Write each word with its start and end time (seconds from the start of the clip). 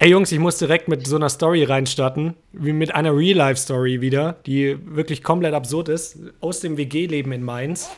Ey 0.00 0.10
Jungs, 0.10 0.30
ich 0.30 0.38
muss 0.38 0.58
direkt 0.58 0.86
mit 0.86 1.08
so 1.08 1.16
einer 1.16 1.28
Story 1.28 1.64
reinstarten, 1.64 2.34
wie 2.52 2.72
mit 2.72 2.94
einer 2.94 3.16
Real-Life-Story 3.16 4.00
wieder, 4.00 4.36
die 4.46 4.78
wirklich 4.94 5.24
komplett 5.24 5.54
absurd 5.54 5.88
ist, 5.88 6.18
aus 6.40 6.60
dem 6.60 6.76
WG-Leben 6.76 7.32
in 7.32 7.42
Mainz. 7.42 7.90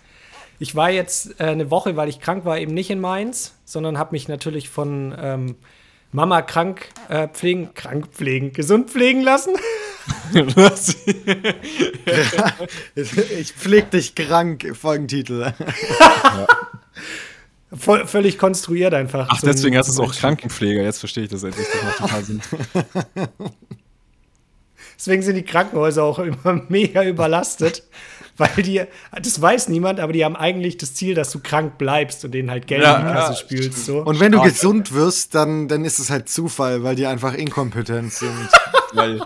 Ich 0.59 0.75
war 0.75 0.91
jetzt 0.91 1.39
äh, 1.39 1.45
eine 1.45 1.71
Woche, 1.71 1.97
weil 1.97 2.09
ich 2.09 2.19
krank 2.19 2.47
war, 2.47 2.59
eben 2.59 2.73
nicht 2.73 2.89
in 2.89 3.01
Mainz, 3.01 3.55
sondern 3.67 3.99
habe 3.99 4.13
mich 4.13 4.29
natürlich 4.29 4.71
von 4.71 5.15
ähm, 5.21 5.57
Mama 6.11 6.41
krank 6.41 6.89
äh, 7.11 7.29
pflegen, 7.29 7.75
krank 7.75 8.07
pflegen, 8.13 8.55
gesund 8.55 8.89
pflegen 8.89 9.21
lassen. 9.21 9.53
Was? 10.33 10.97
ich 12.95 13.53
pfleg 13.53 13.91
dich 13.91 14.15
krank, 14.15 14.75
Folgentitel. 14.75 15.53
ja. 15.61 16.47
Voll, 17.73 18.07
völlig 18.07 18.37
konstruiert 18.37 18.95
einfach. 18.95 19.29
Ach, 19.31 19.41
deswegen 19.41 19.77
hast 19.77 19.89
du 19.89 19.93
es 19.93 20.01
auch 20.01 20.13
Krankenpfleger. 20.13 20.83
Jetzt 20.83 20.99
verstehe 20.99 21.25
ich 21.25 21.31
das 21.31 21.45
endlich. 21.45 21.67
Das 21.73 21.83
macht 21.85 21.99
total 21.99 22.25
Sinn. 22.25 22.43
Deswegen 25.01 25.23
sind 25.23 25.37
die 25.37 25.45
Krankenhäuser 25.45 26.05
auch 26.05 26.19
immer 26.19 26.63
mega 26.69 27.03
überlastet. 27.03 27.85
Weil 28.41 28.63
die, 28.63 28.81
das 29.13 29.41
weiß 29.41 29.69
niemand, 29.69 30.01
aber 30.01 30.15
die 30.15 30.25
haben 30.25 30.35
eigentlich 30.35 30.79
das 30.79 30.95
Ziel, 30.95 31.15
dass 31.15 31.31
du 31.31 31.41
krank 31.41 31.77
bleibst 31.77 32.25
und 32.25 32.33
denen 32.33 32.51
halt 32.51 32.67
Geld 32.67 32.83
ja, 32.83 32.97
in 32.97 33.07
die 33.07 33.13
Kasse 33.13 33.33
ja, 33.33 33.37
spielst. 33.37 33.85
So. 33.85 34.03
Und 34.03 34.19
wenn 34.19 34.33
du 34.33 34.41
gesund 34.41 34.95
wirst, 34.95 35.35
dann, 35.35 35.69
dann 35.69 35.85
ist 35.85 35.99
es 35.99 36.09
halt 36.09 36.31
Zufall, 36.31 36.83
weil 36.83 36.97
die 36.97 37.05
einfach 37.05 37.35
inkompetent 37.35 38.15
sind. 38.15 38.49
weil 38.95 39.21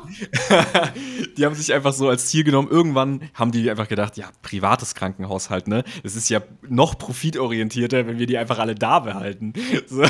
die 1.37 1.47
haben 1.47 1.55
sich 1.55 1.73
einfach 1.73 1.93
so 1.93 2.09
als 2.09 2.27
Ziel 2.27 2.43
genommen. 2.43 2.67
Irgendwann 2.69 3.31
haben 3.35 3.53
die 3.53 3.71
einfach 3.71 3.87
gedacht, 3.87 4.17
ja, 4.17 4.31
privates 4.43 4.97
Krankenhaus 4.97 5.49
halt, 5.49 5.69
ne? 5.69 5.85
Es 6.03 6.17
ist 6.17 6.29
ja 6.29 6.43
noch 6.69 6.99
profitorientierter, 6.99 8.09
wenn 8.09 8.19
wir 8.19 8.27
die 8.27 8.37
einfach 8.37 8.59
alle 8.59 8.75
da 8.75 8.99
behalten. 8.99 9.53
So, 9.87 10.03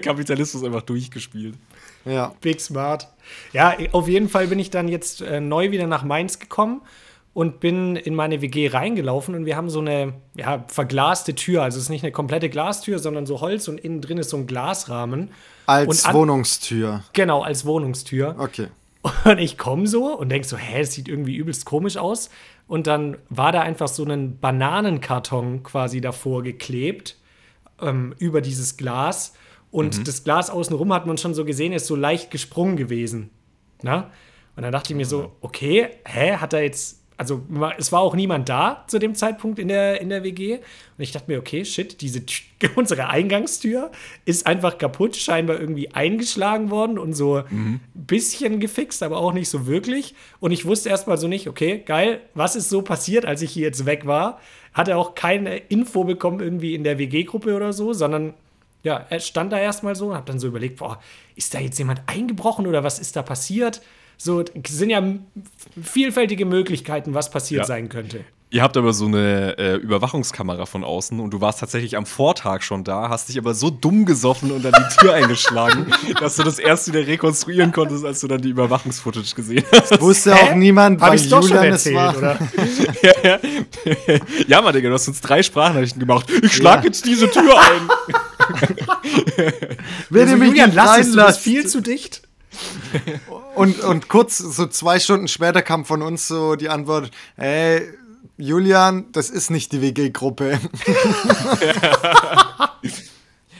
Kapitalismus 0.00 0.64
einfach 0.64 0.82
durchgespielt. 0.82 1.54
Ja. 2.04 2.34
Big 2.40 2.60
smart. 2.60 3.08
Ja, 3.52 3.76
auf 3.92 4.08
jeden 4.08 4.28
Fall 4.28 4.48
bin 4.48 4.58
ich 4.58 4.70
dann 4.70 4.88
jetzt 4.88 5.20
äh, 5.20 5.40
neu 5.40 5.70
wieder 5.70 5.86
nach 5.86 6.02
Mainz 6.02 6.38
gekommen 6.38 6.80
und 7.38 7.60
bin 7.60 7.94
in 7.94 8.16
meine 8.16 8.42
WG 8.42 8.66
reingelaufen 8.66 9.36
und 9.36 9.46
wir 9.46 9.56
haben 9.56 9.70
so 9.70 9.78
eine 9.78 10.14
ja, 10.34 10.64
verglaste 10.66 11.36
Tür. 11.36 11.62
Also 11.62 11.76
es 11.78 11.84
ist 11.84 11.88
nicht 11.88 12.02
eine 12.02 12.10
komplette 12.10 12.50
Glastür, 12.50 12.98
sondern 12.98 13.26
so 13.26 13.40
Holz 13.40 13.68
und 13.68 13.78
innen 13.78 14.00
drin 14.00 14.18
ist 14.18 14.30
so 14.30 14.38
ein 14.38 14.48
Glasrahmen. 14.48 15.30
Als 15.64 16.12
Wohnungstür. 16.12 17.04
Genau, 17.12 17.42
als 17.42 17.64
Wohnungstür. 17.64 18.34
Okay. 18.40 18.66
Und 19.24 19.38
ich 19.38 19.56
komme 19.56 19.86
so 19.86 20.18
und 20.18 20.30
denke 20.30 20.48
so, 20.48 20.56
hä, 20.56 20.80
das 20.80 20.94
sieht 20.94 21.06
irgendwie 21.06 21.36
übelst 21.36 21.64
komisch 21.64 21.96
aus. 21.96 22.28
Und 22.66 22.88
dann 22.88 23.18
war 23.28 23.52
da 23.52 23.60
einfach 23.60 23.86
so 23.86 24.02
ein 24.02 24.40
Bananenkarton 24.40 25.62
quasi 25.62 26.00
davor 26.00 26.42
geklebt 26.42 27.18
ähm, 27.80 28.16
über 28.18 28.40
dieses 28.40 28.76
Glas. 28.76 29.34
Und 29.70 29.96
mhm. 29.96 30.02
das 30.02 30.24
Glas 30.24 30.50
außenrum 30.50 30.92
hat 30.92 31.06
man 31.06 31.18
schon 31.18 31.34
so 31.34 31.44
gesehen, 31.44 31.72
ist 31.72 31.86
so 31.86 31.94
leicht 31.94 32.32
gesprungen 32.32 32.76
gewesen. 32.76 33.30
Na? 33.82 34.10
Und 34.56 34.64
dann 34.64 34.72
dachte 34.72 34.92
ich 34.92 34.96
mir 34.96 35.06
so, 35.06 35.36
okay, 35.40 35.90
hä, 36.04 36.38
hat 36.38 36.52
er 36.52 36.64
jetzt 36.64 36.97
also 37.18 37.42
es 37.76 37.90
war 37.90 38.00
auch 38.00 38.14
niemand 38.14 38.48
da 38.48 38.84
zu 38.86 39.00
dem 39.00 39.16
Zeitpunkt 39.16 39.58
in 39.58 39.66
der, 39.66 40.00
in 40.00 40.08
der 40.08 40.22
WG. 40.22 40.54
Und 40.54 40.62
ich 41.02 41.10
dachte 41.10 41.30
mir, 41.30 41.40
okay, 41.40 41.64
shit, 41.64 42.00
diese 42.00 42.22
unsere 42.76 43.08
Eingangstür 43.08 43.90
ist 44.24 44.46
einfach 44.46 44.78
kaputt, 44.78 45.16
scheinbar 45.16 45.58
irgendwie 45.58 45.90
eingeschlagen 45.90 46.70
worden 46.70 46.96
und 46.96 47.14
so 47.14 47.38
ein 47.38 47.44
mhm. 47.50 47.80
bisschen 47.94 48.60
gefixt, 48.60 49.02
aber 49.02 49.18
auch 49.18 49.32
nicht 49.32 49.48
so 49.48 49.66
wirklich. 49.66 50.14
Und 50.38 50.52
ich 50.52 50.64
wusste 50.64 50.90
erstmal 50.90 51.18
so 51.18 51.26
nicht, 51.26 51.48
okay, 51.48 51.82
geil, 51.84 52.20
was 52.34 52.54
ist 52.54 52.70
so 52.70 52.82
passiert, 52.82 53.26
als 53.26 53.42
ich 53.42 53.50
hier 53.50 53.64
jetzt 53.64 53.84
weg 53.84 54.06
war? 54.06 54.40
Hatte 54.72 54.96
auch 54.96 55.16
keine 55.16 55.56
Info 55.56 56.04
bekommen 56.04 56.38
irgendwie 56.38 56.76
in 56.76 56.84
der 56.84 56.98
WG-Gruppe 56.98 57.56
oder 57.56 57.72
so, 57.72 57.92
sondern 57.92 58.34
ja, 58.84 59.06
er 59.10 59.18
stand 59.18 59.52
da 59.52 59.58
erstmal 59.58 59.96
so 59.96 60.10
und 60.10 60.14
hab 60.14 60.26
dann 60.26 60.38
so 60.38 60.46
überlegt, 60.46 60.78
boah, 60.78 61.00
ist 61.34 61.52
da 61.52 61.58
jetzt 61.58 61.78
jemand 61.78 62.02
eingebrochen 62.06 62.68
oder 62.68 62.84
was 62.84 63.00
ist 63.00 63.16
da 63.16 63.22
passiert? 63.22 63.82
So 64.20 64.44
sind 64.66 64.90
ja 64.90 65.02
vielfältige 65.80 66.44
Möglichkeiten, 66.44 67.14
was 67.14 67.30
passiert 67.30 67.60
ja. 67.60 67.64
sein 67.64 67.88
könnte. 67.88 68.24
Ihr 68.50 68.62
habt 68.62 68.78
aber 68.78 68.94
so 68.94 69.04
eine 69.04 69.58
äh, 69.58 69.74
Überwachungskamera 69.76 70.64
von 70.64 70.82
außen 70.82 71.20
und 71.20 71.30
du 71.32 71.42
warst 71.42 71.60
tatsächlich 71.60 71.98
am 71.98 72.06
Vortag 72.06 72.62
schon 72.62 72.82
da, 72.82 73.10
hast 73.10 73.28
dich 73.28 73.38
aber 73.38 73.52
so 73.52 73.68
dumm 73.68 74.06
gesoffen 74.06 74.50
und 74.50 74.64
dann 74.64 74.72
die 74.72 74.96
Tür 74.96 75.12
eingeschlagen, 75.14 75.86
dass 76.18 76.36
du 76.36 76.44
das 76.44 76.58
erst 76.58 76.88
wieder 76.88 77.06
rekonstruieren 77.06 77.72
konntest, 77.72 78.06
als 78.06 78.20
du 78.20 78.26
dann 78.26 78.40
die 78.40 78.48
Überwachungsfootage 78.48 79.34
gesehen 79.36 79.64
hast. 79.70 80.00
Wusste 80.00 80.34
auch 80.34 80.54
niemand, 80.54 80.98
weil 80.98 81.20
Julian 81.20 81.66
es 81.66 81.92
war. 81.92 82.16
Oder? 82.16 82.38
ja, 83.02 83.12
ja. 83.22 83.38
ja, 84.46 84.62
Mann, 84.62 84.72
Digga, 84.72 84.88
du 84.88 84.94
hast 84.94 85.08
uns 85.08 85.20
drei 85.20 85.42
Sprachnachrichten 85.42 86.00
gemacht. 86.00 86.26
Ich 86.42 86.54
schlag 86.54 86.80
ja. 86.80 86.86
jetzt 86.86 87.04
diese 87.04 87.30
Tür 87.30 87.54
ein. 87.54 87.88
Will 90.08 90.22
also, 90.22 90.36
mich 90.36 90.48
Julian, 90.48 90.72
lass 90.74 91.00
es, 91.00 91.12
du 91.12 91.22
bist 91.22 91.40
viel 91.40 91.66
zu 91.66 91.82
dicht. 91.82 92.22
Und, 93.54 93.80
und 93.80 94.08
kurz, 94.08 94.38
so 94.38 94.66
zwei 94.66 94.98
Stunden 94.98 95.28
später 95.28 95.62
kam 95.62 95.84
von 95.84 96.02
uns 96.02 96.28
so 96.28 96.56
die 96.56 96.68
Antwort, 96.68 97.10
hey, 97.36 97.88
Julian, 98.36 99.10
das 99.12 99.30
ist 99.30 99.50
nicht 99.50 99.72
die 99.72 99.82
WG-Gruppe. 99.82 100.60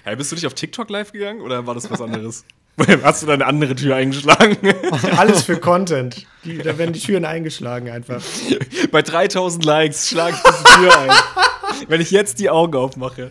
hey, 0.04 0.16
bist 0.16 0.31
du 0.31 0.37
nicht 0.37 0.47
auf 0.47 0.54
TikTok 0.54 0.88
live 0.88 1.12
gegangen 1.12 1.41
oder 1.41 1.66
war 1.66 1.75
das 1.75 1.91
was 1.91 2.00
anderes? 2.00 2.44
Hast 3.02 3.22
du 3.22 3.26
da 3.26 3.34
eine 3.34 3.46
andere 3.46 3.74
Tür 3.74 3.96
eingeschlagen? 3.96 4.56
Alles 5.16 5.42
für 5.42 5.58
Content. 5.58 6.26
Die, 6.44 6.58
da 6.58 6.78
werden 6.78 6.92
die 6.92 7.00
Türen 7.00 7.24
eingeschlagen 7.24 7.90
einfach. 7.90 8.22
Bei 8.90 9.02
3000 9.02 9.64
Likes 9.64 10.08
schlage 10.08 10.36
ich 10.36 10.42
diese 10.42 10.64
Tür 10.64 10.98
ein. 10.98 11.10
Wenn 11.88 12.00
ich 12.00 12.10
jetzt 12.10 12.38
die 12.38 12.50
Augen 12.50 12.76
aufmache 12.76 13.30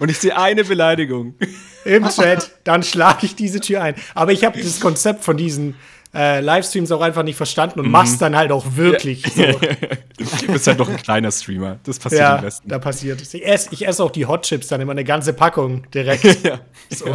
und 0.00 0.10
ich 0.10 0.18
sehe 0.18 0.36
eine 0.36 0.64
Beleidigung 0.64 1.34
im 1.84 2.08
Chat, 2.08 2.50
dann 2.64 2.82
schlage 2.82 3.26
ich 3.26 3.34
diese 3.34 3.60
Tür 3.60 3.82
ein. 3.82 3.94
Aber 4.14 4.32
ich 4.32 4.44
habe 4.44 4.60
das 4.60 4.80
Konzept 4.80 5.24
von 5.24 5.36
diesen 5.36 5.74
äh, 6.14 6.40
Livestreams 6.40 6.90
auch 6.92 7.00
einfach 7.00 7.22
nicht 7.22 7.36
verstanden 7.36 7.80
und 7.80 7.86
mhm. 7.86 7.92
mach's 7.92 8.18
dann 8.18 8.36
halt 8.36 8.52
auch 8.52 8.64
wirklich. 8.76 9.24
Ja. 9.36 9.52
So. 9.52 9.60
du 10.46 10.52
bist 10.52 10.66
halt 10.66 10.80
doch 10.80 10.88
ein 10.88 10.96
kleiner 10.96 11.30
Streamer. 11.30 11.78
Das 11.84 11.98
passiert 11.98 12.22
ja, 12.22 12.36
am 12.36 12.42
besten. 12.42 12.68
Da 12.68 12.78
passiert 12.78 13.20
es. 13.20 13.34
Ich 13.34 13.46
esse 13.46 13.68
ich 13.72 13.86
ess 13.86 14.00
auch 14.00 14.10
die 14.10 14.26
Hot 14.26 14.42
Chips 14.42 14.68
dann 14.68 14.80
immer 14.80 14.92
eine 14.92 15.04
ganze 15.04 15.32
Packung 15.32 15.84
direkt. 15.92 16.44
ja. 16.44 16.60
So. 16.90 17.14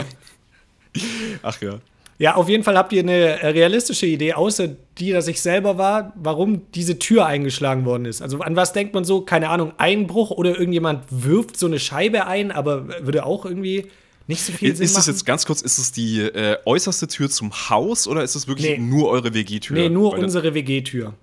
Ach 1.41 1.61
ja. 1.61 1.79
Ja, 2.19 2.35
auf 2.35 2.47
jeden 2.47 2.63
Fall 2.63 2.77
habt 2.77 2.93
ihr 2.93 3.01
eine 3.01 3.41
äh, 3.41 3.47
realistische 3.47 4.05
Idee, 4.05 4.33
außer 4.33 4.69
die, 4.97 5.11
dass 5.11 5.27
ich 5.27 5.41
selber 5.41 5.77
war, 5.77 6.13
warum 6.15 6.61
diese 6.73 6.99
Tür 6.99 7.25
eingeschlagen 7.25 7.85
worden 7.85 8.05
ist. 8.05 8.21
Also 8.21 8.39
an 8.39 8.55
was 8.55 8.71
denkt 8.71 8.93
man 8.93 9.03
so? 9.03 9.21
Keine 9.21 9.49
Ahnung, 9.49 9.73
Einbruch 9.77 10.31
oder 10.31 10.51
irgendjemand 10.51 11.05
wirft 11.09 11.57
so 11.57 11.65
eine 11.65 11.79
Scheibe 11.79 12.27
ein, 12.27 12.51
aber 12.51 12.87
würde 13.05 13.25
auch 13.25 13.45
irgendwie 13.45 13.87
nicht 14.27 14.41
so 14.41 14.53
viel 14.53 14.69
ist 14.69 14.77
Sinn 14.77 14.85
Ist 14.85 14.97
das 14.97 15.07
jetzt 15.07 15.25
ganz 15.25 15.45
kurz, 15.45 15.61
ist 15.61 15.79
es 15.79 15.91
die 15.91 16.21
äh, 16.21 16.57
äußerste 16.65 17.07
Tür 17.07 17.29
zum 17.29 17.51
Haus 17.69 18.07
oder 18.07 18.23
ist 18.23 18.35
es 18.35 18.47
wirklich 18.47 18.77
nee. 18.77 18.77
nur 18.77 19.09
eure 19.09 19.33
WG-Tür? 19.33 19.75
Nee, 19.75 19.89
nur 19.89 20.13
unsere 20.13 20.53
WG-Tür. 20.53 21.13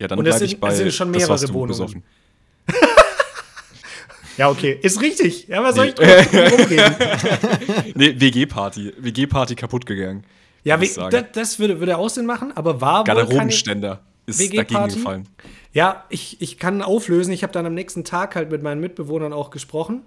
Ja, 0.00 0.08
dann 0.08 0.18
bleibe 0.18 0.44
ich 0.44 0.58
bei 0.58 0.68
es 0.70 0.78
sind 0.78 0.92
schon 0.92 1.10
mehrere 1.10 1.28
das 1.28 1.52
Wohnungen. 1.52 2.02
Ja, 4.36 4.50
okay. 4.50 4.78
Ist 4.82 5.00
richtig. 5.00 5.48
Ja, 5.48 5.62
was 5.62 5.76
soll 5.76 5.86
ich 5.86 5.98
rumreden? 5.98 6.94
nee, 7.94 8.14
WG-Party. 8.18 8.92
WG-Party 8.98 9.54
kaputt 9.54 9.86
gegangen. 9.86 10.24
Ja, 10.64 10.76
das, 10.76 11.24
das, 11.32 11.58
würde, 11.58 11.78
würde 11.78 11.98
auch 11.98 12.08
Sinn 12.08 12.26
machen, 12.26 12.52
aber 12.54 12.80
war 12.80 13.04
Garderobenständer 13.04 14.00
ist 14.26 14.40
dagegen 14.40 14.88
gefallen. 14.88 15.28
Ja, 15.72 16.04
ich, 16.08 16.40
ich 16.40 16.58
kann 16.58 16.82
auflösen. 16.82 17.32
Ich 17.32 17.42
habe 17.42 17.52
dann 17.52 17.66
am 17.66 17.74
nächsten 17.74 18.04
Tag 18.04 18.36
halt 18.36 18.50
mit 18.50 18.62
meinen 18.62 18.80
Mitbewohnern 18.80 19.32
auch 19.32 19.50
gesprochen. 19.50 20.02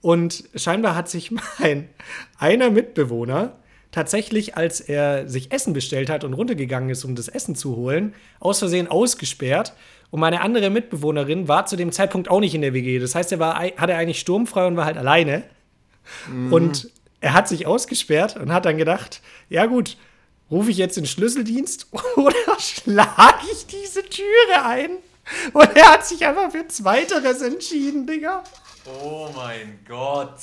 Und 0.00 0.44
scheinbar 0.54 0.94
hat 0.94 1.08
sich 1.08 1.30
mein 1.58 1.88
einer 2.38 2.70
Mitbewohner 2.70 3.56
tatsächlich, 3.92 4.56
als 4.56 4.80
er 4.80 5.28
sich 5.28 5.52
Essen 5.52 5.72
bestellt 5.72 6.10
hat 6.10 6.24
und 6.24 6.32
runtergegangen 6.32 6.90
ist, 6.90 7.04
um 7.04 7.16
das 7.16 7.28
Essen 7.28 7.54
zu 7.54 7.76
holen, 7.76 8.14
aus 8.38 8.60
Versehen 8.60 8.88
ausgesperrt 8.88 9.74
und 10.10 10.20
meine 10.20 10.40
andere 10.40 10.70
Mitbewohnerin 10.70 11.46
war 11.46 11.66
zu 11.66 11.76
dem 11.76 11.92
Zeitpunkt 11.92 12.28
auch 12.28 12.40
nicht 12.40 12.54
in 12.54 12.62
der 12.62 12.74
WG. 12.74 12.98
Das 12.98 13.14
heißt, 13.14 13.30
er 13.32 13.38
war, 13.38 13.54
hatte 13.54 13.94
eigentlich 13.94 14.20
sturmfrei 14.20 14.66
und 14.66 14.76
war 14.76 14.84
halt 14.84 14.96
alleine. 14.96 15.44
Mhm. 16.28 16.52
Und 16.52 16.90
er 17.20 17.34
hat 17.34 17.48
sich 17.48 17.66
ausgesperrt 17.66 18.36
und 18.36 18.52
hat 18.52 18.64
dann 18.64 18.76
gedacht, 18.76 19.20
ja 19.48 19.66
gut, 19.66 19.96
rufe 20.50 20.70
ich 20.70 20.78
jetzt 20.78 20.96
den 20.96 21.06
Schlüsseldienst 21.06 21.88
oder 22.16 22.58
schlage 22.58 23.46
ich 23.52 23.66
diese 23.66 24.02
Türe 24.02 24.64
ein? 24.64 24.90
Und 25.52 25.76
er 25.76 25.92
hat 25.92 26.06
sich 26.06 26.26
einfach 26.26 26.50
für 26.50 26.66
Zweiteres 26.66 27.42
entschieden, 27.42 28.06
Digga. 28.06 28.42
Oh 28.86 29.28
mein 29.36 29.78
Gott. 29.86 30.40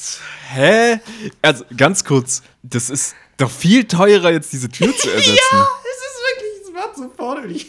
Hä? 0.53 0.99
Also 1.41 1.65
ganz 1.75 2.05
kurz, 2.05 2.41
das 2.63 2.89
ist 2.89 3.15
doch 3.35 3.51
viel 3.51 3.85
teurer, 3.85 4.31
jetzt 4.31 4.53
diese 4.53 4.69
Tür 4.69 4.95
zu 4.95 5.09
ersetzen. 5.11 5.35
ja, 5.51 5.67
es 5.83 5.97
ist 5.97 6.21
wirklich, 6.23 6.69
es 6.69 6.73
war 6.73 6.95
sofort. 6.95 7.43
Und 7.43 7.51
ich 7.51 7.67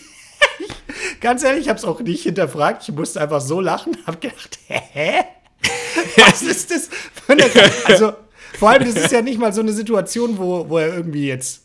Ganz 1.21 1.43
ehrlich, 1.43 1.63
ich 1.63 1.69
habe 1.69 1.79
es 1.79 1.85
auch 1.85 2.01
nicht 2.01 2.23
hinterfragt. 2.23 2.83
Ich 2.89 2.95
musste 2.95 3.21
einfach 3.21 3.41
so 3.41 3.61
lachen, 3.61 3.97
habe 4.07 4.19
gedacht, 4.19 4.59
hä? 4.67 5.25
Was 6.17 6.43
ist 6.43 6.71
das? 6.71 6.89
Also, 7.85 8.13
vor 8.59 8.71
allem, 8.71 8.85
das 8.85 9.05
ist 9.05 9.13
ja 9.13 9.23
nicht 9.23 9.39
mal 9.39 9.53
so 9.53 9.61
eine 9.61 9.73
Situation, 9.73 10.39
wo, 10.39 10.69
wo 10.69 10.79
er 10.79 10.95
irgendwie 10.95 11.27
jetzt 11.27 11.63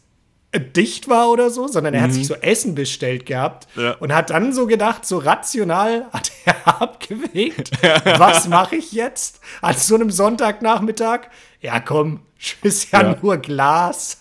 dicht 0.59 1.07
war 1.07 1.29
oder 1.29 1.49
so, 1.49 1.67
sondern 1.67 1.93
er 1.93 2.01
mhm. 2.01 2.05
hat 2.05 2.13
sich 2.13 2.27
so 2.27 2.35
Essen 2.35 2.75
bestellt 2.75 3.25
gehabt 3.25 3.67
ja. 3.75 3.93
und 3.93 4.13
hat 4.13 4.29
dann 4.29 4.53
so 4.53 4.67
gedacht, 4.67 5.05
so 5.05 5.17
rational 5.17 6.05
hat 6.11 6.31
er 6.45 6.81
abgewegt, 6.81 7.71
was 8.17 8.47
mache 8.47 8.75
ich 8.75 8.91
jetzt 8.91 9.39
an 9.61 9.75
so 9.75 9.95
einem 9.95 10.11
Sonntagnachmittag? 10.11 11.29
Ja, 11.61 11.79
komm, 11.79 12.21
ist 12.61 12.91
ja, 12.91 13.01
ja. 13.01 13.17
nur 13.21 13.37
Glas. 13.37 14.19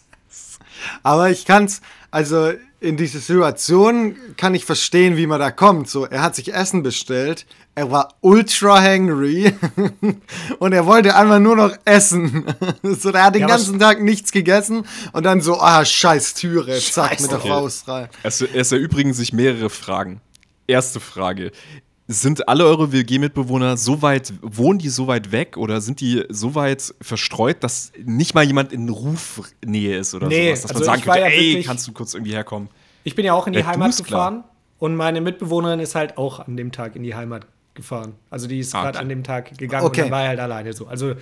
Aber 1.03 1.31
ich 1.31 1.45
kann's, 1.45 1.81
also 2.13 2.53
in 2.79 2.97
diese 2.97 3.19
Situation 3.21 4.17
kann 4.37 4.55
ich 4.55 4.65
verstehen, 4.65 5.17
wie 5.17 5.27
man 5.27 5.41
da 5.41 5.51
kommt. 5.51 5.89
So, 5.89 6.05
er 6.05 6.23
hat 6.23 6.37
sich 6.37 6.53
Essen 6.53 6.83
bestellt, 6.83 7.47
er 7.75 7.91
war 7.91 8.15
ultra 8.21 8.81
hangry 8.83 9.55
und 10.59 10.73
er 10.73 10.85
wollte 10.85 11.17
einfach 11.17 11.39
nur 11.39 11.57
noch 11.57 11.75
essen. 11.85 12.45
so, 12.83 13.11
er 13.11 13.25
hat 13.25 13.35
den 13.35 13.43
Ja, 13.43 13.49
ganzen 13.49 13.79
Tag 13.79 14.03
nichts 14.03 14.31
gegessen 14.31 14.85
und 15.13 15.25
dann 15.25 15.41
so, 15.41 15.59
ah, 15.59 15.85
scheiß 15.85 16.35
Türe, 16.35 16.79
zack, 16.79 17.13
Scheiß 17.13 17.23
mit 17.23 17.31
der 17.31 17.39
Okay. 17.39 17.49
Faust 17.49 17.89
rein. 17.89 18.09
Es, 18.23 18.41
es 18.43 18.73
erübrigen 18.73 19.15
sich 19.15 19.33
mehrere 19.33 19.71
Fragen. 19.71 20.21
Erste 20.67 21.01
Frage. 21.01 21.51
Sind 22.13 22.49
alle 22.49 22.65
eure 22.67 22.93
WG-Mitbewohner 22.93 23.77
so 23.77 24.03
weit, 24.03 24.33
wohnen 24.43 24.79
die 24.79 24.89
so 24.89 25.07
weit 25.07 25.33
weg 25.33 25.57
oder 25.57 25.81
sind 25.81 26.01
die 26.01 26.25
so 26.29 26.55
weit 26.55 26.95
verstreut, 27.01 27.63
dass 27.65 27.93
nicht 28.05 28.35
mal 28.35 28.45
jemand 28.45 28.73
in 28.73 28.89
Rufnähe 28.89 29.97
ist 29.99 30.15
oder 30.15 30.29
Nee, 30.29 30.49
sowas? 30.55 30.63
Dass 30.63 30.71
also 30.73 30.81
man 30.81 30.87
sagen 31.01 31.03
könnte, 31.03 31.19
ja 31.21 31.27
ey, 31.27 31.39
wirklich- 31.51 31.67
kannst 31.67 31.89
du 31.89 31.93
kurz 31.93 32.15
irgendwie 32.15 32.33
herkommen? 32.33 32.69
Ich 33.05 33.15
bin 33.15 33.25
ja 33.25 33.33
auch 33.33 33.47
in 33.47 33.53
die 33.55 33.61
Ja, 33.61 33.65
du 33.65 33.71
Heimat 33.73 33.91
ist 33.91 34.05
klar. 34.05 34.31
gefahren 34.31 34.45
und 34.79 34.95
meine 34.97 35.21
Mitbewohnerin 35.21 35.81
ist 35.81 35.95
halt 35.95 36.19
auch 36.19 36.41
an 36.41 36.57
dem 36.57 36.71
Tag 36.73 36.97
in 36.97 37.03
die 37.03 37.15
Heimat 37.15 37.47
gefahren. 37.75 38.15
Also 38.31 38.47
die 38.47 38.59
ist 38.59 38.75
Ah, 38.75 38.83
gerade 38.83 38.99
okay. 38.99 39.03
an 39.05 39.09
dem 39.09 39.25
Tag 39.25 39.57
gegangen 39.57 39.87
Okay. 39.87 40.03
und 40.03 40.07
dann 40.07 40.19
war 40.19 40.29
halt 40.29 40.39
alleine 40.41 40.73
so. 40.75 40.87
Also 40.87 41.15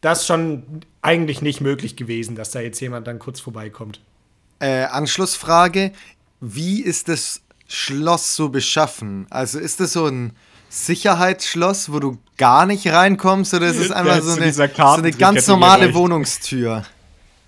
das 0.00 0.20
ist 0.20 0.26
schon 0.26 0.62
eigentlich 1.00 1.42
nicht 1.42 1.60
möglich 1.60 1.96
gewesen, 1.96 2.36
dass 2.36 2.50
da 2.52 2.60
jetzt 2.60 2.78
jemand 2.80 3.06
dann 3.06 3.18
kurz 3.18 3.40
vorbeikommt. 3.40 4.00
Äh, 4.60 4.84
Anschlussfrage: 4.84 5.92
Wie 6.40 6.80
ist 6.80 7.08
das 7.08 7.40
Schloss 7.68 8.36
so 8.36 8.48
beschaffen? 8.48 9.26
Also 9.30 9.58
ist 9.58 9.80
das 9.80 9.92
so 9.92 10.06
ein 10.06 10.32
Sicherheitsschloss, 10.68 11.92
wo 11.92 11.98
du 12.00 12.18
gar 12.38 12.66
nicht 12.66 12.86
reinkommst, 12.88 13.54
oder 13.54 13.66
ist 13.66 13.78
es 13.78 13.90
einfach 13.90 14.20
so 14.22 14.32
eine, 14.40 14.52
so 14.52 14.62
eine 14.62 15.10
ganz 15.12 15.46
normale. 15.46 15.92
Wohnungstür? 15.94 16.84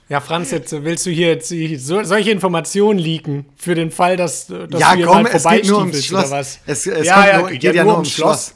Ja, 0.08 0.20
Franz, 0.20 0.50
jetzt 0.50 0.72
äh, 0.72 0.84
willst 0.84 1.06
du 1.06 1.10
hier 1.10 1.28
jetzt 1.28 1.48
so, 1.86 2.02
solche 2.04 2.30
Informationen 2.30 2.98
leaken 2.98 3.46
für 3.56 3.74
den 3.74 3.90
Fall, 3.90 4.16
dass, 4.18 4.50
äh, 4.50 4.68
dass 4.68 4.78
Ja, 4.80 4.90
du 4.90 4.96
hier 4.98 5.06
komm, 5.06 5.22
mal 5.22 5.30
es 5.32 5.44
geht 5.44 5.66
nur 5.66 5.78
ums 5.78 6.06
vorbeistiefelst 6.06 6.06
Schloss. 6.06 6.24
oder 6.26 6.30
was? 6.38 6.58
Es- 6.66 6.86
es 6.86 7.06
ja, 7.06 7.14
kommt 7.14 7.26
ja, 7.26 7.38
nur- 7.38 7.48
geht, 7.50 7.60
geht 7.62 7.74
ja 7.74 7.84
nur 7.84 7.92
ums 7.94 8.08
ums 8.08 8.12
Schloss. 8.14 8.54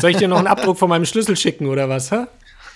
Soll 0.00 0.10
ich 0.10 0.16
dir 0.16 0.28
noch 0.28 0.38
einen 0.38 0.46
Abdruck 0.46 0.78
von 0.78 0.88
meinem 0.88 1.04
Schlüssel 1.04 1.36
schicken 1.36 1.66
oder 1.66 1.88
was? 1.88 2.10
Hä? 2.10 2.24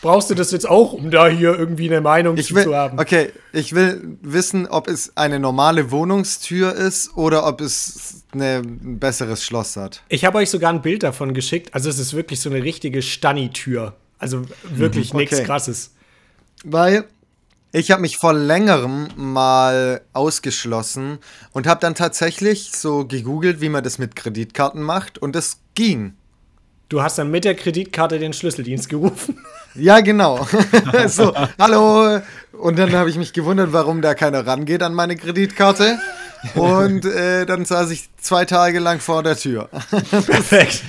Brauchst 0.03 0.31
du 0.31 0.35
das 0.35 0.51
jetzt 0.53 0.69
auch, 0.69 0.93
um 0.93 1.11
da 1.11 1.27
hier 1.29 1.59
irgendwie 1.59 1.87
eine 1.91 2.01
Meinung 2.01 2.37
will, 2.37 2.45
zu 2.45 2.75
haben? 2.75 2.99
okay, 2.99 3.33
ich 3.53 3.75
will 3.75 4.17
wissen, 4.23 4.67
ob 4.67 4.89
es 4.89 5.17
eine 5.17 5.39
normale 5.41 5.91
Wohnungstür 5.91 6.73
ist 6.75 7.17
oder 7.17 7.47
ob 7.47 7.61
es 7.61 8.23
eine, 8.33 8.59
ein 8.65 8.99
besseres 8.99 9.43
Schloss 9.43 9.77
hat. 9.77 10.03
Ich 10.09 10.25
habe 10.25 10.39
euch 10.39 10.51
sogar 10.51 10.73
ein 10.73 10.83
Bild 10.83 11.03
davon 11.03 11.35
geschickt. 11.35 11.75
Also 11.75 11.89
es 11.89 11.99
ist 11.99 12.15
wirklich 12.15 12.41
so 12.41 12.51
eine 12.51 12.63
richtige 12.63 13.03
Stanni-Tür. 13.03 13.95
Also 14.19 14.43
wirklich 14.65 15.13
Mhm, 15.13 15.21
nichts 15.21 15.37
okay. 15.37 15.45
krasses. 15.47 15.91
Weil 16.65 17.05
ich 17.73 17.91
habe 17.91 18.01
mich 18.03 18.17
vor 18.17 18.33
längerem 18.33 19.09
mal 19.17 20.01
ausgeschlossen 20.13 21.19
und 21.53 21.67
habe 21.67 21.81
dann 21.81 21.95
tatsächlich 21.95 22.71
so 22.73 23.05
gegoogelt, 23.07 23.61
wie 23.61 23.69
man 23.69 23.83
das 23.85 23.99
mit 23.99 24.17
Kreditkarten 24.17 24.83
macht 24.83 25.19
und 25.19 25.37
es 25.37 25.59
ging. 25.75 26.15
Du 26.89 27.03
hast 27.03 27.19
dann 27.19 27.31
mit 27.31 27.45
der 27.45 27.57
Kreditkarte 27.57 28.19
den 28.19 28.33
Schlüsseldienst 28.33 28.89
gerufen. 28.89 29.39
Ja, 29.79 30.01
genau. 30.01 30.49
so, 31.07 31.35
hallo. 31.59 32.23
Und 32.53 32.79
dann 32.79 32.93
habe 32.95 33.11
ich 33.11 33.19
mich 33.19 33.35
gewundert, 33.35 33.75
warum 33.75 34.01
da 34.01 34.15
keiner 34.15 34.47
rangeht 34.47 34.83
an 34.83 34.95
meine 34.95 35.17
Kreditkarte. 35.17 35.99
Und 36.55 37.05
äh, 37.05 37.45
dann 37.45 37.67
saß 37.67 37.91
ich 37.91 38.09
zwei 38.17 38.47
Tage 38.47 38.79
lang 38.79 39.01
vor 39.01 39.23
der 39.23 39.37
Tür. 39.37 39.69
Perfekt. 40.11 40.83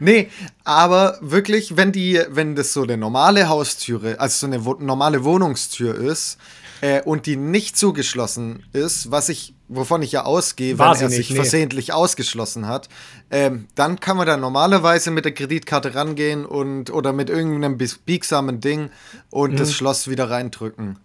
nee, 0.00 0.30
aber 0.64 1.18
wirklich, 1.20 1.76
wenn 1.76 1.92
die, 1.92 2.20
wenn 2.28 2.56
das 2.56 2.72
so 2.72 2.82
eine 2.82 2.96
normale 2.96 3.48
Haustüre, 3.48 4.18
also 4.18 4.46
so 4.46 4.52
eine 4.52 4.64
wo 4.64 4.74
normale 4.74 5.22
Wohnungstür 5.22 5.94
ist 5.94 6.38
äh, 6.80 7.02
und 7.02 7.26
die 7.26 7.36
nicht 7.36 7.76
zugeschlossen 7.76 8.64
ist, 8.72 9.12
was 9.12 9.28
ich, 9.28 9.54
wovon 9.68 10.02
ich 10.02 10.12
ja 10.12 10.24
ausgehe, 10.24 10.78
War 10.78 10.90
wenn 10.92 10.98
sie 10.98 11.04
er 11.04 11.08
nicht, 11.08 11.16
sich 11.16 11.30
nee. 11.30 11.36
versehentlich 11.36 11.92
ausgeschlossen 11.92 12.66
hat, 12.68 12.88
ähm, 13.30 13.66
dann 13.74 13.98
kann 14.00 14.16
man 14.16 14.26
da 14.26 14.36
normalerweise 14.36 15.10
mit 15.10 15.24
der 15.24 15.32
Kreditkarte 15.32 15.94
rangehen 15.94 16.46
und 16.46 16.90
oder 16.90 17.12
mit 17.12 17.30
irgendeinem 17.30 17.76
biegsamen 18.04 18.60
Ding 18.60 18.90
und 19.30 19.52
Mhm. 19.52 19.56
das 19.56 19.72
Schloss 19.72 20.08
wieder 20.08 20.30
reindrücken. 20.30 20.98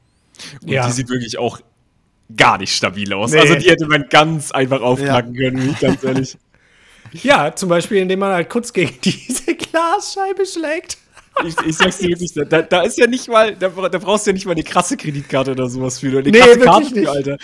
Und 0.62 0.70
Ja. 0.70 0.86
die 0.88 0.94
sieht 0.94 1.10
wirklich 1.10 1.38
auch 1.38 1.60
gar 2.38 2.58
nicht 2.58 2.76
stabil 2.76 3.12
aus. 3.14 3.32
Nee. 3.32 3.40
Also 3.40 3.56
die 3.56 3.70
hätte 3.70 3.88
man 3.88 4.06
ganz 4.10 4.52
einfach 4.52 4.82
aufknacken 4.82 5.36
können, 5.36 5.76
ganz 5.80 6.04
ehrlich. 6.04 6.38
Ja, 7.14 7.54
zum 7.54 7.68
Beispiel, 7.68 7.98
indem 7.98 8.20
man 8.20 8.32
halt 8.32 8.50
kurz 8.50 8.72
gegen 8.72 8.94
diese 9.04 9.54
Glasscheibe 9.56 10.46
schlägt. 10.46 10.98
Ich, 11.46 11.56
ich 11.66 11.78
sag's 11.78 11.98
dir 11.98 12.10
wirklich, 12.10 12.34
da, 12.34 12.62
da 12.62 12.82
ist 12.82 12.98
ja 12.98 13.08
nicht 13.08 13.28
mal, 13.28 13.56
da, 13.56 13.70
da 13.70 13.98
brauchst 13.98 14.26
du 14.28 14.32
ja 14.32 14.34
nicht 14.34 14.46
mal 14.46 14.52
eine 14.52 14.64
krasse 14.64 14.98
Kreditkarte 14.98 15.52
oder 15.52 15.70
sowas 15.70 16.00
für. 16.00 16.20
Eine 16.20 16.30
Nee, 16.30 16.40
krasse 16.40 16.60
Karte 16.60 16.94
nicht. 16.94 17.06
für, 17.06 17.12
Alter. 17.12 17.38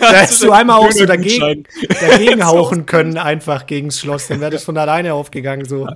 Da 0.00 0.12
hättest 0.20 0.42
du 0.42 0.52
einmal 0.52 0.78
auch 0.78 0.92
so 0.92 1.06
dagegen, 1.06 1.64
dagegen 2.00 2.44
hauchen 2.46 2.86
können, 2.86 3.16
einfach 3.16 3.66
gegens 3.66 4.00
Schloss. 4.00 4.26
Dann 4.28 4.40
wäre 4.40 4.50
das 4.50 4.64
von 4.64 4.76
alleine 4.76 5.14
aufgegangen, 5.14 5.64
so. 5.64 5.88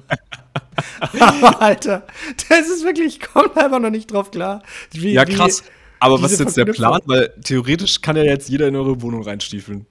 Aber, 1.01 1.61
Alter, 1.63 2.07
das 2.49 2.69
ist 2.69 2.85
wirklich, 2.85 3.19
ich 3.19 3.21
komme 3.21 3.55
einfach 3.57 3.81
noch 3.81 3.91
nicht 3.91 4.13
drauf 4.13 4.31
klar. 4.31 4.63
Wie, 4.93 5.13
Ja, 5.13 5.25
krass. 5.25 5.65
Aber 6.01 6.23
was 6.23 6.33
ist 6.33 6.41
jetzt 6.41 6.57
der 6.57 6.67
Plan? 6.67 7.01
Weil 7.07 7.33
theoretisch 7.43 8.01
kann 8.01 8.17
ja 8.17 8.25
jetzt 8.25 8.49
jeder 8.49 8.69
in 8.69 8.77
eure 8.77 9.01
Wohnung 9.03 9.23
reinstiefeln. 9.23 9.87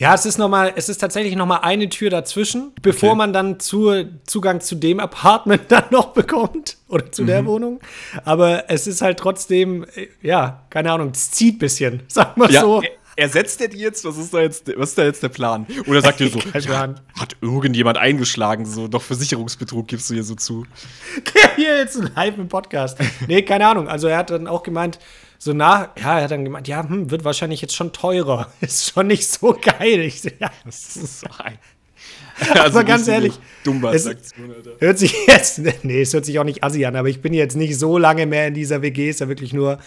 Ja, 0.00 0.14
es 0.14 0.24
ist 0.24 0.38
noch 0.38 0.48
mal, 0.48 0.72
es 0.76 0.88
ist 0.88 0.96
tatsächlich 0.98 1.36
noch 1.36 1.44
mal 1.44 1.58
eine 1.58 1.88
Tür 1.90 2.08
dazwischen, 2.08 2.72
bevor 2.80 3.10
Okay. 3.10 3.18
man 3.18 3.32
dann 3.34 3.60
zu, 3.60 4.06
Zugang 4.24 4.62
zu 4.62 4.74
dem 4.76 4.98
Apartment 4.98 5.62
dann 5.68 5.84
noch 5.90 6.14
bekommt 6.14 6.78
oder 6.88 7.12
zu 7.12 7.22
Mhm. 7.22 7.26
der 7.26 7.44
Wohnung. 7.46 7.80
Aber 8.24 8.70
es 8.70 8.86
ist 8.86 9.02
halt 9.02 9.18
trotzdem, 9.18 9.84
äh, 9.94 10.08
ja, 10.22 10.62
keine 10.70 10.90
Ahnung, 10.90 11.10
es 11.14 11.30
zieht 11.30 11.56
ein 11.56 11.58
bisschen, 11.58 12.02
sag 12.08 12.36
mal 12.38 12.50
Ja, 12.50 12.62
so. 12.62 12.80
er- 12.80 12.90
ersetzt 13.16 13.60
er 13.60 13.68
die 13.68 13.76
jetzt? 13.76 14.02
Was 14.06 14.16
ist 14.16 14.32
da 14.32 14.40
jetzt, 14.40 14.72
was 14.78 14.88
ist 14.90 14.96
da 14.98 15.02
jetzt 15.04 15.22
der 15.22 15.28
Plan? 15.28 15.66
Oder 15.86 16.00
sagt 16.00 16.20
ihr 16.22 16.30
so, 16.30 16.38
ja, 16.58 16.94
hat 17.18 17.36
irgendjemand 17.42 17.98
eingeschlagen, 17.98 18.64
so 18.64 18.88
doch 18.88 19.02
Versicherungsbetrug 19.02 19.86
gibst 19.86 20.08
du 20.08 20.14
hier 20.14 20.24
so 20.24 20.34
zu. 20.34 20.64
Hier 21.56 21.76
jetzt 21.76 22.00
live 22.16 22.38
im 22.38 22.48
Podcast. 22.48 22.96
Nee, 23.28 23.42
keine 23.42 23.66
Ahnung. 23.66 23.86
Also 23.88 24.08
er 24.08 24.16
hat 24.16 24.30
dann 24.30 24.46
auch 24.46 24.62
gemeint, 24.62 24.98
so 25.42 25.54
nach, 25.54 25.88
ja, 25.96 26.18
er 26.18 26.24
hat 26.24 26.30
dann 26.32 26.44
gemeint, 26.44 26.68
ja, 26.68 26.86
hm, 26.86 27.10
wird 27.10 27.24
wahrscheinlich 27.24 27.62
jetzt 27.62 27.74
schon 27.74 27.94
teurer. 27.94 28.52
Ist 28.60 28.92
schon 28.92 29.06
nicht 29.06 29.26
so 29.26 29.58
geil. 29.58 30.00
Ich 30.00 30.22
ja, 30.22 30.50
Das 30.66 30.96
ist 30.96 31.20
so 31.20 31.26
ein. 31.38 31.58
Aber 32.58 32.84
ganz 32.84 33.08
ehrlich, 33.08 33.38
es-. 33.94 34.04
Hört 34.78 34.98
sich 34.98 35.14
jetzt, 35.26 35.60
nee, 35.82 36.02
es 36.02 36.12
hört 36.12 36.26
sich 36.26 36.38
auch 36.38 36.44
nicht 36.44 36.62
assi 36.62 36.84
an, 36.84 36.96
aber 36.96 37.08
ich 37.08 37.20
bin 37.20 37.34
jetzt 37.34 37.54
nicht 37.54 37.78
so 37.78 37.98
lange 37.98 38.24
mehr 38.24 38.48
in 38.48 38.54
dieser 38.54 38.80
WG, 38.80 39.10
ist 39.10 39.20
ja 39.20 39.28
wirklich 39.28 39.52
nur 39.52 39.78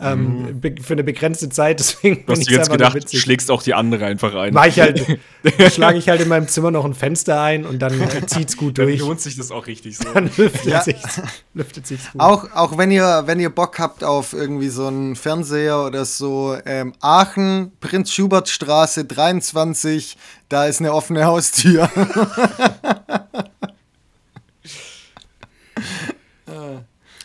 ähm, 0.00 0.60
be- 0.60 0.74
für 0.82 0.94
eine 0.94 1.04
begrenzte 1.04 1.48
Zeit, 1.48 1.78
deswegen 1.80 2.22
Mhm. 2.22 2.26
Du 2.26 2.32
hast 2.32 2.38
bin 2.40 2.48
dir 2.48 2.56
jetzt 2.56 2.70
gedacht, 2.70 2.94
witzig. 2.96 3.20
schlägst 3.20 3.50
auch 3.50 3.62
die 3.62 3.74
andere 3.74 4.04
einfach 4.06 4.34
ein. 4.34 4.52
Mach 4.52 4.66
ich 4.66 4.80
halt, 4.80 5.04
schlage 5.72 5.98
ich 5.98 6.08
halt 6.08 6.20
in 6.20 6.28
meinem 6.28 6.48
Zimmer 6.48 6.70
noch 6.72 6.84
ein 6.84 6.94
Fenster 6.94 7.40
ein 7.40 7.64
und 7.64 7.78
dann 7.80 8.00
äh, 8.00 8.26
zieht's 8.26 8.56
gut 8.56 8.78
Dann 8.78 8.86
durch. 8.86 9.00
lohnt 9.00 9.20
sich 9.20 9.36
das 9.36 9.50
auch 9.52 9.66
richtig 9.68 9.96
so. 9.98 10.12
Dann 10.12 10.30
lüftet 10.36 10.64
Ja. 10.66 10.82
sich's, 10.82 11.20
lüftet 11.54 11.86
sich's 11.86 12.10
gut. 12.10 12.20
Auch, 12.20 12.48
auch 12.54 12.76
wenn 12.78 12.90
ihr, 12.90 13.22
wenn 13.26 13.38
ihr 13.38 13.50
Bock 13.50 13.78
habt 13.78 14.02
auf 14.02 14.32
irgendwie 14.32 14.68
so 14.70 14.86
einen 14.88 15.14
Fernseher 15.14 15.84
oder 15.86 16.04
so, 16.04 16.56
ähm, 16.66 16.94
Aachen, 17.00 17.70
Prinz-Schubert-Straße 17.80 19.04
23, 19.04 20.16
da 20.48 20.66
ist 20.66 20.80
eine 20.80 20.92
offene 20.92 21.24
Haustür. 21.26 21.88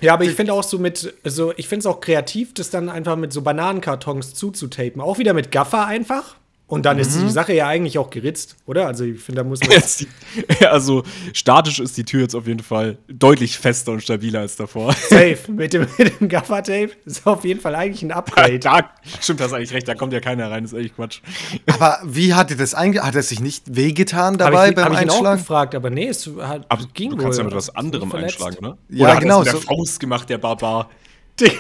Ja, 0.01 0.13
aber 0.13 0.25
ich 0.25 0.33
finde 0.33 0.53
auch 0.53 0.63
so 0.63 0.77
mit, 0.77 1.13
so, 1.23 1.53
ich 1.57 1.67
finde 1.67 1.79
es 1.81 1.85
auch 1.85 2.01
kreativ, 2.01 2.53
das 2.53 2.69
dann 2.69 2.89
einfach 2.89 3.15
mit 3.15 3.33
so 3.33 3.41
Bananenkartons 3.41 4.33
zuzutapen. 4.33 5.01
Auch 5.01 5.17
wieder 5.17 5.33
mit 5.33 5.51
Gaffer 5.51 5.85
einfach. 5.85 6.35
Und 6.69 6.85
dann 6.85 6.99
ist 6.99 7.15
Mhm. 7.15 7.27
die 7.27 7.31
Sache 7.31 7.53
ja 7.53 7.65
eigentlich 7.67 7.97
auch 7.97 8.09
geritzt, 8.09 8.57
oder? 8.65 8.87
Also 8.87 9.05
ich 9.05 9.21
finde, 9.21 9.41
da 9.41 9.47
muss 9.47 9.61
man. 9.61 9.71
Jetzt 9.71 10.01
die, 10.01 10.65
also 10.67 11.03
statisch 11.31 11.79
ist 11.79 11.95
die 11.95 12.03
Tür 12.03 12.21
jetzt 12.23 12.35
auf 12.35 12.45
jeden 12.45 12.61
Fall 12.61 12.97
deutlich 13.07 13.57
fester 13.57 13.93
und 13.93 14.03
stabiler 14.03 14.41
als 14.41 14.57
davor. 14.57 14.91
Safe 15.09 15.37
mit 15.49 15.71
dem, 15.71 15.87
mit 15.97 16.19
dem 16.19 16.27
Gaffer-Tape. 16.27 16.89
Ist 17.05 17.25
auf 17.25 17.45
jeden 17.45 17.61
Fall 17.61 17.73
eigentlich 17.73 18.03
ein 18.03 18.11
Upgrade. 18.11 18.59
da 18.59 18.91
stimmt 19.21 19.39
das 19.39 19.53
eigentlich 19.53 19.71
recht, 19.71 19.87
da 19.87 19.95
kommt 19.95 20.11
ja 20.11 20.19
keiner 20.19 20.51
rein, 20.51 20.63
das 20.63 20.73
ist 20.73 20.77
eigentlich 20.77 20.95
Quatsch. 20.95 21.21
Aber 21.67 21.99
wie 22.03 22.33
hat 22.33 22.51
ihr 22.51 22.57
das 22.57 22.73
einge... 22.73 23.01
Hat 23.01 23.15
er 23.15 23.23
sich 23.23 23.39
nicht 23.39 23.73
wehgetan 23.73 24.33
Hab 24.33 24.39
dabei 24.39 24.69
ich, 24.69 24.75
beim 24.75 24.85
hab 24.85 24.93
ich 24.93 25.01
ihn 25.03 25.09
auch 25.09 25.13
Einschlagen? 25.15 25.39
gefragt, 25.39 25.73
aber 25.75 25.89
nee, 25.89 26.07
es 26.09 26.29
hat, 26.41 26.65
Aber 26.67 26.83
ging 26.93 27.11
du 27.11 27.15
wohl. 27.15 27.23
kannst 27.23 27.37
ja 27.39 27.45
mit 27.45 27.55
was 27.55 27.69
Ist 27.69 27.77
anderem 27.77 28.11
einschlagen, 28.11 28.57
oder? 28.57 28.77
Ja, 28.89 29.05
oder 29.05 29.13
hat 29.15 29.21
genau, 29.21 29.37
Er 29.41 29.47
es 29.47 29.53
mit 29.53 29.61
so- 29.61 29.67
der 29.69 29.77
Faust 29.77 29.99
gemacht, 30.01 30.29
der 30.29 30.37
Barbar. 30.37 30.89
Digga, 31.39 31.53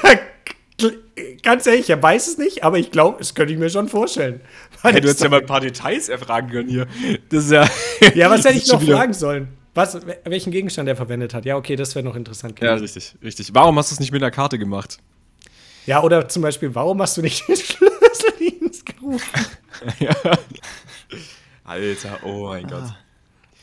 ganz 1.41 1.65
ehrlich, 1.65 1.89
er 1.89 2.01
weiß 2.01 2.27
es 2.27 2.37
nicht, 2.37 2.63
aber 2.63 2.77
ich 2.77 2.91
glaube, 2.91 3.17
das 3.19 3.33
könnte 3.33 3.53
ich 3.53 3.59
mir 3.59 3.69
schon 3.69 3.89
vorstellen. 3.89 4.41
Hey, 4.81 4.93
du 4.93 4.97
hättest 5.07 5.23
ja 5.23 5.29
mal 5.29 5.41
ein 5.41 5.45
paar 5.45 5.61
Details 5.61 6.09
erfragen 6.09 6.49
können 6.49 6.69
hier. 6.69 6.87
Das 7.29 7.45
ist 7.45 7.51
ja. 7.51 7.67
Ja, 8.13 8.29
was 8.29 8.45
hätte 8.45 8.57
ich 8.57 8.67
noch 8.67 8.81
fragen 8.81 9.13
sollen? 9.13 9.47
Was, 9.73 9.99
welchen 10.23 10.51
Gegenstand 10.51 10.89
er 10.89 10.95
verwendet 10.95 11.33
hat? 11.35 11.45
Ja, 11.45 11.55
okay, 11.55 11.75
das 11.75 11.93
wäre 11.93 12.03
noch 12.03 12.15
interessant 12.15 12.59
Ja, 12.59 12.73
richtig, 12.73 13.15
richtig. 13.23 13.53
Warum 13.53 13.77
hast 13.77 13.91
du 13.91 13.93
es 13.93 13.99
nicht 13.99 14.11
mit 14.11 14.23
einer 14.23 14.31
Karte 14.31 14.57
gemacht? 14.57 14.97
Ja, 15.85 16.01
oder 16.03 16.27
zum 16.27 16.41
Beispiel, 16.41 16.73
warum 16.73 17.01
hast 17.01 17.15
du 17.17 17.21
nicht 17.21 17.47
den 17.47 17.55
Schlüsseldienst 17.55 18.85
gerufen? 18.85 19.45
Alter, 21.63 22.19
oh 22.23 22.47
mein 22.47 22.67
Gott. 22.67 22.93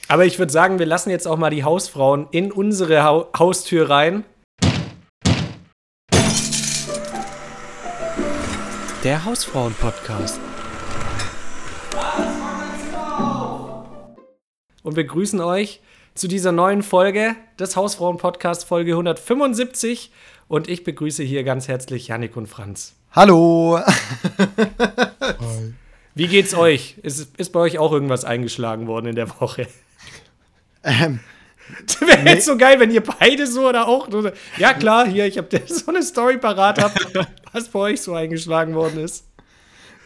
Aber 0.08 0.24
ich 0.24 0.38
würde 0.38 0.52
sagen, 0.52 0.78
wir 0.78 0.86
lassen 0.86 1.10
jetzt 1.10 1.26
auch 1.26 1.36
mal 1.36 1.50
die 1.50 1.64
Hausfrauen 1.64 2.28
in 2.30 2.52
unsere 2.52 3.02
Hau 3.02 3.28
Haustür 3.36 3.90
rein. 3.90 4.24
Der 9.04 9.22
Hausfrauen-Podcast. 9.26 10.40
Und 14.82 14.96
wir 14.96 15.04
grüßen 15.04 15.42
euch 15.42 15.82
zu 16.14 16.26
dieser 16.26 16.52
neuen 16.52 16.82
Folge 16.82 17.36
des 17.58 17.76
Hausfrauen-Podcasts, 17.76 18.64
Folge 18.64 18.92
175. 18.92 20.10
Und 20.48 20.70
ich 20.70 20.84
begrüße 20.84 21.22
hier 21.22 21.44
ganz 21.44 21.68
herzlich 21.68 22.08
Janik 22.08 22.34
und 22.34 22.46
Franz. 22.46 22.94
Hallo. 23.12 23.78
Wie 26.14 26.26
geht's 26.26 26.54
euch? 26.54 26.96
Ist, 27.02 27.36
ist 27.36 27.50
bei 27.50 27.60
euch 27.60 27.78
auch 27.78 27.92
irgendwas 27.92 28.24
eingeschlagen 28.24 28.86
worden 28.86 29.08
in 29.08 29.16
der 29.16 29.28
Woche? 29.38 29.66
Ähm, 30.82 31.20
Wäre 32.00 32.22
jetzt 32.28 32.46
so 32.46 32.56
geil, 32.56 32.78
wenn 32.78 32.90
ihr 32.90 33.02
beide 33.02 33.46
so 33.46 33.68
oder 33.68 33.88
auch. 33.88 34.08
Ja, 34.58 34.74
klar, 34.74 35.06
hier, 35.06 35.26
ich 35.26 35.38
habe 35.38 35.48
so 35.66 35.86
eine 35.88 36.02
Story 36.02 36.38
parat, 36.38 36.82
hab, 36.82 36.94
was 37.52 37.68
bei 37.68 37.78
euch 37.78 38.02
so 38.02 38.14
eingeschlagen 38.14 38.74
worden 38.74 39.00
ist. 39.00 39.24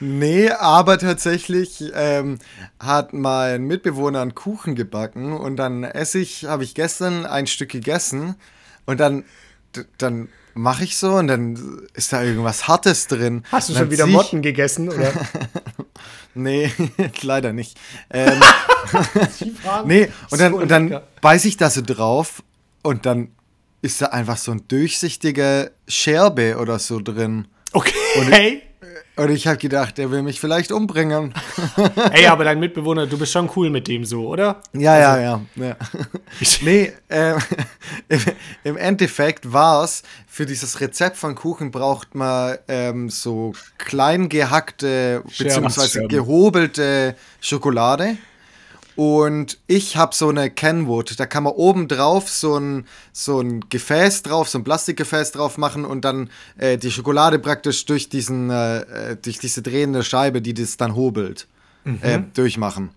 nee, 0.00 0.50
aber 0.50 0.98
tatsächlich 0.98 1.82
ähm, 1.94 2.38
hat 2.78 3.12
mein 3.12 3.64
Mitbewohner 3.64 4.22
einen 4.22 4.34
Kuchen 4.34 4.74
gebacken 4.76 5.32
und 5.32 5.56
dann 5.56 5.82
esse 5.82 6.18
ich, 6.18 6.44
habe 6.44 6.62
ich 6.62 6.74
gestern 6.74 7.26
ein 7.26 7.46
Stück 7.46 7.70
gegessen 7.70 8.36
und 8.86 9.00
dann, 9.00 9.24
dann 9.98 10.28
mache 10.54 10.84
ich 10.84 10.96
so 10.96 11.14
und 11.14 11.28
dann 11.28 11.86
ist 11.94 12.12
da 12.12 12.22
irgendwas 12.22 12.68
Hartes 12.68 13.06
drin. 13.06 13.44
Hast 13.50 13.68
du 13.68 13.74
schon 13.74 13.90
wieder 13.90 14.06
Motten 14.06 14.42
gegessen? 14.42 14.88
Oder? 14.88 15.12
Nee, 16.34 16.70
leider 17.22 17.52
nicht. 17.52 17.78
Ähm, 18.10 18.40
nee, 19.84 20.08
und 20.30 20.40
dann, 20.40 20.52
so 20.52 20.58
und 20.58 20.70
dann 20.70 21.00
beiß 21.20 21.44
ich 21.44 21.56
da 21.56 21.70
so 21.70 21.82
drauf 21.82 22.42
und 22.82 23.06
dann 23.06 23.32
ist 23.82 24.02
da 24.02 24.06
einfach 24.06 24.36
so 24.36 24.52
ein 24.52 24.62
durchsichtige 24.68 25.72
Scherbe 25.86 26.58
oder 26.58 26.78
so 26.78 27.00
drin. 27.00 27.48
Okay. 27.72 27.92
Und 28.16 28.32
ich 28.32 28.62
habe 29.18 29.56
gedacht, 29.56 29.98
der 29.98 30.10
will 30.10 30.22
mich 30.22 30.40
vielleicht 30.40 30.70
umbringen. 30.70 31.34
Ey, 32.12 32.26
aber 32.26 32.44
dein 32.44 32.60
Mitbewohner, 32.60 33.06
du 33.06 33.18
bist 33.18 33.32
schon 33.32 33.50
cool 33.56 33.68
mit 33.68 33.88
dem 33.88 34.04
so, 34.04 34.28
oder? 34.28 34.62
Ja, 34.72 34.98
ja, 34.98 35.20
ja. 35.20 35.40
ja. 35.56 35.76
nee, 36.62 36.92
ähm, 37.10 37.38
im, 38.64 38.76
Endeffekt 38.76 39.52
war 39.52 39.84
es, 39.84 40.02
für 40.26 40.46
dieses 40.46 40.80
Rezept 40.80 41.16
von 41.16 41.34
Kuchen 41.34 41.70
braucht 41.70 42.14
man 42.14 42.58
ähm, 42.68 43.10
so 43.10 43.52
klein 43.76 44.28
gehackte 44.28 45.22
Scherben. 45.28 46.08
gehobelte 46.08 47.16
Schokolade. 47.40 48.18
Und 48.98 49.58
ich 49.68 49.96
habe 49.96 50.12
so 50.12 50.28
eine 50.28 50.50
Kenwood, 50.50 51.20
da 51.20 51.26
kann 51.26 51.44
man 51.44 51.52
oben 51.52 51.86
drauf 51.86 52.28
so 52.28 52.58
ein, 52.58 52.84
so 53.12 53.38
ein 53.38 53.60
Gefäß 53.68 54.24
drauf, 54.24 54.48
so 54.48 54.58
ein 54.58 54.64
Plastikgefäß 54.64 55.30
drauf 55.30 55.56
machen 55.56 55.84
und 55.84 56.04
dann 56.04 56.30
äh, 56.56 56.78
die 56.78 56.90
Schokolade 56.90 57.38
praktisch 57.38 57.86
durch, 57.86 58.08
diesen, 58.08 58.50
äh, 58.50 58.78
äh, 59.12 59.16
durch 59.16 59.38
diese 59.38 59.62
drehende 59.62 60.02
Scheibe, 60.02 60.42
die 60.42 60.52
das 60.52 60.78
dann 60.78 60.96
hobelt, 60.96 61.46
äh, 62.02 62.18
durchmachen. 62.34 62.90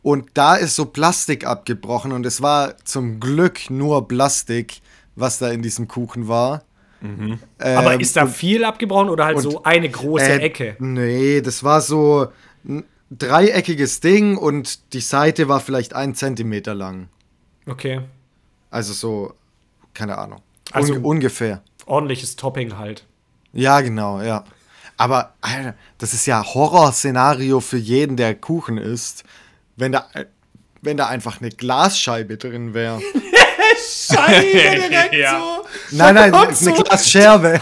Und 0.00 0.30
da 0.32 0.56
ist 0.56 0.74
so 0.74 0.86
Plastik 0.86 1.46
abgebrochen 1.46 2.12
und 2.12 2.24
es 2.24 2.40
war 2.40 2.78
zum 2.84 3.20
Glück 3.20 3.68
nur 3.68 4.08
Plastik, 4.08 4.80
was 5.16 5.38
da 5.38 5.50
in 5.50 5.60
diesem 5.60 5.86
Kuchen 5.86 6.28
war. 6.28 6.62
Aber 7.58 7.92
Ähm, 7.92 8.00
ist 8.00 8.16
da 8.16 8.26
viel 8.26 8.64
abgebrochen 8.64 9.10
oder 9.10 9.26
halt 9.26 9.40
so 9.40 9.62
eine 9.64 9.90
große 9.90 10.32
äh, 10.32 10.38
Ecke? 10.38 10.76
Nee, 10.78 11.42
das 11.42 11.62
war 11.62 11.82
so 11.82 12.28
dreieckiges 13.18 14.00
Ding 14.00 14.36
und 14.36 14.92
die 14.92 15.00
Seite 15.00 15.48
war 15.48 15.60
vielleicht 15.60 15.94
ein 15.94 16.14
Zentimeter 16.14 16.74
lang. 16.74 17.08
Okay. 17.66 18.00
Also 18.70 18.92
so, 18.92 19.34
keine 19.94 20.18
Ahnung. 20.18 20.40
Also- 20.72 20.94
Un 20.94 21.04
ungefähr. 21.04 21.62
Ordentliches 21.86 22.36
Topping 22.36 22.78
halt. 22.78 23.04
Ja, 23.52 23.80
genau, 23.80 24.20
ja. 24.22 24.44
Aber 24.96 25.34
Alter, 25.40 25.74
das 25.98 26.14
ist 26.14 26.26
ja 26.26 26.44
Horrorszenario 26.44 27.60
für 27.60 27.76
jeden, 27.76 28.16
der 28.16 28.34
Kuchen 28.34 28.78
isst, 28.78 29.24
wenn 29.76 29.92
da, 29.92 30.06
wenn 30.80 30.96
da 30.96 31.06
einfach 31.08 31.40
eine 31.40 31.50
Glasscheibe 31.50 32.36
drin 32.36 32.72
wäre. 32.72 33.00
Scheibe 33.84 34.46
direkt 34.88 35.14
Ja. 35.14 35.38
so. 35.40 35.96
nein, 35.96 36.14
nein, 36.14 36.30
kommt 36.32 36.50
das 36.52 36.60
ist 36.62 36.68
eine 36.68 36.76
so 36.76 36.82
Glascherbe. 36.84 37.60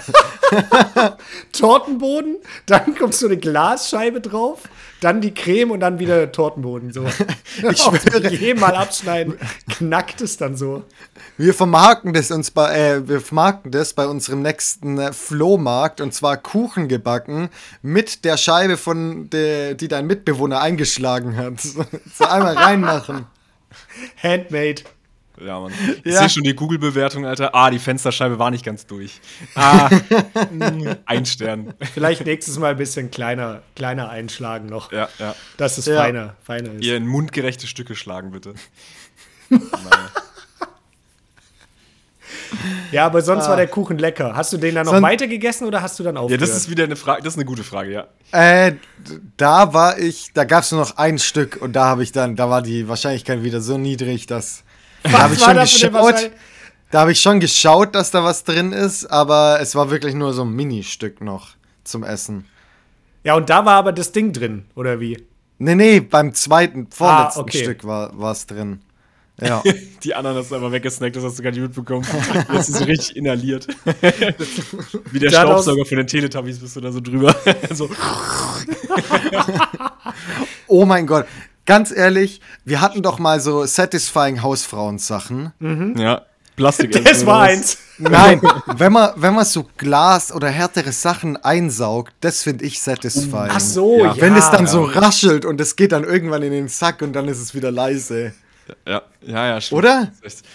Tortenboden, 1.52 2.37
dann 2.66 2.95
kommt 2.95 3.14
so 3.14 3.26
eine 3.26 3.37
Glasscheibe 3.37 4.21
drauf, 4.21 4.62
dann 5.00 5.21
die 5.21 5.33
Creme 5.33 5.73
und 5.73 5.80
dann 5.80 5.99
wieder 5.99 6.30
Tortenboden. 6.33 6.92
So. 6.92 7.04
Ich 7.71 7.78
schwöre. 7.78 8.33
Jedem 8.33 8.61
Mal 8.61 8.75
abschneiden, 8.75 9.35
knackt 9.69 10.21
es 10.21 10.37
dann 10.37 10.57
so. 10.57 10.85
Wir 11.37 11.54
vermarkten 11.54 12.12
das 12.12 12.30
uns 12.30 12.50
bei, 12.50 12.76
äh, 12.76 13.09
wir 13.09 13.21
vermarkten 13.21 13.71
das 13.71 13.92
bei 13.92 14.07
unserem 14.07 14.42
nächsten 14.42 14.99
äh, 14.99 15.12
Flohmarkt 15.12 16.00
und 16.00 16.14
zwar 16.14 16.37
Kuchen 16.37 16.88
gebacken 16.88 17.50
mit 17.83 18.25
der 18.25 18.37
Scheibe 18.37 18.76
von 18.76 19.30
der, 19.30 19.75
die 19.75 19.88
dein 19.88 20.07
Mitbewohner 20.07 20.61
eingeschlagen 20.61 21.37
hat. 21.37 21.54
So 22.14 22.25
einmal 22.25 22.57
reinmachen. 22.57 23.26
Handmade. 24.23 24.83
Ja, 25.44 25.59
Mann. 25.61 25.73
Ich 26.04 26.12
Ja. 26.12 26.20
sehe 26.20 26.28
schon 26.30 26.42
die 26.42 26.54
Google-Bewertung, 26.54 27.25
Alter. 27.26 27.54
Ah, 27.54 27.70
die 27.70 27.78
Fensterscheibe 27.78 28.38
war 28.38 28.50
nicht 28.50 28.64
ganz 28.64 28.87
durch. 28.87 29.20
Ah, 29.54 29.88
ein 31.06 31.26
Stern. 31.26 31.75
Vielleicht 31.94 32.25
nächstes 32.26 32.59
Mal 32.59 32.73
ein 32.73 32.76
bisschen 32.76 33.11
kleiner, 33.11 33.62
kleiner 33.76 34.09
einschlagen 34.11 34.66
noch. 34.66 34.92
Ja, 34.92 35.09
ja. 35.18 35.35
Dass 35.56 35.78
es 35.78 35.87
Ja. 35.87 35.97
feiner, 36.02 36.37
feiner 36.42 36.73
ist. 36.73 36.85
Ihr 36.85 36.97
in 36.97 37.06
mundgerechte 37.06 37.66
Stücke 37.66 37.94
schlagen, 37.97 38.30
bitte. 38.32 38.54
Ja, 42.92 43.06
aber 43.06 43.23
sonst 43.23 43.47
war 43.49 43.56
der 43.56 43.68
Kuchen 43.68 43.99
lecker. 43.99 44.35
Hast 44.35 44.52
du 44.52 44.56
den 44.56 44.75
dann 44.75 44.85
noch 44.85 44.94
Son- 44.94 45.02
weiter 45.02 45.26
gegessen 45.28 45.66
oder 45.66 45.82
hast 45.82 45.99
du 45.99 46.02
dann 46.02 46.16
Ja, 46.16 46.20
aufgehört? 46.20 46.42
das 46.42 46.56
ist 46.56 46.68
wieder 46.68 46.85
eine 46.85 46.97
Frage, 46.97 47.23
das 47.23 47.35
ist 47.35 47.38
eine 47.38 47.44
gute 47.44 47.62
Frage, 47.64 47.92
ja. 47.92 48.06
Äh, 48.32 48.75
da 49.37 49.73
war 49.73 49.99
ich, 49.99 50.32
da 50.35 50.44
gab 50.44 50.64
es 50.64 50.73
nur 50.73 50.80
noch 50.80 50.97
ein 50.97 51.18
Stück 51.18 51.59
und 51.61 51.75
da 51.75 51.85
habe 51.87 52.02
ich 52.02 52.11
dann, 52.12 52.35
da 52.37 52.50
war 52.50 52.62
die 52.62 52.88
Wahrscheinlichkeit 52.88 53.42
wieder 53.44 53.61
so 53.61 53.78
niedrig, 53.78 54.26
dass 54.26 54.64
da 55.02 55.11
habe 55.23 55.35
ich 55.35 55.40
schon 55.40 55.57
geschaut. 55.57 56.30
Da 56.90 57.00
habe 57.00 57.12
ich 57.12 57.21
schon 57.21 57.38
geschaut, 57.40 57.95
dass 57.95 58.11
da 58.11 58.25
was 58.25 58.42
drin 58.42 58.73
ist, 58.73 59.07
aber 59.07 59.59
es 59.61 59.75
war 59.76 59.90
wirklich 59.90 60.14
nur 60.14 60.33
so 60.33 60.42
ein 60.42 60.50
Ministück 60.52 61.21
noch 61.21 61.50
zum 61.85 62.02
Essen. 62.02 62.47
Ja, 63.23 63.35
und 63.35 63.49
da 63.49 63.64
war 63.64 63.75
aber 63.75 63.92
das 63.92 64.11
Ding 64.12 64.33
drin, 64.33 64.64
oder 64.75 64.99
wie? 64.99 65.23
Nee, 65.59 65.75
nee, 65.75 66.00
beim 66.00 66.35
zweiten, 66.35 66.88
vorletzten 66.90 67.40
Ah, 67.40 67.42
okay. 67.42 67.62
Stück 67.62 67.85
war 67.85 68.30
es 68.33 68.47
drin. 68.47 68.80
Ja. 69.42 69.62
Die 70.04 70.14
anderen 70.14 70.37
hast 70.37 70.50
du 70.50 70.57
aber 70.57 70.71
weggesnackt, 70.71 71.16
das 71.16 71.25
hast 71.25 71.38
du 71.38 71.42
gar 71.42 71.50
nicht 71.50 71.62
mitbekommen. 71.62 72.07
Jetzt 72.52 72.69
ist 72.69 72.76
so 72.76 72.85
richtig 72.85 73.16
inhaliert. 73.16 73.66
Wie 75.12 75.19
der 75.19 75.30
Staubsauger 75.30 75.87
von 75.87 75.97
den 75.97 76.07
Teletubbies 76.07 76.59
bist 76.59 76.76
du 76.76 76.83
da 76.83 76.92
so 76.92 77.00
drüber. 77.00 77.35
so, 77.71 77.88
Oh 80.66 80.85
mein 80.85 81.07
Gott. 81.07 81.26
Ganz 81.67 81.90
ehrlich, 81.90 82.40
wir 82.64 82.81
hatten 82.81 83.02
doch 83.02 83.19
mal 83.19 83.40
so 83.40 83.64
satisfying 83.64 84.43
Hausfrauen-Sachen. 84.43 85.52
ja, 85.97 86.23
Plastik. 86.57 87.05
Das 87.05 87.25
war 87.25 87.43
eins. 87.43 87.79
Nein, 87.99 88.40
wenn 88.67 88.93
man, 88.93 89.11
wenn 89.17 89.35
man 89.35 89.45
so 89.45 89.67
Glas 89.76 90.33
oder 90.33 90.49
härtere 90.49 90.93
Sachen 90.93 91.37
einsaugt, 91.37 92.12
das 92.21 92.43
finde 92.43 92.64
ich 92.64 92.81
satisfying. 92.81 93.50
Ach 93.50 93.61
so, 93.61 93.99
ja. 93.99 94.14
Ja. 94.14 94.21
Wenn 94.21 94.37
es 94.37 94.50
dann 94.50 94.67
so 94.67 94.85
raschelt 94.85 95.45
und 95.45 95.61
es 95.61 95.76
geht 95.76 95.93
dann 95.93 96.05
irgendwann 96.05 96.43
in 96.43 96.52
den 96.52 96.69
Sack 96.69 97.02
und 97.02 97.12
dann 97.12 97.29
ist 97.29 97.40
es 97.40 97.55
wieder 97.55 97.71
leise. 97.71 98.33
Ja, 98.87 99.03
ja, 99.27 99.47
ja, 99.49 99.61
stimmt. 99.61 99.79
Oder? 99.81 100.12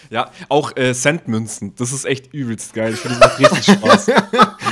Ja, 0.10 0.32
auch 0.50 0.76
äh, 0.76 0.94
Centmünzen. 0.94 1.74
Das 1.76 1.92
ist 1.92 2.06
echt 2.06 2.34
übelst 2.34 2.74
geil. 2.74 2.94
Ich 2.94 3.00
finde, 3.00 3.20
das 3.20 3.40
macht 3.40 3.52
richtig 3.54 3.76
Spaß. 3.76 4.08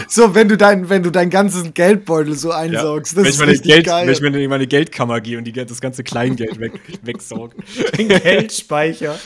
So, 0.07 0.35
wenn 0.35 0.47
du 0.47 0.57
dein, 0.57 0.89
wenn 0.89 1.01
du 1.01 1.09
deinen 1.09 1.31
ganzen 1.31 1.73
Geldbeutel 1.73 2.35
so 2.35 2.49
Ja. 2.49 2.57
einsaugst, 2.57 3.15
wenn 3.15 3.23
das 3.23 3.29
ich 3.29 3.35
ist 3.35 3.39
meine 3.39 3.51
richtig 3.53 3.71
Geld, 3.71 3.85
geil. 3.87 4.05
Wenn 4.05 4.13
ich 4.13 4.21
mir 4.21 4.27
in 4.39 4.49
meine 4.49 4.67
Geldkammer 4.67 5.21
gehe 5.21 5.37
und 5.39 5.45
die, 5.45 5.51
das 5.53 5.81
ganze 5.81 6.03
Kleingeld 6.03 6.59
weg, 6.59 6.73
wegsauge. 7.01 7.55
Den 7.97 8.09
Geldspeicher. 8.09 9.17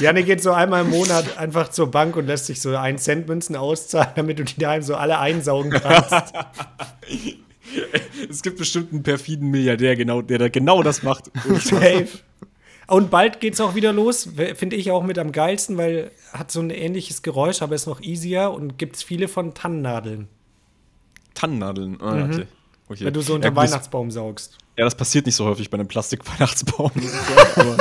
Janne 0.00 0.24
geht 0.24 0.42
so 0.42 0.50
einmal 0.52 0.82
im 0.84 0.90
Monat 0.90 1.38
einfach 1.38 1.68
zur 1.68 1.90
Bank 1.90 2.16
und 2.16 2.26
lässt 2.26 2.46
sich 2.46 2.60
so 2.60 2.74
1 2.76 3.02
Cent 3.04 3.28
Münzen 3.28 3.54
auszahlen, 3.54 4.10
damit 4.16 4.38
du 4.40 4.44
die 4.44 4.58
daheim 4.58 4.82
so 4.82 4.96
alle 4.96 5.18
einsaugen 5.18 5.70
kannst. 5.70 6.32
Es 8.28 8.42
gibt 8.42 8.58
bestimmt 8.58 8.92
einen 8.92 9.02
perfiden 9.02 9.50
Milliardär, 9.50 9.96
genau, 9.96 10.20
der 10.20 10.38
da 10.38 10.48
genau 10.48 10.82
das 10.82 11.02
macht. 11.02 11.30
Safe. 11.58 12.06
Und 12.86 13.10
bald 13.10 13.40
geht's 13.40 13.60
auch 13.60 13.74
wieder 13.74 13.92
los. 13.92 14.28
Finde 14.54 14.76
ich 14.76 14.90
auch 14.90 15.02
mit 15.02 15.18
am 15.18 15.32
geilsten, 15.32 15.76
weil 15.78 16.10
hat 16.32 16.50
so 16.50 16.60
ein 16.60 16.70
ähnliches 16.70 17.22
Geräusch, 17.22 17.62
aber 17.62 17.74
ist 17.74 17.86
noch 17.86 18.00
easier 18.00 18.50
und 18.50 18.78
gibt's 18.78 19.02
viele 19.02 19.28
von 19.28 19.54
Tannennadeln, 19.54 20.28
Tannennadeln. 21.34 22.00
Ah, 22.00 22.24
okay. 22.24 22.46
okay. 22.88 23.04
wenn 23.04 23.14
du 23.14 23.20
so 23.20 23.34
unter 23.34 23.48
ja, 23.48 23.56
Weihnachtsbaum 23.56 24.10
saugst. 24.10 24.58
Ja, 24.76 24.84
das 24.84 24.94
passiert 24.94 25.26
nicht 25.26 25.36
so 25.36 25.44
häufig 25.44 25.68
bei 25.70 25.76
einem 25.76 25.88
Plastik-Weihnachtsbaum. 25.88 26.90
aber, 27.56 27.76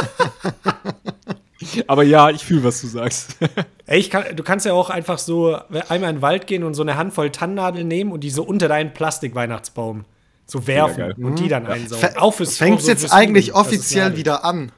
aber 1.87 2.03
ja, 2.03 2.29
ich 2.29 2.43
fühle, 2.43 2.65
was 2.65 2.81
du 2.81 2.87
sagst. 2.87 3.37
Ey, 3.85 3.99
ich 3.99 4.09
kann, 4.09 4.35
du 4.35 4.43
kannst 4.43 4.65
ja 4.65 4.73
auch 4.73 4.89
einfach 4.89 5.17
so 5.17 5.57
einmal 5.87 6.09
in 6.09 6.17
den 6.17 6.21
Wald 6.21 6.47
gehen 6.47 6.63
und 6.63 6.73
so 6.73 6.81
eine 6.81 6.97
Handvoll 6.97 7.31
Tannennadeln 7.31 7.87
nehmen 7.87 8.11
und 8.11 8.21
die 8.21 8.29
so 8.29 8.43
unter 8.43 8.67
deinen 8.67 8.93
Plastik-Weihnachtsbaum 8.93 10.05
so 10.45 10.67
werfen 10.67 10.97
geil. 10.97 11.15
und 11.17 11.39
die 11.39 11.47
dann 11.47 11.65
einsaugen. 11.65 12.05
Fä- 12.05 12.17
auch 12.17 12.33
fürs 12.33 12.57
so 12.57 12.65
jetzt 12.65 12.85
fürs 12.85 13.11
eigentlich 13.11 13.49
Üben. 13.49 13.57
Offiziell 13.57 14.17
wieder 14.17 14.43
an? 14.43 14.71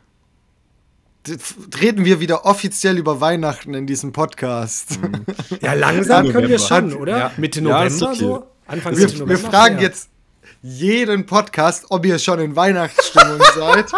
Reden 1.81 2.03
wir 2.03 2.19
wieder 2.19 2.45
offiziell 2.45 2.97
über 2.97 3.21
Weihnachten 3.21 3.73
in 3.73 3.87
diesem 3.87 4.11
Podcast? 4.11 4.99
Ja, 5.61 5.73
langsam 5.73 6.29
können 6.31 6.49
wir 6.49 6.57
November. 6.59 6.89
schon, 6.91 6.93
oder? 6.93 7.17
Ja. 7.17 7.31
Mitte 7.37 7.59
Ja, 7.61 7.85
November 7.85 8.07
okay. 8.09 8.15
so. 8.19 8.47
Anfang 8.67 8.97
Wir, 8.97 9.05
Mitte 9.05 9.19
wir 9.19 9.25
November, 9.27 9.49
fragen 9.49 9.75
ja. 9.77 9.81
jetzt 9.83 10.09
jeden 10.61 11.25
Podcast, 11.25 11.85
ob 11.89 12.05
ihr 12.05 12.19
schon 12.19 12.39
in 12.39 12.55
Weihnachtsstimmung 12.55 13.39
seid. 13.55 13.91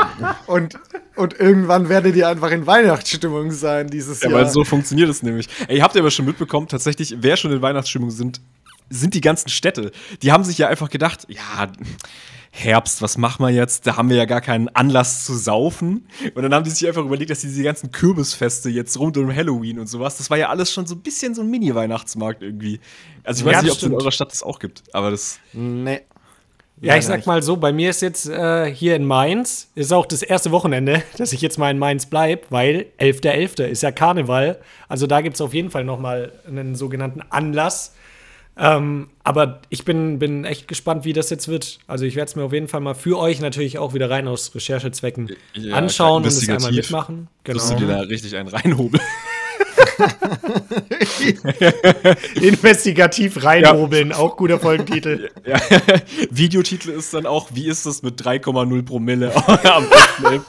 Und, 0.47 0.77
und 1.15 1.39
irgendwann 1.39 1.89
werdet 1.89 2.15
ihr 2.15 2.27
einfach 2.27 2.51
in 2.51 2.67
Weihnachtsstimmung 2.67 3.51
sein 3.51 3.87
dieses 3.87 4.21
Ja, 4.21 4.29
Jahr. 4.29 4.39
weil 4.41 4.49
so 4.49 4.63
funktioniert 4.63 5.09
es 5.09 5.23
nämlich. 5.23 5.47
Ey, 5.67 5.79
habt 5.79 5.95
ihr 5.95 6.01
aber 6.01 6.11
schon 6.11 6.25
mitbekommen, 6.25 6.67
tatsächlich, 6.67 7.15
wer 7.19 7.37
schon 7.37 7.51
in 7.51 7.61
Weihnachtsstimmung 7.61 8.11
sind, 8.11 8.41
sind 8.89 9.13
die 9.15 9.21
ganzen 9.21 9.49
Städte. 9.49 9.91
Die 10.21 10.31
haben 10.31 10.43
sich 10.43 10.57
ja 10.59 10.67
einfach 10.67 10.89
gedacht, 10.91 11.25
ja, 11.27 11.71
Herbst, 12.57 13.01
was 13.01 13.17
machen 13.17 13.45
wir 13.45 13.49
jetzt? 13.49 13.85
Da 13.85 13.97
haben 13.97 14.09
wir 14.09 14.15
ja 14.15 14.23
gar 14.23 14.39
keinen 14.39 14.69
Anlass 14.69 15.25
zu 15.25 15.35
saufen. 15.35 16.07
Und 16.35 16.41
dann 16.41 16.53
haben 16.53 16.63
die 16.63 16.69
sich 16.69 16.87
einfach 16.87 17.03
überlegt, 17.03 17.29
dass 17.29 17.41
diese 17.41 17.61
ganzen 17.63 17.91
Kürbisfeste 17.91 18.69
jetzt 18.69 18.97
rund 18.97 19.17
um 19.17 19.33
Halloween 19.35 19.77
und 19.77 19.87
sowas, 19.87 20.17
das 20.17 20.29
war 20.29 20.37
ja 20.37 20.47
alles 20.47 20.71
schon 20.71 20.85
so 20.87 20.95
ein 20.95 21.01
bisschen 21.01 21.35
so 21.35 21.41
ein 21.41 21.49
Mini-Weihnachtsmarkt 21.49 22.41
irgendwie. 22.41 22.79
Also 23.25 23.41
ich 23.41 23.45
weiß 23.45 23.55
Ja, 23.57 23.61
nicht, 23.61 23.71
ob 23.73 23.77
es 23.77 23.83
in 23.83 23.93
eurer 23.93 24.11
Stadt 24.11 24.31
das 24.31 24.41
auch 24.41 24.59
gibt, 24.59 24.83
aber 24.93 25.11
das. 25.11 25.39
nee. 25.51 25.99
Ja, 26.81 26.97
ich 26.97 27.05
sag 27.05 27.25
mal 27.25 27.41
so, 27.41 27.55
bei 27.55 27.71
mir 27.71 27.89
ist 27.89 28.01
jetzt 28.01 28.27
äh, 28.27 28.69
hier 28.73 28.97
in 28.97 29.05
Mainz, 29.05 29.69
ist 29.75 29.93
auch 29.93 30.05
das 30.05 30.21
erste 30.21 30.51
Wochenende, 30.51 31.03
dass 31.17 31.31
ich 31.33 31.41
jetzt 31.41 31.57
mal 31.57 31.71
in 31.71 31.77
Mainz 31.79 32.05
bleibe, 32.05 32.43
weil 32.49 32.87
11.11. 32.99 33.63
ist 33.63 33.81
ja 33.83 33.91
Karneval. 33.91 34.59
Also 34.89 35.07
da 35.07 35.21
gibt 35.21 35.35
es 35.35 35.41
auf 35.41 35.53
jeden 35.53 35.71
Fall 35.71 35.83
noch 35.85 35.99
mal 35.99 36.31
einen 36.47 36.75
sogenannten 36.75 37.21
Anlass. 37.29 37.93
Ähm, 38.57 39.09
aber 39.23 39.59
ich 39.69 39.83
bin, 39.83 40.19
bin 40.19 40.45
echt 40.45 40.67
gespannt, 40.67 41.03
wie 41.03 41.13
das 41.13 41.29
jetzt 41.29 41.47
wird. 41.47 41.79
Also 41.87 42.05
ich 42.05 42.15
werde 42.15 42.29
es 42.29 42.35
mir 42.35 42.43
auf 42.43 42.53
jeden 42.53 42.67
Fall 42.69 42.79
mal 42.79 42.93
für 42.95 43.19
euch 43.19 43.41
natürlich 43.41 43.77
auch 43.77 43.93
wieder 43.93 44.09
rein 44.09 44.27
aus 44.27 44.55
Recherchezwecken 44.55 45.31
Ja, 45.53 45.75
anschauen 45.75 46.23
und 46.23 46.29
es 46.29 46.47
einmal 46.47 46.71
mitmachen. 46.71 47.27
Wirst 47.43 47.71
du 47.71 47.75
Genau. 47.75 47.87
dir 47.87 47.93
da 47.95 47.99
richtig 48.01 48.35
einen 48.35 48.47
reinhobeln. 48.47 49.03
Investigativ 52.41 53.43
reinhobeln, 53.43 54.13
auch 54.13 54.37
guter 54.37 54.59
Folgentitel. 54.59 55.29
Ja. 55.45 55.59
Videotitel 56.31 56.89
ist 56.89 57.13
dann 57.13 57.27
auch, 57.27 57.49
wie 57.53 57.67
ist 57.67 57.85
das 57.85 58.01
mit 58.01 58.19
3,0 58.19 58.83
Promille 58.83 59.31
am 59.45 59.83
11.11.? 59.83 60.41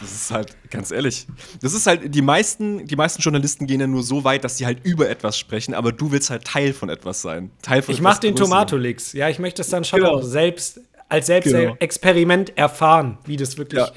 Das 0.00 0.12
ist 0.12 0.30
halt, 0.30 0.54
ganz 0.70 0.90
ehrlich, 0.90 1.26
das 1.60 1.74
ist 1.74 1.86
halt, 1.86 2.14
die 2.14 2.22
meisten, 2.22 2.86
die 2.86 2.96
meisten 2.96 3.20
Journalisten 3.22 3.66
gehen 3.66 3.80
ja 3.80 3.86
nur 3.86 4.02
so 4.02 4.22
weit, 4.24 4.44
dass 4.44 4.56
sie 4.58 4.66
halt 4.66 4.84
über 4.84 5.08
etwas 5.08 5.38
sprechen, 5.38 5.74
aber 5.74 5.92
du 5.92 6.12
willst 6.12 6.30
halt 6.30 6.44
Teil 6.44 6.72
von 6.72 6.88
etwas 6.88 7.22
sein. 7.22 7.50
Teil 7.62 7.82
von 7.82 7.94
Ich 7.94 8.00
mache 8.00 8.20
den. 8.20 8.36
Tomatolix. 8.36 9.12
Ja, 9.12 9.28
ich 9.28 9.38
möchte 9.38 9.62
es 9.62 9.68
dann 9.70 9.84
schon 9.84 10.00
Genau. 10.00 10.14
auch 10.16 10.22
selbst 10.22 10.80
als 11.08 11.26
Genau. 11.26 11.40
Selbstexperiment 11.42 12.56
erfahren, 12.56 13.18
wie 13.24 13.36
das 13.36 13.56
wirklich 13.58 13.80
Ja. 13.80 13.90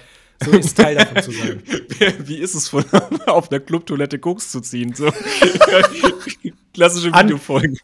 so 0.44 0.52
ist, 0.52 0.76
Teil 0.78 0.96
davon 0.96 1.22
zu 1.22 1.32
sein. 1.32 1.62
Wie 2.26 2.38
ist 2.38 2.56
es, 2.56 2.70
von, 2.70 2.84
auf 3.28 3.52
einer 3.52 3.60
Clubtoilette 3.60 4.18
Koks 4.18 4.50
zu 4.52 4.60
ziehen? 4.62 4.96
So. 4.96 5.12
Klassische 6.74 7.14
Videofolgen. 7.14 7.78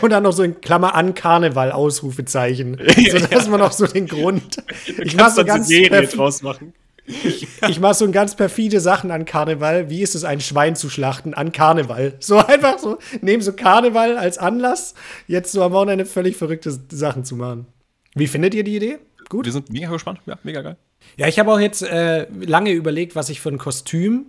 Und 0.00 0.10
dann 0.10 0.22
noch 0.22 0.32
so 0.32 0.42
in 0.42 0.60
Klammer 0.60 0.94
an 0.94 1.14
Karneval 1.14 1.70
Ausrufezeichen, 1.70 2.78
so 3.10 3.18
dass 3.18 3.48
man 3.48 3.60
auch 3.60 3.72
so 3.72 3.86
den 3.86 4.06
Grund. 4.06 4.62
Ich 5.02 5.14
mache 5.16 5.32
so 5.32 5.44
ganz 5.44 5.68
Serie 5.68 6.06
draus 6.06 6.40
machen. 6.42 6.72
Ich 7.06 7.80
mache 7.80 7.94
so 7.94 8.10
ganz 8.10 8.34
perfide 8.34 8.80
Sachen 8.80 9.10
an 9.10 9.24
Karneval. 9.24 9.90
Wie 9.90 10.02
ist 10.02 10.14
es, 10.14 10.24
ein 10.24 10.40
Schwein 10.40 10.76
zu 10.76 10.90
schlachten 10.90 11.34
an 11.34 11.52
Karneval? 11.52 12.14
So 12.20 12.38
einfach 12.38 12.78
so, 12.78 12.98
nehmen 13.20 13.42
so 13.42 13.52
Karneval 13.52 14.18
als 14.18 14.38
Anlass, 14.38 14.94
jetzt 15.26 15.52
so 15.52 15.62
am 15.62 15.72
Wochenende 15.72 16.06
völlig 16.06 16.36
verrückte 16.36 16.76
Sachen 16.88 17.24
zu 17.24 17.36
machen. 17.36 17.66
Wie 18.14 18.26
findet 18.26 18.54
ihr 18.54 18.64
die 18.64 18.76
Idee? 18.76 18.98
Gut? 19.28 19.44
Wir 19.44 19.52
sind 19.52 19.70
mega 19.70 19.90
gespannt. 19.90 20.20
Ja, 20.26 20.38
mega 20.42 20.62
geil. 20.62 20.76
Ja, 21.16 21.28
ich 21.28 21.38
habe 21.38 21.52
auch 21.52 21.60
jetzt 21.60 21.82
äh, 21.82 22.26
lange 22.40 22.70
überlegt, 22.72 23.14
was 23.14 23.28
ich 23.28 23.40
für 23.40 23.50
ein 23.50 23.58
Kostüm 23.58 24.26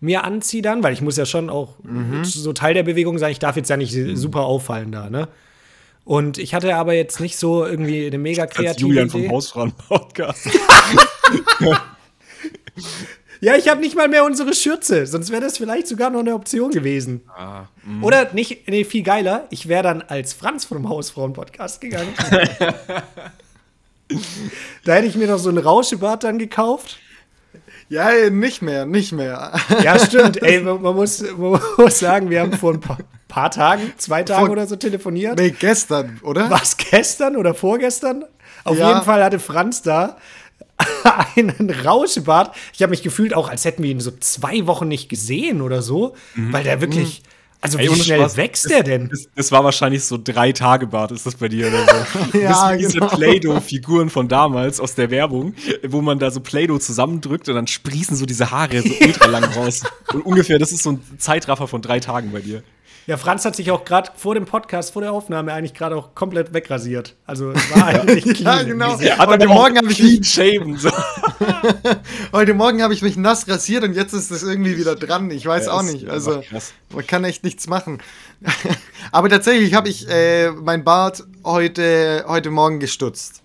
mir 0.00 0.24
anziehe 0.24 0.62
dann, 0.62 0.82
weil 0.82 0.92
ich 0.92 1.00
muss 1.00 1.16
ja 1.16 1.26
schon 1.26 1.50
auch 1.50 1.74
so 2.22 2.52
Teil 2.52 2.74
der 2.74 2.84
Bewegung 2.84 3.18
sein. 3.18 3.32
Ich 3.32 3.40
darf 3.40 3.56
jetzt 3.56 3.68
ja 3.68 3.76
nicht 3.76 3.92
super 4.14 4.42
auffallen 4.42 4.92
da, 4.92 5.10
ne? 5.10 5.28
Und 6.04 6.38
ich 6.38 6.54
hatte 6.54 6.74
aber 6.76 6.94
jetzt 6.94 7.20
nicht 7.20 7.36
so 7.36 7.66
irgendwie 7.66 8.06
eine 8.06 8.16
mega 8.16 8.44
Als 8.44 8.54
kreative 8.54 8.86
Julian 8.88 9.08
Idee. 9.08 9.24
vom 9.26 9.30
Hausfrauen-Podcast. 9.30 10.48
Ja, 13.40 13.54
ich 13.56 13.68
habe 13.68 13.80
nicht 13.80 13.94
mal 13.94 14.08
mehr 14.08 14.24
unsere 14.24 14.52
Schürze, 14.52 15.06
sonst 15.06 15.30
wäre 15.30 15.40
das 15.42 15.58
vielleicht 15.58 15.86
sogar 15.86 16.10
noch 16.10 16.20
eine 16.20 16.34
Option 16.34 16.70
gewesen. 16.72 17.22
Oder 18.02 18.32
nicht, 18.32 18.68
nee, 18.68 18.84
viel 18.84 19.02
geiler, 19.04 19.46
ich 19.50 19.68
wäre 19.68 19.84
dann 19.84 20.02
als 20.02 20.32
Franz 20.32 20.64
vom 20.64 20.88
Hausfrauen-Podcast 20.88 21.80
gegangen. 21.80 22.12
da 24.84 24.92
hätte 24.94 25.06
ich 25.06 25.16
mir 25.16 25.28
noch 25.28 25.38
so 25.38 25.48
einen 25.50 25.58
Rauschebart 25.58 26.24
dann 26.24 26.38
gekauft. 26.38 26.98
Ja, 27.90 28.10
nicht 28.30 28.60
mehr, 28.60 28.84
nicht 28.86 29.12
mehr. 29.12 29.52
Ja, 29.82 29.98
stimmt. 29.98 30.42
Ey, 30.42 30.60
man, 30.60 30.82
man, 30.82 30.94
muss, 30.94 31.22
man 31.36 31.60
muss 31.78 31.98
sagen, 31.98 32.28
wir 32.30 32.40
haben 32.40 32.52
vor 32.52 32.74
ein 32.74 32.80
paar, 32.80 32.98
paar 33.28 33.50
Tagen, 33.50 33.92
zwei 33.96 34.22
Tagen 34.24 34.46
Vor- 34.46 34.52
oder 34.52 34.66
so 34.66 34.76
telefoniert. 34.76 35.38
nee, 35.38 35.50
gestern, 35.50 36.18
oder? 36.22 36.50
Was 36.50 36.76
gestern 36.76 37.36
oder 37.36 37.54
vorgestern? 37.54 38.24
Auf 38.64 38.76
Ja. 38.76 38.88
jeden 38.90 39.02
Fall 39.04 39.24
hatte 39.24 39.38
Franz 39.38 39.80
da 39.82 40.18
einen 41.36 41.70
Rauschebart. 41.70 42.54
Ich 42.72 42.82
habe 42.82 42.90
mich 42.90 43.02
gefühlt 43.02 43.34
auch, 43.34 43.48
als 43.48 43.64
hätten 43.64 43.82
wir 43.82 43.90
ihn 43.90 44.00
so 44.00 44.10
zwei 44.20 44.66
Wochen 44.66 44.88
nicht 44.88 45.08
gesehen 45.08 45.60
oder 45.62 45.82
so, 45.82 46.14
weil 46.36 46.64
der 46.64 46.80
wirklich. 46.80 47.22
Also, 47.60 47.76
Ey, 47.76 47.90
wie 47.90 48.00
schnell 48.00 48.20
Spaß. 48.20 48.36
wächst 48.36 48.70
der 48.70 48.84
denn? 48.84 49.08
Das, 49.08 49.28
das 49.34 49.50
war 49.50 49.64
wahrscheinlich 49.64 50.04
so 50.04 50.16
drei 50.22 50.52
Tage 50.52 50.86
Bart, 50.86 51.10
ist 51.10 51.26
das 51.26 51.34
bei 51.34 51.48
dir 51.48 51.66
oder 51.66 51.84
so? 52.32 52.38
Ja, 52.38 52.70
bist 52.70 52.92
wie 52.92 52.94
genau. 52.94 53.08
diese 53.08 53.16
Play-Doh-Figuren 53.16 54.10
von 54.10 54.28
damals 54.28 54.78
aus 54.78 54.94
der 54.94 55.10
Werbung, 55.10 55.54
wo 55.88 56.00
man 56.00 56.20
da 56.20 56.30
so 56.30 56.38
Play-Doh 56.38 56.78
zusammendrückt 56.78 57.48
und 57.48 57.56
dann 57.56 57.66
sprießen 57.66 58.16
so 58.16 58.26
diese 58.26 58.52
Haare 58.52 58.80
so 58.82 58.94
ultra 59.04 59.26
lang 59.26 59.42
raus. 59.42 59.82
Und 60.12 60.24
ungefähr, 60.24 60.60
das 60.60 60.70
ist 60.70 60.84
so 60.84 60.92
ein 60.92 61.00
Zeitraffer 61.18 61.66
von 61.66 61.82
drei 61.82 61.98
Tagen 61.98 62.30
bei 62.30 62.42
dir. 62.42 62.62
Ja, 63.08 63.16
Franz 63.16 63.46
hat 63.46 63.56
sich 63.56 63.70
auch 63.70 63.86
gerade 63.86 64.10
vor 64.16 64.34
dem 64.34 64.44
Podcast, 64.44 64.92
vor 64.92 65.00
der 65.00 65.12
Aufnahme 65.14 65.54
eigentlich 65.54 65.72
gerade 65.72 65.96
auch 65.96 66.14
komplett 66.14 66.52
wegrasiert. 66.52 67.14
Also, 67.24 67.52
es 67.52 67.74
war 67.74 67.86
eigentlich 67.86 68.26
Ja, 68.26 68.32
clean. 68.34 68.66
genau. 68.66 68.96
Diese- 68.98 69.16
Hat 69.16 69.28
Heute 69.30 69.46
Morgen 69.48 69.78
habe 69.78 69.90
ich 69.90 69.96
clean 69.96 70.18
mich, 70.18 70.28
shaven. 70.30 70.76
So. 70.76 70.90
heute 72.34 72.52
Morgen 72.52 72.82
habe 72.82 72.92
ich 72.92 73.00
mich 73.00 73.16
nass 73.16 73.48
rasiert 73.48 73.82
und 73.84 73.94
jetzt 73.94 74.12
ist 74.12 74.30
es 74.30 74.42
irgendwie 74.42 74.76
wieder 74.76 74.94
dran. 74.94 75.30
Ich 75.30 75.46
weiß 75.46 75.66
Ja, 75.66 75.72
auch 75.72 75.82
nicht. 75.82 76.06
Also 76.06 76.42
man 76.94 77.06
kann 77.06 77.24
echt 77.24 77.44
nichts 77.44 77.66
machen. 77.66 78.02
Aber 79.10 79.30
tatsächlich 79.30 79.72
habe 79.72 79.88
ich 79.88 80.06
äh, 80.10 80.50
mein 80.50 80.84
Bart 80.84 81.24
heute, 81.44 82.26
heute 82.28 82.50
Morgen 82.50 82.78
gestutzt. 82.78 83.42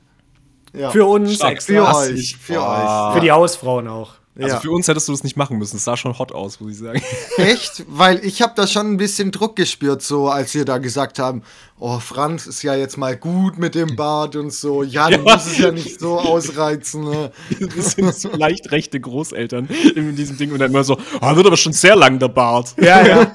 Ja. 0.74 0.90
Für 0.90 1.06
uns 1.06 1.36
Stark. 1.36 1.64
Für 1.64 1.88
euch, 1.88 2.36
für 2.36 2.56
Boah. 2.56 3.08
euch. 3.12 3.16
Für 3.16 3.22
die 3.22 3.32
Hausfrauen 3.32 3.88
auch. 3.88 4.16
Also 4.36 4.56
ja. 4.56 4.60
für 4.60 4.72
uns 4.72 4.88
hättest 4.88 5.08
du 5.08 5.12
das 5.12 5.24
nicht 5.24 5.38
machen 5.38 5.60
müssen. 5.60 5.78
Es 5.78 5.84
sah 5.84 5.96
schon 5.96 6.18
hot 6.18 6.32
aus, 6.32 6.60
muss 6.60 6.72
ich 6.72 6.78
sagen. 6.80 7.02
Echt? 7.38 7.86
Weil 7.88 8.24
ich 8.26 8.42
habe 8.42 8.54
da 8.56 8.66
schon 8.66 8.92
ein 8.92 8.98
bisschen 8.98 9.32
Druck 9.32 9.56
gespürt, 9.56 10.02
so 10.02 10.28
als 10.28 10.56
wir 10.56 10.66
da 10.66 10.80
gesagt 10.80 11.20
haben, 11.20 11.44
oh, 11.78 12.00
Franz 12.00 12.48
ist 12.48 12.64
ja 12.64 12.74
jetzt 12.74 12.98
mal 12.98 13.16
gut 13.16 13.60
mit 13.60 13.76
dem 13.76 13.96
Bart 13.96 14.36
und 14.36 14.52
so. 14.52 14.82
Ja, 14.82 15.10
du 15.10 15.20
musst 15.20 15.48
es 15.48 15.58
ja 15.60 15.72
nicht 15.72 16.00
so 16.00 16.20
ausreizen. 16.20 17.04
Ne? 17.04 17.32
Das 17.76 17.92
sind 17.92 18.14
so 18.14 18.30
leicht 18.30 18.72
rechte 18.72 19.00
Großeltern 19.00 19.68
in 19.96 20.16
diesem 20.16 20.38
Ding 20.38 20.52
und 20.52 20.60
dann 20.60 20.72
immer 20.72 20.84
so, 20.84 20.98
ah, 21.22 21.36
wird 21.36 21.46
aber 21.46 21.58
schon 21.58 21.74
sehr 21.74 21.96
lang 21.96 22.18
der 22.20 22.30
Bart. 22.30 22.74
Ja, 22.84 23.06
ja. 23.06 23.32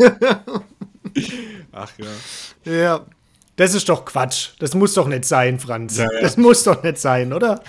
Ach 1.73 1.91
ja. 1.97 2.73
Ja. 2.73 3.07
Das 3.57 3.75
ist 3.75 3.89
doch 3.89 4.05
Quatsch. 4.05 4.51
Das 4.59 4.75
muss 4.75 4.95
doch 4.95 5.09
nicht 5.09 5.25
sein, 5.25 5.59
Franz. 5.59 5.97
Ja, 5.97 6.05
ja. 6.05 6.21
Das 6.21 6.37
muss 6.37 6.65
doch 6.65 6.83
nicht 6.83 6.99
sein, 6.99 7.33
oder? 7.33 7.63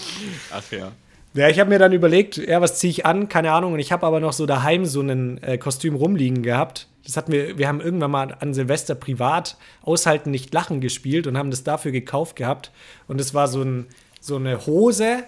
Ach 0.52 0.72
ja. 0.72 0.92
Ja, 1.34 1.48
ich 1.48 1.58
habe 1.58 1.70
mir 1.70 1.78
dann 1.78 1.92
überlegt, 1.92 2.36
ja, 2.36 2.60
was 2.60 2.78
ziehe 2.78 2.90
ich 2.90 3.06
an? 3.06 3.28
Keine 3.28 3.52
Ahnung. 3.52 3.72
Und 3.72 3.78
ich 3.78 3.90
habe 3.90 4.06
aber 4.06 4.20
noch 4.20 4.34
so 4.34 4.44
daheim 4.44 4.84
so 4.84 5.00
ein 5.00 5.42
äh, 5.42 5.56
Kostüm 5.56 5.94
rumliegen 5.94 6.42
gehabt. 6.42 6.88
Das 7.04 7.16
hatten 7.16 7.32
wir, 7.32 7.56
wir 7.56 7.68
haben 7.68 7.80
irgendwann 7.80 8.10
mal 8.10 8.36
an 8.38 8.52
Silvester 8.52 8.94
privat 8.94 9.56
Aushalten 9.82 10.30
nicht 10.30 10.52
lachen 10.52 10.80
gespielt 10.80 11.26
und 11.26 11.38
haben 11.38 11.50
das 11.50 11.64
dafür 11.64 11.90
gekauft 11.90 12.36
gehabt. 12.36 12.70
Und 13.08 13.20
es 13.20 13.32
war 13.32 13.48
so, 13.48 13.62
ein, 13.62 13.86
so 14.20 14.36
eine 14.36 14.66
Hose, 14.66 15.24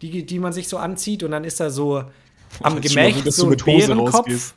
die, 0.00 0.24
die 0.24 0.38
man 0.38 0.52
sich 0.52 0.68
so 0.68 0.78
anzieht 0.78 1.22
und 1.24 1.32
dann 1.32 1.44
ist 1.44 1.58
da 1.60 1.70
so 1.70 2.04
am 2.62 2.74
mal 2.74 2.80
Gemächt 2.80 3.30
so 3.32 3.50
ein 3.50 3.56
Bärenkopf. 3.56 4.14
rausgehst. 4.14 4.54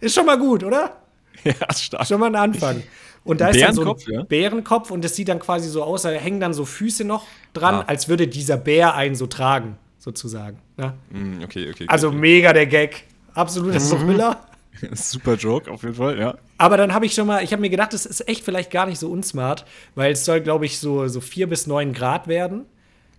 Ist 0.00 0.14
schon 0.14 0.26
mal 0.26 0.38
gut, 0.38 0.64
oder? 0.64 0.96
Ja, 1.42 1.54
stark. 1.74 2.06
Schon 2.06 2.20
mal 2.20 2.26
ein 2.26 2.36
Anfang. 2.36 2.82
Und 3.24 3.40
da 3.40 3.48
ist 3.48 3.60
dann 3.60 3.74
so 3.74 3.82
ein 3.82 3.84
Bärenkopf, 3.86 4.08
ja? 4.08 4.22
Bärenkopf 4.22 4.90
und 4.90 5.04
das 5.04 5.14
sieht 5.14 5.28
dann 5.28 5.38
quasi 5.40 5.68
so 5.68 5.82
aus, 5.82 6.02
da 6.02 6.10
hängen 6.10 6.40
dann 6.40 6.54
so 6.54 6.64
Füße 6.64 7.04
noch 7.04 7.26
dran, 7.52 7.76
Ah. 7.76 7.84
als 7.86 8.08
würde 8.08 8.26
dieser 8.28 8.56
Bär 8.56 8.94
einen 8.94 9.14
so 9.14 9.26
tragen, 9.26 9.76
sozusagen. 9.98 10.58
Ne? 10.76 10.94
Mm, 11.10 11.42
Okay, 11.44 11.70
okay. 11.70 11.84
Also 11.88 12.10
mega 12.10 12.52
der 12.52 12.66
Gag. 12.66 13.04
Absoluter 13.34 13.78
Thriller. 13.78 14.40
okay. 14.76 14.88
Super 14.94 15.34
Joke, 15.34 15.70
auf 15.70 15.82
jeden 15.82 15.94
Fall, 15.96 16.18
ja. 16.18 16.34
Aber 16.56 16.76
dann 16.78 16.94
habe 16.94 17.04
ich 17.04 17.12
schon 17.14 17.26
mal, 17.26 17.44
ich 17.44 17.52
habe 17.52 17.60
mir 17.60 17.70
gedacht, 17.70 17.92
das 17.92 18.06
ist 18.06 18.26
echt 18.28 18.44
vielleicht 18.44 18.70
gar 18.70 18.86
nicht 18.86 18.98
so 18.98 19.10
unsmart, 19.10 19.66
weil 19.94 20.12
es 20.12 20.24
soll, 20.24 20.40
glaube 20.40 20.64
ich, 20.64 20.78
so, 20.78 21.06
so 21.08 21.20
vier 21.20 21.48
bis 21.48 21.66
neun 21.66 21.92
Grad 21.92 22.26
werden 22.28 22.64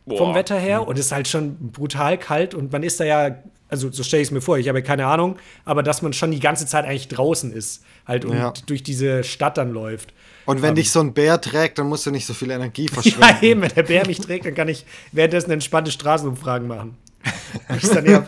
vom 0.08 0.18
Boah. 0.18 0.36
Wetter 0.36 0.58
her 0.58 0.88
und 0.88 0.98
es 0.98 1.08
ist 1.08 1.12
halt 1.12 1.28
schon 1.28 1.56
brutal 1.72 2.18
kalt 2.18 2.56
und 2.56 2.72
man 2.72 2.82
ist 2.82 3.00
da 3.00 3.04
ja, 3.04 3.36
also 3.72 3.90
so 3.92 4.04
stelle 4.04 4.22
ich 4.22 4.28
es 4.28 4.32
mir 4.32 4.42
vor, 4.42 4.58
ich 4.60 4.68
habe 4.68 4.80
ja 4.80 4.86
keine 4.86 5.08
Ahnung, 5.08 5.38
aber 5.66 5.82
dass 5.82 6.02
man 6.04 6.14
schon 6.14 6.30
die 6.32 6.40
ganze 6.40 6.66
Zeit 6.68 6.86
eigentlich 6.86 7.08
draußen 7.08 7.52
ist 7.52 7.84
halt 8.08 8.26
und 8.26 8.38
Ja. 8.38 8.54
durch 8.68 8.84
diese 8.84 9.24
Stadt 9.24 9.58
dann 9.58 9.72
läuft. 9.72 10.14
Und 10.46 10.62
wenn 10.62 10.76
dich 10.76 10.92
so 10.92 11.00
ein 11.00 11.14
Bär 11.14 11.40
trägt, 11.40 11.78
dann 11.80 11.88
musst 11.88 12.06
du 12.06 12.12
nicht 12.12 12.26
so 12.26 12.34
viel 12.34 12.52
Energie 12.52 12.86
Ja, 12.94 12.94
verschwenden. 13.02 13.46
eben, 13.46 13.62
wenn 13.62 13.70
der 13.74 13.84
Bär 13.84 14.06
mich 14.06 14.20
trägt, 14.20 14.46
dann 14.46 14.54
kann 14.56 14.68
ich 14.68 14.86
währenddessen 15.12 15.52
entspannte 15.52 15.92
Straßenumfragen 15.92 16.68
machen. 16.68 16.98
Das 17.70 17.84
ist 17.84 17.96
dann 17.96 18.06
eher, 18.06 18.26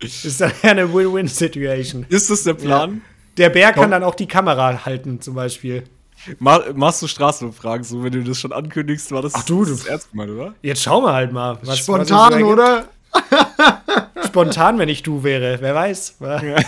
ist 0.00 0.40
dann 0.40 0.52
eher 0.62 0.70
eine 0.72 0.92
Win-Win-Situation. 0.92 2.06
Ist 2.08 2.30
das 2.30 2.42
der 2.44 2.54
Plan? 2.54 3.02
Der 3.36 3.50
Bär 3.50 3.72
kann 3.72 3.90
dann 3.90 4.02
auch 4.04 4.14
die 4.14 4.26
Kamera 4.26 4.84
halten, 4.84 5.20
zum 5.20 5.34
Beispiel. 5.34 5.84
Ma 6.38 6.60
machst 6.74 7.02
du 7.02 7.08
Straßenumfragen 7.08 7.82
so, 7.84 8.02
wenn 8.04 8.12
du 8.12 8.22
das 8.22 8.38
schon 8.38 8.52
ankündigst, 8.52 9.10
war 9.10 9.22
das 9.22 9.34
Ach 9.34 9.44
du, 9.44 9.64
das 9.64 9.82
du- 9.84 9.88
erste 9.88 10.16
Mal, 10.16 10.30
oder? 10.30 10.54
Jetzt 10.62 10.82
schauen 10.82 11.02
wir 11.04 11.12
halt 11.12 11.32
mal. 11.32 11.58
Was, 11.62 11.78
Spontan, 11.78 12.32
was 12.34 12.42
oder? 12.42 12.88
Spontan, 14.26 14.78
wenn 14.78 14.88
ich 14.88 15.02
du 15.02 15.24
wäre. 15.24 15.58
Wer 15.60 15.74
weiß. 15.74 16.16
Mal, 16.20 16.64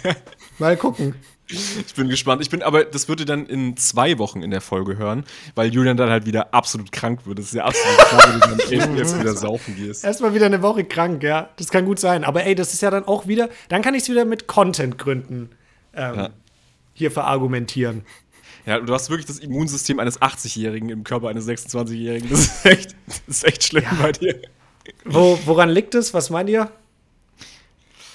mal 0.58 0.76
gucken. 0.76 1.14
Ich 1.50 1.94
bin 1.94 2.10
gespannt. 2.10 2.42
Ich 2.42 2.50
bin, 2.50 2.62
aber 2.62 2.84
das 2.84 3.08
würde 3.08 3.24
dann 3.24 3.46
in 3.46 3.76
zwei 3.78 4.18
Wochen 4.18 4.42
in 4.42 4.50
der 4.50 4.60
Folge 4.60 4.98
hören, 4.98 5.24
weil 5.54 5.72
Julian 5.72 5.96
dann 5.96 6.10
halt 6.10 6.26
wieder 6.26 6.52
absolut 6.52 6.92
krank 6.92 7.26
wird. 7.26 7.38
Das 7.38 7.46
ist 7.46 7.54
ja 7.54 7.64
absolut 7.64 7.96
klar, 7.98 8.22
wenn 8.28 8.40
du 8.40 8.56
dann 8.56 8.72
eben 8.72 8.96
jetzt 8.98 9.18
wieder 9.18 9.34
saufen 9.34 9.74
gehst. 9.74 10.04
Erstmal 10.04 10.34
wieder 10.34 10.46
eine 10.46 10.60
Woche 10.60 10.84
krank, 10.84 11.22
ja. 11.22 11.48
Das 11.56 11.70
kann 11.70 11.86
gut 11.86 11.98
sein. 11.98 12.24
Aber 12.24 12.44
ey, 12.44 12.54
das 12.54 12.74
ist 12.74 12.82
ja 12.82 12.90
dann 12.90 13.04
auch 13.06 13.26
wieder, 13.26 13.48
dann 13.70 13.80
kann 13.80 13.94
ich 13.94 14.02
es 14.02 14.08
wieder 14.10 14.26
mit 14.26 14.46
Content-Gründen 14.46 15.48
ähm, 15.94 16.14
Ja. 16.14 16.30
hier 16.92 17.10
verargumentieren. 17.10 18.04
Ja, 18.66 18.78
du 18.80 18.92
hast 18.92 19.08
wirklich 19.08 19.24
das 19.26 19.38
Immunsystem 19.38 19.98
eines 20.00 20.20
80-Jährigen 20.20 20.90
im 20.90 21.02
Körper 21.02 21.28
eines 21.28 21.48
26-Jährigen. 21.48 22.28
Das 22.28 22.40
ist 22.40 22.66
echt, 22.66 22.94
das 23.06 23.22
ist 23.26 23.44
echt 23.44 23.64
schlimm 23.64 23.84
bei 24.02 24.12
dir. 24.12 24.38
Wo, 25.04 25.38
woran 25.44 25.68
liegt 25.70 25.94
es? 25.94 26.12
Was 26.14 26.30
meint 26.30 26.50
ihr? 26.50 26.70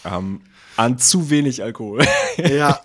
Ähm, 0.05 0.41
an 0.75 0.97
zu 0.97 1.29
wenig 1.29 1.63
Alkohol. 1.63 2.03
Ja, 2.38 2.79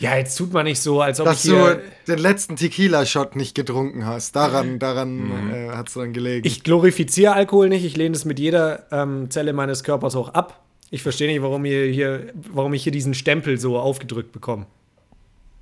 Ja, 0.00 0.16
jetzt 0.16 0.36
tut 0.36 0.52
man 0.52 0.64
nicht 0.64 0.80
so, 0.80 1.00
als 1.00 1.20
ob 1.20 1.26
dass 1.26 1.44
ich 1.44 1.50
du 1.50 1.56
hier. 1.56 1.82
den 2.08 2.18
letzten 2.18 2.56
Tequila-Shot 2.56 3.36
nicht 3.36 3.54
getrunken 3.54 4.06
hast. 4.06 4.34
Daran, 4.36 4.78
daran 4.80 5.50
äh, 5.52 5.68
hat 5.70 5.88
es 5.88 5.94
dann 5.94 6.12
gelegen. 6.12 6.46
Ich 6.46 6.62
glorifiziere 6.64 7.32
Alkohol 7.32 7.68
nicht. 7.68 7.84
Ich 7.84 7.96
lehne 7.96 8.14
es 8.16 8.24
mit 8.24 8.38
jeder 8.40 8.86
ähm, 8.92 9.30
Zelle 9.30 9.52
meines 9.52 9.82
Körpers 9.84 10.14
auch 10.16 10.30
ab. 10.30 10.62
Ich 10.90 11.02
verstehe 11.02 11.28
nicht, 11.28 11.42
warum, 11.42 11.64
ihr 11.64 11.86
hier, 11.86 12.32
warum 12.52 12.74
ich 12.74 12.82
hier 12.82 12.92
diesen 12.92 13.14
Stempel 13.14 13.58
so 13.58 13.78
aufgedrückt 13.78 14.32
bekomme. 14.32 14.66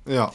ja. 0.07 0.31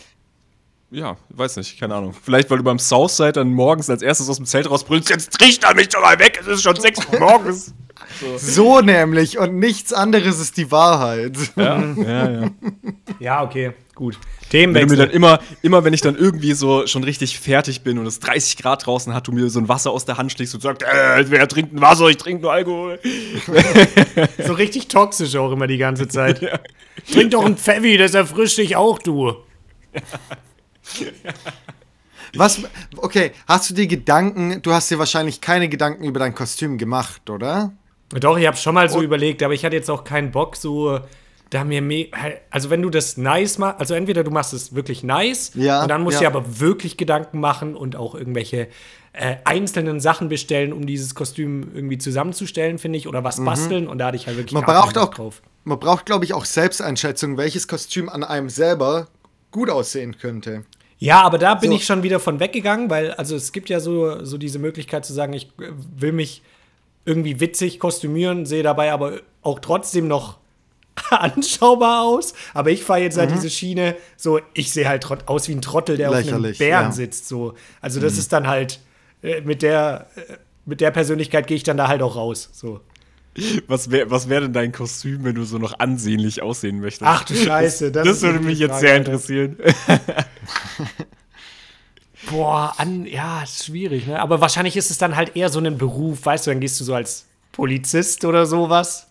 Ja, 0.93 1.17
weiß 1.31 1.57
nicht, 1.57 1.81
keine 1.81 1.95
Ahnung. 1.95 2.13
Vielleicht, 2.23 2.51
weil 2.51 2.59
du 2.59 2.65
beim 2.65 2.79
Southside 2.79 3.33
dann 3.33 3.51
morgens 3.51 3.89
als 3.89 4.03
erstes 4.03 4.29
aus 4.29 4.37
dem 4.37 4.45
Zelt 4.45 4.71
rausbrüllst, 4.71 5.09
jetzt 5.09 5.33
trichter 5.33 5.75
mich 5.75 5.89
doch 5.89 6.03
mal 6.03 6.19
weg, 6.19 6.39
es 6.41 6.47
ist 6.47 6.63
schon 6.63 6.77
6 6.77 6.99
Uhr 7.13 7.19
morgens. 7.19 7.75
So 8.37 8.81
nämlich 8.81 9.39
und 9.39 9.59
nichts 9.59 9.93
anderes 9.93 10.39
ist 10.39 10.57
die 10.59 10.71
Wahrheit. 10.71 11.37
Ja, 11.57 11.83
ja, 11.83 12.31
ja. 12.43 12.51
Ja, 13.21 13.43
okay, 13.43 13.73
gut. 13.95 14.19
Wenn 14.51 14.61
du 14.65 14.69
mir 14.69 14.75
Themenwechsel. 14.75 14.97
dann 14.99 15.11
immer, 15.11 15.41
immer 15.63 15.85
wenn 15.85 15.95
ich 15.95 16.03
dann 16.03 16.15
irgendwie 16.15 16.53
so 16.53 16.87
schon 16.87 17.05
richtig 17.05 17.41
fertig 17.41 17.83
bin 17.83 17.99
und 17.99 18.07
es 18.07 18.21
30 18.21 18.59
Grad 18.59 18.85
draußen 18.85 19.15
hat, 19.15 19.27
du 19.29 19.33
mir 19.33 19.49
so 19.49 19.61
ein 19.61 19.69
Wasser 19.69 19.93
aus 19.93 20.05
der 20.05 20.19
Hand 20.19 20.33
schlägst 20.33 20.55
und 20.55 20.61
sagst, 20.61 20.83
äh, 20.83 21.25
wer 21.31 21.49
trinkt 21.49 21.73
ein 21.73 21.81
Wasser, 21.81 22.09
ich 22.09 22.19
trinke 22.19 22.43
nur 22.43 22.53
Alkohol. 22.53 23.01
So 24.45 24.53
richtig 24.53 24.89
toxisch 24.89 25.37
auch 25.37 25.53
immer 25.53 25.67
die 25.67 25.79
ganze 25.79 26.07
Zeit. 26.07 26.41
Trink 27.11 27.31
doch 27.31 27.47
ein 27.47 27.57
Pfeffi, 27.57 27.97
das 27.97 28.13
erfrischt 28.13 28.59
dich 28.59 28.77
auch, 28.77 28.99
du. 28.99 29.37
Was, 32.35 32.63
okay, 32.97 33.33
hast 33.47 33.69
du 33.69 33.75
dir 33.75 33.87
Gedanken, 33.87 34.63
du 34.63 34.73
hast 34.73 34.91
dir 34.91 34.99
wahrscheinlich 34.99 35.41
keine 35.41 35.69
Gedanken 35.69 36.05
über 36.05 36.19
dein 36.19 36.35
Kostüm 36.35 36.79
gemacht, 36.79 37.29
oder? 37.29 37.73
Doch, 38.09 38.39
ich 38.39 38.47
habe 38.47 38.57
schon 38.57 38.75
mal 38.75 38.89
so 38.89 39.03
überlegt, 39.03 39.43
aber 39.43 39.53
ich 39.55 39.65
hatte 39.65 39.77
jetzt 39.77 39.91
auch 39.91 40.05
keinen 40.05 40.31
Bock, 40.31 40.57
so 40.57 41.01
da 41.53 41.65
mir 41.65 42.09
also 42.51 42.71
wenn 42.71 42.81
du 42.81 42.89
das 42.89 43.19
nice 43.19 43.59
machst, 43.59 43.81
also 43.81 43.95
entweder 43.95 44.25
du 44.25 44.31
machst 44.31 44.55
es 44.55 44.75
wirklich 44.75 45.03
nice 45.03 45.53
Ja, 45.55 45.83
und 45.83 45.89
dann 45.89 46.03
musst 46.03 46.21
ja. 46.21 46.31
du 46.31 46.33
dir 46.33 46.39
aber 46.39 46.61
wirklich 46.61 46.97
Gedanken 46.97 47.41
machen 47.41 47.75
und 47.77 47.95
auch 47.95 48.15
irgendwelche 48.15 48.69
äh, 49.13 49.37
einzelnen 49.45 50.01
Sachen 50.01 50.31
bestellen, 50.31 50.73
um 50.73 50.87
dieses 50.87 51.15
Kostüm 51.15 51.71
irgendwie 51.75 51.99
zusammenzustellen, 51.99 52.79
finde 52.79 52.99
ich, 52.99 53.07
oder 53.07 53.23
was 53.23 53.45
basteln 53.45 53.87
und 53.87 53.99
da 53.99 54.07
hatte 54.07 54.17
ich 54.17 54.27
halt 54.27 54.39
wirklich 54.39 54.53
Mhm. 54.53 54.65
Man 54.65 54.75
braucht 54.75 54.97
auch, 54.97 55.13
drauf. 55.13 55.43
man 55.65 55.79
braucht, 55.79 56.07
glaube 56.07 56.25
ich, 56.25 56.33
auch 56.33 56.47
Selbsteinschätzung, 56.47 57.37
welches 57.37 57.69
Kostüm 57.69 58.09
an 58.09 58.25
einem 58.25 58.49
selber 58.49 59.09
gut 59.53 59.71
aussehen 59.71 60.19
könnte. 60.19 60.65
Ja, 60.99 61.23
aber 61.23 61.39
da 61.39 61.55
bin 61.55 61.71
So. 61.71 61.77
ich 61.77 61.85
schon 61.87 62.03
wieder 62.03 62.19
von 62.21 62.41
weggegangen, 62.41 62.89
weil 62.91 63.13
also 63.13 63.37
es 63.37 63.53
gibt 63.53 63.69
ja 63.69 63.81
so, 63.81 64.25
so 64.25 64.39
diese 64.39 64.59
Möglichkeit 64.59 65.05
zu 65.05 65.13
sagen, 65.13 65.33
ich 65.33 65.47
äh, 65.61 65.71
will 65.97 66.13
mich 66.13 66.43
irgendwie 67.05 67.39
witzig 67.41 67.79
kostümieren, 67.81 68.47
sehe 68.47 68.63
dabei 68.63 68.93
aber 68.93 69.21
auch 69.43 69.59
trotzdem 69.59 70.07
noch 70.09 70.39
anschaubar 71.11 72.03
aus. 72.05 72.35
Aber 72.55 72.71
ich 72.71 72.85
fahre 72.85 73.01
jetzt 73.01 73.19
halt 73.19 73.31
Mhm. 73.31 73.35
diese 73.35 73.51
Schiene, 73.51 73.97
so 74.17 74.41
ich 74.55 74.73
sehe 74.73 74.89
halt 74.89 75.07
aus 75.29 75.49
wie 75.49 75.53
ein 75.53 75.63
Trottel, 75.63 75.97
der 75.97 76.11
auf 76.11 76.15
einem 76.17 76.25
Lächerlich, 76.27 76.59
Bären 76.59 76.83
ja. 76.85 76.89
Mhm. 76.89 76.93
sitzt. 76.93 77.29
So. 77.29 77.55
Also 77.81 78.01
das 78.01 78.19
ist 78.19 78.33
dann 78.33 78.47
halt 78.47 78.81
äh, 79.23 79.41
mit 79.41 79.63
der 79.63 80.07
äh, 80.17 80.35
mit 80.65 80.81
der 80.81 80.93
Persönlichkeit 80.93 81.49
gehe 81.49 81.57
ich 81.57 81.65
dann 81.65 81.77
da 81.77 81.89
halt 81.89 82.03
auch 82.03 82.15
raus. 82.15 82.49
So. 82.53 82.81
Was 83.67 83.91
wäre 83.91 84.11
was 84.11 84.29
wär 84.29 84.43
denn 84.43 84.53
dein 84.53 84.73
Kostüm, 84.73 85.25
wenn 85.25 85.35
du 85.35 85.45
so 85.45 85.57
noch 85.59 85.79
ansehnlich 85.79 86.43
aussehen 86.43 86.81
möchtest? 86.81 87.03
Ach 87.05 87.25
du 87.25 87.35
Scheiße, 87.35 87.91
das, 87.91 88.07
das 88.07 88.17
ist 88.19 88.23
würde 88.23 88.41
mich 88.41 88.59
jetzt 88.59 88.73
Frage, 88.73 88.87
sehr 88.87 88.97
interessieren. 88.97 89.57
Boah, 92.31 92.75
an, 92.77 93.05
ja, 93.07 93.43
ist 93.43 93.67
schwierig, 93.67 94.07
ne? 94.07 94.21
Aber 94.21 94.41
wahrscheinlich 94.41 94.77
ist 94.77 94.91
es 94.91 94.99
dann 94.99 95.17
halt 95.17 95.35
eher 95.37 95.49
so 95.49 95.59
ein 95.59 95.77
Beruf, 95.79 96.25
weißt 96.25 96.47
du, 96.47 96.51
dann 96.53 96.61
gehst 96.61 96.79
du 96.81 96.85
so 96.85 96.95
als 96.95 97.27
Polizist 97.51 98.25
oder 98.25 98.47
sowas. 98.47 99.09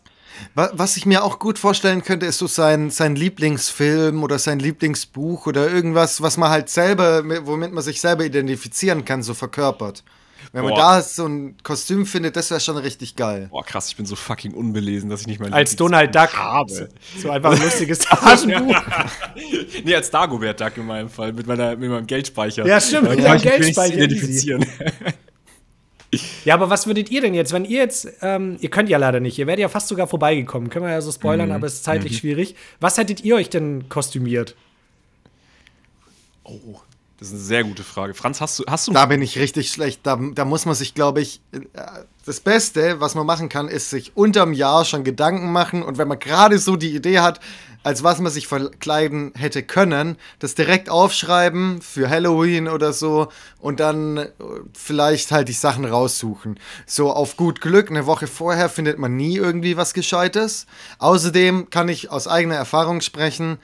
Wa- 0.55 0.71
Was 0.73 0.95
ich 0.97 1.05
mir 1.05 1.23
auch 1.23 1.37
gut 1.37 1.59
vorstellen 1.59 2.03
könnte, 2.03 2.25
ist 2.25 2.37
so 2.37 2.47
sein, 2.47 2.89
sein 2.89 3.15
Lieblingsfilm 3.15 4.23
oder 4.23 4.39
sein 4.39 4.59
Lieblingsbuch 4.59 5.45
oder 5.45 5.69
irgendwas, 5.69 6.21
was 6.21 6.37
man 6.37 6.49
halt 6.51 6.69
selber, 6.69 7.23
womit 7.45 7.73
man 7.73 7.83
sich 7.83 7.99
selber 7.99 8.23
identifizieren 8.23 9.03
kann, 9.03 9.23
so 9.23 9.33
verkörpert. 9.33 10.03
Wenn 10.53 10.63
man 10.65 10.73
Boah. 10.73 10.79
da 10.79 11.01
so 11.01 11.25
ein 11.25 11.55
Kostüm 11.63 12.05
findet, 12.05 12.35
das 12.35 12.51
wäre 12.51 12.59
schon 12.59 12.75
richtig 12.75 13.15
geil. 13.15 13.47
Boah, 13.51 13.63
krass, 13.63 13.87
ich 13.87 13.95
bin 13.95 14.05
so 14.05 14.17
fucking 14.17 14.53
unbelesen, 14.53 15.09
dass 15.09 15.21
ich 15.21 15.27
nicht 15.27 15.39
mal 15.39 15.53
Als 15.53 15.77
Donald 15.77 16.13
Duck. 16.13 16.33
habe. 16.37 16.89
So 17.17 17.29
einfach 17.29 17.53
ein 17.53 17.61
lustiges 17.61 17.99
Taschenbuch. 17.99 18.75
Nee, 19.83 19.95
als 19.95 20.11
Dagobert 20.11 20.59
Duck 20.59 20.77
in 20.77 20.85
meinem 20.85 21.09
Fall, 21.09 21.31
mit, 21.33 21.47
meiner, 21.47 21.75
mit 21.75 21.89
meinem 21.89 22.05
Geldspeicher. 22.05 22.65
Ja, 22.65 22.79
stimmt, 22.81 23.09
mit 23.09 23.19
deinem 23.19 23.41
wenigstens 23.41 23.51
Geldspeicher, 23.57 23.93
identifizieren. 23.95 24.65
Ja, 26.43 26.55
aber 26.55 26.69
was 26.69 26.87
würdet 26.87 27.09
ihr 27.09 27.21
denn 27.21 27.33
jetzt, 27.33 27.53
wenn 27.53 27.63
ihr 27.63 27.79
jetzt, 27.79 28.05
ähm, 28.21 28.57
ihr 28.59 28.69
könnt 28.69 28.89
ja 28.89 28.97
leider 28.97 29.21
nicht, 29.21 29.39
ihr 29.39 29.47
werdet 29.47 29.61
ja 29.61 29.69
fast 29.69 29.87
sogar 29.87 30.07
vorbeigekommen, 30.07 30.69
können 30.69 30.83
wir 30.83 30.91
ja 30.91 30.99
so 30.99 31.09
spoilern, 31.09 31.53
aber 31.53 31.67
es 31.67 31.75
ist 31.75 31.85
zeitlich 31.85 32.17
schwierig. 32.17 32.55
Was 32.81 32.97
hättet 32.97 33.23
ihr 33.23 33.35
euch 33.35 33.49
denn 33.49 33.87
kostümiert? 33.87 34.57
Oh, 36.43 36.81
das 37.21 37.27
ist 37.27 37.35
eine 37.35 37.43
sehr 37.43 37.63
gute 37.63 37.83
Frage. 37.83 38.15
Franz, 38.15 38.41
hast 38.41 38.57
du, 38.57 38.63
hast 38.67 38.87
du 38.87 38.93
Da 38.93 39.05
bin 39.05 39.21
ich 39.21 39.37
richtig 39.37 39.71
schlecht. 39.71 39.99
Da, 40.01 40.19
da 40.33 40.43
muss 40.43 40.65
man 40.65 40.73
sich, 40.73 40.95
glaube 40.95 41.21
ich, 41.21 41.39
äh, 41.51 41.59
das 42.25 42.39
Beste, 42.39 42.99
was 42.99 43.13
man 43.13 43.27
machen 43.27 43.47
kann, 43.47 43.67
ist 43.67 43.91
sich 43.91 44.17
unterm 44.17 44.53
Jahr 44.53 44.85
schon 44.85 45.03
Gedanken 45.03 45.51
machen 45.51 45.83
und 45.83 45.99
wenn 45.99 46.07
man 46.07 46.17
gerade 46.17 46.57
so 46.57 46.75
die 46.75 46.95
Idee 46.95 47.19
hat, 47.19 47.39
als 47.83 48.03
was 48.03 48.19
man 48.19 48.31
sich 48.31 48.47
verkleiden 48.47 49.33
hätte 49.35 49.61
können, 49.61 50.17
das 50.39 50.55
direkt 50.55 50.89
aufschreiben 50.89 51.83
für 51.83 52.09
Halloween 52.09 52.67
oder 52.67 52.91
so 52.91 53.27
und 53.59 53.79
dann 53.79 54.17
äh, 54.17 54.29
vielleicht 54.73 55.31
halt 55.31 55.47
die 55.47 55.53
Sachen 55.53 55.85
raussuchen. 55.85 56.59
So 56.87 57.11
auf 57.11 57.37
gut 57.37 57.61
Glück, 57.61 57.91
eine 57.91 58.07
Woche 58.07 58.25
vorher 58.25 58.67
findet 58.67 58.97
man 58.97 59.15
nie 59.15 59.37
irgendwie 59.37 59.77
was 59.77 59.93
Gescheites. 59.93 60.65
Außerdem 60.97 61.69
kann 61.69 61.87
ich 61.87 62.09
aus 62.09 62.27
eigener 62.27 62.55
Erfahrung 62.55 63.01
sprechen, 63.01 63.59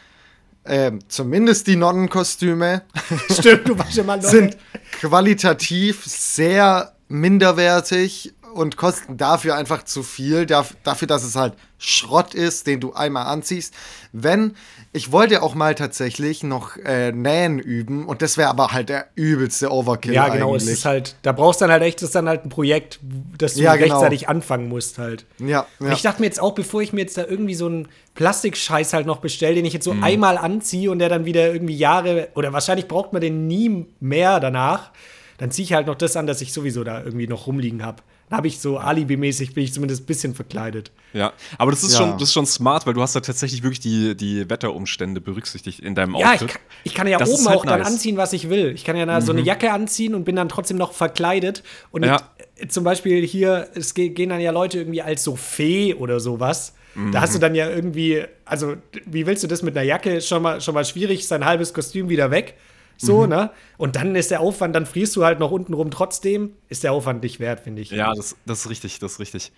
ähm, 0.68 1.00
zumindest 1.08 1.68
die 1.68 1.76
Nonnenkostüme 1.76 2.84
Stimmt, 3.32 3.70
du 3.70 3.78
warst 3.78 3.96
schon 3.96 4.06
mal 4.06 4.22
sind 4.24 4.58
qualitativ 5.00 6.04
sehr 6.06 6.94
minderwertig 7.08 8.34
und 8.58 8.76
kosten 8.78 9.18
dafür 9.18 9.56
einfach 9.56 9.84
zu 9.84 10.04
viel, 10.04 10.46
dafür, 10.46 11.08
dass 11.08 11.24
es 11.24 11.36
halt 11.36 11.54
Schrott 11.80 12.34
ist, 12.34 12.66
den 12.68 12.80
du 12.80 12.94
einmal 12.94 13.28
anziehst. 13.28 13.74
Wenn, 14.12 14.56
ich 14.94 15.12
wollte 15.12 15.44
auch 15.44 15.54
mal 15.54 15.76
tatsächlich 15.76 16.42
noch 16.44 16.76
äh, 16.78 17.12
Nähen 17.12 17.60
üben 17.60 18.06
und 18.08 18.22
das 18.24 18.36
wäre 18.38 18.50
aber 18.50 18.70
halt 18.72 18.90
der 18.90 19.08
übelste 19.16 19.72
Overkill 19.72 20.14
Ja, 20.14 20.30
genau, 20.30 20.50
eigentlich. 20.54 20.64
es 20.64 20.70
ist 20.80 20.86
halt, 20.86 21.16
da 21.22 21.34
brauchst 21.34 21.62
du 21.62 21.66
dann 21.66 21.72
halt 21.72 21.84
echt, 21.84 22.02
das 22.02 22.10
ist 22.10 22.16
dann 22.16 22.28
halt 22.28 22.46
ein 22.46 22.50
Projekt, 22.50 23.00
das 23.38 23.54
du 23.54 23.62
Ja, 23.62 23.76
genau. 23.76 23.94
rechtzeitig 24.00 24.28
anfangen 24.28 24.68
musst 24.70 24.98
halt. 24.98 25.26
ja, 25.38 25.68
Und 25.80 25.88
ja. 25.88 25.94
Ich 25.94 26.02
dachte 26.02 26.20
mir 26.22 26.26
jetzt 26.26 26.42
auch, 26.42 26.54
bevor 26.56 26.82
ich 26.82 26.94
mir 26.94 27.02
jetzt 27.02 27.16
da 27.18 27.26
irgendwie 27.26 27.54
so 27.56 27.68
einen 27.68 27.88
Plastikscheiß 28.16 28.94
halt 28.94 29.06
noch 29.06 29.18
bestelle, 29.18 29.54
den 29.56 29.66
ich 29.66 29.74
jetzt 29.74 29.86
so 29.86 29.94
Mhm. 29.94 30.04
einmal 30.04 30.38
anziehe 30.38 30.90
und 30.92 31.00
der 31.00 31.10
dann 31.10 31.26
wieder 31.26 31.54
irgendwie 31.54 31.78
Jahre, 31.78 32.30
oder 32.36 32.52
wahrscheinlich 32.54 32.88
braucht 32.88 33.14
man 33.14 33.22
den 33.22 33.46
nie 33.48 33.86
mehr 34.00 34.40
danach, 34.40 34.92
dann 35.38 35.52
ziehe 35.52 35.64
ich 35.66 35.74
halt 35.74 35.86
noch 35.86 35.94
das 35.96 36.16
an, 36.18 36.26
dass 36.26 36.42
ich 36.42 36.52
sowieso 36.54 36.84
da 36.84 37.04
irgendwie 37.04 37.28
noch 37.28 37.46
rumliegen 37.46 37.86
habe. 37.86 38.02
Dann 38.30 38.38
habe 38.38 38.48
ich 38.48 38.60
so 38.60 38.78
alibimäßig, 38.78 39.54
bin 39.54 39.64
ich 39.64 39.74
zumindest 39.74 40.04
ein 40.04 40.06
bisschen 40.06 40.36
verkleidet. 40.36 40.92
Ja, 41.14 41.32
aber 41.58 41.72
das 41.72 41.84
ist, 41.84 41.94
Ja. 41.94 42.00
schon, 42.00 42.12
das 42.14 42.24
ist 42.24 42.34
schon 42.34 42.46
smart, 42.46 42.86
weil 42.86 42.94
du 42.94 43.02
hast 43.02 43.16
da 43.16 43.22
tatsächlich 43.22 43.64
wirklich 43.64 43.80
die, 43.80 44.16
die 44.18 44.50
Wetterumstände 44.50 45.22
berücksichtigt 45.22 45.80
in 45.80 45.96
deinem 45.96 46.14
Ja, 46.16 46.34
ich, 46.34 46.42
Outfit. 46.42 46.48
kann- 46.50 46.62
ich 46.84 46.94
kann 46.94 47.08
ja 47.08 47.18
Das 47.20 47.30
oben 47.30 47.48
halt 47.48 47.58
auch 47.60 47.66
dann 47.66 47.80
nice. 47.80 47.88
Mhm. 47.88 47.94
anziehen, 47.96 48.18
was 48.18 48.34
ich 48.34 48.50
will. 48.50 48.74
Ich 48.76 48.84
kann 48.84 48.98
ja 48.98 49.06
da 49.06 49.22
so 49.22 49.32
eine 49.32 49.42
Jacke 49.42 49.72
anziehen 49.72 50.14
und 50.14 50.26
bin 50.26 50.36
dann 50.36 50.50
trotzdem 50.50 50.76
noch 50.78 50.92
verkleidet. 50.92 51.64
Und 51.92 52.04
Ja. 52.04 52.18
äh, 52.58 52.68
zum 52.68 52.84
Beispiel 52.84 53.26
hier, 53.26 53.70
es 53.76 53.94
ge- 53.94 54.10
gehen 54.10 54.30
dann 54.30 54.42
ja 54.42 54.52
Leute 54.52 54.78
irgendwie 54.80 55.02
als 55.02 55.24
so 55.24 55.38
Fee 55.38 55.94
oder 55.94 56.20
sowas. 56.20 56.74
Mhm. 56.96 57.14
Da 57.14 57.22
hast 57.22 57.34
du 57.34 57.40
dann 57.40 57.56
ja 57.56 57.70
irgendwie, 57.70 58.24
also 58.44 58.76
wie 59.06 59.26
willst 59.26 59.44
du 59.44 59.48
das 59.48 59.62
mit 59.62 59.78
einer 59.78 59.86
Jacke? 59.86 60.20
Schon 60.20 60.42
mal, 60.44 60.60
schon 60.60 60.74
mal 60.74 60.84
schwierig, 60.84 61.26
sein 61.28 61.46
halbes 61.46 61.74
Kostüm 61.74 62.10
wieder 62.10 62.30
weg. 62.30 62.56
So, 62.98 63.24
Mhm. 63.24 63.30
ne? 63.30 63.52
Und 63.78 63.96
dann 63.96 64.16
ist 64.16 64.32
der 64.32 64.40
Aufwand, 64.42 64.76
dann 64.76 64.86
frierst 64.86 65.16
du 65.16 65.24
halt 65.24 65.40
noch 65.40 65.52
unten 65.52 65.74
rum 65.74 65.92
trotzdem, 65.92 66.52
ist 66.68 66.84
der 66.84 66.92
Aufwand 66.94 67.24
nicht 67.24 67.40
wert, 67.40 67.60
finde 67.62 67.82
ich. 67.82 67.92
Ja, 67.92 68.14
das, 68.14 68.36
das 68.46 68.62
ist 68.62 68.70
richtig, 68.70 69.00
das 69.00 69.14
ist 69.14 69.20
richtig. 69.20 69.52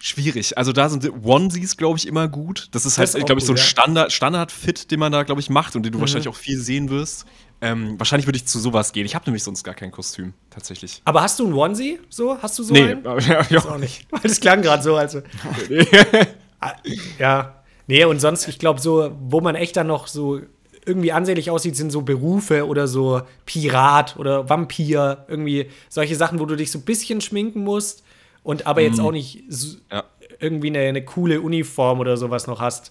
schwierig. 0.00 0.56
Also 0.56 0.72
da 0.72 0.88
sind 0.88 1.10
Onesies, 1.24 1.76
glaube 1.76 1.98
ich, 1.98 2.06
immer 2.06 2.28
gut. 2.28 2.68
Das 2.70 2.86
ist 2.86 2.98
Das 2.98 3.14
halt, 3.14 3.26
glaube 3.26 3.40
ich, 3.40 3.46
so 3.46 3.52
ein 3.52 3.56
ja. 3.56 3.62
Standard, 3.62 4.12
Standard-Fit, 4.12 4.90
den 4.92 5.00
man 5.00 5.10
da, 5.10 5.24
glaube 5.24 5.40
ich, 5.40 5.50
macht 5.50 5.74
und 5.74 5.82
den 5.84 5.92
du 5.92 6.00
wahrscheinlich 6.00 6.28
auch 6.28 6.36
viel 6.36 6.58
sehen 6.60 6.88
wirst. 6.88 7.24
Ähm, 7.60 7.98
wahrscheinlich 7.98 8.26
würde 8.28 8.36
ich 8.36 8.46
zu 8.46 8.60
sowas 8.60 8.92
gehen. 8.92 9.04
Ich 9.06 9.16
habe 9.16 9.24
nämlich 9.24 9.42
sonst 9.42 9.64
gar 9.64 9.74
kein 9.74 9.90
Kostüm, 9.90 10.34
tatsächlich. 10.50 11.02
Aber 11.04 11.22
hast 11.22 11.40
du 11.40 11.46
einen 11.46 11.54
Onesie? 11.54 11.98
So? 12.08 12.38
Hast 12.40 12.56
du 12.60 12.62
so 12.62 12.72
Nee, 12.72 12.92
einen? 12.92 13.02
ja, 13.04 13.44
ja. 13.50 13.58
Auch 13.64 13.78
nicht. 13.78 14.06
Weil 14.12 14.20
das 14.22 14.38
klang 14.38 14.62
gerade 14.62 14.82
so, 14.84 14.94
also. 14.94 15.22
Ja. 17.18 17.62
Nee, 17.86 18.04
und 18.04 18.20
sonst, 18.20 18.46
ich 18.48 18.58
glaube, 18.58 18.80
so, 18.80 19.12
wo 19.20 19.40
man 19.40 19.54
echt 19.54 19.76
dann 19.76 19.86
noch 19.86 20.06
so 20.08 20.40
irgendwie 20.88 21.12
ansehnlich 21.12 21.50
aussieht, 21.50 21.76
sind 21.76 21.90
so 21.92 22.02
Berufe 22.02 22.66
oder 22.66 22.88
so 22.88 23.20
Pirat 23.46 24.16
oder 24.16 24.48
Vampir, 24.48 25.24
irgendwie 25.28 25.70
solche 25.88 26.16
Sachen, 26.16 26.40
wo 26.40 26.46
du 26.46 26.56
dich 26.56 26.72
so 26.72 26.78
ein 26.78 26.82
bisschen 26.82 27.20
schminken 27.20 27.62
musst 27.62 28.02
und 28.42 28.66
aber 28.66 28.80
jetzt 28.80 28.98
auch 28.98 29.12
nicht 29.12 29.44
so 29.48 29.76
Ja. 29.92 30.04
irgendwie 30.40 30.68
eine, 30.68 30.80
eine 30.80 31.04
coole 31.04 31.40
Uniform 31.40 32.00
oder 32.00 32.16
sowas 32.16 32.46
noch 32.46 32.60
hast. 32.60 32.90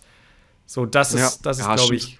So, 0.70 0.86
das 0.86 1.14
ist, 1.14 1.20
Ja. 1.22 1.32
das 1.44 1.60
ist, 1.60 1.66
Ja, 1.66 1.76
glaube 1.76 1.96
ich. 1.96 2.20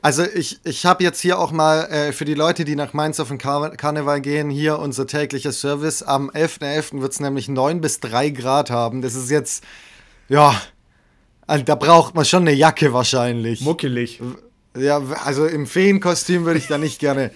Also 0.00 0.24
ich, 0.24 0.58
ich 0.64 0.86
habe 0.86 1.04
jetzt 1.04 1.20
hier 1.20 1.38
auch 1.38 1.52
mal 1.52 1.84
äh, 1.90 2.12
für 2.12 2.24
die 2.24 2.32
Leute, 2.34 2.64
die 2.64 2.74
nach 2.74 2.94
Mainz 2.94 3.20
auf 3.20 3.28
den 3.28 3.36
Kar 3.36 3.70
Karneval 3.76 4.22
gehen, 4.22 4.48
hier 4.48 4.78
unser 4.78 5.06
täglicher 5.06 5.52
Service. 5.52 6.02
Am 6.02 6.30
11.11. 6.30 7.02
wird 7.02 7.12
es 7.12 7.20
nämlich 7.20 7.48
9 7.48 7.82
bis 7.82 8.00
3 8.00 8.30
Grad 8.30 8.70
haben. 8.70 9.02
Das 9.02 9.14
ist 9.14 9.30
jetzt, 9.30 9.62
ja, 10.30 10.58
also 11.46 11.64
da 11.64 11.74
braucht 11.74 12.14
man 12.14 12.24
schon 12.24 12.42
eine 12.42 12.54
Jacke 12.54 12.94
wahrscheinlich. 12.94 13.60
Muckelig. 13.60 14.20
Ja, 14.76 14.98
also 15.24 15.46
im 15.46 15.66
Feenkostüm 15.66 16.44
würde 16.44 16.58
ich 16.58 16.66
da 16.66 16.78
nicht 16.78 16.98
gerne, 16.98 17.30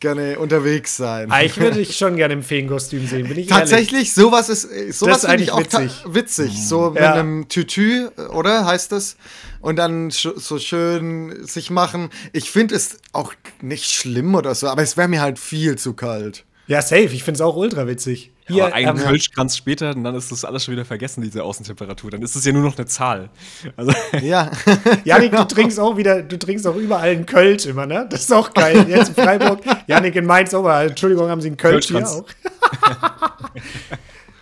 gerne 0.00 0.38
unterwegs 0.38 0.96
sein. 0.96 1.30
Ah, 1.30 1.42
ich 1.42 1.56
würde 1.58 1.76
dich 1.78 1.96
schon 1.96 2.16
gerne 2.16 2.34
im 2.34 2.42
Feenkostüm 2.42 3.06
sehen, 3.06 3.22
bin 3.28 3.38
ich 3.38 3.48
ehrlich. 3.48 3.48
Tatsächlich, 3.48 4.12
sowas 4.12 4.48
ist 4.48 4.98
sowas 4.98 5.24
finde 5.24 5.44
ich 5.44 5.52
auch 5.52 5.60
witzig. 5.60 6.04
witzig. 6.06 6.66
So 6.68 6.90
mit 6.90 7.02
Ja. 7.02 7.14
einem 7.14 7.48
Tütü, 7.48 8.08
oder 8.30 8.66
heißt 8.66 8.92
das? 8.92 9.16
Und 9.60 9.76
dann 9.76 10.10
so 10.10 10.58
schön 10.58 11.46
sich 11.46 11.70
machen. 11.70 12.10
Ich 12.32 12.50
finde 12.50 12.74
es 12.74 12.98
auch 13.12 13.32
nicht 13.62 13.86
schlimm 13.90 14.34
oder 14.34 14.54
so, 14.54 14.66
aber 14.68 14.82
es 14.82 14.96
wäre 14.96 15.08
mir 15.08 15.20
halt 15.22 15.38
viel 15.38 15.76
zu 15.78 15.94
kalt. 15.94 16.44
Ja, 16.66 16.82
safe. 16.82 17.04
Ich 17.14 17.22
finde 17.24 17.36
es 17.38 17.40
auch 17.40 17.56
ultra 17.56 17.86
witzig. 17.86 18.31
Hier, 18.48 18.66
Aber 18.66 18.74
einen 18.74 18.98
ähm, 18.98 19.04
Kölschkranz 19.04 19.56
später, 19.56 19.94
und 19.94 20.04
dann 20.04 20.14
ist 20.14 20.32
das 20.32 20.44
alles 20.44 20.64
schon 20.64 20.72
wieder 20.72 20.84
vergessen, 20.84 21.22
diese 21.22 21.44
Außentemperatur. 21.44 22.10
Dann 22.10 22.22
ist 22.22 22.34
es 22.34 22.44
ja 22.44 22.52
nur 22.52 22.62
noch 22.62 22.76
eine 22.76 22.86
Zahl. 22.86 23.30
Also, 23.76 23.92
Ja. 24.20 24.50
Janik, 25.04 25.32
du 25.32 25.44
trinkst 25.44 25.78
auch 25.78 25.96
wieder, 25.96 26.22
du 26.22 26.38
trinkst 26.38 26.66
auch 26.66 26.76
überall 26.76 27.10
einen 27.10 27.26
Kölsch 27.26 27.66
immer, 27.66 27.86
ne? 27.86 28.06
Das 28.10 28.22
ist 28.22 28.32
auch 28.32 28.52
geil. 28.52 28.86
Jetzt 28.88 29.10
in 29.10 29.24
Freiburg, 29.24 29.60
Janik 29.86 30.16
in 30.16 30.26
Mainz 30.26 30.52
auch 30.54 30.62
mal. 30.62 30.88
Entschuldigung, 30.88 31.28
haben 31.28 31.40
Sie 31.40 31.48
einen 31.48 31.56
Kölsch 31.56 31.88
hier 31.88 32.00
Kölschkranz. 32.00 32.20
auch? 32.20 32.26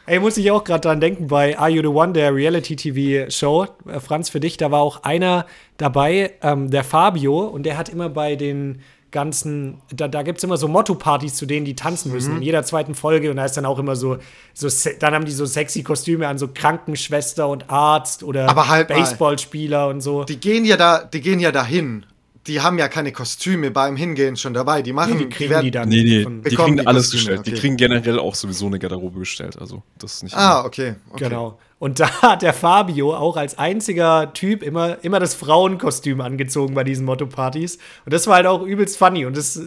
Ey, 0.06 0.18
muss 0.18 0.36
ich 0.38 0.50
auch 0.50 0.64
gerade 0.64 0.80
dran 0.80 1.00
denken, 1.00 1.28
bei 1.28 1.56
Are 1.56 1.70
You 1.70 1.82
the 1.82 1.88
One, 1.88 2.12
der 2.12 2.34
Reality-TV-Show, 2.34 3.66
äh, 3.86 4.00
Franz, 4.00 4.28
für 4.28 4.40
dich, 4.40 4.56
da 4.56 4.72
war 4.72 4.80
auch 4.80 5.04
einer 5.04 5.46
dabei, 5.76 6.32
ähm, 6.42 6.68
der 6.68 6.82
Fabio, 6.82 7.42
und 7.42 7.64
der 7.64 7.78
hat 7.78 7.88
immer 7.88 8.08
bei 8.08 8.34
den 8.34 8.80
ganzen, 9.10 9.78
da, 9.94 10.08
da 10.08 10.22
gibt 10.22 10.38
es 10.38 10.44
immer 10.44 10.56
so 10.56 10.68
Motto-Partys, 10.68 11.34
zu 11.34 11.46
denen 11.46 11.64
die 11.64 11.74
tanzen 11.74 12.12
müssen, 12.12 12.36
in 12.36 12.42
jeder 12.42 12.62
zweiten 12.62 12.94
Folge, 12.94 13.30
und 13.30 13.36
da 13.36 13.44
ist 13.44 13.56
dann 13.56 13.66
auch 13.66 13.78
immer 13.78 13.96
so, 13.96 14.18
so, 14.54 14.68
dann 14.98 15.14
haben 15.14 15.24
die 15.24 15.32
so 15.32 15.46
sexy 15.46 15.82
Kostüme 15.82 16.28
an, 16.28 16.38
so 16.38 16.48
Krankenschwester 16.48 17.48
und 17.48 17.70
Arzt 17.70 18.22
oder 18.22 18.46
halt. 18.68 18.88
Baseballspieler 18.88 19.88
und 19.88 20.00
so. 20.00 20.24
Die 20.24 20.38
gehen 20.38 20.64
ja 20.64 20.76
da, 20.76 21.04
die 21.04 21.20
gehen 21.20 21.40
ja 21.40 21.52
dahin. 21.52 22.06
Die 22.46 22.62
haben 22.62 22.78
ja 22.78 22.88
keine 22.88 23.12
Kostüme 23.12 23.70
beim 23.70 23.96
Hingehen 23.96 24.34
schon 24.36 24.54
dabei. 24.54 24.80
Die 24.80 24.94
machen, 24.94 25.18
die 25.18 25.28
kriegen 25.28 25.50
werden- 25.50 25.64
die 25.64 25.70
dann. 25.70 25.88
nee, 25.90 26.02
nee, 26.02 26.22
von- 26.22 26.42
die 26.42 26.56
kriegen 26.56 26.78
die 26.78 26.86
alles 26.86 27.10
Kostüme, 27.10 27.18
gestellt. 27.36 27.46
Die 27.46 27.50
okay. 27.52 27.60
kriegen 27.60 27.76
generell 27.76 28.18
auch 28.18 28.34
sowieso 28.34 28.66
eine 28.66 28.78
Garderobe 28.78 29.18
gestellt. 29.18 29.58
Also, 29.60 29.82
das 29.98 30.14
ist 30.14 30.22
nicht. 30.24 30.36
Ah, 30.36 30.64
okay. 30.64 30.94
okay. 31.10 31.24
Genau. 31.24 31.58
Und 31.78 32.00
da 32.00 32.10
hat 32.22 32.40
der 32.42 32.52
Fabio 32.54 33.14
auch 33.14 33.36
als 33.36 33.58
einziger 33.58 34.32
Typ 34.32 34.62
immer, 34.62 35.02
immer 35.04 35.20
das 35.20 35.34
Frauenkostüm 35.34 36.20
angezogen 36.22 36.74
bei 36.74 36.82
diesen 36.84 37.04
Motto-Partys. 37.04 37.76
Und 38.06 38.12
das 38.14 38.26
war 38.26 38.36
halt 38.36 38.46
auch 38.46 38.62
übelst 38.62 38.96
funny. 38.96 39.26
Und 39.26 39.36
das 39.36 39.60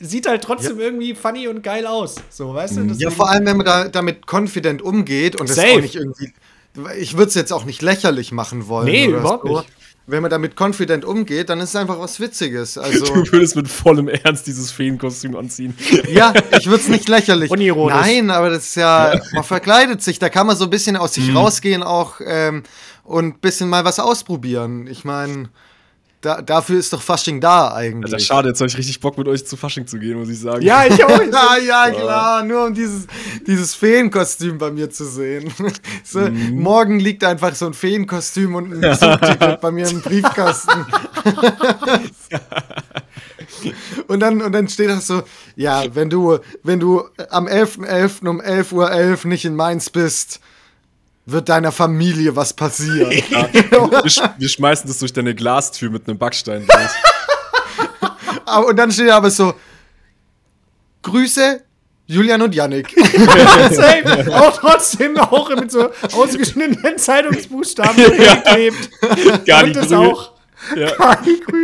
sieht 0.00 0.26
halt 0.28 0.42
trotzdem 0.42 0.80
irgendwie 0.80 1.14
funny 1.14 1.46
und 1.48 1.62
geil 1.62 1.86
aus. 1.86 2.16
So, 2.30 2.52
weißt 2.52 2.76
du? 2.76 2.80
Ja, 2.80 2.86
Deswegen- 2.88 3.10
vor 3.12 3.28
allem, 3.30 3.46
wenn 3.46 3.56
man 3.58 3.66
da 3.66 3.88
damit 3.88 4.26
confident 4.32 4.82
umgeht 4.82 5.40
und 5.40 5.48
das 5.48 5.56
Safe. 5.56 5.74
auch 5.76 5.80
nicht 5.80 5.94
irgendwie. 5.94 6.32
Ich 6.98 7.14
würde 7.16 7.28
es 7.28 7.34
jetzt 7.34 7.52
auch 7.52 7.64
nicht 7.64 7.82
lächerlich 7.82 8.30
machen 8.32 8.68
wollen. 8.68 8.86
Nee, 8.86 9.08
oder 9.08 9.18
überhaupt 9.18 9.46
so. 9.48 9.58
nicht. 9.58 9.68
Wenn 10.10 10.22
man 10.22 10.30
damit 10.30 10.58
confident 10.58 11.04
umgeht, 11.04 11.50
dann 11.50 11.60
ist 11.60 11.68
es 11.70 11.76
einfach 11.76 12.00
was 12.00 12.18
Witziges. 12.18 12.76
Also, 12.82 13.04
Du 13.04 13.30
würdest 13.32 13.54
mit 13.56 13.68
vollem 13.68 14.08
Ernst 14.08 14.46
dieses 14.46 14.70
Feenkostüm 14.72 15.36
anziehen. 15.36 15.76
ja, 16.10 16.32
ich 16.58 16.66
würde 16.66 16.82
es 16.82 16.88
nicht 16.88 17.08
lächerlich. 17.08 17.50
Unironisch. 17.50 17.94
Nein, 17.94 18.30
aber 18.30 18.48
das 18.50 18.68
ist 18.68 18.74
ja, 18.76 19.20
man 19.34 19.44
verkleidet 19.44 20.02
sich, 20.02 20.18
da 20.18 20.28
kann 20.30 20.46
man 20.46 20.56
so 20.56 20.64
ein 20.64 20.70
bisschen 20.70 20.96
aus 20.96 21.16
Mhm. 21.16 21.22
sich 21.22 21.34
rausgehen 21.34 21.82
auch 21.82 22.20
ähm, 22.24 22.62
und 23.04 23.24
ein 23.26 23.38
bisschen 23.38 23.68
mal 23.68 23.84
was 23.84 24.00
ausprobieren. 24.00 24.86
Ich 24.86 25.04
meine, 25.04 25.50
da, 26.20 26.42
dafür 26.42 26.78
ist 26.78 26.92
doch 26.92 27.00
Fasching 27.00 27.40
da 27.40 27.72
eigentlich. 27.72 28.12
Alter, 28.12 28.24
schade, 28.24 28.48
jetzt 28.48 28.60
habe 28.60 28.68
ich 28.68 28.76
richtig 28.76 28.98
Bock, 29.00 29.16
mit 29.16 29.28
euch 29.28 29.46
zu 29.46 29.56
Fasching 29.56 29.86
zu 29.86 29.98
gehen, 29.98 30.18
muss 30.18 30.28
ich 30.28 30.40
sagen. 30.40 30.62
ja, 30.62 30.84
ich 30.86 31.04
auch. 31.04 31.20
Ja, 31.32 31.56
ja, 31.58 31.90
klar, 31.90 32.42
nur 32.44 32.66
um 32.66 32.74
dieses, 32.74 33.06
dieses 33.46 33.74
Feenkostüm 33.74 34.58
bei 34.58 34.70
mir 34.70 34.90
zu 34.90 35.04
sehen. 35.04 35.52
So, 36.04 36.20
Mhm. 36.20 36.60
Morgen 36.60 37.00
liegt 37.00 37.22
einfach 37.22 37.54
so 37.54 37.66
ein 37.66 37.74
Feenkostüm 37.74 38.54
und 38.54 38.72
ein 38.72 38.98
Zugticket 38.98 39.60
bei 39.60 39.70
mir 39.70 39.88
im 39.88 40.00
Briefkasten. 40.00 40.86
und, 44.08 44.20
dann, 44.20 44.42
und 44.42 44.52
dann 44.52 44.68
steht 44.68 44.88
da 44.90 45.00
so, 45.00 45.22
ja, 45.56 45.84
wenn 45.94 46.10
du, 46.10 46.38
wenn 46.62 46.80
du 46.80 47.04
am 47.30 47.46
11.11. 47.46 48.26
um 48.28 48.40
11.11 48.40 48.72
Uhr 49.24 49.28
nicht 49.28 49.44
in 49.44 49.54
Mainz 49.56 49.90
bist, 49.90 50.40
wird 51.30 51.48
deiner 51.48 51.72
Familie 51.72 52.34
was 52.36 52.52
passieren. 52.54 53.10
Wir, 53.52 54.08
sch 54.10 54.20
wir 54.38 54.48
schmeißen 54.48 54.88
das 54.88 54.98
durch 54.98 55.12
deine 55.12 55.34
Glastür 55.34 55.90
mit 55.90 56.08
einem 56.08 56.16
Backstein 56.18 56.66
durch. 56.66 58.10
Aber- 58.46 58.66
und 58.68 58.76
dann 58.76 58.90
steht 58.90 59.08
da 59.08 59.16
aber 59.18 59.30
so, 59.30 59.52
Grüße, 61.02 61.62
Julian 62.06 62.40
und 62.40 62.54
Yannick. 62.54 62.94
Safe. 63.70 64.34
Auch 64.34 64.56
trotzdem 64.58 65.18
auch 65.18 65.50
mit 65.50 65.70
so 65.70 65.90
ausgeschnittenen 66.12 66.96
Zeitungsbuchstaben 66.98 67.96
geklebt. 67.96 68.90
Und 69.02 69.46
nicht 69.64 69.76
das 69.76 69.88
grün. 69.88 69.98
auch. 69.98 70.32
Ja, 70.74 71.18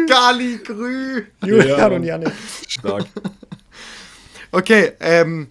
Gali 0.06 0.58
Grü. 0.62 1.24
Julian 1.44 1.78
Ja. 1.78 1.86
und 1.88 2.04
Janik. 2.04 2.32
stark. 2.68 3.06
Okay, 4.52 4.92
ähm, 5.00 5.48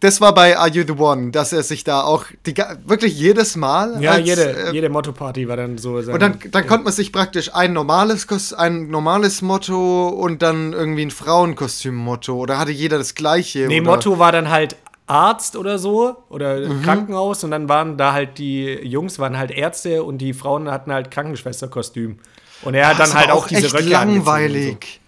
das 0.00 0.20
war 0.20 0.34
bei 0.34 0.56
Are 0.58 0.68
You 0.68 0.84
the 0.86 0.92
One, 0.92 1.30
dass 1.30 1.52
er 1.52 1.62
sich 1.62 1.84
da 1.84 2.02
auch 2.02 2.24
die, 2.46 2.54
wirklich 2.84 3.18
jedes 3.18 3.56
Mal. 3.56 4.02
Ja, 4.02 4.12
als, 4.12 4.26
jede, 4.26 4.42
äh, 4.68 4.72
jede 4.72 4.88
Motto-Party 4.88 5.48
war 5.48 5.56
dann 5.56 5.78
so. 5.78 6.00
sein- 6.02 6.14
Und 6.14 6.20
dann, 6.20 6.38
dann 6.50 6.66
konnte 6.66 6.84
man 6.84 6.92
sich 6.92 7.12
praktisch 7.12 7.54
ein 7.54 7.72
normales, 7.72 8.26
ein 8.54 8.88
normales 8.88 9.42
Motto 9.42 10.08
und 10.08 10.42
dann 10.42 10.72
irgendwie 10.72 11.06
ein 11.06 11.10
Frauenkostüm-Motto. 11.10 12.34
Oder 12.36 12.58
hatte 12.58 12.70
jeder 12.72 12.98
das 12.98 13.14
gleiche? 13.14 13.66
Nee, 13.66 13.80
oder? 13.80 13.90
Motto 13.90 14.18
war 14.18 14.32
dann 14.32 14.50
halt 14.50 14.76
Arzt 15.06 15.56
oder 15.56 15.78
so 15.78 16.16
oder 16.30 16.60
Mhm. 16.68 16.82
Krankenhaus 16.82 17.44
und 17.44 17.50
dann 17.50 17.68
waren 17.68 17.96
da 17.98 18.12
halt 18.12 18.38
die 18.38 18.64
Jungs 18.82 19.18
waren 19.18 19.36
halt 19.36 19.50
Ärzte 19.50 20.04
und 20.04 20.18
die 20.18 20.32
Frauen 20.32 20.70
hatten 20.70 20.92
halt 20.92 21.10
Krankenschwesterkostüm. 21.10 22.18
Und 22.62 22.74
er 22.74 22.88
hat 22.88 22.98
Das 23.00 23.10
dann 23.10 23.18
halt 23.18 23.30
aber 23.30 23.38
auch 23.40 23.48
diese 23.48 23.66
echt 23.66 23.74
Röcke 23.74 23.88
langweilig. 23.90 25.00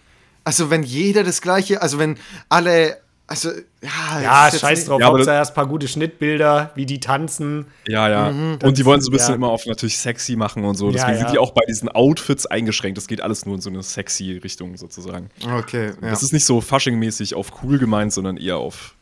Also 0.42 0.68
wenn 0.68 0.83
jeder 0.83 1.22
das 1.24 1.40
gleiche, 1.40 1.81
also 1.81 1.98
wenn 1.98 2.18
alle, 2.48 2.98
also 3.26 3.50
ja, 3.50 4.20
Ja, 4.22 4.44
das 4.46 4.54
ist 4.56 4.62
ja 4.62 4.68
jetzt 4.68 4.78
scheiß 4.80 4.84
drauf. 4.87 5.00
Ja, 5.00 5.06
Hauptsache 5.06 5.34
erst 5.37 5.52
ein 5.52 5.54
paar 5.54 5.66
gute 5.66 5.88
Schnittbilder, 5.88 6.70
wie 6.74 6.84
die 6.87 7.00
tanzen. 7.00 7.66
Ja, 7.88 8.08
ja. 8.08 8.30
Mhm. 8.30 8.58
und 8.62 8.76
die 8.78 8.84
wollen 8.84 9.00
so 9.00 9.10
ein 9.10 9.12
bisschen 9.12 9.30
ja. 9.30 9.34
immer 9.37 9.48
auf 9.48 9.64
natürlich 9.66 9.98
sexy 9.98 10.37
machen 10.37 10.64
und 10.64 10.74
so. 10.76 10.87
Ja, 10.87 10.92
Deswegen 10.92 11.14
sind 11.16 11.26
ja. 11.26 11.32
die 11.32 11.38
auch 11.38 11.52
bei 11.52 11.62
diesen 11.66 11.88
Outfits 11.88 12.46
eingeschränkt. 12.46 12.98
Das 12.98 13.06
geht 13.06 13.20
alles 13.20 13.46
nur 13.46 13.54
in 13.54 13.60
so 13.60 13.70
eine 13.70 13.82
sexy 13.82 14.38
Richtung 14.42 14.76
sozusagen. 14.76 15.30
Okay, 15.58 15.92
ja. 16.02 16.10
Das 16.10 16.22
ist 16.22 16.32
nicht 16.32 16.44
so 16.44 16.60
Fasching-mäßig 16.60 17.34
auf 17.34 17.62
cool 17.62 17.78
gemeint, 17.78 18.12
sondern 18.12 18.37
eher 18.37 18.58
auf, 18.58 18.94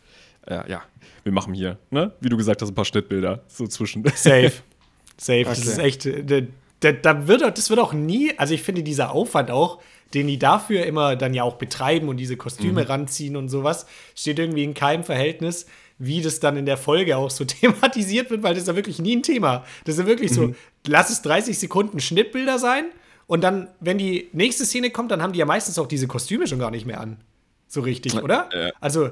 äh, 0.47 0.71
ja, 0.71 0.83
wir 1.25 1.33
machen 1.33 1.55
hier, 1.55 1.79
ne? 1.91 2.13
Wie 2.21 2.29
du 2.29 2.37
gesagt 2.37 2.63
hast, 2.63 2.69
ein 2.71 2.75
paar 2.75 2.85
Schnittbilder 2.85 3.43
so 3.49 3.67
zwischen. 3.67 4.05
Safe. 4.15 4.53
Safe. 5.17 5.45
Das 5.45 5.59
Okay. 5.61 5.69
ist 5.69 5.79
echt. 5.79 6.07
äh, 6.07 6.47
Da, 6.81 6.91
da 6.91 7.29
wird, 7.29 7.45
auch- 7.45 7.51
das 7.53 7.71
wird 7.71 7.79
auch 7.79 7.93
nie, 7.93 8.33
also 8.39 8.55
ich 8.55 8.63
finde 8.63 8.83
dieser 8.83 9.13
Aufwand 9.13 9.53
auch, 9.53 9.79
den 10.15 10.27
die 10.27 10.39
dafür 10.39 10.85
immer 10.85 11.17
dann 11.17 11.35
ja 11.35 11.43
auch 11.43 11.57
betreiben 11.57 12.09
und 12.09 12.17
diese 12.19 12.37
Kostüme 12.37 12.89
ranziehen 12.89 13.37
und 13.37 13.49
sowas, 13.49 13.87
steht 14.15 14.39
irgendwie 14.39 14.65
in 14.65 14.75
keinem 14.75 15.05
Verhältnis, 15.05 15.67
wie 15.99 16.21
das 16.21 16.41
dann 16.41 16.57
in 16.57 16.67
der 16.67 16.77
Folge 16.77 17.17
auch 17.17 17.31
so 17.31 17.45
thematisiert 17.47 18.31
wird, 18.31 18.43
weil 18.43 18.55
das 18.55 18.63
ist 18.63 18.69
ja 18.69 18.77
wirklich 18.77 18.99
nie 18.99 19.17
ein 19.17 19.23
Thema. 19.23 19.65
Das 19.85 19.95
ist 19.97 20.01
ja 20.01 20.07
wirklich 20.07 20.33
so, 20.33 20.55
lass 20.87 21.11
es 21.11 21.23
30 21.23 21.59
Sekunden 21.59 22.01
Schnittbilder 22.01 22.59
sein 22.59 22.87
und 23.27 23.43
dann, 23.43 23.69
wenn 23.81 23.99
die 23.99 24.29
nächste 24.33 24.65
Szene 24.65 24.91
kommt, 24.91 25.11
dann 25.11 25.23
haben 25.23 25.33
die 25.33 25.39
ja 25.39 25.47
meistens 25.47 25.79
auch 25.79 25.87
diese 25.87 26.07
Kostüme 26.07 26.47
schon 26.47 26.59
gar 26.59 26.71
nicht 26.71 26.87
mehr 26.87 27.01
an. 27.01 27.19
So 27.69 27.81
richtig, 27.81 28.15
oder? 28.23 28.51
Ja. 28.53 28.71
Also, 28.81 29.11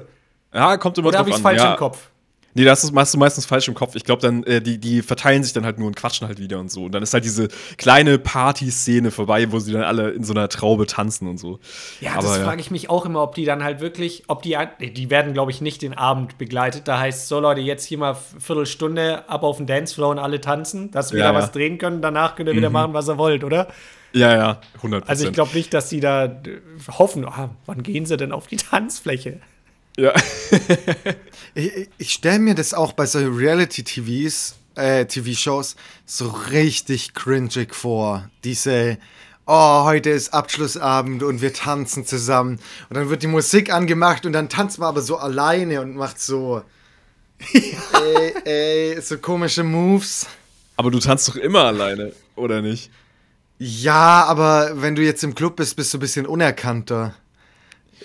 Ja, 0.53 0.77
kommt 0.77 0.97
immer 0.97 1.07
oder 1.07 1.17
drauf 1.17 1.21
habe 1.21 1.29
ich 1.29 1.35
es 1.35 1.39
an. 1.39 1.43
falsch 1.43 1.61
ja. 1.61 1.71
im 1.71 1.77
Kopf? 1.77 2.10
Nee, 2.53 2.65
das 2.65 2.83
ist, 2.83 2.91
machst 2.91 3.13
du 3.13 3.17
meistens 3.17 3.45
falsch 3.45 3.67
im 3.67 3.73
Kopf. 3.73 3.95
Ich 3.95 4.03
glaube, 4.03 4.21
dann, 4.21 4.43
äh, 4.43 4.61
die, 4.61 4.77
die 4.77 5.01
verteilen 5.01 5.43
sich 5.43 5.53
dann 5.53 5.65
halt 5.65 5.79
nur 5.79 5.87
und 5.87 5.95
quatschen 5.95 6.27
halt 6.27 6.39
wieder 6.39 6.59
und 6.59 6.69
so. 6.69 6.85
Und 6.85 6.91
dann 6.91 7.01
ist 7.03 7.13
halt 7.13 7.23
diese 7.23 7.47
kleine 7.77 8.19
Party-Szene 8.19 9.11
vorbei, 9.11 9.51
wo 9.51 9.59
sie 9.59 9.71
dann 9.71 9.83
alle 9.83 10.11
in 10.11 10.23
so 10.23 10.33
einer 10.33 10.49
Traube 10.49 10.85
tanzen 10.85 11.27
und 11.27 11.37
so. 11.37 11.59
Ja, 12.01 12.13
Aber 12.13 12.23
das 12.23 12.37
ja. 12.37 12.43
frage 12.43 12.61
ich 12.61 12.71
mich 12.71 12.89
auch 12.89 13.05
immer, 13.05 13.21
ob 13.21 13.35
die 13.35 13.45
dann 13.45 13.63
halt 13.63 13.79
wirklich, 13.79 14.23
ob 14.27 14.41
die, 14.41 14.57
die 14.79 15.09
werden, 15.09 15.33
glaube 15.33 15.51
ich, 15.51 15.61
nicht 15.61 15.81
den 15.81 15.93
Abend 15.93 16.37
begleitet. 16.37 16.87
Da 16.87 16.99
heißt 16.99 17.27
so, 17.27 17.39
Leute, 17.39 17.61
jetzt 17.61 17.85
hier 17.85 17.97
mal 17.97 18.15
Viertelstunde 18.39 19.29
ab 19.29 19.43
auf 19.43 19.57
den 19.57 19.67
Dancefloor 19.67 20.09
und 20.09 20.19
alle 20.19 20.41
tanzen, 20.41 20.91
dass 20.91 21.11
wir 21.11 21.19
Ja, 21.19 21.31
da 21.31 21.33
ja. 21.33 21.39
was 21.39 21.51
drehen 21.51 21.77
können. 21.77 22.01
Danach 22.01 22.35
könnt 22.35 22.49
ihr 22.49 22.55
wieder 22.55 22.69
machen, 22.69 22.93
was 22.93 23.07
ihr 23.07 23.17
wollt, 23.17 23.43
oder? 23.43 23.67
Ja, 24.13 24.35
ja, 24.35 24.61
100 24.77 25.07
Also 25.07 25.25
ich 25.25 25.33
glaube 25.33 25.55
nicht, 25.55 25.73
dass 25.73 25.87
die 25.89 26.01
da 26.01 26.25
äh, 26.25 26.59
hoffen, 26.89 27.25
ah, 27.25 27.49
wann 27.65 27.81
gehen 27.81 28.05
sie 28.05 28.17
denn 28.17 28.33
auf 28.33 28.47
die 28.47 28.57
Tanzfläche? 28.57 29.39
Ja. 29.97 30.13
Ich, 31.53 31.89
ich 31.97 32.13
stelle 32.13 32.39
mir 32.39 32.55
das 32.55 32.73
auch 32.73 32.93
bei 32.93 33.05
so 33.05 33.19
Reality-TVs, 33.19 34.55
äh, 34.75 35.05
TV-Shows 35.05 35.75
so 36.05 36.29
richtig 36.29 37.13
cringig 37.13 37.75
vor. 37.75 38.29
Diese, 38.45 38.97
oh, 39.45 39.83
heute 39.83 40.11
ist 40.11 40.33
Abschlussabend 40.33 41.23
und 41.23 41.41
wir 41.41 41.53
tanzen 41.53 42.05
zusammen. 42.05 42.59
Und 42.89 42.95
dann 42.95 43.09
wird 43.09 43.23
die 43.23 43.27
Musik 43.27 43.71
angemacht 43.71 44.25
und 44.25 44.31
dann 44.31 44.47
tanzt 44.47 44.79
man 44.79 44.87
aber 44.87 45.01
so 45.01 45.17
alleine 45.17 45.81
und 45.81 45.95
macht 45.95 46.21
so, 46.21 46.61
ey, 47.53 48.33
ey, 48.45 49.01
so 49.01 49.17
komische 49.17 49.63
Moves. 49.63 50.27
Aber 50.77 50.89
du 50.89 50.99
tanzt 50.99 51.27
doch 51.27 51.35
immer 51.35 51.65
alleine, 51.65 52.13
oder 52.35 52.61
nicht? 52.61 52.91
Ja, 53.57 54.23
aber 54.23 54.81
wenn 54.81 54.95
du 54.95 55.03
jetzt 55.03 55.23
im 55.23 55.35
Club 55.35 55.57
bist, 55.57 55.75
bist 55.75 55.93
du 55.93 55.97
ein 55.97 55.99
bisschen 55.99 56.25
unerkannter. 56.25 57.13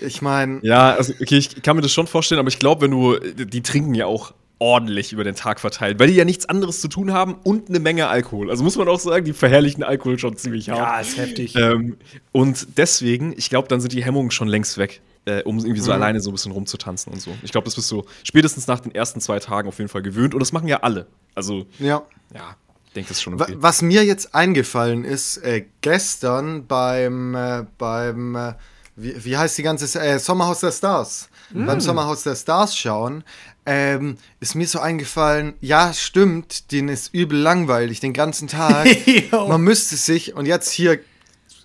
Ich 0.01 0.21
meine, 0.21 0.59
Ja, 0.63 0.93
also, 0.95 1.13
okay, 1.21 1.37
ich 1.37 1.61
kann 1.61 1.75
mir 1.75 1.81
das 1.81 1.91
schon 1.91 2.07
vorstellen, 2.07 2.39
aber 2.39 2.49
ich 2.49 2.59
glaube, 2.59 2.81
wenn 2.81 2.91
du, 2.91 3.17
die 3.19 3.61
trinken 3.61 3.93
ja 3.95 4.05
auch 4.05 4.33
ordentlich 4.59 5.13
über 5.13 5.23
den 5.23 5.35
Tag 5.35 5.59
verteilt, 5.59 5.99
weil 5.99 6.07
die 6.07 6.15
ja 6.15 6.25
nichts 6.25 6.47
anderes 6.47 6.81
zu 6.81 6.87
tun 6.87 7.13
haben 7.13 7.35
und 7.43 7.69
eine 7.69 7.79
Menge 7.79 8.07
Alkohol. 8.07 8.49
Also 8.49 8.63
muss 8.63 8.75
man 8.75 8.87
auch 8.87 8.99
sagen, 8.99 9.25
die 9.25 9.33
verherrlichen 9.33 9.83
Alkohol 9.83 10.17
schon 10.17 10.35
ziemlich 10.37 10.69
hart. 10.69 10.79
Ja, 10.79 10.99
ist 10.99 11.17
heftig. 11.17 11.55
Ähm, 11.55 11.97
und 12.31 12.77
deswegen, 12.77 13.33
ich 13.37 13.49
glaube, 13.49 13.67
dann 13.67 13.81
sind 13.81 13.93
die 13.93 14.03
Hemmungen 14.03 14.31
schon 14.31 14.47
längst 14.47 14.77
weg, 14.77 15.01
äh, 15.25 15.43
um 15.43 15.59
irgendwie 15.59 15.81
so 15.81 15.91
alleine 15.91 16.21
so 16.21 16.31
ein 16.31 16.33
bisschen 16.33 16.51
rumzutanzen 16.51 17.13
und 17.13 17.21
so. 17.21 17.35
Ich 17.43 17.51
glaube, 17.51 17.65
das 17.65 17.75
bist 17.75 17.91
du 17.91 18.03
spätestens 18.23 18.67
nach 18.67 18.79
den 18.79 18.93
ersten 18.93 19.21
zwei 19.21 19.39
Tagen 19.39 19.67
auf 19.67 19.77
jeden 19.77 19.89
Fall 19.89 20.01
gewöhnt 20.01 20.33
und 20.33 20.39
das 20.39 20.51
machen 20.51 20.67
ja 20.67 20.77
alle. 20.77 21.05
Also, 21.35 21.67
ja. 21.77 22.01
ja, 22.33 22.55
ich 22.87 22.93
denke, 22.93 23.09
das 23.09 23.17
ist 23.17 23.21
schon 23.23 23.39
okay. 23.39 23.55
Was 23.57 23.83
mir 23.83 24.03
jetzt 24.05 24.33
eingefallen 24.33 25.03
ist, 25.03 25.37
äh, 25.37 25.65
gestern 25.81 26.65
beim, 26.65 27.35
äh, 27.35 27.65
beim 27.77 28.35
äh, 28.35 28.53
wie, 28.97 29.23
wie 29.23 29.37
heißt 29.37 29.57
die 29.57 29.63
ganze 29.63 29.99
äh, 29.99 30.19
Sommerhaus 30.19 30.59
der 30.59 30.71
Stars? 30.71 31.29
Beim 31.53 31.79
Sommerhaus 31.79 32.23
der 32.23 32.35
Stars 32.35 32.75
schauen, 32.75 33.23
ähm, 33.65 34.17
ist 34.41 34.55
mir 34.55 34.67
so 34.67 34.79
eingefallen, 34.79 35.53
ja, 35.61 35.93
stimmt, 35.93 36.71
den 36.71 36.89
ist 36.89 37.13
übel 37.13 37.39
langweilig 37.39 38.01
den 38.01 38.13
ganzen 38.13 38.49
Tag. 38.49 38.87
Man 39.31 39.61
müsste 39.61 39.95
sich, 39.95 40.35
und 40.35 40.45
jetzt 40.45 40.71
hier, 40.71 40.99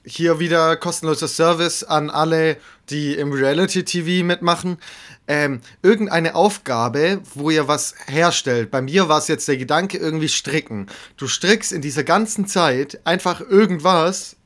hier 0.04 0.38
wieder 0.38 0.76
kostenloser 0.76 1.26
Service 1.26 1.82
an 1.82 2.10
alle, 2.10 2.58
die 2.90 3.14
im 3.14 3.32
Reality-TV 3.32 4.24
mitmachen. 4.24 4.78
Ähm, 5.26 5.60
irgendeine 5.82 6.34
Aufgabe, 6.34 7.20
wo 7.34 7.50
ihr 7.50 7.66
was 7.66 7.94
herstellt. 8.06 8.70
Bei 8.70 8.82
mir 8.82 9.08
war 9.08 9.18
es 9.18 9.28
jetzt 9.28 9.48
der 9.48 9.56
Gedanke, 9.56 9.98
irgendwie 9.98 10.28
stricken. 10.28 10.86
Du 11.16 11.26
strickst 11.28 11.72
in 11.72 11.82
dieser 11.82 12.04
ganzen 12.04 12.46
Zeit 12.46 13.00
einfach 13.04 13.40
irgendwas 13.40 14.36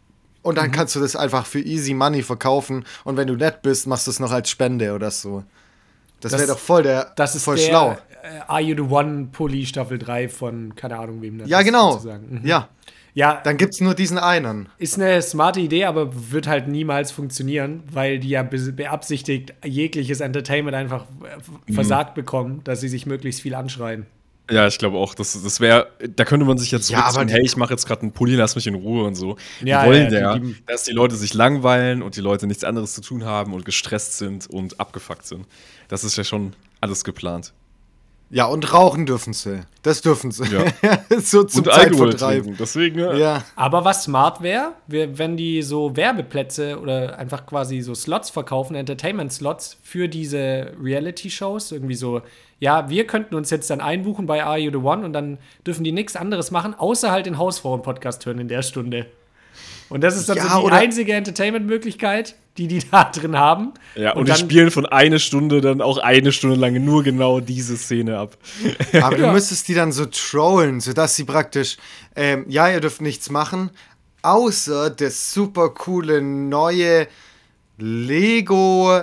und 0.46 0.54
Mhm. 0.54 0.60
dann 0.60 0.70
kannst 0.72 0.94
du 0.96 1.00
das 1.00 1.16
einfach 1.16 1.44
für 1.46 1.60
easy 1.60 1.92
money 1.94 2.22
verkaufen. 2.22 2.84
Und 3.04 3.16
wenn 3.16 3.26
du 3.26 3.34
nett 3.36 3.62
bist, 3.62 3.86
machst 3.86 4.06
du 4.06 4.10
es 4.10 4.20
noch 4.20 4.32
als 4.32 4.48
Spende 4.48 4.94
oder 4.94 5.10
so. 5.10 5.44
Das, 6.20 6.32
Das- 6.32 6.40
wäre 6.40 6.52
doch 6.52 6.58
voll 6.58 6.82
der 6.82 7.12
Das 7.16 7.34
ist 7.34 7.44
voll 7.44 7.56
der 7.56 7.62
schlau. 7.64 7.90
Äh, 8.22 8.40
Are 8.48 8.60
You 8.60 8.74
the 8.74 8.90
One 8.92 9.28
Pulli 9.30 9.66
Staffel 9.66 9.98
3 9.98 10.28
von 10.28 10.74
keine 10.74 10.98
Ahnung 10.98 11.20
wem 11.22 11.38
das 11.38 11.48
Ja, 11.48 11.58
ist, 11.60 11.66
genau. 11.66 11.92
sozusagen. 11.92 12.40
Mhm. 12.40 12.46
Ja, 12.46 12.68
Ja, 13.14 13.40
dann 13.42 13.56
gibt 13.56 13.72
es 13.72 13.80
nur 13.80 13.94
diesen 13.94 14.18
einen. 14.18 14.68
ist 14.76 14.96
eine 15.00 15.22
smarte 15.22 15.60
Idee, 15.60 15.84
aber 15.86 16.10
wird 16.32 16.46
halt 16.46 16.68
niemals 16.68 17.12
funktionieren, 17.12 17.82
weil 17.90 18.18
die 18.18 18.28
ja 18.28 18.42
be 18.42 18.58
beabsichtigt 18.72 19.54
jegliches 19.64 20.20
Entertainment 20.20 20.76
einfach 20.76 21.06
äh, 21.68 21.72
versagt 21.72 22.14
bekommen, 22.14 22.60
dass 22.64 22.80
sie 22.82 22.88
sich 22.88 23.06
möglichst 23.06 23.40
viel 23.40 23.54
anschreien. 23.54 24.04
Ja, 24.50 24.66
ich 24.68 24.78
glaube 24.78 24.96
auch, 24.98 25.14
das, 25.14 25.40
das 25.42 25.58
wäre, 25.60 25.88
da 26.14 26.24
könnte 26.24 26.46
man 26.46 26.56
sich 26.56 26.70
jetzt 26.70 26.88
Ja, 26.88 26.98
zurückziehen, 26.98 27.16
aber 27.20 27.24
die- 27.26 27.32
hey, 27.34 27.42
ich 27.44 27.56
mache 27.56 27.72
jetzt 27.72 27.86
gerade 27.86 28.02
einen 28.02 28.12
Pulli, 28.12 28.36
lass 28.36 28.54
mich 28.54 28.66
in 28.68 28.76
Ruhe 28.76 29.04
und 29.04 29.16
so. 29.16 29.36
Ja, 29.64 29.82
die 29.82 29.88
wollen 29.88 30.12
ja, 30.12 30.20
ja, 30.20 30.38
die- 30.38 30.56
dass 30.66 30.84
die 30.84 30.92
Leute 30.92 31.16
sich 31.16 31.34
langweilen 31.34 32.00
und 32.02 32.14
die 32.16 32.20
Leute 32.20 32.46
nichts 32.46 32.62
anderes 32.62 32.94
zu 32.94 33.00
tun 33.00 33.24
haben 33.24 33.54
und 33.54 33.64
gestresst 33.64 34.18
sind 34.18 34.48
und 34.48 34.78
abgefuckt 34.78 35.26
sind. 35.26 35.46
Das 35.88 36.04
ist 36.04 36.16
ja 36.16 36.22
schon 36.24 36.54
alles 36.80 37.02
geplant. 37.02 37.52
Ja, 38.28 38.46
und 38.46 38.72
rauchen 38.72 39.06
dürfen 39.06 39.32
sie. 39.32 39.60
Das 39.82 40.00
dürfen 40.02 40.32
sie. 40.32 40.44
Ja. 40.52 40.98
so 41.20 41.44
zum 41.44 41.62
und 41.62 41.68
Alkohol 41.68 42.14
trinken. 42.14 42.56
Deswegen, 42.58 42.98
ja. 42.98 43.14
Ja. 43.14 43.44
Aber 43.54 43.84
was 43.84 44.02
smart 44.02 44.42
wäre, 44.42 44.72
wär, 44.88 45.16
wenn 45.16 45.36
die 45.36 45.62
so 45.62 45.96
Werbeplätze 45.96 46.80
oder 46.80 47.18
einfach 47.18 47.46
quasi 47.46 47.80
so 47.82 47.94
Slots 47.94 48.30
verkaufen, 48.30 48.74
Entertainment-Slots 48.74 49.78
für 49.82 50.08
diese 50.08 50.72
Reality-Shows, 50.82 51.70
irgendwie 51.70 51.94
so, 51.94 52.22
ja, 52.58 52.90
wir 52.90 53.06
könnten 53.06 53.36
uns 53.36 53.50
jetzt 53.50 53.70
dann 53.70 53.80
einbuchen 53.80 54.26
bei 54.26 54.42
Are 54.42 54.58
You 54.58 54.72
the 54.72 54.78
One 54.78 55.04
und 55.04 55.12
dann 55.12 55.38
dürfen 55.64 55.84
die 55.84 55.92
nichts 55.92 56.16
anderes 56.16 56.50
machen, 56.50 56.74
außer 56.74 57.12
halt 57.12 57.26
den 57.26 57.38
Hausfrauen-Podcast 57.38 58.26
hören 58.26 58.40
in 58.40 58.48
der 58.48 58.62
Stunde. 58.62 59.06
Und 59.88 60.02
das 60.02 60.16
ist 60.16 60.28
dann 60.28 60.36
Ja, 60.36 60.48
so 60.54 60.66
die 60.66 60.72
einzige 60.72 61.12
Entertainment-Möglichkeit, 61.12 62.34
die 62.58 62.66
die 62.68 62.80
da 62.90 63.04
drin 63.04 63.36
haben. 63.36 63.72
Ja, 63.94 64.12
und, 64.12 64.20
und 64.20 64.28
die 64.28 64.34
spielen 64.40 64.70
von 64.70 64.84
einer 64.86 65.18
Stunde 65.18 65.60
dann 65.60 65.80
auch 65.80 65.98
eine 65.98 66.32
Stunde 66.32 66.56
lang 66.56 66.82
nur 66.84 67.02
genau 67.04 67.40
diese 67.40 67.76
Szene 67.76 68.18
ab. 68.18 68.36
Aber 69.00 69.16
Ja. 69.18 69.26
du 69.28 69.32
müsstest 69.32 69.68
die 69.68 69.74
dann 69.74 69.92
so 69.92 70.06
trollen, 70.06 70.80
sodass 70.80 71.14
sie 71.16 71.24
praktisch, 71.24 71.76
ähm, 72.16 72.44
ja, 72.48 72.68
ihr 72.68 72.80
dürft 72.80 73.00
nichts 73.00 73.30
machen, 73.30 73.70
außer 74.22 74.90
das 74.90 75.32
super 75.32 75.68
coole 75.70 76.20
neue 76.22 77.06
Lego 77.78 79.02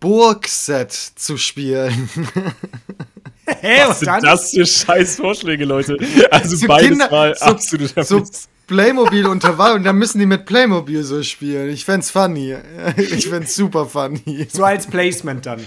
Burgset 0.00 0.92
zu 0.92 1.36
spielen. 1.36 2.08
Hä, 3.46 3.82
Was 3.88 4.00
sind 4.00 4.22
das 4.22 4.50
für 4.52 4.64
scheiß 4.66 5.16
Vorschläge, 5.16 5.64
Leute? 5.64 5.98
Also 6.30 6.56
So 6.56 6.66
beides 6.66 6.88
Kinder- 6.90 7.10
mal 7.10 7.34
so- 7.34 7.44
absoluter 7.44 8.04
so. 8.04 8.22
Playmobil 8.66 9.26
unter 9.26 9.58
Wahl 9.58 9.74
und 9.74 9.84
dann 9.84 9.96
müssen 9.96 10.18
die 10.18 10.26
mit 10.26 10.46
Playmobil 10.46 11.02
so 11.02 11.22
spielen. 11.22 11.68
Ich 11.70 11.84
fänd's 11.84 12.10
funny. 12.10 12.56
Ich 12.96 13.28
fänd's 13.28 13.54
super 13.54 13.86
funny. 13.86 14.46
So 14.50 14.64
als 14.64 14.86
Placement 14.86 15.44
dann. 15.46 15.60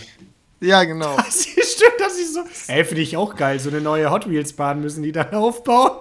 Ja, 0.60 0.84
genau. 0.84 1.16
Stimmt, 1.30 2.00
dass 2.00 2.18
ich 2.18 2.34
so. 2.34 2.44
Ey, 2.68 2.84
finde 2.84 3.04
ich 3.04 3.16
auch 3.16 3.36
geil. 3.36 3.60
So 3.60 3.70
eine 3.70 3.82
neue 3.82 4.10
Hot 4.10 4.30
Wheels-Bahn 4.30 4.82
müssen 4.82 5.04
die 5.04 5.12
dann 5.12 5.30
aufbauen. 5.34 5.92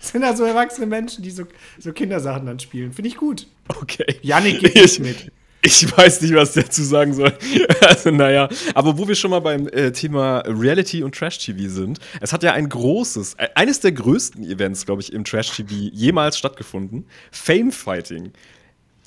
Das 0.00 0.08
sind 0.08 0.22
da 0.22 0.34
so 0.34 0.44
erwachsene 0.44 0.86
Menschen, 0.86 1.22
die 1.22 1.30
so, 1.30 1.44
so 1.78 1.92
Kindersachen 1.92 2.46
dann 2.46 2.58
spielen. 2.58 2.92
Finde 2.92 3.08
ich 3.08 3.16
gut. 3.16 3.46
Okay. 3.68 4.06
Yannick 4.22 4.60
geht 4.60 4.74
ich, 4.74 4.98
nicht 4.98 5.00
mit. 5.00 5.32
Ich 5.62 5.96
weiß 5.96 6.20
nicht, 6.22 6.34
was 6.34 6.52
der 6.52 6.70
zu 6.70 6.84
sagen 6.84 7.14
soll. 7.14 7.32
Also, 7.80 8.10
naja. 8.10 8.48
Aber 8.74 8.98
wo 8.98 9.06
wir 9.06 9.14
schon 9.14 9.30
mal 9.30 9.40
beim 9.40 9.68
äh, 9.68 9.92
Thema 9.92 10.38
Reality 10.46 11.02
und 11.02 11.14
Trash-TV 11.14 11.68
sind, 11.68 11.98
es 12.20 12.32
hat 12.32 12.42
ja 12.42 12.52
ein 12.52 12.68
großes, 12.68 13.34
äh, 13.34 13.48
eines 13.54 13.80
der 13.80 13.92
größten 13.92 14.44
Events, 14.44 14.86
glaube 14.86 15.02
ich, 15.02 15.12
im 15.12 15.24
Trash-TV 15.24 15.72
jemals 15.92 16.38
stattgefunden: 16.38 17.06
Fame-Fighting. 17.30 18.32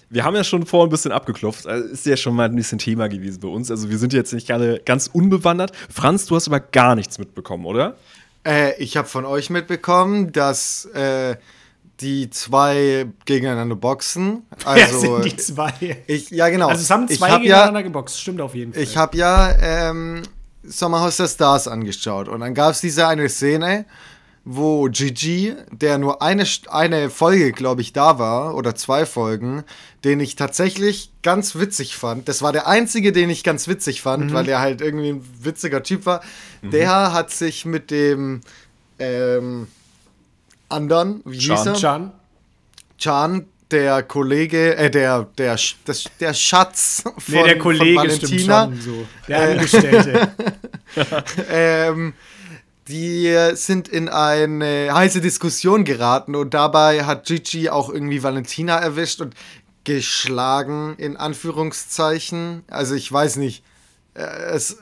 Wir 0.09 0.23
haben 0.23 0.35
ja 0.35 0.43
schon 0.43 0.65
vorher 0.65 0.87
ein 0.87 0.91
bisschen 0.91 1.11
abgeklopft. 1.11 1.67
Also 1.67 1.87
ist 1.87 2.05
ja 2.05 2.17
schon 2.17 2.35
mal 2.35 2.45
ein 2.45 2.55
bisschen 2.55 2.79
Thema 2.79 3.07
gewesen 3.07 3.39
bei 3.41 3.47
uns. 3.47 3.69
Also, 3.69 3.89
wir 3.89 3.97
sind 3.97 4.13
jetzt 4.13 4.33
nicht 4.33 4.51
alle 4.51 4.79
ganz 4.79 5.07
unbewandert. 5.07 5.71
Franz, 5.93 6.25
du 6.25 6.35
hast 6.35 6.47
aber 6.47 6.59
gar 6.59 6.95
nichts 6.95 7.19
mitbekommen, 7.19 7.65
oder? 7.65 7.95
Äh, 8.45 8.81
ich 8.81 8.97
habe 8.97 9.07
von 9.07 9.25
euch 9.25 9.49
mitbekommen, 9.49 10.31
dass 10.31 10.85
äh, 10.93 11.35
die 12.01 12.29
zwei 12.29 13.07
gegeneinander 13.25 13.75
boxen. 13.75 14.43
Also, 14.65 15.21
sind 15.21 15.25
die 15.25 15.37
zwei? 15.37 16.03
ich, 16.07 16.29
ja, 16.29 16.49
genau. 16.49 16.67
Also 16.67 16.81
es 16.81 16.89
haben 16.89 17.07
ich 17.09 17.17
zwei 17.17 17.29
hab 17.29 17.41
gegeneinander 17.41 17.79
ja, 17.79 17.85
geboxt. 17.85 18.19
Stimmt 18.19 18.41
auf 18.41 18.55
jeden 18.55 18.73
Fall. 18.73 18.83
Ich 18.83 18.97
habe 18.97 19.17
ja 19.17 19.55
ähm, 19.59 20.21
Sommerhaus 20.63 21.17
der 21.17 21.27
Stars 21.27 21.67
angeschaut 21.67 22.27
und 22.27 22.41
dann 22.41 22.53
gab 22.53 22.71
es 22.71 22.81
diese 22.81 23.07
eine 23.07 23.29
Szene, 23.29 23.85
wo 24.43 24.89
Gigi, 24.89 25.55
der 25.71 25.97
nur 25.97 26.21
eine, 26.21 26.45
eine 26.69 27.09
Folge, 27.09 27.51
glaube 27.51 27.81
ich, 27.81 27.93
da 27.93 28.19
war, 28.19 28.55
oder 28.55 28.75
zwei 28.75 29.05
Folgen, 29.05 29.63
den 30.03 30.19
ich 30.19 30.35
tatsächlich 30.35 31.11
ganz 31.23 31.55
witzig 31.55 31.95
fand. 31.95 32.27
Das 32.27 32.41
war 32.41 32.51
der 32.51 32.67
einzige, 32.67 33.11
den 33.11 33.29
ich 33.29 33.43
ganz 33.43 33.67
witzig 33.67 34.01
fand, 34.01 34.33
weil 34.33 34.45
der 34.45 34.59
halt 34.59 34.81
irgendwie 34.81 35.09
ein 35.09 35.25
witziger 35.41 35.83
Typ 35.83 36.05
war. 36.05 36.21
Der 36.61 37.13
hat 37.13 37.31
sich 37.31 37.65
mit 37.65 37.91
dem 37.91 38.41
ähm, 38.97 39.67
anderen, 40.69 41.21
wie 41.25 41.37
hieß 41.37 41.47
Chan. 41.47 41.67
er? 41.67 41.73
Chan. 41.75 42.11
Chan, 42.97 43.45
der 43.71 44.03
Kollege, 44.03 44.75
äh, 44.77 44.89
der, 44.89 45.23
der, 45.37 45.57
das, 45.85 46.05
der 46.19 46.33
Schatz 46.33 47.03
von, 47.03 47.13
Nee, 47.27 47.43
der 47.43 47.57
Kollege 47.59 47.99
von 47.99 48.09
stimmt 48.09 48.47
Valentina. 48.47 48.65
schon 48.65 48.81
so. 48.81 49.05
Der 49.27 49.37
Äh. 49.39 49.51
Angestellte. 49.53 50.31
ähm, 51.51 52.13
die 52.87 53.27
äh, 53.27 53.55
sind 53.55 53.87
in 53.87 54.09
eine 54.09 54.89
heiße 54.91 55.21
Diskussion 55.21 55.83
geraten 55.85 56.33
und 56.35 56.55
dabei 56.55 57.05
hat 57.05 57.25
Gigi 57.27 57.69
auch 57.69 57.89
irgendwie 57.89 58.23
Valentina 58.23 58.77
erwischt 58.79 59.21
und 59.21 59.35
geschlagen, 59.83 60.95
in 60.97 61.15
Anführungszeichen. 61.15 62.63
Also 62.69 62.95
ich 62.95 63.11
weiß 63.11 63.35
nicht. 63.35 63.63
Äh, 64.15 64.21
es, 64.53 64.77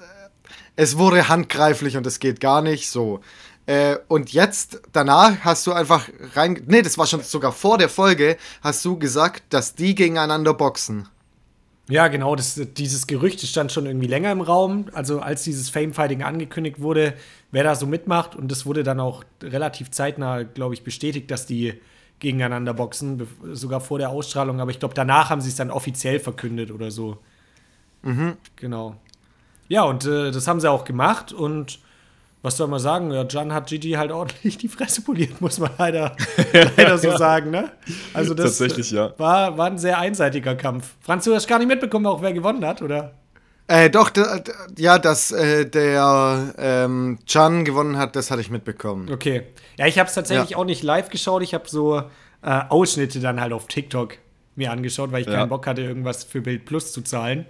es 0.77 0.97
wurde 0.97 1.27
handgreiflich 1.27 1.97
und 1.97 2.07
es 2.07 2.19
geht 2.19 2.39
gar 2.39 2.61
nicht 2.61 2.89
so. 2.89 3.19
Äh, 3.67 3.97
und 4.07 4.31
jetzt, 4.31 4.81
danach 4.93 5.41
hast 5.41 5.67
du 5.67 5.73
einfach 5.73 6.09
rein. 6.35 6.63
Nee, 6.67 6.81
das 6.81 6.97
war 6.97 7.05
schon 7.05 7.21
sogar 7.21 7.51
vor 7.51 7.77
der 7.77 7.89
Folge, 7.89 8.37
hast 8.61 8.83
du 8.85 8.97
gesagt, 8.97 9.43
dass 9.49 9.75
die 9.75 9.93
gegeneinander 9.93 10.53
boxen. 10.53 11.07
Ja, 11.89 12.07
genau, 12.07 12.35
das, 12.35 12.59
dieses 12.75 13.07
Gerücht 13.07 13.41
stand 13.41 13.71
schon 13.71 13.85
irgendwie 13.85 14.07
länger 14.07 14.31
im 14.31 14.41
Raum. 14.41 14.85
Also 14.93 15.19
als 15.19 15.43
dieses 15.43 15.69
Fame-Fighting 15.69 16.23
angekündigt 16.23 16.81
wurde, 16.81 17.13
wer 17.51 17.63
da 17.63 17.75
so 17.75 17.85
mitmacht. 17.85 18.35
Und 18.35 18.51
das 18.51 18.65
wurde 18.65 18.83
dann 18.83 18.99
auch 18.99 19.23
relativ 19.43 19.91
zeitnah, 19.91 20.43
glaube 20.43 20.73
ich, 20.73 20.83
bestätigt, 20.83 21.29
dass 21.29 21.45
die 21.45 21.73
gegeneinander 22.19 22.73
boxen, 22.73 23.27
sogar 23.53 23.81
vor 23.81 23.99
der 23.99 24.09
Ausstrahlung. 24.09 24.59
Aber 24.61 24.71
ich 24.71 24.79
glaube, 24.79 24.95
danach 24.95 25.29
haben 25.29 25.41
sie 25.41 25.49
es 25.49 25.55
dann 25.55 25.71
offiziell 25.71 26.19
verkündet 26.19 26.71
oder 26.71 26.89
so. 26.89 27.17
Mhm. 28.01 28.37
Genau. 28.55 28.95
Ja, 29.67 29.83
und 29.83 30.05
äh, 30.05 30.31
das 30.31 30.47
haben 30.47 30.59
sie 30.59 30.69
auch 30.69 30.85
gemacht. 30.85 31.31
Und 31.31 31.79
was 32.41 32.57
soll 32.57 32.67
man 32.67 32.79
sagen? 32.79 33.11
Ja, 33.11 33.25
Jan 33.27 33.53
hat 33.53 33.67
Gigi 33.67 33.91
halt 33.91 34.11
ordentlich 34.11 34.57
die 34.57 34.67
Fresse 34.67 35.01
poliert, 35.01 35.41
muss 35.41 35.59
man 35.59 35.71
leider, 35.77 36.15
leider 36.77 36.97
so 36.97 37.15
sagen. 37.17 37.51
Ne? 37.51 37.71
Also 38.13 38.33
das 38.33 38.57
Tatsächlich, 38.57 38.91
ja. 38.91 39.13
war, 39.17 39.57
war 39.57 39.67
ein 39.67 39.77
sehr 39.77 39.99
einseitiger 39.99 40.55
Kampf. 40.55 40.95
Franz, 41.01 41.25
du 41.25 41.33
hast 41.33 41.47
gar 41.47 41.59
nicht 41.59 41.67
mitbekommen, 41.67 42.05
auch 42.05 42.21
wer 42.21 42.33
gewonnen 42.33 42.65
hat, 42.65 42.81
oder? 42.81 43.13
Äh, 43.67 43.89
doch, 43.89 44.11
ja, 44.77 44.97
dass 44.97 45.31
äh, 45.31 45.65
der 45.65 46.53
ähm, 46.57 47.19
Chan 47.25 47.65
gewonnen 47.65 47.97
hat, 47.97 48.15
das 48.15 48.31
hatte 48.31 48.39
ich 48.39 48.49
mitbekommen. 48.49 49.11
Okay. 49.11 49.43
Ja, 49.77 49.87
ich 49.87 49.99
habe 49.99 50.07
es 50.07 50.15
tatsächlich 50.15 50.51
ja. 50.51 50.57
auch 50.57 50.63
nicht 50.63 50.83
live 50.83 51.09
geschaut. 51.09 51.43
Ich 51.43 51.53
habe 51.53 51.67
so 51.67 51.97
äh, 51.97 52.61
Ausschnitte 52.69 53.19
dann 53.19 53.41
halt 53.41 53.51
auf 53.51 53.67
TikTok 53.67 54.17
mir 54.55 54.71
angeschaut, 54.71 55.11
weil 55.11 55.21
ich 55.21 55.27
ja. 55.27 55.33
keinen 55.33 55.49
Bock 55.49 55.67
hatte, 55.67 55.81
irgendwas 55.81 56.23
für 56.23 56.39
Bild 56.39 56.63
Plus 56.63 56.93
zu 56.93 57.01
zahlen. 57.01 57.45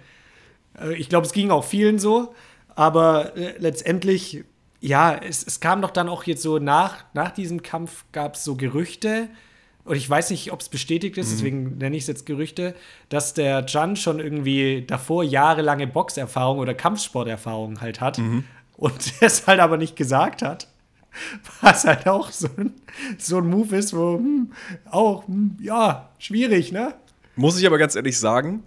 Äh, 0.80 0.94
ich 0.94 1.08
glaube, 1.08 1.24
es 1.24 1.32
ging 1.32 1.52
auch 1.52 1.64
vielen 1.64 2.00
so. 2.00 2.34
Aber 2.74 3.36
äh, 3.36 3.54
letztendlich 3.58 4.44
ja, 4.80 5.14
es, 5.16 5.46
es 5.46 5.60
kam 5.60 5.82
doch 5.82 5.90
dann 5.90 6.08
auch 6.08 6.24
jetzt 6.24 6.42
so 6.42 6.58
nach, 6.58 7.04
nach 7.14 7.30
diesem 7.30 7.62
Kampf 7.62 8.04
gab 8.12 8.34
es 8.34 8.44
so 8.44 8.56
Gerüchte, 8.56 9.28
und 9.88 9.96
ich 9.96 10.08
weiß 10.08 10.28
nicht, 10.30 10.52
ob 10.52 10.60
es 10.60 10.68
bestätigt 10.68 11.16
ist, 11.16 11.28
mhm. 11.28 11.32
deswegen 11.32 11.78
nenne 11.78 11.96
ich 11.96 12.02
es 12.02 12.08
jetzt 12.08 12.26
Gerüchte, 12.26 12.74
dass 13.08 13.32
der 13.32 13.64
Jan 13.66 13.96
schon 13.96 14.20
irgendwie 14.20 14.84
davor 14.86 15.24
jahrelange 15.24 15.86
Boxerfahrung 15.86 16.58
oder 16.58 16.74
Kampfsporterfahrung 16.74 17.80
halt 17.80 18.02
hat 18.02 18.18
mhm. 18.18 18.44
und 18.76 19.14
es 19.22 19.46
halt 19.46 19.60
aber 19.60 19.78
nicht 19.78 19.96
gesagt 19.96 20.42
hat. 20.42 20.68
Was 21.62 21.86
halt 21.86 22.06
auch 22.06 22.30
so 22.30 22.48
ein, 22.58 22.74
so 23.16 23.38
ein 23.38 23.48
Move 23.48 23.74
ist, 23.76 23.96
wo 23.96 24.18
hm, 24.18 24.52
auch, 24.90 25.26
hm, 25.26 25.56
ja, 25.58 26.10
schwierig, 26.18 26.70
ne? 26.70 26.94
Muss 27.34 27.58
ich 27.58 27.66
aber 27.66 27.78
ganz 27.78 27.96
ehrlich 27.96 28.18
sagen, 28.18 28.64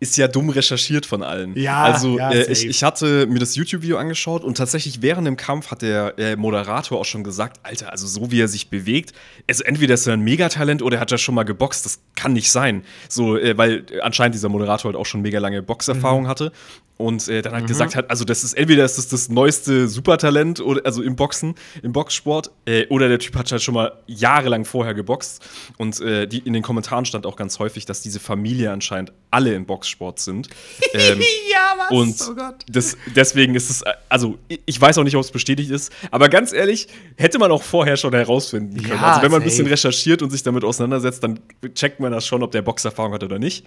ist 0.00 0.16
ja 0.16 0.28
dumm 0.28 0.48
recherchiert 0.48 1.04
von 1.04 1.22
allen. 1.22 1.54
Ja, 1.56 1.82
also 1.84 2.16
ja, 2.16 2.30
äh, 2.30 2.50
ich, 2.50 2.66
ich 2.66 2.82
hatte 2.82 3.26
mir 3.26 3.38
das 3.38 3.54
YouTube-Video 3.54 3.98
angeschaut 3.98 4.42
und 4.42 4.56
tatsächlich 4.56 5.02
während 5.02 5.26
dem 5.26 5.36
Kampf 5.36 5.70
hat 5.70 5.82
der 5.82 6.18
äh, 6.18 6.36
Moderator 6.36 6.98
auch 6.98 7.04
schon 7.04 7.22
gesagt, 7.22 7.60
Alter, 7.62 7.92
also 7.92 8.06
so 8.06 8.30
wie 8.30 8.40
er 8.40 8.48
sich 8.48 8.70
bewegt, 8.70 9.12
also 9.46 9.62
entweder 9.62 9.94
ist 9.94 10.06
er 10.06 10.14
ein 10.14 10.22
Megatalent 10.22 10.80
oder 10.80 10.96
er 10.96 11.00
hat 11.02 11.10
ja 11.10 11.18
schon 11.18 11.34
mal 11.34 11.42
geboxt, 11.42 11.84
das 11.84 12.00
kann 12.16 12.32
nicht 12.32 12.50
sein. 12.50 12.82
So, 13.10 13.36
äh, 13.36 13.58
weil 13.58 13.84
anscheinend 14.00 14.34
dieser 14.34 14.48
Moderator 14.48 14.90
halt 14.90 14.96
auch 14.96 15.04
schon 15.04 15.20
mega 15.20 15.38
lange 15.38 15.62
Boxerfahrung 15.62 16.22
mhm. 16.22 16.28
hatte 16.28 16.52
und 17.00 17.28
äh, 17.28 17.42
dann 17.42 17.52
halt 17.52 17.64
mhm. 17.64 17.68
gesagt 17.68 17.96
hat, 17.96 18.10
also 18.10 18.24
das 18.24 18.44
ist 18.44 18.52
entweder 18.54 18.84
ist 18.84 18.98
das 18.98 19.08
das 19.08 19.28
neueste 19.28 19.88
Supertalent 19.88 20.60
oder 20.60 20.82
also 20.84 21.02
im 21.02 21.16
Boxen, 21.16 21.54
im 21.82 21.92
Boxsport, 21.92 22.50
äh, 22.66 22.86
oder 22.88 23.08
der 23.08 23.18
Typ 23.18 23.36
hat 23.36 23.50
halt 23.50 23.62
schon 23.62 23.74
mal 23.74 23.92
jahrelang 24.06 24.64
vorher 24.64 24.94
geboxt 24.94 25.42
und 25.78 26.00
äh, 26.00 26.26
die, 26.26 26.38
in 26.38 26.52
den 26.52 26.62
Kommentaren 26.62 27.04
stand 27.06 27.26
auch 27.26 27.36
ganz 27.36 27.58
häufig, 27.58 27.86
dass 27.86 28.02
diese 28.02 28.20
Familie 28.20 28.70
anscheinend 28.70 29.12
alle 29.30 29.54
im 29.54 29.66
Boxsport 29.98 30.18
sind. 30.18 30.48
Ähm, 30.92 31.20
ja, 31.48 31.74
was? 31.78 31.90
Und 31.90 32.30
oh 32.30 32.34
Gott. 32.34 32.64
Das, 32.68 32.96
deswegen 33.14 33.54
ist 33.54 33.70
es, 33.70 33.84
also 34.08 34.38
ich 34.48 34.80
weiß 34.80 34.98
auch 34.98 35.04
nicht, 35.04 35.14
ob 35.14 35.22
es 35.22 35.30
bestätigt 35.30 35.70
ist, 35.70 35.92
aber 36.10 36.28
ganz 36.28 36.52
ehrlich, 36.52 36.88
hätte 37.16 37.38
man 37.38 37.52
auch 37.52 37.62
vorher 37.62 37.96
schon 37.96 38.12
herausfinden 38.12 38.76
können. 38.82 38.98
Ja, 38.98 39.12
also 39.12 39.22
wenn 39.22 39.30
man 39.30 39.40
ein 39.40 39.44
bisschen 39.44 39.68
recherchiert 39.68 40.20
und 40.22 40.30
sich 40.30 40.42
damit 40.42 40.64
auseinandersetzt, 40.64 41.22
dann 41.22 41.38
checkt 41.74 42.00
man 42.00 42.10
das 42.10 42.26
schon, 42.26 42.42
ob 42.42 42.50
der 42.50 42.62
Boxerfahrung 42.62 43.12
hat 43.12 43.22
oder 43.22 43.38
nicht. 43.38 43.64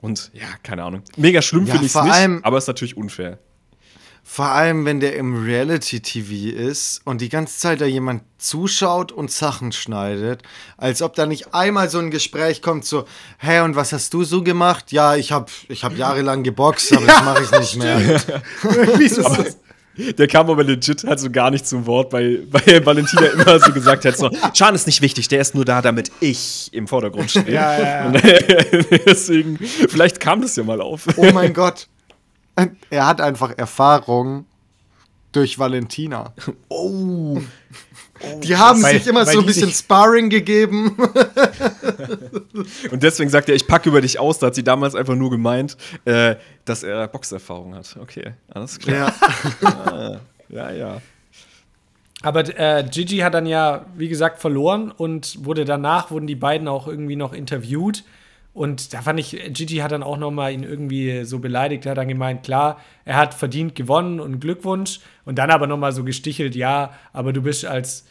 Und 0.00 0.30
ja, 0.32 0.46
keine 0.62 0.84
Ahnung. 0.84 1.02
Mega 1.16 1.42
schlimm 1.42 1.66
ja, 1.66 1.72
finde 1.72 1.86
ich 1.86 1.94
es 1.94 2.02
nicht, 2.02 2.44
aber 2.44 2.56
es 2.56 2.64
ist 2.64 2.68
natürlich 2.68 2.96
unfair. 2.96 3.38
Vor 4.32 4.46
allem, 4.46 4.84
wenn 4.84 5.00
der 5.00 5.16
im 5.16 5.44
Reality-TV 5.44 6.56
ist 6.56 7.00
und 7.04 7.20
die 7.20 7.28
ganze 7.28 7.58
Zeit 7.58 7.80
da 7.80 7.84
jemand 7.84 8.22
zuschaut 8.38 9.10
und 9.10 9.32
Sachen 9.32 9.72
schneidet, 9.72 10.44
als 10.76 11.02
ob 11.02 11.16
da 11.16 11.26
nicht 11.26 11.52
einmal 11.52 11.90
so 11.90 11.98
ein 11.98 12.12
Gespräch 12.12 12.62
kommt, 12.62 12.84
so, 12.84 13.06
hä, 13.38 13.58
und 13.62 13.74
was 13.74 13.92
hast 13.92 14.14
du 14.14 14.22
so 14.22 14.44
gemacht? 14.44 14.92
Ja, 14.92 15.16
ich 15.16 15.32
habe 15.32 15.50
ich 15.66 15.82
hab 15.82 15.96
jahrelang 15.96 16.44
geboxt, 16.44 16.92
aber 16.96 17.06
das 17.06 17.24
mache 17.24 17.42
ich 17.42 17.50
nicht 17.50 17.76
mehr. 17.78 18.20
Aber, 19.24 19.46
der 20.16 20.28
kam 20.28 20.48
aber 20.48 20.62
legit 20.62 21.02
halt 21.02 21.18
so 21.18 21.28
gar 21.28 21.50
nicht 21.50 21.66
zum 21.66 21.84
Wort, 21.84 22.12
weil, 22.12 22.46
weil 22.52 22.86
Valentina 22.86 23.26
immer 23.26 23.58
so 23.58 23.72
gesagt 23.72 24.04
hat: 24.04 24.16
so, 24.16 24.30
Chan 24.52 24.74
ist 24.76 24.86
nicht 24.86 25.02
wichtig, 25.02 25.26
der 25.26 25.40
ist 25.40 25.56
nur 25.56 25.64
da, 25.64 25.82
damit 25.82 26.12
ich 26.20 26.70
im 26.72 26.86
Vordergrund 26.86 27.32
stehe. 27.32 27.50
Ja, 27.50 27.76
ja, 27.76 28.12
ja. 28.12 28.20
deswegen, 29.06 29.58
vielleicht 29.58 30.20
kam 30.20 30.40
das 30.40 30.54
ja 30.54 30.62
mal 30.62 30.80
auf. 30.80 31.08
Oh 31.16 31.30
mein 31.32 31.52
Gott. 31.52 31.88
Er 32.90 33.06
hat 33.06 33.20
einfach 33.20 33.56
Erfahrung 33.56 34.46
durch 35.32 35.58
Valentina. 35.58 36.32
Oh. 36.68 37.40
Die 38.42 38.54
haben 38.54 38.82
weil, 38.82 38.98
sich 38.98 39.06
immer 39.06 39.24
so 39.24 39.40
ein 39.40 39.46
bisschen 39.46 39.70
Sparring 39.70 40.28
gegeben. 40.28 40.94
Und 42.90 43.02
deswegen 43.02 43.30
sagt 43.30 43.48
er, 43.48 43.54
ich 43.54 43.66
packe 43.66 43.88
über 43.88 44.02
dich 44.02 44.18
aus. 44.18 44.38
Da 44.38 44.48
hat 44.48 44.54
sie 44.54 44.62
damals 44.62 44.94
einfach 44.94 45.14
nur 45.14 45.30
gemeint, 45.30 45.78
äh, 46.04 46.36
dass 46.66 46.82
er 46.82 47.08
Boxerfahrung 47.08 47.74
hat. 47.74 47.96
Okay, 47.98 48.34
alles 48.52 48.78
klar. 48.78 49.14
Ja, 49.62 50.20
ja. 50.50 50.70
ja. 50.70 51.00
Aber 52.22 52.40
äh, 52.58 52.84
Gigi 52.90 53.18
hat 53.18 53.32
dann 53.32 53.46
ja, 53.46 53.86
wie 53.96 54.08
gesagt, 54.08 54.40
verloren 54.40 54.90
und 54.90 55.44
wurde 55.44 55.64
danach, 55.64 56.10
wurden 56.10 56.26
die 56.26 56.34
beiden 56.34 56.68
auch 56.68 56.86
irgendwie 56.86 57.16
noch 57.16 57.32
interviewt. 57.32 58.04
Und 58.60 58.92
da 58.92 59.00
fand 59.00 59.18
ich, 59.18 59.30
Gigi 59.54 59.76
hat 59.76 59.90
dann 59.90 60.02
auch 60.02 60.18
noch 60.18 60.30
mal 60.30 60.52
ihn 60.52 60.64
irgendwie 60.64 61.24
so 61.24 61.38
beleidigt. 61.38 61.86
Er 61.86 61.92
hat 61.92 61.96
dann 61.96 62.08
gemeint, 62.08 62.42
klar, 62.42 62.78
er 63.06 63.16
hat 63.16 63.32
verdient 63.32 63.74
gewonnen 63.74 64.20
und 64.20 64.38
Glückwunsch. 64.38 65.00
Und 65.24 65.38
dann 65.38 65.50
aber 65.50 65.66
noch 65.66 65.78
mal 65.78 65.92
so 65.92 66.04
gestichelt, 66.04 66.54
ja, 66.54 66.92
aber 67.14 67.32
du 67.32 67.40
bist 67.40 67.64
als 67.64 68.04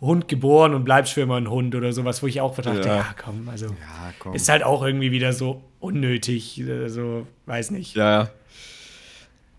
Hund 0.00 0.28
geboren 0.28 0.74
und 0.74 0.84
bleibst 0.84 1.14
für 1.14 1.22
immer 1.22 1.34
ein 1.34 1.50
Hund 1.50 1.74
oder 1.74 1.92
sowas, 1.92 2.22
wo 2.22 2.28
ich 2.28 2.40
auch 2.40 2.54
dachte, 2.54 2.86
ja, 2.86 2.96
ja 2.98 3.06
komm, 3.20 3.48
also 3.48 3.66
ja, 3.66 4.12
komm. 4.20 4.34
ist 4.34 4.48
halt 4.48 4.62
auch 4.62 4.84
irgendwie 4.84 5.10
wieder 5.10 5.32
so 5.32 5.64
unnötig, 5.80 6.60
äh, 6.60 6.86
so, 6.86 7.26
weiß 7.46 7.72
nicht. 7.72 7.96
Ja, 7.96 8.28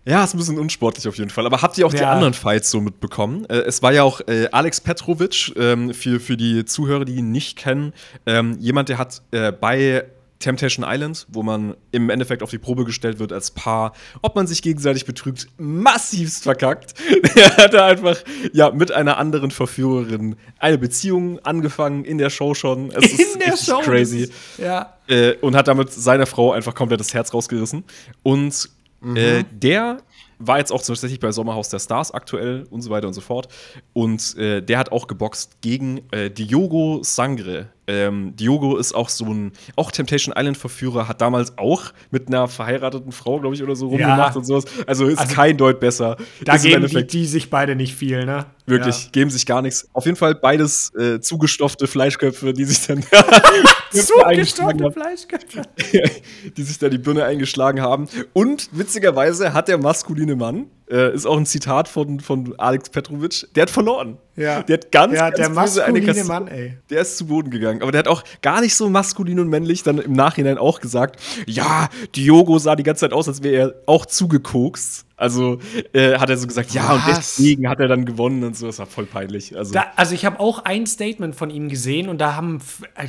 ja, 0.06 0.24
ist 0.24 0.32
ein 0.32 0.38
bisschen 0.38 0.58
unsportlich 0.58 1.06
auf 1.06 1.18
jeden 1.18 1.28
Fall. 1.28 1.44
Aber 1.44 1.60
habt 1.60 1.76
ihr 1.76 1.86
auch 1.86 1.92
ja. 1.92 1.98
die 1.98 2.06
anderen 2.06 2.32
Fights 2.32 2.70
so 2.70 2.80
mitbekommen? 2.80 3.44
Äh, 3.50 3.58
es 3.66 3.82
war 3.82 3.92
ja 3.92 4.02
auch 4.02 4.22
äh, 4.26 4.48
Alex 4.50 4.80
Petrovic, 4.80 5.52
ähm, 5.58 5.92
für, 5.92 6.20
für 6.20 6.38
die 6.38 6.64
Zuhörer, 6.64 7.04
die 7.04 7.16
ihn 7.16 7.32
nicht 7.32 7.58
kennen, 7.58 7.92
ähm, 8.24 8.56
jemand, 8.58 8.88
der 8.88 8.96
hat 8.96 9.20
äh, 9.32 9.52
bei 9.52 10.06
Temptation 10.38 10.86
Island, 10.88 11.26
wo 11.28 11.42
man 11.42 11.76
im 11.90 12.10
Endeffekt 12.10 12.42
auf 12.42 12.50
die 12.50 12.58
Probe 12.58 12.84
gestellt 12.84 13.18
wird 13.18 13.32
als 13.32 13.50
Paar, 13.50 13.92
ob 14.22 14.36
man 14.36 14.46
sich 14.46 14.62
gegenseitig 14.62 15.04
betrügt, 15.04 15.48
massivst 15.58 16.44
verkackt. 16.44 16.94
er 17.34 17.56
hat 17.56 17.74
da 17.74 17.86
einfach 17.86 18.18
ja 18.52 18.70
mit 18.70 18.92
einer 18.92 19.18
anderen 19.18 19.50
Verführerin 19.50 20.36
eine 20.58 20.78
Beziehung 20.78 21.38
angefangen 21.40 22.04
in 22.04 22.18
der 22.18 22.30
Show 22.30 22.54
schon. 22.54 22.90
Es 22.92 23.12
in 23.12 23.18
ist 23.18 23.44
der 23.44 23.56
Show 23.56 23.80
crazy. 23.80 24.30
Ja. 24.58 24.94
Äh, 25.08 25.34
und 25.40 25.56
hat 25.56 25.68
damit 25.68 25.92
seiner 25.92 26.26
Frau 26.26 26.52
einfach 26.52 26.74
komplett 26.74 27.00
das 27.00 27.12
Herz 27.14 27.34
rausgerissen. 27.34 27.84
Und 28.22 28.70
mhm. 29.00 29.16
äh, 29.16 29.44
der 29.50 29.98
war 30.38 30.58
jetzt 30.58 30.72
auch 30.72 30.82
tatsächlich 30.82 31.20
bei 31.20 31.32
Sommerhaus 31.32 31.68
der 31.68 31.80
Stars 31.80 32.12
aktuell 32.12 32.64
und 32.70 32.82
so 32.82 32.90
weiter 32.90 33.08
und 33.08 33.14
so 33.14 33.20
fort. 33.20 33.48
Und 33.92 34.36
äh, 34.36 34.62
der 34.62 34.78
hat 34.78 34.92
auch 34.92 35.08
geboxt 35.08 35.60
gegen 35.60 36.02
äh, 36.12 36.30
Diogo 36.30 37.00
Sangre. 37.02 37.70
Ähm, 37.88 38.36
Diogo 38.36 38.76
ist 38.76 38.94
auch 38.94 39.08
so 39.08 39.24
ein, 39.24 39.52
auch 39.74 39.90
Temptation 39.90 40.34
Island-Verführer, 40.36 41.08
hat 41.08 41.22
damals 41.22 41.56
auch 41.56 41.84
mit 42.10 42.28
einer 42.28 42.46
verheirateten 42.46 43.12
Frau, 43.12 43.40
glaube 43.40 43.54
ich, 43.54 43.62
oder 43.62 43.74
so 43.74 43.88
rumgemacht 43.88 44.34
ja. 44.34 44.38
und 44.38 44.44
sowas. 44.44 44.66
Also 44.86 45.06
ist 45.06 45.18
also, 45.18 45.34
kein 45.34 45.56
Deut 45.56 45.80
besser. 45.80 46.18
Da 46.44 46.58
geben 46.58 46.86
die, 46.86 47.06
die, 47.06 47.24
sich 47.24 47.48
beide 47.48 47.74
nicht 47.74 47.94
viel, 47.94 48.26
ne? 48.26 48.44
Wirklich, 48.68 49.04
ja. 49.04 49.10
geben 49.12 49.30
sich 49.30 49.46
gar 49.46 49.62
nichts. 49.62 49.88
Auf 49.92 50.04
jeden 50.04 50.16
Fall 50.16 50.34
beides 50.34 50.92
äh, 50.94 51.20
zugestopfte 51.20 51.86
Fleischköpfe, 51.86 52.52
die 52.52 52.64
sich 52.64 52.86
dann 52.86 53.02
zugestopfte 53.90 54.92
Fleischköpfe, 54.92 55.62
die 56.56 56.62
sich 56.62 56.78
da 56.78 56.88
die 56.88 56.98
Birne 56.98 57.24
eingeschlagen 57.24 57.80
haben. 57.80 58.08
Und 58.32 58.68
witzigerweise 58.72 59.52
hat 59.52 59.68
der 59.68 59.78
maskuline 59.78 60.36
Mann 60.36 60.66
äh, 60.90 61.14
ist 61.14 61.26
auch 61.26 61.36
ein 61.36 61.46
Zitat 61.46 61.88
von, 61.88 62.20
von 62.20 62.54
Alex 62.58 62.90
Petrovic, 62.90 63.48
der 63.54 63.62
hat 63.62 63.70
verloren. 63.70 64.18
Ja. 64.36 64.62
Der 64.62 64.78
hat 64.78 64.92
ganz, 64.92 65.14
ja, 65.14 65.30
ganz 65.30 65.36
der 65.36 65.48
maskuline 65.50 66.24
Mann, 66.24 66.48
ey. 66.48 66.78
Der 66.90 67.02
ist 67.02 67.18
zu 67.18 67.26
Boden 67.26 67.50
gegangen. 67.50 67.82
Aber 67.82 67.92
der 67.92 68.00
hat 68.00 68.08
auch 68.08 68.22
gar 68.42 68.60
nicht 68.60 68.74
so 68.74 68.88
maskulin 68.88 69.40
und 69.40 69.48
männlich 69.48 69.82
dann 69.82 69.98
im 69.98 70.12
Nachhinein 70.12 70.58
auch 70.58 70.80
gesagt, 70.80 71.20
ja, 71.46 71.88
Diogo 72.14 72.58
sah 72.58 72.76
die 72.76 72.82
ganze 72.82 73.00
Zeit 73.00 73.12
aus, 73.12 73.28
als 73.28 73.42
wäre 73.42 73.56
er 73.56 73.74
auch 73.86 74.06
zugekokst. 74.06 75.04
Also 75.18 75.58
äh, 75.92 76.16
hat 76.16 76.30
er 76.30 76.36
so 76.36 76.46
gesagt, 76.46 76.70
ja, 76.70 76.88
Was? 76.88 76.96
und 76.96 77.16
deswegen 77.16 77.68
hat 77.68 77.80
er 77.80 77.88
dann 77.88 78.04
gewonnen 78.04 78.44
und 78.44 78.56
so. 78.56 78.66
Das 78.66 78.78
war 78.78 78.86
voll 78.86 79.04
peinlich. 79.04 79.56
Also, 79.56 79.74
da, 79.74 79.86
also 79.96 80.14
ich 80.14 80.24
habe 80.24 80.40
auch 80.40 80.64
ein 80.64 80.86
Statement 80.86 81.34
von 81.34 81.50
ihm 81.50 81.68
gesehen 81.68 82.08
und 82.08 82.18
da 82.18 82.36
haben, 82.36 82.60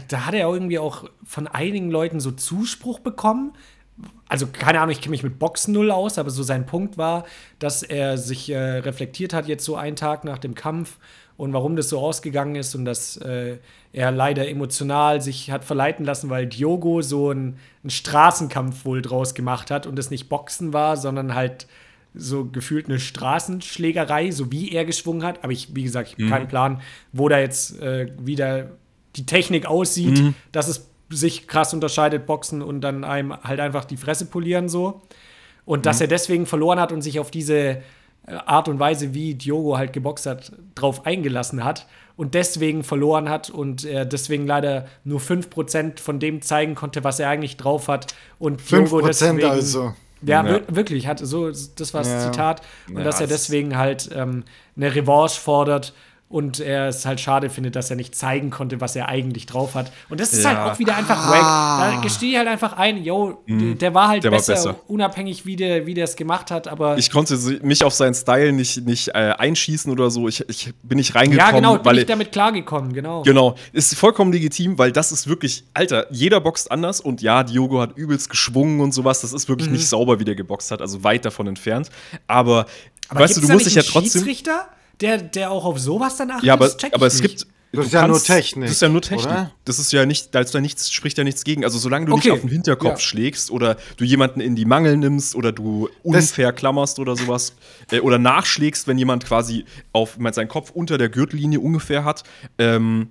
da 0.07 0.25
hat 0.25 0.33
er 0.33 0.49
irgendwie 0.49 0.79
auch 0.79 1.09
von 1.23 1.47
einigen 1.47 1.91
Leuten 1.91 2.19
so 2.19 2.31
Zuspruch 2.31 2.99
bekommen 2.99 3.53
also 4.27 4.47
keine 4.47 4.79
Ahnung, 4.79 4.91
ich 4.91 5.01
kenne 5.01 5.11
mich 5.11 5.23
mit 5.23 5.39
Boxen 5.39 5.73
null 5.73 5.91
aus, 5.91 6.17
aber 6.17 6.29
so 6.29 6.43
sein 6.43 6.65
Punkt 6.65 6.97
war, 6.97 7.25
dass 7.57 7.83
er 7.83 8.17
sich 8.17 8.49
äh, 8.49 8.57
reflektiert 8.57 9.33
hat 9.33 9.47
jetzt 9.47 9.65
so 9.65 9.75
einen 9.75 9.95
Tag 9.95 10.23
nach 10.23 10.37
dem 10.37 10.55
Kampf 10.55 10.97
und 11.35 11.53
warum 11.53 11.75
das 11.75 11.89
so 11.89 11.99
ausgegangen 11.99 12.55
ist 12.55 12.75
und 12.75 12.85
dass 12.85 13.17
äh, 13.17 13.57
er 13.91 14.11
leider 14.11 14.47
emotional 14.47 15.21
sich 15.21 15.51
hat 15.51 15.63
verleiten 15.63 16.05
lassen, 16.05 16.29
weil 16.29 16.47
Diogo 16.47 17.01
so 17.01 17.29
einen, 17.29 17.57
einen 17.83 17.89
Straßenkampf 17.89 18.85
wohl 18.85 19.01
draus 19.01 19.33
gemacht 19.33 19.71
hat 19.71 19.87
und 19.87 19.97
es 19.97 20.11
nicht 20.11 20.29
Boxen 20.29 20.73
war, 20.73 20.95
sondern 20.95 21.33
halt 21.33 21.67
so 22.19 22.45
gefühlt 22.45 22.87
eine 22.87 22.99
Straßenschlägerei, 22.99 24.31
so 24.31 24.51
wie 24.51 24.71
er 24.71 24.85
geschwungen 24.85 25.23
hat. 25.23 25.43
Aber 25.43 25.51
ich, 25.51 25.75
wie 25.75 25.83
gesagt, 25.83 26.09
ich 26.09 26.13
habe 26.15 26.23
Mhm. 26.23 26.29
keinen 26.29 26.47
Plan, 26.47 26.81
wo 27.13 27.29
da 27.29 27.39
jetzt 27.39 27.79
äh, 27.81 28.11
wieder 28.19 28.71
die 29.15 29.25
Technik 29.25 29.65
aussieht, 29.65 30.19
Mhm. 30.21 30.35
dass 30.51 30.67
es 30.67 30.87
sich 31.09 31.47
krass 31.47 31.73
unterscheidet, 31.73 32.25
Boxen 32.27 32.61
und 32.61 32.81
dann 32.81 33.03
einem 33.03 33.33
halt 33.43 33.59
einfach 33.59 33.85
die 33.85 33.97
Fresse 33.97 34.25
polieren 34.27 34.69
so. 34.69 35.01
Und 35.65 35.79
Mhm. 35.79 35.83
dass 35.83 36.01
er 36.01 36.07
deswegen 36.07 36.45
verloren 36.45 36.79
hat 36.79 36.91
und 36.91 37.01
sich 37.01 37.19
auf 37.19 37.31
diese 37.31 37.81
äh, 38.27 38.33
Art 38.45 38.67
und 38.67 38.79
Weise, 38.79 39.13
wie 39.13 39.33
Diogo 39.33 39.77
halt 39.77 39.93
geboxt 39.93 40.25
hat, 40.27 40.51
drauf 40.75 41.05
eingelassen 41.05 41.63
hat 41.63 41.87
und 42.15 42.35
deswegen 42.35 42.83
verloren 42.83 43.29
hat 43.29 43.49
und 43.49 43.85
er 43.85 44.05
deswegen 44.05 44.45
leider 44.45 44.85
nur 45.03 45.19
5% 45.19 45.99
von 45.99 46.19
dem 46.19 46.41
zeigen 46.41 46.75
konnte, 46.75 47.03
was 47.03 47.19
er 47.19 47.29
eigentlich 47.29 47.55
drauf 47.57 47.87
hat. 47.87 48.13
Und 48.37 48.61
5% 48.61 49.07
deswegen, 49.39 49.49
also. 49.49 49.93
Ja, 50.21 50.43
Ja. 50.45 50.45
wir- 50.45 50.63
wirklich, 50.75 51.07
hat 51.07 51.19
so, 51.19 51.49
das 51.49 51.93
war 51.93 52.01
das 52.01 52.11
Ja. 52.11 52.31
Zitat. 52.31 52.61
Und 52.89 52.97
Ja, 52.97 53.03
dass 53.03 53.21
er 53.21 53.27
deswegen 53.27 53.77
halt 53.77 54.09
ähm, 54.13 54.43
eine 54.75 54.93
Revanche 54.93 55.39
fordert 55.39 55.93
und 56.29 56.59
er 56.59 56.89
es 56.89 57.07
halt 57.07 57.19
schade 57.19 57.49
findet, 57.49 57.75
dass 57.75 57.89
er 57.89 57.95
nicht 57.95 58.13
zeigen 58.15 58.51
konnte, 58.51 58.79
was 58.79 58.95
er 58.95 59.09
eigentlich 59.09 59.47
drauf 59.47 59.73
hat. 59.73 59.91
Und 60.09 60.19
das 60.19 60.31
ist 60.31 60.43
Ja. 60.43 60.49
halt 60.63 60.71
auch 60.73 60.79
wieder 60.79 60.95
einfach 60.95 61.27
wack. 61.29 61.41
Da 61.95 61.99
gestehe 62.03 62.31
ich 62.31 62.37
halt 62.37 62.47
einfach 62.47 62.73
ein, 62.73 63.03
yo, 63.03 63.43
der 63.47 63.93
war 63.95 64.09
halt 64.09 64.19
Mhm. 64.19 64.21
Der 64.21 64.31
war 64.31 64.37
besser, 64.37 64.53
besser. 64.53 64.75
unabhängig, 64.87 65.47
wie 65.47 65.55
der 65.55 65.87
wie 65.87 65.95
der 65.95 66.03
es 66.03 66.15
gemacht 66.15 66.51
hat, 66.51 66.67
aber 66.67 66.97
Ich 66.99 67.09
konnte 67.09 67.35
mich 67.63 67.83
auf 67.83 67.93
seinen 67.95 68.13
Style 68.13 68.51
nicht, 68.53 68.85
nicht 68.85 69.07
äh, 69.09 69.13
einschießen 69.37 69.91
oder 69.91 70.11
so. 70.11 70.27
Ich, 70.27 70.47
ich 70.47 70.71
bin 70.83 70.97
nicht 70.99 71.15
reingekommen, 71.15 71.39
ja, 71.47 71.51
genau, 71.51 71.75
bin 71.77 71.85
weil 71.85 71.97
ich 71.97 72.05
damit 72.05 72.31
klargekommen, 72.31 72.93
genau. 72.93 73.23
Genau, 73.23 73.55
ist 73.73 73.95
vollkommen 73.95 74.31
legitim, 74.31 74.77
weil 74.77 74.91
das 74.91 75.11
ist 75.11 75.27
wirklich, 75.27 75.63
Alter, 75.73 76.05
jeder 76.11 76.39
boxt 76.41 76.71
anders 76.71 77.01
und 77.01 77.23
ja, 77.23 77.43
Diogo 77.43 77.81
hat 77.81 77.97
übelst 77.97 78.29
geschwungen 78.29 78.81
und 78.81 78.93
sowas, 78.93 79.21
das 79.21 79.33
ist 79.33 79.49
wirklich 79.49 79.69
nicht 79.71 79.87
sauber, 79.87 80.19
wie 80.19 80.25
der 80.25 80.35
geboxt 80.35 80.69
hat, 80.69 80.79
also 80.81 81.03
weit 81.03 81.25
davon 81.25 81.47
entfernt. 81.47 81.89
Aber, 82.27 82.67
aber 83.07 83.21
weißt 83.21 83.37
du, 83.37 83.41
du 83.41 83.51
musst 83.51 83.65
dich 83.65 83.73
ja 83.75 83.81
trotzdem. 83.81 84.21
Schiedsrichter, 84.23 84.67
der, 85.01 85.17
der 85.19 85.51
auch 85.51 85.65
auf 85.65 85.79
sowas 85.79 86.17
dann 86.17 86.31
achtet? 86.31 86.43
Ja, 86.45 86.53
aber, 86.53 86.65
Das 86.65 86.77
check 86.77 86.89
ich 86.89 86.95
aber 86.95 87.07
es 87.07 87.21
nicht. 87.21 87.39
gibt. 87.39 87.47
Das 87.71 87.85
ist 87.85 87.93
ja 87.93 88.07
nur 88.07 88.23
Technik, 88.23 88.65
Das 88.65 88.71
ist 88.77 88.81
ja 88.81 88.89
nur 88.89 89.01
Technik. 89.03 89.25
oder? 89.27 89.51
Das 89.63 89.77
ist 89.77 89.91
ja 89.93 90.03
nicht, 90.07 90.33
da 90.33 90.39
ist 90.39 90.55
da 90.55 90.59
nichts, 90.59 90.91
spricht 90.91 91.19
ja 91.19 91.23
nichts 91.23 91.43
gegen. 91.43 91.63
Also 91.63 91.77
solange 91.77 92.07
du 92.07 92.13
Okay, 92.13 92.29
nicht 92.29 92.31
auf 92.31 92.39
den 92.39 92.49
Hinterkopf 92.49 92.93
ja. 92.93 92.99
schlägst 92.99 93.51
oder 93.51 93.77
du 93.97 94.05
jemanden 94.05 94.41
in 94.41 94.55
die 94.55 94.65
Mangel 94.65 94.97
nimmst 94.97 95.35
oder 95.35 95.51
du 95.51 95.87
unfair 96.01 96.51
klammerst 96.51 96.97
oder 96.97 97.15
sowas 97.15 97.53
äh, 97.91 97.99
oder 97.99 98.17
nachschlägst, 98.17 98.87
wenn 98.87 98.97
jemand 98.97 99.23
quasi 99.25 99.65
auf 99.93 100.17
mein, 100.17 100.33
seinen 100.33 100.47
Kopf 100.47 100.71
unter 100.71 100.97
der 100.97 101.09
Gürtellinie 101.09 101.59
ungefähr 101.59 102.03
hat, 102.03 102.23
ähm, 102.57 103.09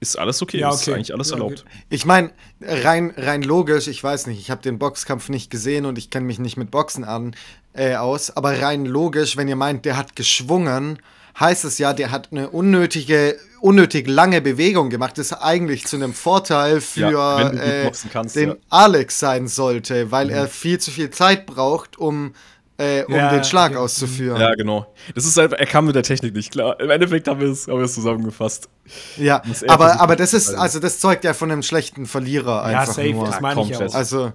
ist 0.00 0.18
alles 0.18 0.40
okay. 0.40 0.60
Ja, 0.60 0.70
Ist 0.70 0.82
okay. 0.82 0.94
eigentlich 0.94 1.12
alles 1.12 1.28
Ja, 1.28 1.34
erlaubt. 1.36 1.64
Ich 1.90 2.06
meine, 2.06 2.30
rein, 2.62 3.12
rein 3.18 3.42
logisch, 3.42 3.86
ich 3.88 4.02
weiß 4.02 4.28
nicht, 4.28 4.38
ich 4.38 4.50
habe 4.50 4.62
den 4.62 4.78
Boxkampf 4.78 5.28
nicht 5.28 5.50
gesehen 5.50 5.84
und 5.86 5.98
ich 5.98 6.08
kenne 6.08 6.24
mich 6.24 6.38
nicht 6.38 6.56
mit 6.56 6.70
Boxen 6.70 7.04
an, 7.04 7.34
äh, 7.78 7.94
aus, 7.96 8.36
aber 8.36 8.60
rein 8.60 8.84
logisch, 8.84 9.36
wenn 9.36 9.48
ihr 9.48 9.56
meint, 9.56 9.84
der 9.84 9.96
hat 9.96 10.16
geschwungen, 10.16 10.98
heißt 11.38 11.64
es 11.64 11.78
ja, 11.78 11.92
der 11.92 12.10
hat 12.10 12.28
eine 12.32 12.50
unnötige, 12.50 13.36
unnötig 13.60 14.08
lange 14.08 14.40
Bewegung 14.40 14.90
gemacht. 14.90 15.16
Das 15.18 15.26
ist 15.26 15.32
eigentlich 15.34 15.86
zu 15.86 15.96
einem 15.96 16.12
Vorteil 16.12 16.80
für 16.80 17.10
Ja, 17.12 17.50
äh, 17.50 17.90
kannst, 18.12 18.34
den 18.36 18.48
ja. 18.48 18.54
Mhm. 18.54 18.60
Alex 18.70 19.18
sein 19.20 19.46
sollte, 19.48 20.10
weil 20.10 20.30
er 20.30 20.48
viel 20.48 20.78
zu 20.78 20.90
viel 20.90 21.10
Zeit 21.10 21.46
braucht, 21.46 21.96
um, 21.98 22.34
äh, 22.78 23.04
um 23.04 23.14
Ja, 23.14 23.30
den 23.30 23.44
Schlag 23.44 23.76
auszuführen. 23.76 24.40
Ja, 24.40 24.54
genau. 24.54 24.92
Das 25.14 25.24
ist 25.24 25.36
halt, 25.36 25.52
er 25.52 25.66
kam 25.66 25.86
mit 25.86 25.94
der 25.94 26.02
Technik 26.02 26.34
nicht 26.34 26.50
klar. 26.52 26.78
Im 26.80 26.90
Endeffekt 26.90 27.28
haben 27.28 27.40
wir 27.40 27.48
es, 27.48 27.68
haben 27.68 27.78
wir 27.78 27.84
es 27.84 27.94
zusammengefasst. 27.94 28.68
Ja, 29.16 29.42
er 29.62 29.70
aber, 29.70 30.00
aber 30.00 30.16
das 30.16 30.34
ist, 30.34 30.54
also- 30.54 30.80
das 30.80 30.98
zeugt 30.98 31.22
ja 31.24 31.34
von 31.34 31.50
einem 31.52 31.62
schlechten 31.62 32.06
Verlierer 32.06 32.70
Ja, 32.70 32.80
einfach 32.80 32.94
safe, 32.94 33.10
nur. 33.12 33.26
das 33.26 33.40
meine 33.40 33.62
ich 33.62 33.76
auch. 33.76 33.94
Also, 33.94 34.32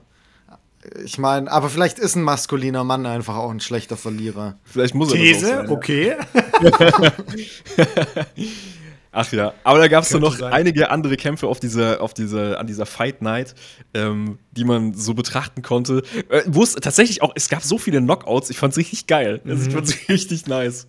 ich 1.03 1.17
meine, 1.17 1.51
aber 1.51 1.69
vielleicht 1.69 1.99
ist 1.99 2.15
ein 2.15 2.23
maskuliner 2.23 2.83
Mann 2.83 3.05
einfach 3.05 3.35
auch 3.35 3.51
ein 3.51 3.59
schlechter 3.59 3.97
Verlierer. 3.97 4.57
Vielleicht 4.63 4.95
muss 4.95 5.13
er 5.13 5.19
das 5.19 5.19
auch 5.19 5.33
These, 5.33 5.47
sein. 5.47 5.69
okay. 5.69 6.15
Ach 9.15 9.31
ja, 9.31 9.53
aber 9.63 9.77
da 9.77 9.87
gab 9.87 10.03
es 10.03 10.11
noch 10.11 10.35
sein. 10.35 10.51
einige 10.51 10.89
andere 10.89 11.17
Kämpfe 11.17 11.47
auf 11.47 11.59
dieser, 11.59 12.01
auf 12.01 12.15
dieser, 12.15 12.59
an 12.59 12.65
dieser 12.65 12.87
Fight 12.87 13.21
Night, 13.21 13.53
ähm, 13.93 14.39
die 14.51 14.63
man 14.63 14.95
so 14.95 15.13
betrachten 15.13 15.61
konnte. 15.61 16.01
Äh, 16.29 16.41
Wo 16.47 16.63
es 16.63 16.73
tatsächlich 16.73 17.21
auch, 17.21 17.31
es 17.35 17.47
gab 17.47 17.61
so 17.61 17.77
viele 17.77 18.01
Knockouts, 18.01 18.49
ich 18.49 18.57
fand's 18.57 18.75
richtig 18.75 19.05
geil. 19.05 19.39
Also 19.45 19.67
ich 19.67 19.73
fand's 19.73 19.95
richtig 20.09 20.47
nice. 20.47 20.87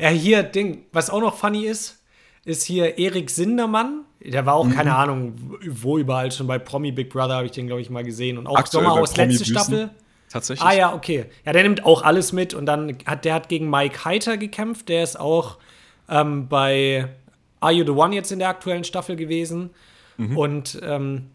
Ja, 0.00 0.08
hier, 0.08 0.42
Ding, 0.42 0.82
was 0.92 1.10
auch 1.10 1.20
noch 1.20 1.38
funny 1.38 1.66
ist, 1.66 1.98
ist 2.44 2.64
hier 2.64 2.98
Erik 2.98 3.30
Sindermann. 3.30 4.00
Der 4.20 4.46
war 4.46 4.54
auch, 4.54 4.64
Mhm. 4.66 4.72
keine 4.74 4.94
Ahnung, 4.96 5.34
wo 5.68 5.98
überall 5.98 6.30
schon 6.32 6.46
bei 6.46 6.58
Promi 6.58 6.92
Big 6.92 7.10
Brother 7.10 7.34
habe 7.34 7.46
ich 7.46 7.52
den, 7.52 7.66
glaube 7.66 7.82
ich, 7.82 7.90
mal 7.90 8.04
gesehen. 8.04 8.38
Und 8.38 8.46
auch 8.46 8.56
Aktuell 8.56 8.84
bei 8.84 8.88
Sommerhaus 8.90 9.16
letzte. 9.16 9.44
Staffel. 9.44 9.90
Tatsächlich. 10.30 10.66
Ah 10.66 10.72
ja, 10.74 10.94
okay. 10.94 11.26
Ja, 11.44 11.52
der 11.52 11.62
nimmt 11.62 11.84
auch 11.84 12.02
alles 12.02 12.32
mit 12.32 12.54
und 12.54 12.66
dann 12.66 12.96
hat 13.06 13.24
der 13.24 13.34
hat 13.34 13.48
gegen 13.48 13.70
Mike 13.70 14.04
Heiter 14.04 14.36
gekämpft. 14.36 14.88
Der 14.88 15.02
ist 15.02 15.18
auch 15.20 15.58
ähm, 16.08 16.48
bei 16.48 17.08
Are 17.60 17.72
You 17.72 17.84
the 17.84 17.92
One 17.92 18.14
jetzt 18.14 18.32
in 18.32 18.40
der 18.40 18.48
aktuellen 18.48 18.84
Staffel 18.84 19.14
gewesen. 19.16 19.70
Mhm. 20.16 20.36
Und 20.36 20.80
ähm, 20.82 21.26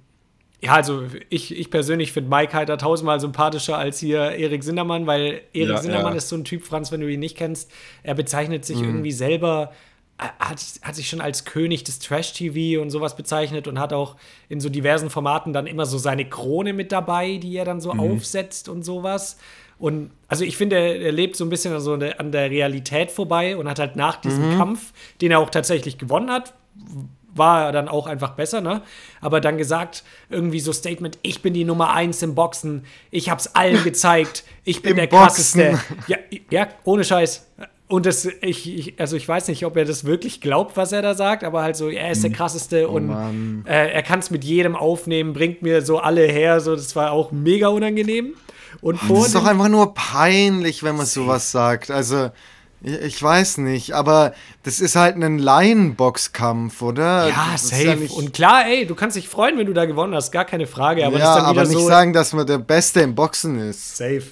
ja, 0.62 0.74
also 0.74 1.04
ich, 1.30 1.58
ich 1.58 1.72
persönlich 1.72 2.12
finde 2.12 2.30
Mike 2.30 2.54
Heiter 2.54 2.78
tausendmal 2.78 3.20
sympathischer 3.22 3.78
als 3.78 4.00
hier 4.00 4.32
Erik 4.32 4.64
Sindermann, 4.64 5.08
weil 5.08 5.42
Erik 5.54 5.70
Ja, 5.70 5.78
Sindermann 5.78 6.08
ja. 6.08 6.12
Mhm. 6.12 6.18
ist 6.18 6.28
so 6.30 6.36
ein 6.36 6.44
Typ, 6.44 6.66
Franz, 6.66 6.92
wenn 6.92 7.00
du 7.00 7.08
ihn 7.10 7.22
nicht 7.22 7.38
kennst. 7.38 7.72
Er 8.04 8.16
bezeichnet 8.16 8.66
sich 8.66 8.82
irgendwie 8.82 9.14
selber, 9.14 9.72
hat, 10.20 10.60
hat 10.82 10.96
sich 10.96 11.10
schon 11.10 11.22
als 11.22 11.46
König 11.46 11.84
des 11.86 12.00
Trash-TV 12.00 12.82
und 12.82 12.90
sowas 12.90 13.16
bezeichnet 13.16 13.68
und 13.68 13.80
hat 13.80 13.94
auch 13.94 14.16
in 14.50 14.60
so 14.60 14.70
diversen 14.70 15.10
Formaten 15.10 15.54
dann 15.54 15.66
immer 15.68 15.86
so 15.86 15.98
seine 15.98 16.26
Krone 16.30 16.74
mit 16.74 16.92
dabei, 16.92 17.38
die 17.38 17.56
er 17.56 17.66
dann 17.66 17.80
so 17.82 17.94
Mhm. 17.94 18.00
aufsetzt 18.02 18.68
und 18.70 18.84
sowas. 18.84 19.38
Und 19.78 20.12
also 20.28 20.44
ich 20.44 20.58
finde, 20.58 20.76
er, 20.76 21.12
lebt 21.14 21.38
so 21.38 21.46
ein 21.46 21.50
bisschen 21.50 21.80
so 21.80 21.94
an 21.94 22.02
der, 22.02 22.20
an 22.20 22.32
der 22.34 22.50
Realität 22.50 23.12
vorbei 23.12 23.56
und 23.56 23.70
hat 23.70 23.80
halt 23.80 23.96
nach 23.96 24.18
diesem 24.18 24.58
Kampf, 24.58 24.92
den 25.22 25.32
er 25.32 25.40
auch 25.40 25.50
tatsächlich 25.50 25.98
gewonnen 25.98 26.30
hat, 26.30 26.54
war 27.34 27.66
er 27.68 27.72
dann 27.72 27.88
auch 27.88 28.08
einfach 28.08 28.32
besser, 28.32 28.60
ne? 28.60 28.82
Aber 29.22 29.40
dann 29.40 29.58
gesagt, 29.58 30.04
irgendwie 30.30 30.60
so 30.60 30.74
Statement, 30.74 31.18
ich 31.22 31.42
bin 31.42 31.54
die 31.54 31.64
Nummer 31.64 31.94
eins 31.94 32.22
im 32.24 32.36
Boxen, 32.36 32.84
ich 33.12 33.30
hab's 33.30 33.48
allen 33.56 33.82
gezeigt, 33.86 34.44
ich 34.66 34.82
bin 34.82 34.92
Im 34.92 34.98
der 34.98 35.08
Boxen. 35.08 35.62
krasseste. 35.62 35.80
Ja, 36.08 36.18
ja, 36.50 36.68
ohne 36.84 37.04
Scheiß. 37.06 37.48
Und 37.90 38.06
das, 38.06 38.26
ich, 38.42 38.78
ich, 38.78 39.00
also 39.00 39.16
ich 39.18 39.28
weiß 39.28 39.48
nicht, 39.48 39.66
ob 39.66 39.76
er 39.76 39.84
das 39.84 40.06
wirklich 40.06 40.42
glaubt, 40.42 40.78
was 40.78 40.92
er 40.92 41.02
da 41.02 41.16
sagt, 41.16 41.44
aber 41.44 41.64
halt 41.64 41.76
so, 41.76 41.90
er 41.90 42.12
ist 42.12 42.24
der 42.24 42.30
krasseste 42.32 42.88
und 42.88 43.08
Mann. 43.08 43.66
äh, 43.68 43.90
er 43.92 44.04
kann 44.04 44.20
es 44.20 44.30
mit 44.30 44.44
jedem 44.44 44.76
aufnehmen, 44.76 45.34
bringt 45.34 45.64
mir 45.64 45.82
so 45.82 45.98
alle 45.98 46.22
her, 46.28 46.62
so, 46.62 46.76
das 46.76 46.96
war 46.96 47.12
auch 47.12 47.32
mega 47.32 47.68
unangenehm. 47.70 48.36
Und 48.82 49.00
vor 49.00 49.18
Das 49.18 49.28
ist 49.28 49.36
doch 49.36 49.46
einfach 49.46 49.70
nur 49.70 49.96
peinlich, 49.96 50.84
wenn 50.84 50.96
man 50.98 51.08
sowas 51.08 51.52
sagt. 51.52 51.90
Also, 51.90 52.30
ich, 52.84 52.94
ich 53.02 53.24
weiß 53.24 53.58
nicht, 53.58 53.94
aber 53.94 54.34
das 54.62 54.80
ist 54.80 54.96
halt 54.96 55.16
ein 55.16 55.40
Laienboxkampf, 55.40 56.82
oder? 56.84 57.28
ja, 57.30 57.50
Das 57.54 57.70
safe. 57.70 57.96
nicht- 57.96 58.14
und 58.14 58.34
klar, 58.34 58.66
ey, 58.68 58.86
du 58.86 58.94
kannst 58.96 59.18
dich 59.18 59.28
freuen, 59.28 59.58
wenn 59.58 59.66
du 59.66 59.74
da 59.74 59.86
gewonnen 59.86 60.14
hast, 60.14 60.32
gar 60.32 60.46
keine 60.46 60.68
Frage, 60.68 61.06
aber 61.08 61.18
ja, 61.18 61.26
das 61.26 61.30
ist 61.30 61.36
dann 61.44 61.52
wieder 61.52 61.62
aber 61.62 61.70
nicht 61.70 61.80
so 61.80 61.88
sagen, 61.88 62.14
dass 62.14 62.34
man 62.34 62.46
der 62.46 62.60
Beste 62.60 63.02
im 63.02 63.16
Boxen 63.16 63.60
ist. 63.60 63.98
safe. 63.98 64.24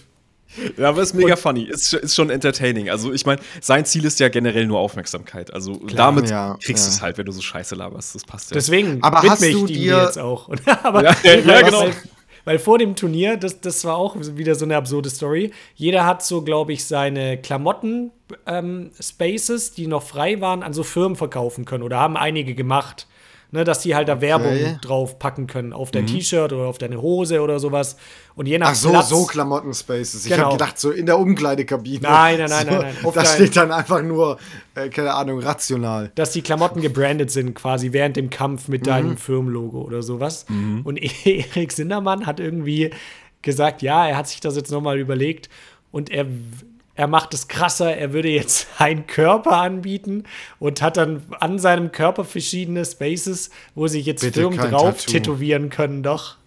Ja, 0.78 0.90
aber 0.90 1.02
ist 1.02 1.14
mega 1.14 1.36
funny. 1.36 1.64
Ist, 1.64 1.94
ist 1.94 2.16
schon 2.16 2.30
entertaining. 2.30 2.90
Also, 2.90 3.12
ich 3.14 3.26
meine, 3.26 3.42
sein 3.62 3.86
Ziel 3.86 4.06
ist 4.06 4.20
ja 4.20 4.30
generell 4.30 4.66
nur 4.68 4.80
Aufmerksamkeit. 4.80 5.54
Also, 5.54 5.74
damit 5.96 6.30
ja, 6.30 6.58
kriegst 6.62 6.86
du 6.86 6.90
ja. 6.90 6.96
es 6.96 7.02
halt, 7.02 7.18
wenn 7.18 7.26
du 7.26 7.32
so 7.32 7.42
scheiße 7.42 7.76
laberst. 7.76 8.14
Das 8.16 8.24
passt 8.24 8.52
ja. 8.52 8.56
Deswegen 8.56 9.02
Aber 9.04 9.22
hast 9.24 9.42
ich 9.44 9.54
du 9.56 9.66
dir- 9.68 10.04
jetzt 10.04 10.18
auch. 10.20 10.48
Und- 10.48 10.62
aber 10.84 11.04
Ja, 11.04 11.16
ja, 11.24 11.62
genau. 11.62 11.82
Weil, 11.82 11.94
weil 12.46 12.60
vor 12.60 12.78
dem 12.78 12.96
Turnier, 12.96 13.36
das, 13.38 13.60
das 13.60 13.84
war 13.84 13.98
auch 13.98 14.16
wieder 14.18 14.56
so 14.56 14.64
eine 14.66 14.78
absurde 14.78 15.10
Story. 15.10 15.52
Jeder 15.76 16.06
hat 16.06 16.24
so, 16.24 16.44
glaube 16.44 16.72
ich, 16.74 16.86
seine 16.86 17.38
Klamotten-Spaces, 17.42 19.74
die 19.74 19.88
noch 19.88 20.04
frei 20.04 20.40
waren, 20.42 20.64
an 20.64 20.74
so 20.74 20.84
Firmen 20.84 21.16
verkaufen 21.16 21.66
können 21.66 21.84
oder 21.84 21.98
haben 22.00 22.18
einige 22.18 22.56
gemacht. 22.56 23.08
Ne, 23.52 23.64
dass 23.64 23.80
die 23.80 23.96
halt 23.96 24.10
da 24.10 24.20
Werbung 24.20 24.78
drauf 24.82 25.20
packen 25.20 25.48
können, 25.48 25.72
auf 25.72 25.88
Mhm. 25.88 25.92
dein 25.94 26.08
T-Shirt 26.08 26.52
oder 26.52 26.66
auf 26.66 26.78
deine 26.80 27.02
Hose 27.02 27.40
oder 27.42 27.60
sowas. 27.60 27.96
Und 28.36 28.46
je 28.46 28.58
nach 28.60 28.72
Ach 28.72 28.76
so, 28.76 28.90
Platz, 28.90 29.08
so 29.08 29.26
Klamotten-Spaces. 29.26 30.26
Ich 30.26 30.32
Genau. 30.32 30.48
habe 30.48 30.58
gedacht, 30.58 30.78
so 30.78 30.92
in 30.92 31.06
der 31.06 31.18
Umkleidekabine. 31.18 32.02
Nein, 32.02 32.40
nein, 32.40 32.50
nein, 32.50 32.66
so, 32.66 32.72
nein, 32.74 32.82
nein. 32.82 33.06
Auf 33.06 33.14
Da 33.16 33.24
steht 33.24 33.56
dann 33.56 33.72
einfach 33.72 34.02
nur, 34.02 34.38
äh, 34.76 34.90
keine 34.90 35.14
Ahnung, 35.14 35.40
rational. 35.40 36.12
dass 36.16 36.32
die 36.34 36.42
Klamotten 36.42 36.82
gebrandet 36.82 37.32
sind, 37.32 37.54
quasi 37.54 37.94
während 37.94 38.18
dem 38.18 38.30
Kampf 38.30 38.68
mit 38.68 38.86
deinem 38.86 39.16
Firmenlogo 39.16 39.82
oder 39.82 40.02
sowas. 40.04 40.46
Und 40.84 40.98
Erik 41.26 41.72
Sindermann 41.72 42.26
hat 42.26 42.42
irgendwie 42.42 42.90
gesagt, 43.44 43.82
ja, 43.82 44.08
er 44.10 44.18
hat 44.18 44.28
sich 44.28 44.42
das 44.42 44.58
jetzt 44.58 44.72
nochmal 44.72 45.00
überlegt 45.00 45.48
und 45.92 46.10
er, 46.10 46.26
er 46.98 47.08
macht 47.08 47.34
es 47.36 47.48
krasser, 47.48 47.96
er 47.96 48.12
würde 48.12 48.28
jetzt 48.28 48.68
einen 48.80 49.08
Körper 49.08 49.54
anbieten 49.54 50.24
und 50.60 50.82
hat 50.82 50.98
dann 50.98 51.24
an 51.40 51.60
seinem 51.60 51.92
Körper 51.92 52.26
verschiedene 52.26 52.84
Spaces, 52.84 53.52
wo 53.76 53.88
sich 53.88 54.06
jetzt 54.06 54.22
Bitte 54.22 54.42
Firmen 54.42 54.58
drauf 54.58 54.98
Tattoo. 54.98 55.12
tätowieren 55.12 55.70
können, 55.70 56.04
doch. 56.04 56.38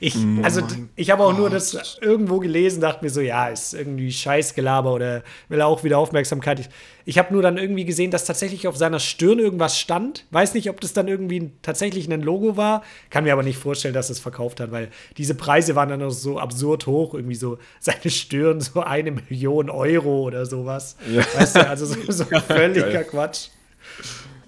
Ich, 0.00 0.16
also, 0.42 0.62
ich 0.94 1.10
habe 1.10 1.22
auch 1.22 1.36
nur 1.36 1.50
das 1.50 1.98
irgendwo 2.00 2.38
gelesen, 2.38 2.80
dachte 2.80 3.04
mir 3.04 3.10
so, 3.10 3.20
ja, 3.20 3.48
ist 3.48 3.74
irgendwie 3.74 4.10
Scheißgelaber 4.10 4.92
oder 4.92 5.22
will 5.48 5.60
er 5.60 5.66
auch 5.66 5.84
wieder 5.84 5.98
Aufmerksamkeit. 5.98 6.60
Ich, 6.60 6.68
ich 7.04 7.18
habe 7.18 7.32
nur 7.32 7.42
dann 7.42 7.56
irgendwie 7.58 7.84
gesehen, 7.84 8.10
dass 8.10 8.24
tatsächlich 8.24 8.66
auf 8.66 8.76
seiner 8.76 8.98
Stirn 8.98 9.38
irgendwas 9.38 9.78
stand. 9.78 10.24
Weiß 10.30 10.54
nicht, 10.54 10.70
ob 10.70 10.80
das 10.80 10.92
dann 10.92 11.08
irgendwie 11.08 11.52
tatsächlich 11.62 12.10
ein 12.10 12.22
Logo 12.22 12.56
war. 12.56 12.82
Kann 13.10 13.24
mir 13.24 13.32
aber 13.32 13.42
nicht 13.42 13.58
vorstellen, 13.58 13.94
dass 13.94 14.10
es 14.10 14.18
verkauft 14.18 14.60
hat, 14.60 14.72
weil 14.72 14.88
diese 15.16 15.34
Preise 15.34 15.74
waren 15.76 15.88
dann 15.88 16.02
auch 16.02 16.10
so 16.10 16.38
absurd 16.38 16.86
hoch. 16.86 17.14
Irgendwie 17.14 17.34
so 17.36 17.58
seine 17.80 18.10
Stirn 18.10 18.60
so 18.60 18.80
eine 18.80 19.12
Million 19.12 19.70
Euro 19.70 20.22
oder 20.22 20.46
sowas. 20.46 20.96
Ja. 21.10 21.22
Weißt 21.34 21.56
du, 21.56 21.68
also 21.68 21.86
so, 21.86 21.96
so 22.10 22.24
völliger 22.46 23.04
Quatsch. 23.04 23.48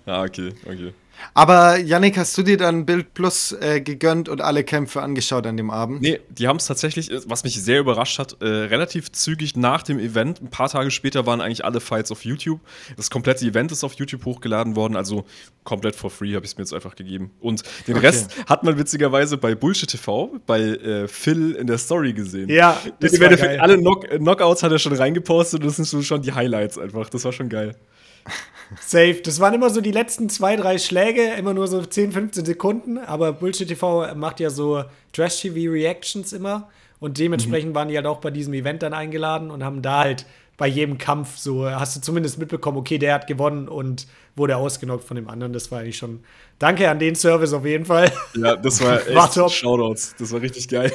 Ah, 0.07 0.23
okay, 0.23 0.53
okay. 0.65 0.93
Aber 1.35 1.79
Yannick, 1.79 2.17
hast 2.17 2.37
du 2.39 2.43
dir 2.43 2.57
dann 2.57 2.87
Bild 2.87 3.15
Plus 3.15 3.53
äh, 3.53 3.81
gegönnt 3.81 4.29
und 4.29 4.41
alle 4.41 4.65
Kämpfe 4.65 5.03
angeschaut 5.03 5.47
an 5.47 5.57
dem 5.57 5.71
Abend? 5.71 6.01
Nee, 6.01 6.21
die 6.29 6.49
haben 6.49 6.57
es 6.57 6.67
tatsächlich, 6.67 7.11
äh, 7.11 7.21
was 7.27 7.45
mich 7.45 7.61
sehr 7.63 7.81
überrascht 7.81 8.19
hat, 8.19 8.37
äh, 8.41 8.47
relativ 8.47 9.13
zügig 9.13 9.57
nach 9.57 9.83
dem 9.83 9.99
Event, 9.99 10.41
ein 10.43 10.51
paar 10.51 10.69
Tage 10.69 10.91
später 10.91 11.27
waren 11.27 11.41
eigentlich 11.41 11.65
alle 11.65 11.81
Fights 11.81 12.11
auf 12.11 12.25
YouTube. 12.25 12.61
Das 12.97 13.11
komplette 13.11 13.45
Event 13.45 13.73
ist 13.73 13.85
auf 13.85 13.95
YouTube 13.95 14.25
hochgeladen 14.25 14.77
worden, 14.77 14.97
also 14.97 15.25
komplett 15.65 15.97
for 15.97 16.11
free 16.11 16.35
habe 16.35 16.45
ich 16.45 16.53
es 16.53 16.59
mir 16.59 16.63
jetzt 16.63 16.75
einfach 16.75 16.97
gegeben. 16.97 17.31
Und 17.41 17.63
den 17.87 17.97
okay. 17.97 18.07
Rest 18.07 18.35
hat 18.47 18.65
man 18.65 18.79
witzigerweise 18.79 19.37
bei 19.37 19.55
Bullshit 19.55 19.89
TV, 19.89 20.33
bei 20.47 20.61
äh, 20.61 21.09
Phil 21.09 21.53
in 21.53 21.67
der 21.67 21.79
Story 21.79 22.13
gesehen. 22.13 22.49
Ja, 22.49 22.81
das 23.01 23.21
war 23.21 23.29
geil. 23.29 23.59
Alle 23.61 23.79
Knock 23.79 24.09
Knockouts 24.09 24.63
hat 24.63 24.73
er 24.73 24.79
schon 24.79 24.95
reingepostet 24.95 25.61
und 25.61 25.67
das 25.67 25.77
sind 25.77 25.85
so 25.85 26.03
schon 26.03 26.23
die 26.23 26.33
Highlights 26.33 26.79
einfach. 26.79 27.09
Das 27.11 27.25
war 27.25 27.33
schon 27.33 27.49
geil. 27.49 27.77
Safe. 28.81 29.21
Das 29.23 29.41
waren 29.41 29.55
immer 29.55 29.71
so 29.71 29.81
die 29.81 29.93
letzten 29.93 30.29
zwei, 30.29 30.57
drei 30.57 30.79
Schläge, 30.79 31.35
immer 31.39 31.55
nur 31.55 31.69
so 31.69 31.83
10, 31.83 32.13
15 32.13 32.45
Sekunden. 32.45 32.99
Aber 32.99 33.33
Bullshit 33.33 33.69
TV 33.69 34.15
macht 34.15 34.41
ja 34.41 34.51
so 34.51 34.85
Trash-TV-Reactions 35.13 36.33
immer. 36.33 36.69
Und 37.01 37.19
dementsprechend 37.19 37.71
mhm. 37.71 37.75
waren 37.75 37.89
die 37.89 37.97
halt 37.97 38.07
auch 38.07 38.19
bei 38.21 38.31
diesem 38.31 38.55
Event 38.55 38.83
dann 38.83 38.93
eingeladen 38.93 39.51
und 39.51 39.65
haben 39.65 39.83
da 39.83 40.01
halt 40.01 40.27
bei 40.57 40.67
jedem 40.67 40.99
Kampf 40.99 41.37
so, 41.37 41.71
hast 41.71 41.97
du 41.97 42.01
zumindest 42.01 42.37
mitbekommen, 42.37 42.77
okay, 42.79 42.99
der 42.99 43.15
hat 43.15 43.29
gewonnen 43.29 43.69
und 43.69 44.09
wurde 44.35 44.57
ausgenockt 44.57 45.05
von 45.05 45.15
dem 45.15 45.29
anderen. 45.29 45.53
Das 45.53 45.71
war 45.71 45.81
eigentlich 45.81 45.97
schon. 45.97 46.21
Danke 46.59 46.91
an 46.91 46.99
den 46.99 47.15
Service 47.15 47.53
auf 47.53 47.65
jeden 47.65 47.85
Fall. 47.85 48.11
Ja, 48.35 48.57
das 48.57 48.83
war 48.83 49.01
echt 49.07 49.37
war. 49.37 49.49
Shoutouts. 49.49 50.17
Das 50.19 50.33
war 50.33 50.43
richtig 50.43 50.69
geil. 50.69 50.93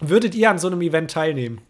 Würdet 0.00 0.34
ihr 0.34 0.50
an 0.50 0.58
so 0.58 0.68
einem 0.68 0.80
Event 0.80 1.10
teilnehmen? 1.10 1.60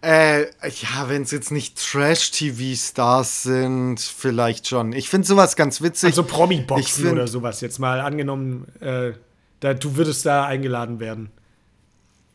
Äh, 0.00 0.42
ja, 0.42 1.08
wenn 1.08 1.22
es 1.22 1.32
jetzt 1.32 1.50
nicht 1.50 1.76
Trash-TV-Stars 1.76 3.42
sind, 3.42 4.00
vielleicht 4.00 4.68
schon. 4.68 4.92
Ich 4.92 5.08
finde 5.08 5.26
sowas 5.26 5.56
ganz 5.56 5.82
witzig. 5.82 6.10
Also 6.10 6.22
Promi-Boxen 6.22 7.10
oder 7.10 7.26
sowas. 7.26 7.60
Jetzt 7.60 7.78
mal 7.80 8.00
angenommen, 8.00 8.66
äh, 8.80 9.12
da, 9.60 9.74
du 9.74 9.96
würdest 9.96 10.24
da 10.24 10.46
eingeladen 10.46 11.00
werden. 11.00 11.30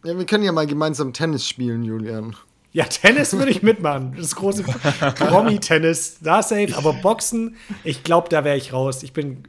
Ja, 0.03 0.17
wir 0.17 0.25
können 0.25 0.43
ja 0.43 0.51
mal 0.51 0.67
gemeinsam 0.67 1.13
Tennis 1.13 1.47
spielen, 1.47 1.83
Julian. 1.83 2.35
Ja, 2.73 2.83
Tennis 2.85 3.31
würde 3.33 3.51
ich 3.51 3.63
mitmachen. 3.63 4.15
Das 4.17 4.35
große 4.35 4.63
Promi-Tennis, 4.63 6.17
da 6.21 6.43
safe. 6.43 6.75
Aber 6.75 6.91
Boxen, 6.91 7.55
ich 7.85 8.03
glaube, 8.03 8.27
da 8.27 8.43
wäre 8.43 8.57
ich 8.57 8.73
raus. 8.73 9.03
Ich 9.03 9.13
bin, 9.13 9.43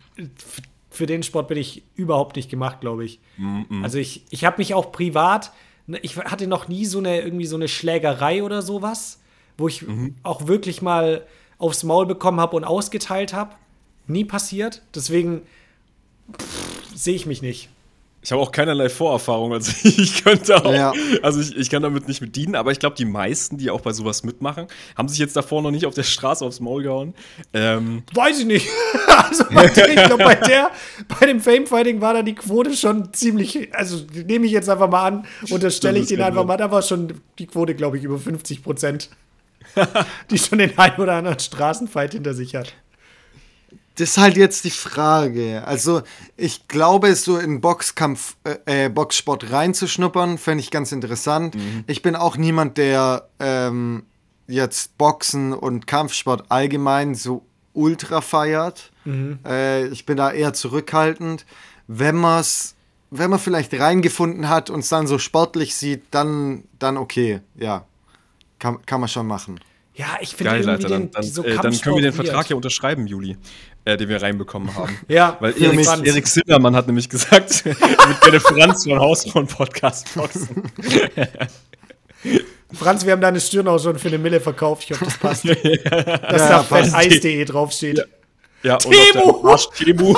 für 0.90 1.06
den 1.06 1.24
Sport 1.24 1.48
bin 1.48 1.58
ich 1.58 1.82
überhaupt 1.96 2.36
nicht 2.36 2.48
gemacht, 2.48 2.80
glaube 2.80 3.04
ich. 3.04 3.18
Mm 3.38 3.62
-mm. 3.62 3.82
Also 3.82 3.98
ich, 3.98 4.24
ich 4.30 4.44
habe 4.44 4.58
mich 4.58 4.74
auch 4.74 4.92
privat 4.92 5.50
ich 6.02 6.16
hatte 6.16 6.46
noch 6.46 6.68
nie 6.68 6.86
so 6.86 6.98
eine 6.98 7.20
irgendwie 7.20 7.46
so 7.46 7.56
eine 7.56 7.68
Schlägerei 7.68 8.42
oder 8.42 8.62
sowas, 8.62 9.20
wo 9.58 9.68
ich 9.68 9.82
mhm. 9.82 10.14
auch 10.22 10.46
wirklich 10.46 10.82
mal 10.82 11.26
aufs 11.58 11.84
Maul 11.84 12.06
bekommen 12.06 12.40
habe 12.40 12.56
und 12.56 12.64
ausgeteilt 12.64 13.32
habe. 13.32 13.54
Nie 14.06 14.24
passiert. 14.24 14.82
Deswegen 14.94 15.42
sehe 16.94 17.14
ich 17.14 17.26
mich 17.26 17.42
nicht. 17.42 17.68
Ich 18.24 18.32
habe 18.32 18.40
auch 18.40 18.52
keinerlei 18.52 18.88
Vorerfahrung, 18.88 19.52
also 19.52 19.70
ich 19.82 20.24
könnte 20.24 20.64
auch, 20.64 20.72
ja. 20.72 20.94
also 21.22 21.40
ich, 21.40 21.54
ich 21.54 21.68
kann 21.68 21.82
damit 21.82 22.08
nicht 22.08 22.20
bedienen, 22.20 22.54
aber 22.54 22.72
ich 22.72 22.78
glaube, 22.78 22.96
die 22.96 23.04
meisten, 23.04 23.58
die 23.58 23.70
auch 23.70 23.82
bei 23.82 23.92
sowas 23.92 24.24
mitmachen, 24.24 24.66
haben 24.96 25.08
sich 25.08 25.18
jetzt 25.18 25.36
davor 25.36 25.60
noch 25.60 25.70
nicht 25.70 25.84
auf 25.84 25.92
der 25.92 26.04
Straße 26.04 26.42
aufs 26.42 26.58
Maul 26.58 26.84
gehauen. 26.84 27.14
Ähm 27.52 28.02
Weiß 28.14 28.38
ich 28.40 28.46
nicht. 28.46 28.66
also 29.06 29.44
ich 29.50 29.74
glaube, 29.74 30.24
bei 30.24 30.36
der, 30.36 30.70
bei 31.20 31.26
dem 31.26 31.38
Famefighting 31.38 32.00
war 32.00 32.14
da 32.14 32.22
die 32.22 32.34
Quote 32.34 32.74
schon 32.74 33.12
ziemlich, 33.12 33.74
also 33.74 33.98
nehme 34.26 34.46
ich 34.46 34.52
jetzt 34.52 34.70
einfach 34.70 34.88
mal 34.88 35.06
an, 35.06 35.26
unterstelle 35.50 35.98
ich 35.98 36.06
den 36.06 36.22
einfach 36.22 36.46
mal, 36.46 36.56
da 36.56 36.70
war 36.70 36.80
schon 36.80 37.20
die 37.38 37.46
Quote, 37.46 37.74
glaube 37.74 37.98
ich, 37.98 38.04
über 38.04 38.18
50 38.18 38.62
Prozent, 38.62 39.10
die 40.30 40.38
schon 40.38 40.58
den 40.58 40.78
einen 40.78 40.96
oder 40.96 41.12
anderen 41.12 41.38
Straßenfight 41.38 42.12
hinter 42.12 42.32
sich 42.32 42.54
hat. 42.54 42.74
Das 43.96 44.10
ist 44.10 44.18
halt 44.18 44.36
jetzt 44.36 44.64
die 44.64 44.70
Frage. 44.70 45.62
Also, 45.66 46.02
ich 46.36 46.66
glaube, 46.66 47.14
so 47.14 47.38
in 47.38 47.60
Boxkampf, 47.60 48.36
äh, 48.44 48.86
äh 48.86 48.88
Boxsport 48.88 49.52
reinzuschnuppern, 49.52 50.38
fände 50.38 50.62
ich 50.62 50.70
ganz 50.70 50.90
interessant. 50.90 51.54
Mhm. 51.54 51.84
Ich 51.86 52.02
bin 52.02 52.16
auch 52.16 52.36
niemand, 52.36 52.76
der 52.76 53.28
ähm, 53.38 54.04
jetzt 54.48 54.98
Boxen 54.98 55.52
und 55.52 55.86
Kampfsport 55.86 56.46
allgemein 56.48 57.14
so 57.14 57.46
ultra 57.72 58.20
feiert. 58.20 58.90
Mhm. 59.04 59.38
Äh, 59.46 59.86
ich 59.86 60.06
bin 60.06 60.16
da 60.16 60.32
eher 60.32 60.54
zurückhaltend. 60.54 61.46
Wenn 61.86 62.16
man 62.16 62.44
wenn 63.16 63.30
man 63.30 63.38
vielleicht 63.38 63.72
reingefunden 63.78 64.48
hat 64.48 64.70
und 64.70 64.80
es 64.80 64.88
dann 64.88 65.06
so 65.06 65.18
sportlich 65.18 65.76
sieht, 65.76 66.02
dann, 66.10 66.64
dann 66.80 66.96
okay, 66.96 67.40
ja. 67.54 67.86
Kann, 68.58 68.84
kann 68.86 68.98
man 68.98 69.08
schon 69.08 69.26
machen. 69.26 69.60
Ja, 69.94 70.16
ich 70.20 70.34
finde 70.34 70.56
irgendwie 70.56 70.70
Alter, 70.70 70.88
den, 70.88 71.10
dann, 71.12 71.22
so 71.22 71.44
äh, 71.44 71.56
dann 71.56 71.78
können 71.80 71.96
wir 71.96 72.02
den 72.02 72.12
Vertrag 72.12 72.50
ja 72.50 72.56
unterschreiben, 72.56 73.06
Juli 73.06 73.36
äh, 73.84 73.96
den 73.96 74.08
wir 74.08 74.22
reinbekommen 74.22 74.74
haben. 74.74 74.98
ja, 75.08 75.36
weil 75.40 75.60
Erik, 75.60 75.86
Erik 76.06 76.26
Zimmermann 76.26 76.74
hat 76.74 76.86
nämlich 76.86 77.08
gesagt, 77.08 77.64
mit 77.66 78.32
der 78.32 78.40
Franz 78.40 78.84
von 78.84 78.98
Hausfrauen 78.98 79.46
Podcast 79.46 80.14
boxen. 80.14 80.62
Franz, 82.72 83.04
wir 83.04 83.12
haben 83.12 83.20
deine 83.20 83.40
Stirn 83.40 83.68
auch 83.68 83.78
schon 83.78 83.98
für 83.98 84.08
eine 84.08 84.18
Mille 84.18 84.40
verkauft. 84.40 84.84
Ich 84.84 84.90
hoffe, 84.92 85.04
das 85.04 85.18
passt. 85.18 85.44
ja, 85.44 85.54
Dass 85.54 86.42
ja, 86.42 86.48
da 86.48 86.62
fetteis.de 86.62 87.44
draufsteht. 87.44 87.98
Ja, 87.98 88.04
ja 88.62 88.78
Temu! 88.78 89.56
Temu! 89.76 90.16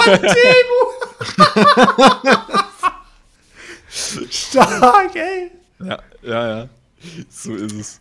Stark, 4.30 5.16
ey! 5.16 5.50
Ja, 5.80 5.98
ja, 6.22 6.58
ja. 6.58 6.68
So 7.28 7.54
ist 7.54 7.72
es. 7.72 7.98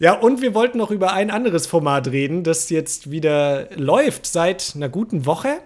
Ja, 0.00 0.14
und 0.14 0.40
wir 0.40 0.54
wollten 0.54 0.78
noch 0.78 0.90
über 0.90 1.12
ein 1.12 1.30
anderes 1.30 1.66
Format 1.66 2.08
reden, 2.08 2.42
das 2.42 2.70
jetzt 2.70 3.10
wieder 3.10 3.68
läuft 3.76 4.24
seit 4.24 4.72
einer 4.74 4.88
guten 4.88 5.26
Woche. 5.26 5.58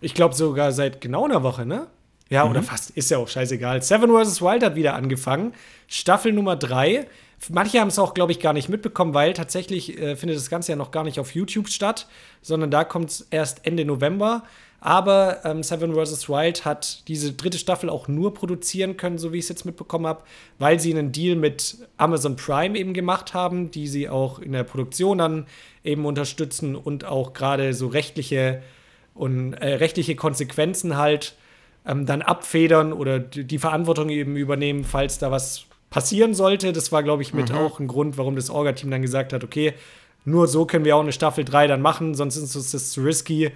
Ich 0.00 0.14
glaube 0.14 0.34
sogar 0.34 0.72
seit 0.72 1.02
genau 1.02 1.26
einer 1.26 1.42
Woche, 1.42 1.66
ne? 1.66 1.86
Ja, 2.30 2.46
mhm. 2.46 2.52
oder 2.52 2.62
fast, 2.62 2.90
ist 2.92 3.10
ja 3.10 3.18
auch 3.18 3.28
scheißegal. 3.28 3.82
Seven 3.82 4.10
vs. 4.10 4.40
Wild 4.40 4.62
hat 4.62 4.74
wieder 4.74 4.94
angefangen. 4.94 5.52
Staffel 5.86 6.32
Nummer 6.32 6.56
3. 6.56 7.06
Manche 7.50 7.78
haben 7.78 7.88
es 7.88 7.98
auch, 7.98 8.14
glaube 8.14 8.32
ich, 8.32 8.40
gar 8.40 8.54
nicht 8.54 8.70
mitbekommen, 8.70 9.12
weil 9.12 9.34
tatsächlich 9.34 9.98
äh, 10.00 10.16
findet 10.16 10.38
das 10.38 10.48
Ganze 10.48 10.72
ja 10.72 10.76
noch 10.76 10.90
gar 10.90 11.04
nicht 11.04 11.20
auf 11.20 11.34
YouTube 11.34 11.68
statt, 11.68 12.08
sondern 12.40 12.70
da 12.70 12.84
kommt 12.84 13.10
es 13.10 13.26
erst 13.30 13.66
Ende 13.66 13.84
November. 13.84 14.44
Aber 14.84 15.38
ähm, 15.44 15.62
Seven 15.62 15.94
vs. 15.94 16.28
Wild 16.28 16.66
hat 16.66 17.08
diese 17.08 17.32
dritte 17.32 17.56
Staffel 17.56 17.88
auch 17.88 18.06
nur 18.06 18.34
produzieren 18.34 18.98
können, 18.98 19.16
so 19.16 19.32
wie 19.32 19.38
ich 19.38 19.46
es 19.46 19.48
jetzt 19.48 19.64
mitbekommen 19.64 20.06
habe, 20.06 20.24
weil 20.58 20.78
sie 20.78 20.92
einen 20.92 21.10
Deal 21.10 21.36
mit 21.36 21.78
Amazon 21.96 22.36
Prime 22.36 22.78
eben 22.78 22.92
gemacht 22.92 23.32
haben, 23.32 23.70
die 23.70 23.88
sie 23.88 24.10
auch 24.10 24.40
in 24.40 24.52
der 24.52 24.62
Produktion 24.62 25.16
dann 25.16 25.46
eben 25.84 26.04
unterstützen 26.04 26.76
und 26.76 27.06
auch 27.06 27.32
gerade 27.32 27.72
so 27.72 27.86
rechtliche 27.86 28.62
und 29.14 29.54
äh, 29.54 29.76
rechtliche 29.76 30.16
Konsequenzen 30.16 30.98
halt 30.98 31.34
ähm, 31.86 32.04
dann 32.04 32.20
abfedern 32.20 32.92
oder 32.92 33.18
die 33.20 33.58
Verantwortung 33.58 34.10
eben 34.10 34.36
übernehmen, 34.36 34.84
falls 34.84 35.18
da 35.18 35.30
was 35.30 35.64
passieren 35.88 36.34
sollte. 36.34 36.74
Das 36.74 36.92
war, 36.92 37.02
glaube 37.02 37.22
ich, 37.22 37.32
mit 37.32 37.48
mhm. 37.48 37.56
auch 37.56 37.80
ein 37.80 37.88
Grund, 37.88 38.18
warum 38.18 38.36
das 38.36 38.50
Orga-Team 38.50 38.90
dann 38.90 39.00
gesagt 39.00 39.32
hat, 39.32 39.44
okay, 39.44 39.72
nur 40.26 40.46
so 40.46 40.66
können 40.66 40.84
wir 40.84 40.94
auch 40.94 41.00
eine 41.00 41.12
Staffel 41.12 41.42
3 41.42 41.68
dann 41.68 41.80
machen, 41.80 42.14
sonst 42.14 42.36
ist 42.36 42.74
das 42.74 42.90
zu 42.90 43.00
risky 43.00 43.50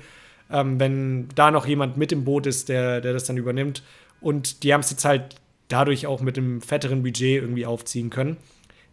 ähm, 0.50 0.80
wenn 0.80 1.28
da 1.34 1.50
noch 1.50 1.66
jemand 1.66 1.96
mit 1.96 2.12
im 2.12 2.24
Boot 2.24 2.46
ist, 2.46 2.68
der, 2.68 3.00
der 3.00 3.12
das 3.12 3.24
dann 3.24 3.36
übernimmt. 3.36 3.82
Und 4.20 4.62
die 4.62 4.72
haben 4.72 4.80
es 4.80 4.90
jetzt 4.90 5.04
halt 5.04 5.36
dadurch 5.68 6.06
auch 6.06 6.20
mit 6.20 6.38
einem 6.38 6.60
fetteren 6.60 7.02
Budget 7.02 7.42
irgendwie 7.42 7.66
aufziehen 7.66 8.10
können. 8.10 8.36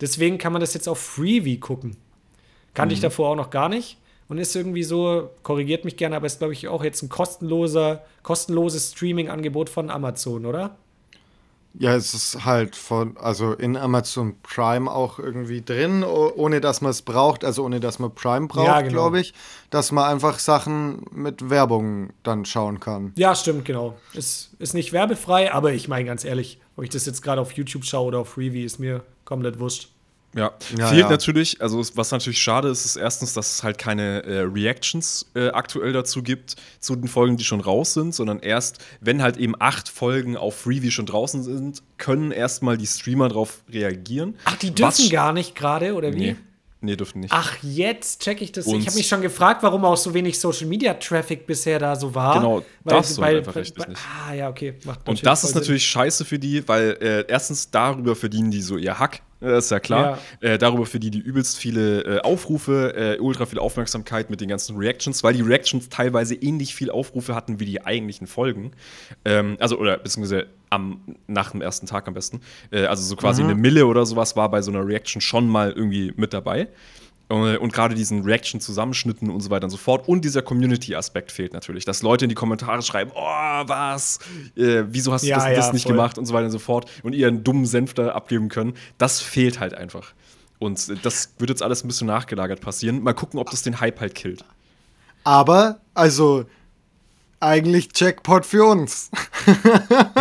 Deswegen 0.01 0.37
kann 0.37 0.53
man 0.53 0.59
das 0.59 0.73
jetzt 0.73 0.87
auf 0.87 0.99
Freebie 0.99 1.59
gucken. 1.59 1.95
Kannte 2.73 2.93
mhm. 2.93 2.97
ich 2.97 3.01
davor 3.01 3.29
auch 3.29 3.35
noch 3.35 3.49
gar 3.49 3.69
nicht. 3.69 3.97
Und 4.27 4.39
ist 4.39 4.55
irgendwie 4.55 4.83
so, 4.83 5.29
korrigiert 5.43 5.85
mich 5.85 5.97
gerne, 5.97 6.15
aber 6.15 6.25
ist, 6.25 6.39
glaube 6.39 6.53
ich, 6.53 6.67
auch 6.67 6.83
jetzt 6.83 7.03
ein 7.03 7.09
kostenloser, 7.09 8.03
kostenloses 8.23 8.91
Streaming-Angebot 8.93 9.69
von 9.69 9.91
Amazon, 9.91 10.47
oder? 10.47 10.77
Ja, 11.77 11.95
es 11.95 12.13
ist 12.13 12.45
halt 12.45 12.75
von, 12.75 13.17
also 13.17 13.53
in 13.53 13.75
Amazon 13.75 14.35
Prime 14.43 14.89
auch 14.89 15.19
irgendwie 15.19 15.61
drin, 15.61 16.03
ohne 16.03 16.61
dass 16.61 16.81
man 16.81 16.91
es 16.91 17.01
braucht, 17.01 17.43
also 17.43 17.63
ohne 17.63 17.79
dass 17.79 17.99
man 17.99 18.13
Prime 18.13 18.47
braucht, 18.47 18.67
ja, 18.67 18.81
genau. 18.81 18.93
glaube 18.93 19.19
ich, 19.19 19.33
dass 19.69 19.91
man 19.91 20.05
einfach 20.05 20.39
Sachen 20.39 21.05
mit 21.11 21.49
Werbung 21.49 22.13
dann 22.23 22.45
schauen 22.45 22.79
kann. 22.79 23.11
Ja, 23.17 23.35
stimmt, 23.35 23.65
genau. 23.65 23.97
Ist, 24.13 24.51
ist 24.59 24.73
nicht 24.73 24.93
werbefrei, 24.93 25.53
aber 25.53 25.73
ich 25.73 25.87
meine 25.87 26.05
ganz 26.05 26.23
ehrlich, 26.23 26.59
ob 26.77 26.83
ich 26.83 26.89
das 26.89 27.05
jetzt 27.05 27.21
gerade 27.21 27.41
auf 27.41 27.51
YouTube 27.53 27.85
schaue 27.85 28.07
oder 28.07 28.19
auf 28.19 28.29
Freeview, 28.29 28.65
ist 28.65 28.79
mir 28.79 29.03
komplett 29.25 29.59
wurscht. 29.59 29.89
Ja, 30.35 30.51
Ja, 30.77 30.87
fehlt 30.87 31.01
ja. 31.01 31.09
natürlich, 31.09 31.61
also 31.61 31.81
was 31.95 32.11
natürlich 32.11 32.41
schade 32.41 32.67
ist, 32.67 32.83
ist 32.85 32.97
erstens, 32.97 33.33
dass 33.33 33.53
es 33.53 33.63
halt 33.63 33.77
keine 33.77 34.23
äh, 34.23 34.39
Reactions 34.41 35.25
äh, 35.33 35.47
aktuell 35.49 35.93
dazu 35.93 36.21
gibt, 36.21 36.55
zu 36.81 36.95
den 36.97 37.07
Folgen, 37.07 37.37
die 37.37 37.45
schon 37.45 37.61
raus 37.61 37.93
sind, 37.93 38.13
sondern 38.13 38.39
erst, 38.39 38.79
wenn 38.99 39.21
halt 39.21 39.37
eben 39.37 39.53
acht 39.59 39.87
Folgen 39.87 40.35
auf 40.35 40.55
Freeview 40.59 40.91
schon 40.91 41.05
draußen 41.05 41.41
sind, 41.43 41.81
können 41.97 42.31
erstmal 42.31 42.77
die 42.77 42.85
Streamer 42.87 43.29
darauf 43.29 43.63
reagieren. 43.71 44.35
Ach, 44.43 44.57
die 44.57 44.71
dürfen 44.71 45.05
Was- 45.05 45.09
gar 45.09 45.31
nicht 45.31 45.55
gerade, 45.55 45.93
oder 45.93 46.11
wie? 46.13 46.17
Nee, 46.17 46.35
nee, 46.81 46.95
dürfen 46.97 47.21
nicht. 47.21 47.31
Ach, 47.33 47.53
jetzt 47.61 48.21
check 48.21 48.41
ich 48.41 48.51
das. 48.51 48.65
Und- 48.65 48.79
ich 48.79 48.87
habe 48.87 48.97
mich 48.97 49.07
schon 49.07 49.21
gefragt, 49.21 49.63
warum 49.63 49.85
auch 49.85 49.95
so 49.95 50.13
wenig 50.13 50.37
Social 50.37 50.67
Media 50.67 50.95
Traffic 50.95 51.47
bisher 51.47 51.79
da 51.79 51.95
so 51.95 52.13
war. 52.13 52.33
Genau, 52.39 52.61
darfst 52.83 53.17
du 53.17 53.23
halt 53.23 53.37
einfach 53.37 53.55
richtig 53.55 53.87
nicht. 53.87 54.01
Ah, 54.27 54.33
ja, 54.33 54.49
okay. 54.49 54.73
Macht 54.83 55.07
Und 55.07 55.25
das 55.25 55.45
ist 55.45 55.55
natürlich 55.55 55.85
scheiße 55.87 56.25
für 56.25 56.37
die, 56.39 56.67
weil 56.67 56.97
äh, 56.99 57.25
erstens 57.29 57.71
darüber 57.71 58.17
verdienen 58.17 58.51
die 58.51 58.61
so 58.61 58.75
ihr 58.75 58.99
Hack, 58.99 59.21
äh, 59.45 59.57
ist 59.57 59.71
ja 59.71 59.79
klar. 59.79 60.19
Äh, 60.41 60.57
darüber 60.57 60.85
verdienen 60.85 61.13
die 61.13 61.19
übelst 61.19 61.57
viele 61.57 62.01
äh, 62.01 62.19
Aufrufe, 62.21 62.95
äh, 62.95 63.19
ultra 63.19 63.45
viel 63.45 63.59
Aufmerksamkeit 63.59 64.29
mit 64.29 64.41
den 64.41 64.49
ganzen 64.49 64.77
Reactions, 64.77 65.23
weil 65.23 65.33
die 65.33 65.41
Reactions 65.41 65.89
teilweise 65.89 66.35
ähnlich 66.35 66.75
viel 66.75 66.89
Aufrufe 66.89 67.35
hatten 67.35 67.59
wie 67.59 67.65
die 67.65 67.85
eigentlichen 67.85 68.27
Folgen. 68.27 68.71
Ähm, 69.23 69.57
also, 69.59 69.77
oder 69.77 69.97
beziehungsweise 69.97 70.47
am, 70.69 70.99
nach 71.27 71.51
dem 71.51 71.61
ersten 71.61 71.87
Tag 71.87 72.07
am 72.07 72.13
besten. 72.13 72.41
Äh, 72.71 72.85
also 72.85 73.03
so 73.03 73.15
quasi 73.15 73.43
eine 73.43 73.55
Mille 73.55 73.85
oder 73.85 74.05
sowas 74.05 74.35
war 74.35 74.49
bei 74.49 74.61
so 74.61 74.71
einer 74.71 74.85
Reaction 74.85 75.21
schon 75.21 75.47
mal 75.47 75.71
irgendwie 75.71 76.13
mit 76.15 76.33
dabei. 76.33 76.67
Äh, 77.29 77.57
Und 77.57 77.73
gerade 77.73 77.95
diesen 77.95 78.23
Reaction-Zusammenschnitten 78.23 79.29
und 79.29 79.41
so 79.41 79.49
weiter 79.49 79.65
und 79.65 79.71
so 79.71 79.77
fort. 79.77 80.07
Und 80.07 80.23
dieser 80.25 80.41
Community-Aspekt 80.41 81.31
fehlt 81.31 81.53
natürlich. 81.53 81.85
Dass 81.85 82.01
Leute 82.01 82.25
in 82.25 82.29
die 82.29 82.35
Kommentare 82.35 82.81
schreiben, 82.81 83.11
oh, 83.15 83.19
was? 83.19 84.19
Äh, 84.55 84.83
wieso 84.87 85.11
hast 85.11 85.23
du 85.23 85.27
Ja, 85.27 85.37
das, 85.37 85.45
und 85.45 85.55
das 85.57 85.65
ja, 85.67 85.73
nicht 85.73 85.83
voll. 85.83 85.93
gemacht 85.93 86.17
und 86.17 86.25
so 86.25 86.33
weiter 86.33 86.45
und 86.45 86.51
so 86.51 86.59
fort. 86.59 86.89
Und 87.03 87.13
ihren 87.13 87.43
dummen 87.43 87.65
Senf 87.65 87.93
da 87.93 88.09
abgeben 88.09 88.49
können. 88.49 88.73
Das 88.97 89.21
fehlt 89.21 89.59
halt 89.59 89.73
einfach. 89.73 90.13
Und 90.59 91.03
das 91.05 91.33
wird 91.37 91.49
jetzt 91.49 91.63
alles 91.63 91.83
ein 91.83 91.87
bisschen 91.87 92.07
nachgelagert 92.07 92.61
passieren. 92.61 93.01
Mal 93.03 93.13
gucken, 93.13 93.39
ob 93.39 93.49
das 93.49 93.61
den 93.63 93.79
Hype 93.81 93.99
halt 93.99 94.15
killt. 94.15 94.45
Aber, 95.23 95.79
also, 95.93 96.45
eigentlich 97.39 97.89
Jackpot 97.95 98.45
für 98.45 98.65
uns. 98.65 99.09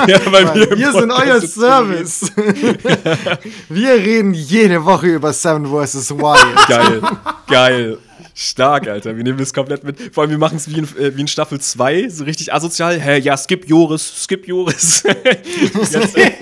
Ja, 0.07 0.21
weil 0.31 0.47
Weil 0.49 0.79
wir 0.79 0.89
im 0.89 0.93
sind 0.93 1.11
euer 1.11 1.41
Service. 1.41 2.31
wir 3.71 3.95
reden 3.95 4.35
jede 4.35 4.85
Woche 4.85 5.07
über 5.07 5.33
Seven 5.33 5.65
vs. 5.67 6.11
Wild. 6.11 6.69
Geil, 6.69 7.01
geil. 7.47 7.99
Stark, 8.35 8.89
Alter. 8.89 9.17
Wir 9.17 9.23
nehmen 9.25 9.39
das 9.39 9.55
komplett 9.55 9.85
mit. 9.85 9.97
Vor 10.13 10.23
allem, 10.23 10.31
wir 10.31 10.39
machen 10.39 10.57
es 10.57 10.69
wie, 10.69 10.79
in- 10.79 10.85
äh, 10.99 11.17
wie 11.17 11.21
in 11.21 11.29
Staffel 11.29 11.61
2, 11.61 12.09
so 12.09 12.25
richtig 12.25 12.53
asozial. 12.53 12.99
Hä, 13.01 13.19
ja, 13.19 13.37
skip 13.37 13.69
Joris, 13.69 14.25
skip 14.25 14.47
Joris. 14.49 15.05
Jetzt, 15.73 16.17
äh, 16.17 16.33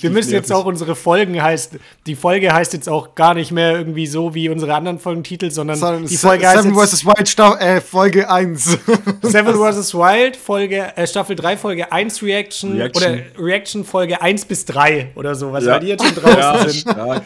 Wir 0.00 0.10
müssen 0.10 0.32
jetzt 0.32 0.52
auch 0.52 0.64
unsere 0.64 0.96
Folgen 0.96 1.40
heißt, 1.40 1.74
die 2.06 2.16
Folge 2.16 2.52
heißt 2.52 2.72
jetzt 2.72 2.88
auch 2.88 3.14
gar 3.14 3.34
nicht 3.34 3.52
mehr 3.52 3.72
irgendwie 3.78 4.08
so 4.08 4.34
wie 4.34 4.48
unsere 4.48 4.74
anderen 4.74 4.98
Folgentitel, 4.98 5.52
sondern 5.52 5.76
Sondern 5.76 6.06
die 6.06 6.16
Folge 6.16 6.48
heißt 6.48 6.62
Seven 6.64 6.76
jetzt 6.76 6.90
vs. 6.94 7.06
Wild 7.06 7.28
Staff 7.28 7.60
äh, 7.60 7.80
Folge 7.80 8.28
1. 8.28 8.64
Seven 9.22 9.54
vs. 9.54 9.94
Wild, 9.94 10.36
Folge, 10.36 10.96
äh, 10.96 11.06
Staffel 11.06 11.36
3, 11.36 11.56
Folge 11.56 11.92
1 11.92 12.22
Reaction, 12.24 12.72
Reaction. 12.72 13.04
oder 13.12 13.22
Reaction 13.38 13.84
Folge 13.84 14.20
1 14.20 14.44
bis 14.46 14.64
3 14.64 15.12
oder 15.14 15.36
sowas, 15.36 15.64
Ja. 15.64 15.74
weil 15.74 15.80
die 15.80 15.86
jetzt 15.88 16.04
schon 16.06 16.14
draußen 16.16 16.38
Ja, 16.38 16.68
sind. 16.68 16.80
stark. 16.80 17.22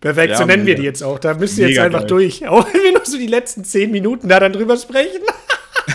Perfekt, 0.00 0.34
so 0.36 0.40
Ja, 0.42 0.46
nennen 0.46 0.64
wir 0.66 0.74
mega. 0.74 0.80
die 0.82 0.86
jetzt 0.86 1.02
auch. 1.02 1.18
Da 1.18 1.34
müsst 1.34 1.58
ihr 1.58 1.68
jetzt 1.68 1.78
einfach 1.80 2.00
geil. 2.00 2.08
durch. 2.08 2.46
Auch 2.48 2.66
wenn 2.72 2.82
wir 2.82 2.92
nur 2.92 3.04
so 3.04 3.18
die 3.18 3.26
letzten 3.26 3.64
10 3.64 3.90
Minuten 3.90 4.28
da 4.28 4.38
dann 4.38 4.52
drüber 4.52 4.76
sprechen. 4.76 5.22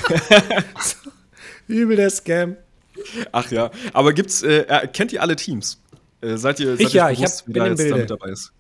so, 0.81 1.09
übel 1.67 1.95
der 1.95 2.09
Scam. 2.09 2.57
Ach 3.31 3.49
ja, 3.51 3.71
aber 3.93 4.13
gibt's, 4.13 4.43
äh, 4.43 4.59
äh, 4.67 4.87
kennt 4.87 5.13
ihr 5.13 5.21
alle 5.21 5.35
Teams? 5.35 5.81
Äh, 6.21 6.37
seid 6.37 6.59
ihr, 6.59 6.71
seid 6.77 6.81
Ich 6.87 6.93
ja, 6.93 7.07
euch 7.07 7.13
ich 7.13 7.19
bewusst, 7.19 7.39
hab- 7.39 7.45
bin 7.53 7.53
da 7.89 7.97
mit 7.97 8.09
dabei 8.09 8.29
ist? 8.29 8.51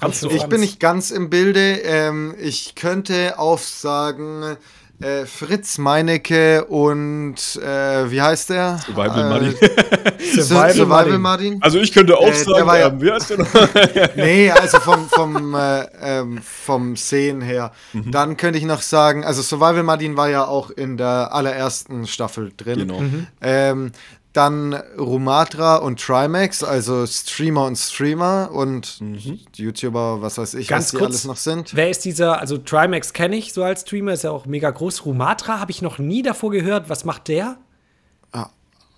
Du 0.00 0.08
Ich 0.08 0.38
Franz. 0.38 0.48
bin 0.48 0.60
nicht 0.60 0.80
ganz 0.80 1.10
im 1.10 1.30
Bilde. 1.30 1.78
Ähm, 1.84 2.34
ich 2.40 2.74
könnte 2.74 3.38
aufsagen, 3.38 4.56
äh, 5.00 5.26
Fritz 5.26 5.78
Meinecke 5.78 6.64
und 6.66 7.34
äh, 7.56 8.10
wie 8.10 8.22
heißt 8.22 8.50
der? 8.50 8.78
Survival 8.86 9.20
äh, 9.20 9.28
Money. 9.28 9.54
Survival, 10.40 10.72
Survival 10.72 11.18
Martin. 11.18 11.58
Also 11.60 11.78
ich 11.80 11.92
könnte 11.92 12.16
auch 12.16 12.26
Äh, 12.26 12.30
der 12.30 12.44
sagen, 12.44 12.66
war 12.66 12.78
ja- 12.78 12.88
ähm, 12.88 12.96
wer 13.00 13.16
ist 13.16 13.30
denn 13.30 13.40
noch? 13.40 13.68
Nee, 14.16 14.50
also 14.50 14.78
vom, 14.80 15.08
vom, 15.08 15.54
äh, 15.54 15.84
ähm, 16.00 16.40
vom 16.42 16.96
Sehen 16.96 17.40
her. 17.40 17.72
Mhm. 17.92 18.10
Dann 18.10 18.36
könnte 18.36 18.58
ich 18.58 18.64
noch 18.64 18.82
sagen, 18.82 19.24
also 19.24 19.42
Survival 19.42 19.82
Martin 19.82 20.16
war 20.16 20.28
ja 20.30 20.44
auch 20.46 20.70
in 20.70 20.96
der 20.96 21.30
allerersten 21.32 22.06
Staffel 22.06 22.52
drin. 22.56 22.78
Genau. 22.80 23.02
Ähm, 23.42 23.92
dann 24.34 24.74
Rumatra 24.98 25.76
und 25.76 26.00
Trimax, 26.00 26.62
also 26.62 27.06
Streamer 27.06 27.64
und 27.66 27.76
Streamer 27.76 28.50
und 28.52 29.00
Mhm. 29.00 29.40
YouTuber, 29.54 30.20
was 30.20 30.36
weiß 30.38 30.54
ich, 30.54 30.68
Ganz 30.68 30.86
was 30.86 30.90
die 30.90 30.96
kurz, 30.98 31.08
alles 31.10 31.24
noch 31.24 31.36
sind. 31.36 31.74
Wer 31.74 31.88
ist 31.88 32.04
dieser, 32.04 32.40
also 32.40 32.58
Trimax 32.58 33.12
kenne 33.12 33.36
ich 33.36 33.52
so 33.52 33.62
als 33.62 33.82
Streamer, 33.82 34.12
ist 34.12 34.24
ja 34.24 34.30
auch 34.32 34.44
mega 34.46 34.70
groß. 34.70 35.06
Rumatra 35.06 35.60
habe 35.60 35.70
ich 35.70 35.82
noch 35.82 35.98
nie 35.98 36.22
davor 36.22 36.50
gehört. 36.50 36.88
Was 36.88 37.04
macht 37.04 37.28
der? 37.28 37.56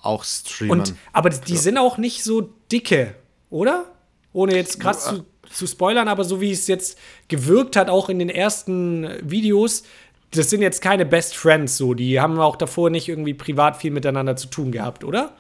Auch 0.03 0.23
Streamern. 0.23 0.81
Und, 0.81 0.95
aber 1.13 1.31
die 1.31 1.41
die 1.41 1.57
sind 1.57 1.79
auch 1.79 1.99
nicht 1.99 2.23
so 2.23 2.53
dicke, 2.71 3.17
oder? 3.51 3.87
Ohne 4.33 4.55
jetzt 4.55 4.79
krass 4.79 5.07
zu, 5.07 5.25
zu 5.51 5.67
spoilern, 5.67 6.07
aber 6.07 6.23
so 6.23 6.41
wie 6.41 6.53
es 6.53 6.69
jetzt 6.69 6.97
gewirkt 7.27 7.75
hat, 7.75 7.89
auch 7.91 8.09
in 8.09 8.21
den 8.21 8.29
ersten 8.29 9.09
Videos, 9.23 9.83
das 10.37 10.51
sind 10.51 10.63
jetzt 10.63 10.81
keine 10.83 11.07
Best 11.07 11.37
Friends 11.37 11.77
so. 11.77 11.95
Die 11.95 12.21
haben 12.21 12.39
auch 12.39 12.57
davor 12.57 12.91
nicht 12.91 13.09
irgendwie 13.09 13.35
privat 13.35 13.77
viel 13.77 13.91
miteinander 13.91 14.37
zu 14.37 14.49
tun 14.49 14.73
gehabt, 14.73 15.05
oder? 15.05 15.33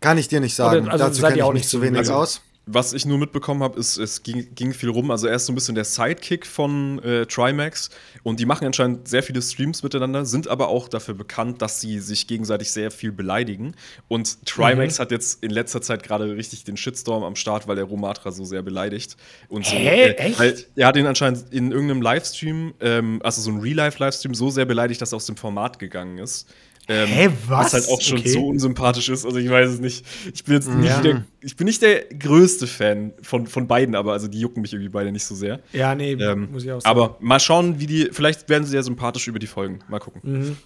Kann 0.00 0.18
ich 0.18 0.28
dir 0.28 0.40
nicht 0.40 0.54
sagen. 0.54 0.84
Oder- 0.84 0.92
also 0.92 1.04
Dazu 1.06 1.22
kenne 1.22 1.36
ich 1.36 1.42
auch 1.42 1.52
nicht 1.52 1.68
zu 1.68 1.78
so 1.78 1.82
wenig 1.82 1.98
also- 1.98 2.14
aus. 2.14 2.42
Was 2.68 2.92
ich 2.92 3.06
nur 3.06 3.16
mitbekommen 3.16 3.62
habe, 3.62 3.78
ist, 3.78 3.96
es 3.96 4.24
ging, 4.24 4.52
ging 4.56 4.74
viel 4.74 4.88
rum. 4.88 5.12
Also 5.12 5.28
er 5.28 5.36
ist 5.36 5.46
so 5.46 5.52
ein 5.52 5.54
bisschen 5.54 5.76
der 5.76 5.84
Sidekick 5.84 6.44
von 6.44 7.00
äh, 7.04 7.24
Trimax 7.24 7.90
und 8.24 8.40
die 8.40 8.44
machen 8.44 8.66
anscheinend 8.66 9.06
sehr 9.06 9.22
viele 9.22 9.40
Streams 9.40 9.84
miteinander, 9.84 10.24
sind 10.24 10.48
aber 10.48 10.66
auch 10.66 10.88
dafür 10.88 11.14
bekannt, 11.14 11.62
dass 11.62 11.80
sie 11.80 12.00
sich 12.00 12.26
gegenseitig 12.26 12.72
sehr 12.72 12.90
viel 12.90 13.12
beleidigen. 13.12 13.76
Und 14.08 14.44
Trimax 14.46 14.98
hat 14.98 15.12
jetzt 15.12 15.44
in 15.44 15.52
letzter 15.52 15.80
Zeit 15.80 16.02
gerade 16.02 16.34
richtig 16.34 16.64
den 16.64 16.76
Shitstorm 16.76 17.22
am 17.22 17.36
Start, 17.36 17.68
weil 17.68 17.78
er 17.78 17.84
Romatra 17.84 18.32
so 18.32 18.44
sehr 18.44 18.62
beleidigt. 18.62 19.16
Und 19.48 19.64
so, 19.64 19.76
Hä? 19.76 20.08
äh, 20.08 20.14
Echt? 20.14 20.66
Er 20.74 20.88
hat 20.88 20.96
ihn 20.96 21.06
anscheinend 21.06 21.52
in 21.52 21.70
irgendeinem 21.70 22.02
Livestream, 22.02 22.74
ähm, 22.80 23.20
also 23.22 23.42
so 23.42 23.50
ein 23.52 23.60
Real-Life-Livestream, 23.60 24.34
so 24.34 24.50
sehr 24.50 24.64
beleidigt, 24.64 25.00
dass 25.00 25.12
er 25.12 25.16
aus 25.16 25.26
dem 25.26 25.36
Format 25.36 25.78
gegangen 25.78 26.18
ist. 26.18 26.48
Ähm, 26.88 27.08
Hä, 27.08 27.28
was? 27.48 27.66
Was 27.66 27.72
halt 27.74 27.88
auch 27.88 28.00
schon 28.00 28.18
Okay. 28.18 28.28
so 28.28 28.46
unsympathisch 28.46 29.08
ist. 29.08 29.24
Also 29.26 29.38
ich 29.38 29.50
weiß 29.50 29.70
es 29.70 29.80
nicht. 29.80 30.04
Ich 30.32 30.44
bin 30.44 30.54
jetzt 30.54 30.68
Mhm. 30.68 30.80
nicht 30.80 31.04
der, 31.04 31.24
ich 31.40 31.56
bin 31.56 31.64
nicht 31.66 31.82
der 31.82 32.04
größte 32.04 32.66
Fan 32.68 33.12
von, 33.22 33.46
von 33.48 33.66
beiden, 33.66 33.94
aber 33.96 34.12
also 34.12 34.28
die 34.28 34.38
jucken 34.40 34.62
mich 34.62 34.72
irgendwie 34.72 34.88
beide 34.90 35.10
nicht 35.10 35.24
so 35.24 35.34
sehr. 35.34 35.60
Ja, 35.72 35.94
nee, 35.96 36.12
Ähm, 36.12 36.48
muss 36.52 36.62
ich 36.64 36.70
auch 36.70 36.80
sagen. 36.80 36.90
aber 36.98 37.16
mal 37.20 37.40
schauen, 37.40 37.80
wie 37.80 37.86
die, 37.86 38.08
vielleicht 38.12 38.48
werden 38.48 38.64
sie 38.64 38.70
sehr 38.70 38.82
sympathisch 38.84 39.26
über 39.26 39.38
die 39.40 39.46
Folgen. 39.48 39.80
Mal 39.88 39.98
gucken. 39.98 40.20
Mhm. 40.24 40.56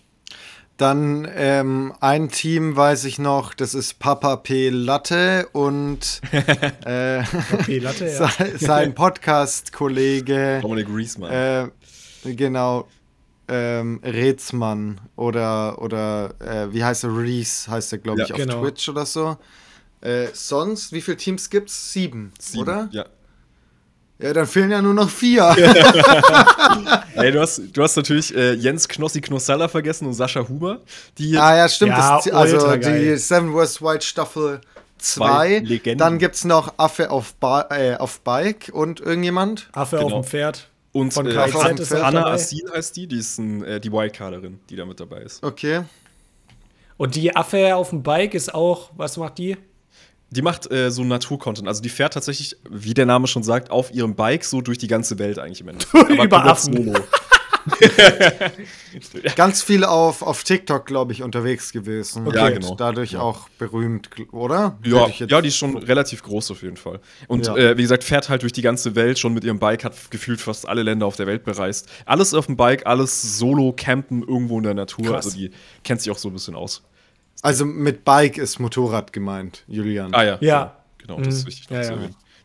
Dann 0.76 1.28
ähm, 1.36 1.92
ein 2.00 2.30
Team 2.30 2.74
weiß 2.74 3.04
ich 3.04 3.18
noch, 3.18 3.52
das 3.52 3.74
ist 3.74 3.98
Papa 3.98 4.36
P. 4.36 4.70
Latte 4.70 5.46
und 5.52 6.22
äh, 6.86 7.18
Latte, 7.78 8.06
ja. 8.06 8.30
sein, 8.58 8.94
Podcast-Kollege, 9.64 10.60
Dominic 10.62 10.86
Reesman. 10.90 11.30
äh, 12.24 12.34
genau, 12.34 12.88
ähm, 13.50 14.00
Rätsmann 14.04 15.00
oder, 15.16 15.82
oder 15.82 16.34
äh, 16.40 16.72
wie 16.72 16.84
heißt 16.84 17.04
er? 17.04 17.16
Reese 17.16 17.70
heißt 17.70 17.92
er, 17.92 17.98
glaube 17.98 18.20
Ja, 18.20 18.26
ich, 18.26 18.32
auf 18.32 18.38
genau. 18.38 18.60
Twitch 18.62 18.88
oder 18.88 19.04
so. 19.04 19.36
Äh, 20.00 20.28
sonst, 20.32 20.92
wie 20.92 21.00
viele 21.00 21.16
Teams 21.18 21.50
gibt's? 21.50 21.92
Sieben, 21.92 22.32
Sieben, 22.38 22.62
oder? 22.62 22.88
Ja. 22.92 23.04
Ja, 24.22 24.34
dann 24.34 24.46
fehlen 24.46 24.70
ja 24.70 24.82
nur 24.82 24.92
noch 24.94 25.08
vier. 25.08 25.44
Ey, 27.14 27.32
du 27.32 27.40
hast, 27.40 27.60
du 27.72 27.82
hast 27.82 27.96
natürlich 27.96 28.34
äh, 28.36 28.52
Jens 28.52 28.86
Knossi 28.86 29.20
Knossalla 29.20 29.66
vergessen 29.68 30.06
und 30.06 30.12
Sascha 30.14 30.46
Huber, 30.48 30.80
die 31.18 31.36
Ah 31.38 31.56
ja, 31.56 31.68
stimmt. 31.68 31.92
Ja, 31.92 32.16
das, 32.16 32.30
also 32.30 32.76
die. 32.76 33.16
Seven 33.16 33.54
West 33.54 33.82
White 33.82 34.04
Staffel 34.04 34.60
Zwei 34.98 35.60
2. 35.60 35.68
Legenden. 35.68 35.98
Dann 35.98 36.18
gibt 36.18 36.34
es 36.34 36.44
noch 36.44 36.74
Affe 36.76 37.10
auf, 37.10 37.34
ba 37.36 37.66
äh, 37.70 37.96
auf 37.96 38.20
Bike 38.20 38.70
und 38.72 39.00
irgendjemand. 39.00 39.68
Affe 39.72 39.96
Genau. 39.96 40.08
auf 40.18 40.26
dem 40.26 40.30
Pferd. 40.30 40.68
Und 40.92 41.12
Von 41.12 41.26
äh, 41.26 41.32
KZ 41.34 41.56
An- 41.56 41.76
ist 41.78 41.92
Anna. 41.94 42.26
Assil 42.26 42.70
heißt 42.74 42.96
die, 42.96 43.06
die 43.06 43.18
ist 43.18 43.38
ein, 43.38 43.62
äh, 43.64 43.80
die 43.80 43.92
Wildcarderin, 43.92 44.58
die 44.68 44.76
da 44.76 44.84
mit 44.84 44.98
dabei 45.00 45.20
ist. 45.22 45.42
Okay. 45.44 45.82
Und 46.96 47.14
die 47.14 47.34
Affe 47.34 47.74
auf 47.76 47.90
dem 47.90 48.02
Bike 48.02 48.34
ist 48.34 48.52
auch, 48.54 48.90
was 48.96 49.16
macht 49.16 49.38
die? 49.38 49.56
Die 50.30 50.42
macht 50.42 50.70
äh, 50.70 50.90
so 50.90 51.02
Naturcontent. 51.02 51.66
Also 51.66 51.82
die 51.82 51.88
fährt 51.88 52.12
tatsächlich, 52.12 52.56
wie 52.68 52.94
der 52.94 53.06
Name 53.06 53.26
schon 53.26 53.42
sagt, 53.42 53.70
auf 53.70 53.92
ihrem 53.92 54.14
Bike 54.14 54.44
so 54.44 54.60
durch 54.60 54.78
die 54.78 54.86
ganze 54.86 55.18
Welt 55.18 55.38
eigentlich 55.38 55.60
im 55.60 55.68
Endeffekt. 55.68 56.10
Aber 56.10 56.24
Über 56.24 56.44
Affen. 56.44 56.94
Ganz 59.36 59.62
viel 59.62 59.84
auf, 59.84 60.22
auf 60.22 60.44
TikTok, 60.44 60.86
glaube 60.86 61.12
ich, 61.12 61.22
unterwegs 61.22 61.72
gewesen. 61.72 62.26
Ja, 62.32 62.46
Und 62.46 62.54
genau. 62.54 62.74
Dadurch 62.74 63.16
auch 63.16 63.48
berühmt, 63.58 64.10
oder? 64.32 64.78
Ja, 64.84 65.08
ja, 65.08 65.40
die 65.40 65.48
ist 65.48 65.56
schon 65.56 65.76
relativ 65.76 66.22
groß 66.22 66.50
auf 66.50 66.62
jeden 66.62 66.76
Fall. 66.76 67.00
Und 67.28 67.46
Ja. 67.46 67.56
äh, 67.56 67.76
wie 67.76 67.82
gesagt, 67.82 68.04
fährt 68.04 68.28
halt 68.28 68.42
durch 68.42 68.52
die 68.52 68.62
ganze 68.62 68.94
Welt 68.94 69.18
schon 69.18 69.34
mit 69.34 69.44
ihrem 69.44 69.58
Bike, 69.58 69.84
hat 69.84 69.94
gefühlt 70.10 70.40
fast 70.40 70.68
alle 70.68 70.82
Länder 70.82 71.06
auf 71.06 71.16
der 71.16 71.26
Welt 71.26 71.44
bereist. 71.44 71.88
Alles 72.06 72.34
auf 72.34 72.46
dem 72.46 72.56
Bike, 72.56 72.86
alles 72.86 73.38
solo 73.38 73.72
campen 73.76 74.22
irgendwo 74.22 74.58
in 74.58 74.64
der 74.64 74.74
Natur. 74.74 75.06
Krass. 75.06 75.26
Also 75.26 75.36
die 75.38 75.50
kennt 75.84 76.00
sich 76.00 76.10
auch 76.10 76.18
so 76.18 76.28
ein 76.28 76.32
bisschen 76.32 76.54
aus. 76.54 76.82
Also 77.42 77.64
mit 77.64 78.04
Bike 78.04 78.36
ist 78.38 78.58
Motorrad 78.58 79.12
gemeint, 79.12 79.64
Julian. 79.66 80.12
Ah 80.14 80.22
ja. 80.24 80.38
Ja. 80.40 80.76
Genau, 80.98 81.18
das 81.20 81.34
ist 81.36 81.42
Mhm. 81.44 81.48
wichtig 81.48 81.70
Ja, 81.70 81.82
ja. 81.82 81.96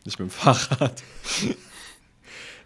nicht 0.04 0.18
mit 0.18 0.28
dem 0.28 0.30
Fahrrad. 0.30 1.02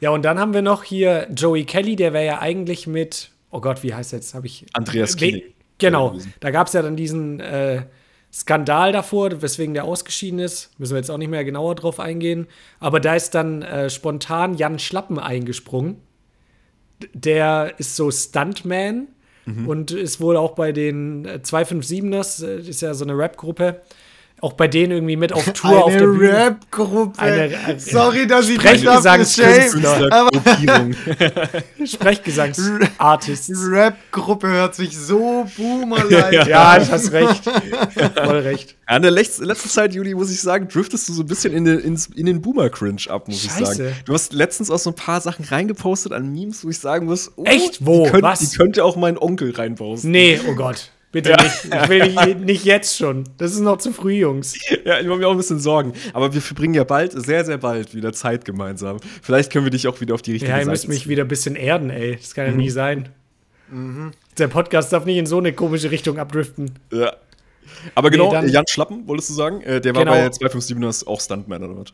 Ja, 0.01 0.11
und 0.11 0.23
dann 0.25 0.39
haben 0.39 0.55
wir 0.55 0.63
noch 0.63 0.83
hier 0.85 1.29
Joey 1.35 1.65
Kelly, 1.65 1.95
der 1.97 2.13
wäre 2.13 2.25
ja 2.27 2.39
eigentlich 2.41 2.87
mit, 2.87 3.31
oh 3.51 3.61
Gott, 3.61 3.83
wie 3.83 3.95
heißt 3.95 4.13
er 4.13 4.19
jetzt? 4.19 4.35
Habe 4.35 4.47
ich. 4.47 4.67
Andreas 4.73 5.15
We- 5.15 5.27
Kiening. 5.27 5.43
Genau, 5.79 6.17
da 6.41 6.51
gab 6.51 6.67
es 6.67 6.75
ja 6.75 6.83
dann 6.83 6.97
diesen 6.97 7.41
äh, 7.41 7.85
Skandal 8.33 8.93
davor, 8.93 9.41
weswegen 9.43 9.73
der 9.75 9.85
ausgeschieden 9.85 10.39
ist. 10.39 10.79
Müssen 10.79 10.93
wir 10.93 10.99
jetzt 10.99 11.11
auch 11.11 11.17
nicht 11.19 11.31
mehr 11.31 11.45
genauer 11.45 11.75
drauf 11.75 11.99
eingehen. 12.01 12.47
Aber 12.81 13.01
da 13.01 13.15
ist 13.15 13.35
dann 13.35 13.63
äh, 13.63 13.89
spontan 13.91 14.55
Jan 14.55 14.79
Schlappen 14.79 15.19
eingesprungen. 15.19 15.97
Der 17.15 17.75
ist 17.79 17.97
so 17.97 18.11
Stuntman 18.11 19.09
Mhm. 19.47 19.69
und 19.69 19.91
ist 19.91 20.21
wohl 20.21 20.37
auch 20.37 20.55
bei 20.55 20.71
den 20.71 21.25
äh, 21.25 21.41
257ers, 21.43 22.45
äh, 22.47 22.61
ist 22.61 22.83
ja 22.83 22.93
so 22.93 23.05
eine 23.07 23.17
Rap-Gruppe, 23.17 23.81
auch 24.43 24.55
bei 24.55 24.69
denen 24.69 24.93
irgendwie 24.93 25.17
mit 25.17 25.33
auf 25.33 25.45
Tour 25.53 25.85
auf 25.85 25.93
der 25.93 26.03
Eine 26.03 26.13
Bühne. 26.13 26.33
Rap-Gruppe. 26.33 27.19
Eine- 27.21 27.59
eine- 27.67 27.79
Sorry, 27.81 28.27
dass 28.27 28.49
ich 28.49 28.57
Sprechgesangskünstler. 28.61 30.29
Sprechgesangsartists. 31.85 33.51
Rap-Gruppe 33.71 34.49
hört 34.49 34.75
sich 34.75 34.97
so 34.97 35.47
boomerlike 35.57 36.49
Ja, 36.49 36.79
du 36.79 36.91
hast 36.91 37.13
recht. 37.13 37.45
Voll 37.45 38.39
recht. 38.39 38.77
Ja, 38.89 38.97
in 38.97 39.03
der 39.03 39.11
letzten, 39.11 39.45
letzten 39.45 39.69
Zeit, 39.69 39.95
Juli, 39.95 40.15
muss 40.15 40.31
ich 40.31 40.41
sagen, 40.41 40.69
driftest 40.69 41.09
du 41.09 41.13
so 41.13 41.23
ein 41.23 41.27
bisschen 41.27 41.53
in 41.53 41.65
den, 41.65 41.79
ins, 41.81 42.07
in 42.07 42.27
den 42.27 42.41
Boomer-Cringe 42.41 43.03
ab, 43.09 43.29
muss 43.29 43.45
ich 43.45 43.51
Scheiße. 43.53 43.75
sagen. 43.75 43.93
Du 44.05 44.15
hast 44.15 44.33
letztens 44.33 44.71
auch 44.71 44.79
so 44.79 44.91
ein 44.91 44.97
paar 44.97 45.21
Sachen 45.21 45.45
reingepostet 45.45 46.13
an 46.13 46.33
Memes, 46.33 46.65
wo 46.65 46.71
ich 46.71 46.79
sagen 46.79 47.07
muss, 47.07 47.31
oh, 47.37 47.45
Echt? 47.45 47.85
Wo? 47.87 48.05
Die, 48.07 48.11
könnt, 48.11 48.23
Was? 48.23 48.39
die 48.41 48.57
könnte 48.57 48.85
auch 48.85 48.97
mein 48.97 49.17
Onkel 49.19 49.53
reinposten. 49.55 50.11
Nee, 50.11 50.41
oh 50.49 50.55
Gott. 50.55 50.91
Bitte 51.13 51.31
nicht. 51.33 51.65
Ich 51.83 51.89
will 51.89 52.13
nicht, 52.15 52.41
nicht 52.41 52.65
jetzt 52.65 52.97
schon. 52.97 53.25
Das 53.37 53.53
ist 53.53 53.61
noch 53.61 53.79
zu 53.79 53.93
früh, 53.93 54.13
Jungs. 54.15 54.55
Ja, 54.85 55.01
ich 55.01 55.07
mache 55.09 55.19
mir 55.19 55.27
auch 55.27 55.33
ein 55.33 55.37
bisschen 55.37 55.59
Sorgen. 55.59 55.93
Aber 56.13 56.33
wir 56.33 56.41
verbringen 56.41 56.75
ja 56.75 56.85
bald, 56.85 57.13
sehr, 57.13 57.45
sehr 57.45 57.59
bald 57.59 57.95
wieder 57.95 58.13
Zeit 58.13 58.45
gemeinsam. 58.45 58.99
Vielleicht 59.23 59.53
können 59.53 59.65
wir 59.67 59.71
dich 59.71 59.89
auch 59.89 60.01
wieder 60.01 60.15
auf 60.15 60.23
die 60.23 60.33
richtige 60.33 60.51
Ja, 60.53 60.59
ihr 60.59 60.65
Seite 60.65 60.71
müsst 60.71 60.89
mich 60.89 61.09
wieder 61.09 61.25
ein 61.25 61.29
bisschen 61.29 61.57
erden, 61.57 61.91
ey. 61.91 62.17
Das 62.17 62.35
kann 62.35 62.47
ja 62.47 62.53
Mhm. 62.53 62.59
nie 62.59 62.71
sein. 62.71 63.09
Der 64.39 64.49
Podcast 64.49 64.93
darf 64.93 65.05
nicht 65.05 65.17
in 65.17 65.27
so 65.27 65.39
eine 65.39 65.53
komische 65.53 65.91
Richtung 65.91 66.19
abdriften. 66.19 66.73
Ja. 66.93 67.13
Aber 67.95 68.11
genau, 68.11 68.31
dann- 68.33 68.49
Jan 68.49 68.67
Schlappen, 68.67 69.07
wolltest 69.07 69.31
du 69.31 69.35
sagen? 69.35 69.61
Äh, 69.63 69.81
der 69.81 69.95
war 69.95 70.05
Genau. 70.05 70.13
bei 70.17 70.27
257ers 70.29 71.07
auch 71.07 71.21
Stuntman 71.21 71.63
oder 71.63 71.77
was? 71.81 71.93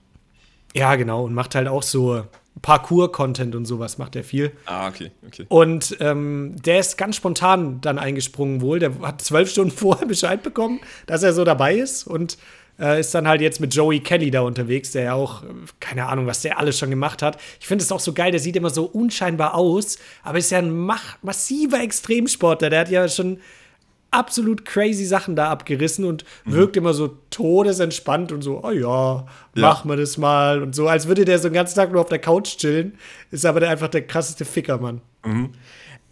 Ja, 0.75 0.95
genau. 0.97 1.25
Und 1.25 1.35
macht 1.35 1.55
halt 1.55 1.69
auch 1.69 1.83
so 1.83 2.23
Parkour-Content 2.63 3.55
und 3.55 3.67
sowas, 3.67 3.99
macht 3.99 4.17
er 4.17 4.25
viel. 4.25 4.53
Ah, 4.65 4.89
okay, 4.89 5.11
okay. 5.27 5.47
Und 5.49 5.97
ähm, 6.01 6.57
der 6.65 6.81
ist 6.81 6.97
ganz 6.97 7.17
spontan 7.17 7.81
dann 7.81 7.99
eingesprungen 7.99 8.61
wohl. 8.61 8.79
Der 8.79 8.99
hat 9.01 9.21
zwölf 9.21 9.51
Stunden 9.53 9.71
vorher 9.71 10.07
Bescheid 10.07 10.43
bekommen, 10.43 10.81
dass 11.07 11.23
er 11.23 11.33
so 11.33 11.45
dabei 11.45 11.77
ist 11.77 12.07
und 12.07 12.39
äh, 12.79 13.01
ist 13.01 13.15
dann 13.15 13.27
halt 13.27 13.41
jetzt 13.41 13.61
mit 13.61 13.75
Joey 13.75 14.01
Kelly 14.01 14.31
da 14.31 14.41
unterwegs, 14.43 14.93
der 14.93 15.03
ja 15.03 15.15
auch, 15.15 15.43
äh, 15.43 15.47
keine 15.81 16.07
Ahnung, 16.07 16.27
was 16.27 16.43
der 16.43 16.59
alles 16.59 16.79
schon 16.79 16.91
gemacht 16.91 17.23
hat. 17.23 17.39
Ich 17.61 17.67
finde 17.67 17.85
es 17.85 17.93
auch 17.93 18.01
so 18.01 18.13
geil, 18.13 18.31
der 18.31 18.41
sieht 18.41 18.57
immer 18.57 18.71
so 18.71 18.85
unscheinbar 18.85 19.55
aus, 19.55 19.99
aber 20.23 20.39
ist 20.39 20.51
ja 20.51 20.59
ein 20.59 20.89
massiver 21.23 21.81
Extremsportler. 21.81 22.71
Der 22.71 22.81
hat 22.81 22.91
ja 22.91 23.09
schon 23.09 23.39
absolut 24.11 24.65
crazy 24.65 25.05
Sachen 25.05 25.37
da 25.37 25.51
abgerissen 25.51 26.05
und 26.05 26.25
wirkt 26.45 26.77
immer 26.77 26.95
so 26.95 27.19
todesentspannt 27.31 28.33
und 28.33 28.43
so, 28.43 28.63
oh 28.65 28.71
ja, 28.71 29.27
mach 29.55 29.85
mal 29.85 29.97
das 29.97 30.17
mal 30.17 30.63
und 30.63 30.75
so, 30.75 30.89
als 30.89 31.07
würde 31.09 31.25
der 31.25 31.39
so 31.39 31.49
den 31.49 31.55
ganzen 31.55 31.75
Tag 31.75 31.93
nur 31.93 32.01
auf 32.01 32.09
der 32.09 32.19
Couch 32.19 32.57
chillen. 32.57 32.95
Ist 33.31 33.45
aber 33.45 33.61
der 33.61 33.71
einfach 33.71 33.89
der 33.89 34.07
krasseste 34.07 34.45
Ficker, 34.45 34.79
Mann. 34.79 35.01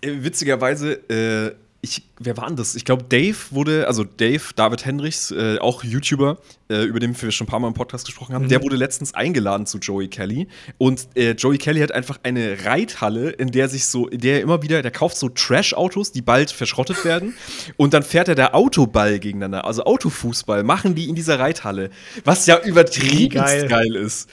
Äh, 0.00 0.22
witzigerweise, 0.22 0.92
äh, 1.08 1.54
ich, 1.84 2.02
wer 2.18 2.36
war 2.36 2.46
denn 2.46 2.56
das? 2.56 2.74
Ich 2.74 2.84
glaube, 2.84 3.04
Dave 3.04 3.36
wurde, 3.50 3.86
also 3.86 4.04
Dave, 4.04 4.42
David 4.56 4.86
Hendrichs, 4.86 5.30
äh, 5.30 5.58
auch 5.58 5.84
YouTuber, 5.84 6.38
äh, 6.70 6.82
über 6.82 6.98
den 6.98 7.20
wir 7.20 7.30
schon 7.30 7.46
ein 7.46 7.50
paar 7.50 7.60
Mal 7.60 7.68
im 7.68 7.74
Podcast 7.74 8.06
gesprochen 8.06 8.34
haben, 8.34 8.48
der 8.48 8.62
wurde 8.62 8.76
letztens 8.76 9.12
eingeladen 9.14 9.66
zu 9.66 9.78
Joey 9.78 10.08
Kelly. 10.08 10.48
Und 10.78 11.08
äh, 11.14 11.32
Joey 11.32 11.58
Kelly 11.58 11.80
hat 11.80 11.92
einfach 11.92 12.18
eine 12.22 12.64
Reithalle, 12.64 13.30
in 13.30 13.50
der 13.50 13.68
sich 13.68 13.84
so, 13.84 14.08
in 14.08 14.20
der 14.20 14.36
er 14.36 14.40
immer 14.40 14.62
wieder, 14.62 14.80
der 14.80 14.90
kauft 14.90 15.18
so 15.18 15.28
Trash-Autos, 15.28 16.10
die 16.10 16.22
bald 16.22 16.50
verschrottet 16.50 17.04
werden. 17.04 17.34
und 17.76 17.94
dann 17.94 18.02
fährt 18.02 18.28
er 18.28 18.34
da 18.34 18.48
Autoball 18.48 19.18
gegeneinander, 19.18 19.66
also 19.66 19.84
Autofußball, 19.84 20.62
machen 20.62 20.94
die 20.94 21.08
in 21.08 21.14
dieser 21.14 21.38
Reithalle. 21.38 21.90
Was 22.24 22.46
ja 22.46 22.58
übertrieben 22.64 23.34
Geil. 23.34 23.68
geil. 23.68 23.94
ist. 23.94 24.30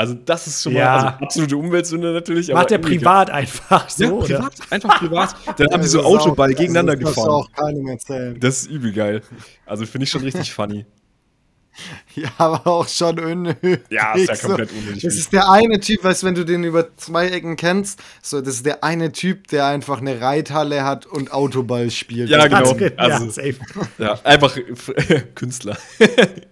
Also, 0.00 0.14
das 0.14 0.46
ist 0.46 0.62
schon 0.62 0.72
mal 0.72 0.78
Ja. 0.78 0.94
also, 0.96 1.06
absolute 1.26 1.56
Umweltsünde 1.58 2.10
natürlich. 2.14 2.48
Macht 2.52 2.70
er 2.70 2.78
irgendwie- 2.78 2.98
privat 3.00 3.28
einfach 3.28 3.90
so, 3.90 4.04
ja, 4.04 4.10
oder? 4.12 4.24
privat, 4.26 4.52
einfach 4.70 4.98
privat. 4.98 5.34
Dann 5.58 5.66
haben 5.72 5.82
die 5.82 5.88
so 5.88 5.98
Das 5.98 6.06
auch- 6.06 6.20
Autoball 6.20 6.48
also, 6.48 6.58
gegeneinander 6.58 6.96
das 6.96 7.02
darfst 7.04 7.16
du 7.18 7.22
gefahren. 7.22 7.34
auch 7.44 7.52
keinem 7.52 7.86
erzählen. 7.88 8.40
Das 8.40 8.62
ist 8.62 8.70
übel 8.70 8.92
geil. 8.94 9.20
Also 9.66 9.84
finde 9.84 10.04
ich 10.04 10.10
schon 10.10 10.22
richtig 10.22 10.54
funny. 10.54 10.86
Ja, 12.14 12.28
aber 12.38 12.66
auch 12.66 12.88
schon 12.88 13.18
unnötig. 13.20 13.80
Ja, 13.90 14.14
ist 14.14 14.28
ja 14.28 14.36
komplett 14.36 14.70
unnötig. 14.72 15.02
Das 15.02 15.14
ist 15.14 15.32
der 15.32 15.50
eine 15.50 15.78
Typ, 15.80 16.02
weißt 16.04 16.22
du, 16.22 16.26
wenn 16.26 16.34
du 16.34 16.44
den 16.44 16.64
über 16.64 16.96
zwei 16.96 17.28
Ecken 17.28 17.56
kennst, 17.56 18.00
so, 18.20 18.40
das 18.40 18.54
ist 18.56 18.66
der 18.66 18.82
eine 18.84 19.12
Typ, 19.12 19.46
der 19.48 19.66
einfach 19.66 20.00
eine 20.00 20.20
Reithalle 20.20 20.84
hat 20.84 21.06
und 21.06 21.32
Autoball 21.32 21.90
spielt. 21.90 22.28
Ja, 22.28 22.46
genau. 22.48 22.76
ja, 22.76 22.90
Also, 22.96 23.30
safe. 23.30 23.54
ja, 23.98 24.18
einfach 24.24 24.56
Künstler. 25.34 25.76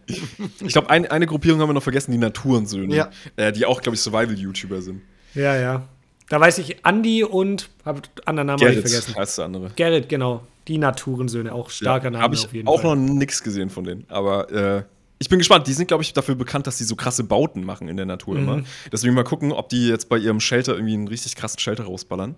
ich 0.07 0.73
glaube, 0.73 0.91
ein, 0.91 1.07
eine 1.07 1.27
Gruppierung 1.27 1.61
haben 1.61 1.69
wir 1.69 1.75
noch 1.75 1.83
vergessen, 1.83 2.13
die 2.13 2.19
Naturensöhne. 2.19 2.95
Ja. 2.95 3.11
Äh, 3.37 3.53
die 3.53 3.67
auch, 3.67 3.81
glaube 3.81 3.97
ich, 3.97 4.01
Survival-YouTuber 4.03 4.81
sind. 4.81 5.03
Ja, 5.35 5.57
ja. 5.57 5.89
Da 6.29 6.41
weiß 6.41 6.59
ich 6.59 6.85
Andy 6.85 7.25
und 7.25 7.71
hab 7.85 8.03
anderen 8.27 8.49
Namen 8.49 8.59
Gerrit 8.61 8.81
vergessen. 8.81 9.15
heißt 9.17 9.39
der 9.39 9.45
andere. 9.47 9.71
Gerrit, 9.77 10.09
genau. 10.09 10.47
Die 10.69 10.77
Naturensöhne, 10.79 11.53
auch 11.53 11.71
starker 11.71 12.11
Name 12.11 12.23
Habe 12.23 12.35
ich 12.35 12.45
auf 12.45 12.53
jeden 12.53 12.69
auch 12.69 12.83
Fall. 12.83 12.97
noch 12.97 13.15
nichts 13.15 13.43
gesehen 13.43 13.71
von 13.71 13.85
denen. 13.85 14.05
Aber 14.09 14.51
äh, 14.53 14.83
ich 15.19 15.29
bin 15.29 15.39
gespannt. 15.39 15.67
Die 15.67 15.73
sind, 15.73 15.89
glaube 15.89 16.03
ich, 16.03 16.13
dafür 16.13 16.35
bekannt, 16.35 16.67
dass 16.67 16.79
die 16.79 16.85
so 16.85 16.95
krasse 16.97 17.25
Bauten 17.25 17.65
machen 17.65 17.89
in 17.89 17.97
der 17.97 18.07
Natur 18.07 18.35
Mhm. 18.37 18.43
immer. 18.43 18.63
Deswegen 18.93 19.15
mal 19.15 19.25
gucken, 19.25 19.53
ob 19.53 19.69
die 19.69 19.89
jetzt 19.89 20.09
bei 20.09 20.17
ihrem 20.19 20.41
Shelter 20.41 20.75
irgendwie 20.75 20.95
einen 20.95 21.09
richtig 21.09 21.35
krassen 21.37 21.59
Shelter 21.59 21.85
rausballern. 21.85 22.37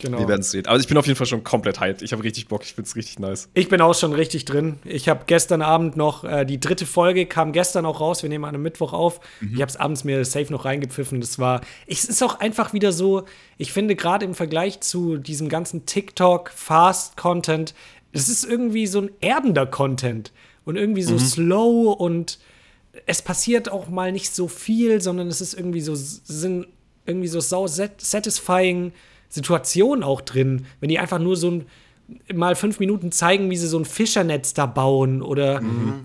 genau. 0.00 0.18
Wir 0.18 0.26
werden 0.26 0.40
es 0.40 0.50
sehen. 0.50 0.66
Aber 0.66 0.80
ich 0.80 0.88
bin 0.88 0.96
auf 0.96 1.06
jeden 1.06 1.16
Fall 1.16 1.28
schon 1.28 1.44
komplett 1.44 1.78
hyped. 1.78 2.02
Ich 2.02 2.12
habe 2.12 2.24
richtig 2.24 2.48
Bock. 2.48 2.62
Ich 2.64 2.74
finde 2.74 2.88
es 2.88 2.96
richtig 2.96 3.20
nice. 3.20 3.48
Ich 3.54 3.68
bin 3.68 3.80
auch 3.80 3.94
schon 3.94 4.12
richtig 4.12 4.44
drin. 4.44 4.80
Ich 4.84 5.08
habe 5.08 5.22
gestern 5.28 5.62
Abend 5.62 5.96
noch, 5.96 6.24
äh, 6.24 6.44
die 6.44 6.58
dritte 6.58 6.86
Folge 6.86 7.24
kam 7.26 7.52
gestern 7.52 7.86
auch 7.86 8.00
raus. 8.00 8.20
Wir 8.24 8.28
nehmen 8.28 8.44
an 8.44 8.54
einem 8.54 8.64
Mittwoch 8.64 8.92
auf. 8.94 9.20
Ich 9.40 9.60
habe 9.60 9.70
es 9.70 9.76
abends 9.76 10.02
mir 10.02 10.24
safe 10.24 10.50
noch 10.52 10.64
reingepfiffen. 10.64 11.20
Das 11.20 11.38
war, 11.38 11.60
es 11.86 12.04
ist 12.04 12.20
auch 12.24 12.40
einfach 12.40 12.72
wieder 12.72 12.90
so, 12.90 13.26
ich 13.58 13.72
finde 13.72 13.94
gerade 13.94 14.24
im 14.24 14.34
Vergleich 14.34 14.80
zu 14.80 15.18
diesem 15.18 15.48
ganzen 15.48 15.86
TikTok-Fast-Content, 15.86 17.74
es 18.12 18.28
ist 18.28 18.44
irgendwie 18.44 18.86
so 18.88 19.00
ein 19.02 19.10
erdender 19.20 19.66
Content 19.66 20.32
und 20.64 20.76
irgendwie 20.76 21.02
so 21.02 21.18
slow 21.18 21.92
und 21.92 22.38
es 23.06 23.22
passiert 23.22 23.70
auch 23.70 23.88
mal 23.88 24.12
nicht 24.12 24.34
so 24.34 24.48
viel, 24.48 25.00
sondern 25.00 25.28
es 25.28 25.40
ist 25.40 25.54
irgendwie 25.54 25.80
so, 25.80 25.94
sind 25.94 26.66
irgendwie 27.06 27.28
so 27.28 27.40
sau 27.40 27.66
sat- 27.66 28.00
satisfying 28.00 28.92
Situationen 29.28 30.04
auch 30.04 30.20
drin, 30.20 30.66
wenn 30.80 30.88
die 30.88 30.98
einfach 30.98 31.18
nur 31.18 31.36
so 31.36 31.50
ein 31.50 31.66
mal 32.34 32.54
fünf 32.56 32.78
Minuten 32.78 33.10
zeigen, 33.10 33.48
wie 33.50 33.56
sie 33.56 33.66
so 33.66 33.78
ein 33.78 33.86
Fischernetz 33.86 34.52
da 34.52 34.66
bauen 34.66 35.22
oder 35.22 35.62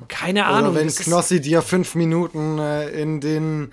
keine 0.08 0.46
Ahnung. 0.46 0.72
Oder 0.72 0.80
wenn 0.80 0.88
Knossi 0.88 1.42
dir 1.42 1.62
fünf 1.62 1.96
Minuten 1.96 2.60
äh, 2.60 2.90
in 3.02 3.20
den 3.20 3.72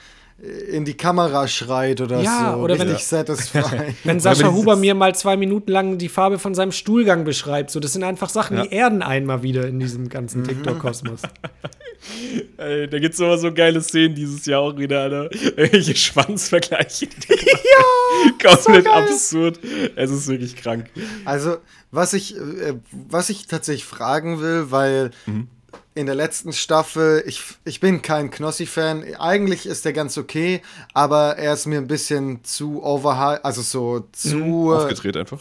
in 0.70 0.85
die 0.85 0.95
Kamera 0.95 1.47
schreit 1.49 2.01
oder 2.01 2.20
Ja, 2.20 2.55
so. 2.57 2.62
oder 2.62 2.78
wenn- 2.78 2.89
richtig 2.89 3.07
satisfying. 3.07 3.95
wenn 4.05 4.18
Sascha 4.20 4.47
wenn 4.49 4.55
Huber 4.55 4.76
mir 4.76 4.95
mal 4.95 5.14
zwei 5.14 5.37
Minuten 5.37 5.70
lang 5.70 5.97
die 5.97 6.09
Farbe 6.09 6.39
von 6.39 6.55
seinem 6.55 6.72
Stuhlgang 6.72 7.24
beschreibt, 7.24 7.70
so 7.70 7.78
das 7.80 7.93
sind 7.93 8.03
einfach 8.03 8.28
Sachen, 8.28 8.57
Ja. 8.57 8.62
die 8.64 8.72
erden 8.74 9.03
einen 9.03 9.26
mal 9.26 9.43
wieder 9.43 9.66
in 9.68 9.78
diesem 9.78 10.09
ganzen 10.09 10.43
TikTok-Kosmos. 10.45 11.22
Ey, 12.59 12.89
da 12.89 12.99
gibt 12.99 13.14
es 13.14 13.20
immer 13.20 13.39
so 13.39 13.53
geile 13.53 13.80
Szenen 13.80 14.14
dieses 14.14 14.45
Jahr 14.45 14.61
auch 14.61 14.76
wieder, 14.76 15.01
Alter. 15.03 15.30
Irgendwelche 15.57 15.97
Schwanzvergleiche. 15.97 17.07
ja! 17.28 18.51
Komplett 18.55 18.87
absurd. 18.87 19.59
Es 19.97 20.11
ist 20.11 20.28
wirklich 20.28 20.57
krank. 20.57 20.87
Also, 21.24 21.57
was 21.91 22.12
ich, 22.12 22.37
äh, 22.37 22.74
was 23.09 23.30
ich 23.30 23.47
tatsächlich 23.47 23.85
fragen 23.87 24.41
will, 24.41 24.66
weil 24.70 25.11
Mhm. 25.26 25.49
In 25.95 26.07
der 26.07 26.14
letzten 26.14 26.53
Staffel, 26.53 27.22
ich, 27.26 27.40
ich 27.64 27.78
bin 27.80 28.03
kein 28.03 28.30
Knossi-Fan. 28.30 29.14
Eigentlich 29.18 29.64
ist 29.66 29.84
der 29.84 29.92
ganz 29.92 30.18
okay, 30.18 30.61
aber 30.92 31.36
er 31.38 31.55
ist 31.55 31.66
mir 31.66 31.78
ein 31.78 31.86
bisschen 31.86 32.42
zu 32.45 32.82
overhyped, 32.82 33.45
also 33.45 33.62
so 33.62 34.05
zu 34.12 34.36
Mhm. 34.36 34.70
Aufgedreht 34.70 35.16
einfach. 35.16 35.40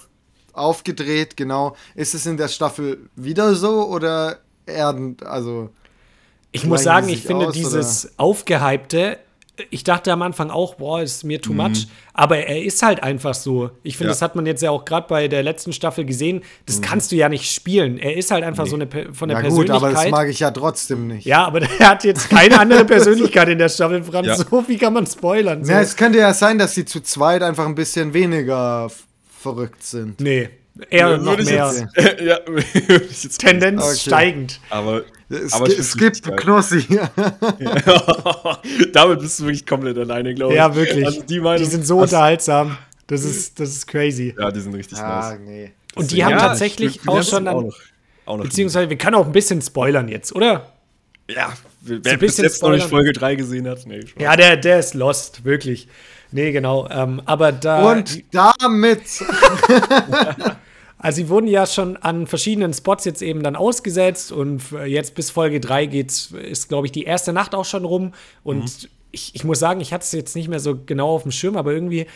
aufgedreht, 0.53 1.35
genau. 1.35 1.75
Ist 1.95 2.13
es 2.13 2.25
in 2.27 2.37
der 2.37 2.47
Staffel 2.47 3.09
wieder 3.15 3.55
so 3.55 3.87
oder 3.87 4.37
erdend, 4.67 5.25
also 5.25 5.69
Ich 6.51 6.65
muss 6.65 6.83
sagen, 6.83 7.09
ich 7.09 7.23
finde 7.23 7.47
aus, 7.47 7.53
dieses 7.53 8.11
Aufgehypte, 8.17 9.17
ich 9.69 9.83
dachte 9.83 10.11
am 10.11 10.21
Anfang 10.21 10.49
auch, 10.49 10.75
boah, 10.75 11.01
ist 11.01 11.23
mir 11.23 11.37
Mhm. 11.37 11.41
too 11.41 11.53
much. 11.53 11.87
Aber 12.13 12.37
er 12.37 12.63
ist 12.63 12.81
halt 12.83 13.01
einfach 13.03 13.33
so. 13.33 13.71
Ich 13.83 13.97
finde, 13.97 14.09
Ja. 14.09 14.11
das 14.13 14.21
hat 14.21 14.35
man 14.35 14.45
jetzt 14.45 14.61
ja 14.61 14.69
auch 14.71 14.85
gerade 14.85 15.07
bei 15.07 15.27
der 15.27 15.41
letzten 15.43 15.73
Staffel 15.73 16.05
gesehen. 16.05 16.41
Das 16.65 16.77
Mhm. 16.77 16.81
kannst 16.81 17.11
du 17.11 17.15
ja 17.15 17.29
nicht 17.29 17.51
spielen. 17.51 17.97
Er 17.97 18.15
ist 18.17 18.31
halt 18.31 18.43
einfach 18.43 18.65
so 18.67 18.75
eine 18.75 18.87
von 19.13 19.29
der 19.29 19.41
ja 19.41 19.49
gut, 19.49 19.69
aber 19.69 19.87
das 19.89 19.93
Persönlichkeit. 19.95 20.11
mag 20.11 20.29
ich 20.29 20.39
ja 20.39 20.51
trotzdem 20.51 21.07
nicht. 21.07 21.25
ja, 21.25 21.45
aber 21.45 21.61
er 21.79 21.89
hat 21.89 22.03
jetzt 22.03 22.29
keine 22.29 22.59
andere 22.59 22.85
Persönlichkeit 22.85 23.49
in 23.49 23.57
der 23.57 23.69
Staffel, 23.69 24.03
Franz. 24.03 24.27
Ja. 24.27 24.35
So 24.35 24.61
viel 24.61 24.77
kann 24.77 24.93
man 24.93 25.07
spoilern. 25.07 25.63
So. 25.65 25.71
Ja, 25.71 25.81
es 25.81 25.95
könnte 25.95 26.19
ja 26.19 26.33
sein, 26.33 26.57
dass 26.57 26.75
sie 26.75 26.85
zu 26.85 27.01
zweit 27.01 27.41
einfach 27.41 27.65
ein 27.65 27.75
bisschen 27.75 28.13
weniger 28.13 28.89
verrückt 29.41 29.83
sind. 29.83 30.19
nee, 30.21 30.49
Eher 30.89 31.17
noch 31.17 31.25
Würde 31.37 31.43
ich 31.43 31.49
mehr. 31.49 31.71
Jetzt, 31.95 32.21
ja, 32.21 32.39
ich 33.09 33.23
jetzt 33.23 33.37
Tendenz 33.37 33.83
Okay. 33.83 33.95
steigend. 33.97 34.59
Aber, 34.69 35.03
Es, 35.29 35.53
aber 35.53 35.67
ich 35.67 35.77
es 35.77 35.95
gibt 35.95 36.23
Knossi. 36.37 36.81
geil. 36.87 37.11
Damit 38.91 39.19
bist 39.19 39.39
du 39.39 39.43
wirklich 39.45 39.65
komplett 39.65 39.97
alleine, 39.97 40.33
glaube 40.33 40.53
ich. 40.53 40.57
Ja, 40.57 40.73
wirklich. 40.73 41.05
Also 41.05 41.21
die, 41.21 41.39
Meinung, 41.39 41.63
die 41.63 41.69
sind 41.69 41.85
so 41.85 41.99
unterhaltsam. 41.99 42.77
Das 43.07 43.23
ist, 43.23 43.59
das 43.59 43.69
ist 43.69 43.85
crazy. 43.87 44.33
Ja, 44.37 44.49
die 44.51 44.61
sind 44.61 44.73
richtig 44.73 44.97
Ah, 44.97 45.31
nice. 45.31 45.39
nee. 45.45 45.71
Und 45.95 46.11
die 46.11 46.23
haben 46.23 46.31
Ja, 46.31 46.39
tatsächlich 46.39 47.03
wir 47.05 47.11
auch 47.13 47.23
schon 47.23 47.47
auch 47.47 47.61
noch, 47.61 47.75
auch 48.25 48.37
noch 48.37 48.43
beziehungsweise 48.45 48.89
wir 48.89 48.97
können 48.97 49.15
auch 49.15 49.25
ein 49.27 49.31
bisschen 49.31 49.61
spoilern 49.61 50.07
jetzt, 50.07 50.33
oder? 50.35 50.71
Ja, 51.29 51.53
wer 51.81 51.97
ein 51.97 52.01
bis 52.01 52.17
bisschen 52.19 52.45
jetzt 52.45 52.63
noch 52.63 52.71
nicht. 52.71 52.87
Folge 52.89 53.13
3 53.13 53.35
gesehen 53.35 53.67
hat, 53.67 53.85
nee. 53.85 53.99
Ja, 54.17 54.35
der, 54.35 54.57
der 54.57 54.79
ist 54.79 54.93
lost, 54.95 55.45
wirklich. 55.45 55.87
Nee, 56.31 56.51
genau. 56.51 56.89
Ähm, 56.89 57.21
aber 57.25 57.51
da. 57.51 57.91
Und 57.91 58.23
damit. 58.33 59.01
Also 61.03 61.17
sie 61.17 61.27
wurden 61.27 61.47
ja 61.47 61.65
schon 61.65 61.97
an 61.97 62.27
verschiedenen 62.27 62.73
Spots 62.73 63.03
jetzt 63.03 63.21
eben 63.21 63.43
dann 63.43 63.57
ausgesetzt 63.57 64.31
und 64.31 64.63
jetzt 64.85 65.15
bis 65.15 65.31
Folge 65.31 65.59
3 65.59 65.85
geht's, 65.87 66.31
ist, 66.31 66.69
glaube 66.69 66.87
ich, 66.87 66.93
die 66.93 67.03
erste 67.03 67.33
Nacht 67.33 67.53
auch 67.55 67.65
schon 67.65 67.83
rum. 67.83 68.13
Und 68.41 68.89
ich, 69.11 69.35
ich 69.35 69.43
muss 69.43 69.59
sagen, 69.59 69.81
ich 69.81 69.91
hatte 69.91 70.03
es 70.05 70.13
jetzt 70.13 70.33
nicht 70.33 70.47
mehr 70.47 70.61
so 70.61 70.79
genau 70.85 71.09
auf 71.09 71.23
dem 71.23 71.33
Schirm, 71.33 71.57
aber 71.57 71.73
irgendwie 71.73 72.07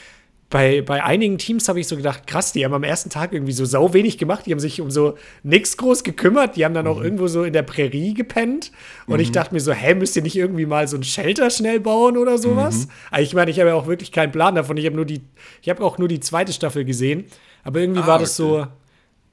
bei, 0.50 0.82
bei 0.82 1.04
einigen 1.04 1.38
Teams 1.38 1.68
habe 1.68 1.82
ich 1.82 1.88
so 1.90 1.98
gedacht, 1.98 2.28
krass, 2.28 2.54
die 2.54 2.64
haben 2.64 2.74
am 2.74 2.84
ersten 2.84 3.10
Tag 3.10 3.34
irgendwie 3.34 3.52
so 3.52 3.66
sau 3.66 3.94
wenig 3.94 4.18
gemacht, 4.18 4.46
die 4.46 4.54
haben 4.54 4.62
sich 4.62 4.80
um 4.80 4.90
so 4.90 5.16
nichts 5.44 5.76
groß 5.76 6.06
gekümmert, 6.06 6.56
die 6.56 6.64
haben 6.64 6.74
dann 6.74 6.88
auch 6.88 7.02
irgendwo 7.02 7.28
so 7.28 7.44
in 7.44 7.52
der 7.52 7.64
Prärie 7.64 8.14
gepennt. 8.14 8.72
Und 9.08 9.20
ich 9.20 9.34
dachte 9.34 9.54
mir 9.54 9.60
so, 9.60 9.74
hä, 9.74 9.96
müsst 9.96 10.16
ihr 10.16 10.22
nicht 10.22 10.38
irgendwie 10.38 10.66
mal 10.66 10.88
so 10.88 10.96
ein 10.96 11.04
Shelter 11.04 11.50
schnell 11.50 11.82
bauen 11.82 12.16
oder 12.16 12.38
sowas? 12.38 12.88
Aber 13.12 13.22
ich 13.22 13.34
meine, 13.34 13.52
ich 13.52 13.60
habe 13.60 13.72
ja 13.72 13.76
auch 13.76 13.88
wirklich 13.88 14.14
keinen 14.14 14.32
Plan 14.32 14.56
davon. 14.56 14.78
Ich 14.78 14.86
habe 14.86 14.96
nur 14.96 15.04
die, 15.04 15.20
ich 15.62 15.68
habe 15.68 15.84
auch 15.84 15.98
nur 15.98 16.08
die 16.08 16.22
zweite 16.22 16.54
Staffel 16.54 16.86
gesehen. 16.86 17.26
Aber 17.68 17.80
irgendwie 17.82 18.02
Ah, 18.02 18.08
war 18.08 18.20
das 18.20 18.36
so, 18.36 18.66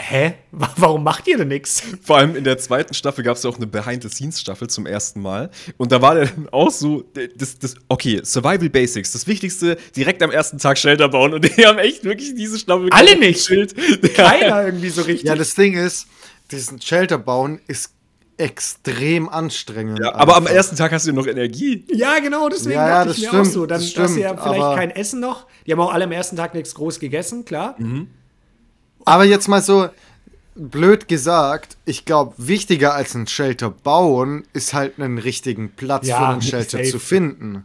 hä? 0.00 0.34
Wa- 0.50 0.72
Warum 0.76 1.04
macht 1.04 1.26
ihr 1.28 1.38
denn 1.38 1.48
nichts? 1.48 1.82
Vor 2.02 2.16
allem 2.18 2.34
in 2.34 2.42
der 2.44 2.58
zweiten 2.58 2.92
Staffel 2.94 3.22
gab 3.24 3.36
es 3.36 3.44
ja 3.44 3.50
auch 3.50 3.56
eine 3.56 3.66
Behind-the-Scenes-Staffel 3.68 4.68
zum 4.68 4.86
ersten 4.86 5.22
Mal. 5.22 5.50
Und 5.76 5.92
da 5.92 6.02
war 6.02 6.16
der 6.16 6.26
dann 6.26 6.48
auch 6.50 6.70
so, 6.70 7.04
das, 7.36 7.58
das, 7.60 7.74
okay, 7.88 8.20
Survival 8.24 8.68
Basics, 8.70 9.12
das 9.12 9.26
Wichtigste, 9.28 9.76
direkt 9.96 10.22
am 10.22 10.30
ersten 10.32 10.58
Tag 10.58 10.78
Shelter 10.78 11.08
bauen. 11.08 11.32
Und 11.32 11.44
die 11.56 11.64
haben 11.64 11.78
echt 11.78 12.02
wirklich 12.04 12.34
diese 12.34 12.58
Staffel 12.58 12.88
Alle 12.90 13.16
nicht. 13.16 13.48
Keiner 14.14 14.66
irgendwie 14.66 14.90
so 14.90 15.02
richtig. 15.02 15.28
Ja, 15.28 15.36
das 15.36 15.54
Ding 15.54 15.74
ist, 15.74 16.06
diesen 16.50 16.80
Shelter 16.80 17.18
bauen 17.18 17.60
ist 17.68 17.90
extrem 18.36 19.28
anstrengend. 19.28 20.00
Ja, 20.02 20.12
aber 20.16 20.36
am 20.36 20.42
einfach. 20.42 20.56
ersten 20.56 20.74
Tag 20.74 20.90
hast 20.90 21.06
du 21.06 21.12
noch 21.12 21.28
Energie. 21.28 21.84
Ja, 21.92 22.18
genau, 22.18 22.48
deswegen 22.48 22.74
Ja, 22.74 22.88
ja, 22.88 23.04
dachte 23.04 23.10
ich 23.16 23.22
das 23.24 23.32
mir 23.32 23.38
auch 23.40 23.44
stimmt, 23.44 23.54
so. 23.54 23.66
Dann 23.66 23.80
das 23.80 23.96
hast 23.96 24.16
du 24.16 24.20
ja 24.20 24.28
stimmt, 24.30 24.42
vielleicht 24.42 24.76
kein 24.76 24.90
Essen 24.90 25.20
noch. 25.20 25.46
Die 25.66 25.72
haben 25.72 25.78
auch 25.80 25.92
alle 25.92 26.02
am 26.04 26.10
ersten 26.12 26.34
Tag 26.36 26.52
nichts 26.52 26.74
groß 26.74 26.98
gegessen, 26.98 27.44
klar. 27.44 27.76
Aber 29.04 29.24
jetzt 29.24 29.48
mal 29.48 29.62
so 29.62 29.88
blöd 30.56 31.08
gesagt, 31.08 31.76
ich 31.84 32.04
glaube, 32.04 32.34
wichtiger 32.36 32.94
als 32.94 33.14
ein 33.14 33.26
Shelter 33.26 33.70
bauen, 33.70 34.44
ist 34.52 34.72
halt 34.72 34.98
einen 35.00 35.18
richtigen 35.18 35.70
Platz 35.72 36.06
Ja, 36.06 36.18
für 36.18 36.26
einen 36.28 36.42
Shelter 36.42 36.78
safe. 36.78 36.90
zu 36.90 36.98
finden. 36.98 37.64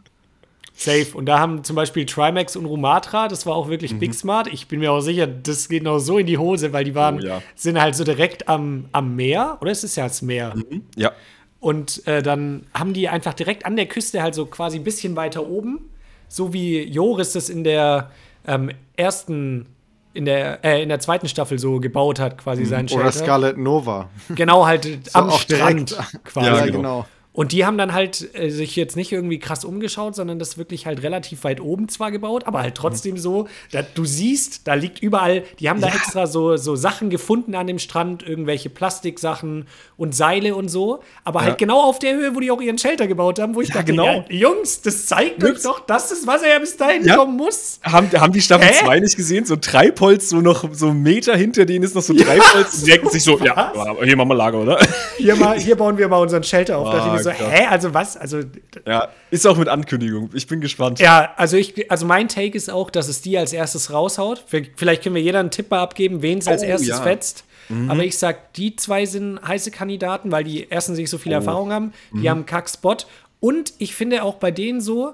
Safe. 0.75 1.07
Und 1.13 1.25
da 1.25 1.39
haben 1.39 1.63
zum 1.65 1.75
Beispiel 1.75 2.05
Trimax 2.05 2.55
und 2.55 2.65
Rumatra, 2.65 3.27
das 3.27 3.45
war 3.45 3.53
auch 3.53 3.67
wirklich 3.67 3.93
Mhm. 3.93 3.99
Big 3.99 4.13
Smart. 4.13 4.47
Ich 4.47 4.67
bin 4.69 4.79
mir 4.79 4.91
auch 4.93 5.01
sicher, 5.01 5.27
das 5.27 5.67
geht 5.67 5.83
noch 5.83 5.99
so 5.99 6.17
in 6.17 6.25
die 6.25 6.37
Hose, 6.37 6.71
weil 6.71 6.85
die 6.85 6.95
waren, 6.95 7.17
Oh, 7.21 7.25
ja. 7.25 7.41
sind 7.55 7.79
halt 7.79 7.95
so 7.95 8.03
direkt 8.05 8.47
am, 8.47 8.85
am 8.93 9.15
Meer. 9.15 9.57
Oder 9.61 9.71
es 9.71 9.83
ist 9.83 9.97
ja 9.97 10.05
das 10.05 10.21
Meer. 10.21 10.55
Ja. 10.95 11.11
Und 11.59 12.07
äh, 12.07 12.23
dann 12.23 12.65
haben 12.73 12.93
die 12.93 13.09
einfach 13.09 13.33
direkt 13.33 13.65
an 13.65 13.75
der 13.75 13.87
Küste 13.87 14.21
halt 14.23 14.33
so 14.33 14.45
quasi 14.45 14.77
ein 14.77 14.85
bisschen 14.85 15.17
weiter 15.17 15.45
oben. 15.45 15.89
So 16.29 16.53
wie 16.53 16.81
Joris 16.83 17.33
das 17.33 17.49
in 17.49 17.65
der 17.65 18.11
ähm, 18.47 18.71
ersten, 18.95 19.65
in 20.14 20.26
der, 20.26 20.64
äh, 20.66 20.82
in 20.82 20.89
der 20.89 20.99
zweiten 20.99 21.28
Staffel 21.28 21.60
so 21.60 21.80
gebaut 21.80 22.20
hat, 22.20 22.38
quasi 22.38 22.66
sein 22.66 22.86
Mhm. 22.86 22.93
Oder 22.99 23.12
Shelter. 23.12 23.26
Scarlet 23.26 23.57
Nova. 23.57 24.10
Genau, 24.30 24.66
halt 24.66 24.88
am 25.14 25.30
auch 25.30 25.39
Strand 25.39 25.91
direkt. 25.91 26.26
quasi. 26.26 26.47
Ja, 26.47 26.66
genau. 26.66 27.05
Und 27.39 27.53
die 27.53 27.65
haben 27.65 27.77
dann 27.77 27.93
halt 27.93 28.35
äh, 28.35 28.49
sich 28.49 28.75
jetzt 28.75 28.97
nicht 28.97 29.13
irgendwie 29.13 29.39
krass 29.39 29.63
umgeschaut, 29.63 30.13
sondern 30.13 30.39
das 30.39 30.57
wirklich 30.57 30.85
halt 30.85 31.03
relativ 31.03 31.45
weit 31.45 31.61
oben 31.61 31.87
zwar 31.87 32.11
gebaut, 32.11 32.45
aber 32.45 32.59
halt 32.61 32.75
trotzdem 32.75 33.17
so, 33.17 33.47
da, 33.71 33.81
du 33.81 34.03
siehst, 34.03 34.67
da 34.67 34.73
liegt 34.73 35.01
überall, 35.01 35.43
die 35.57 35.69
haben 35.69 35.79
da 35.79 35.87
extra 35.87 36.27
so, 36.27 36.57
so 36.57 36.75
Sachen 36.75 37.09
gefunden 37.09 37.55
an 37.55 37.65
dem 37.65 37.79
Strand, 37.79 38.27
irgendwelche 38.27 38.69
Plastiksachen 38.69 39.67
und 39.95 40.13
Seile 40.13 40.53
und 40.53 40.67
so, 40.67 40.99
aber 41.23 41.39
halt 41.43 41.57
genau 41.57 41.81
auf 41.81 41.97
der 41.99 42.13
Höhe, 42.13 42.35
wo 42.35 42.41
die 42.41 42.51
auch 42.51 42.59
ihren 42.59 42.77
Shelter 42.77 43.07
gebaut 43.07 43.39
haben, 43.39 43.55
wo 43.55 43.61
ich 43.61 43.69
dachte, 43.69 43.85
genau. 43.85 44.05
ja, 44.05 44.25
Jungs, 44.27 44.81
das 44.81 45.05
zeigt 45.05 45.41
euch 45.41 45.51
Jungs. 45.51 45.63
doch, 45.63 45.79
das 45.79 46.11
ist, 46.11 46.27
was 46.27 46.41
er 46.41 46.49
ja 46.55 46.59
bis 46.59 46.75
dahin 46.75 47.05
Ja. 47.05 47.15
kommen 47.15 47.37
muss. 47.37 47.79
Haben, 47.83 48.11
haben 48.19 48.33
die 48.33 48.41
Staffel 48.41 48.67
Hä? 48.67 48.83
2 48.83 48.99
nicht 48.99 49.15
gesehen? 49.15 49.45
So 49.45 49.55
Treibholz, 49.55 50.27
so 50.27 50.41
noch 50.41 50.65
so 50.73 50.89
einen 50.89 51.03
Meter 51.03 51.37
hinter 51.37 51.63
denen 51.63 51.85
ist 51.85 51.95
noch 51.95 52.01
so 52.01 52.13
Treibholz. 52.13 52.83
Die 52.83 52.91
denken 52.91 53.09
sich 53.09 53.23
so, 53.23 53.39
ja, 53.39 53.55
aber 53.55 54.03
hier 54.03 54.17
machen 54.17 54.27
wir 54.27 54.35
Lager, 54.35 54.57
oder? 54.57 54.77
Hier, 55.15 55.37
mal, 55.37 55.57
hier 55.69 55.77
bauen 55.77 55.97
wir 55.97 56.09
mal 56.09 56.17
unseren 56.17 56.43
Shelter 56.43 56.79
auf. 56.79 56.89
da 56.89 57.05
ich 57.05 57.13
mir 57.13 57.28
so, 57.38 57.43
krass. 57.43 57.51
hä, 57.51 57.65
also 57.67 57.93
was? 57.93 58.17
Also 58.17 58.41
Ja, 58.86 59.09
ist 59.32 59.45
auch 59.47 59.57
mit 59.57 59.67
Ankündigung. 59.67 60.30
Ich 60.34 60.47
bin 60.47 60.61
gespannt. 60.61 60.99
Ja, 60.99 61.34
also 61.38 61.57
ich, 61.57 61.89
also 61.91 62.05
mein 62.05 62.27
Take 62.27 62.55
ist 62.57 62.69
auch, 62.69 62.89
dass 62.89 63.07
es 63.07 63.21
die 63.21 63.38
als 63.38 63.53
erstes 63.53 63.91
raushaut. 63.91 64.43
Vielleicht 64.75 65.03
können 65.03 65.15
wir 65.15 65.21
jeder 65.21 65.39
einen 65.39 65.51
Tipp 65.51 65.69
mal 65.71 65.80
abgeben, 65.80 66.21
wen 66.21 66.39
es 66.39 66.47
als 66.47 66.61
Oh, 66.63 66.65
erstes 66.65 66.89
ja. 66.89 67.01
fetzt. 67.01 67.43
Aber 67.88 68.03
ich 68.03 68.17
sag, 68.17 68.53
die 68.53 68.75
zwei 68.75 69.05
sind 69.05 69.39
heiße 69.47 69.69
Kandidaten, 69.69 70.32
weil 70.32 70.43
die 70.43 70.65
erstens 70.71 70.97
nicht 70.97 71.11
so 71.11 71.19
viel 71.19 71.32
Erfahrung 71.34 71.71
haben, 71.71 71.93
die 72.11 72.27
haben 72.27 72.39
einen 72.39 72.45
Kack-Spot. 72.47 72.97
Und 73.39 73.73
ich 73.77 73.93
finde 73.93 74.23
auch 74.23 74.36
bei 74.36 74.49
denen 74.49 74.82
so, 74.82 75.13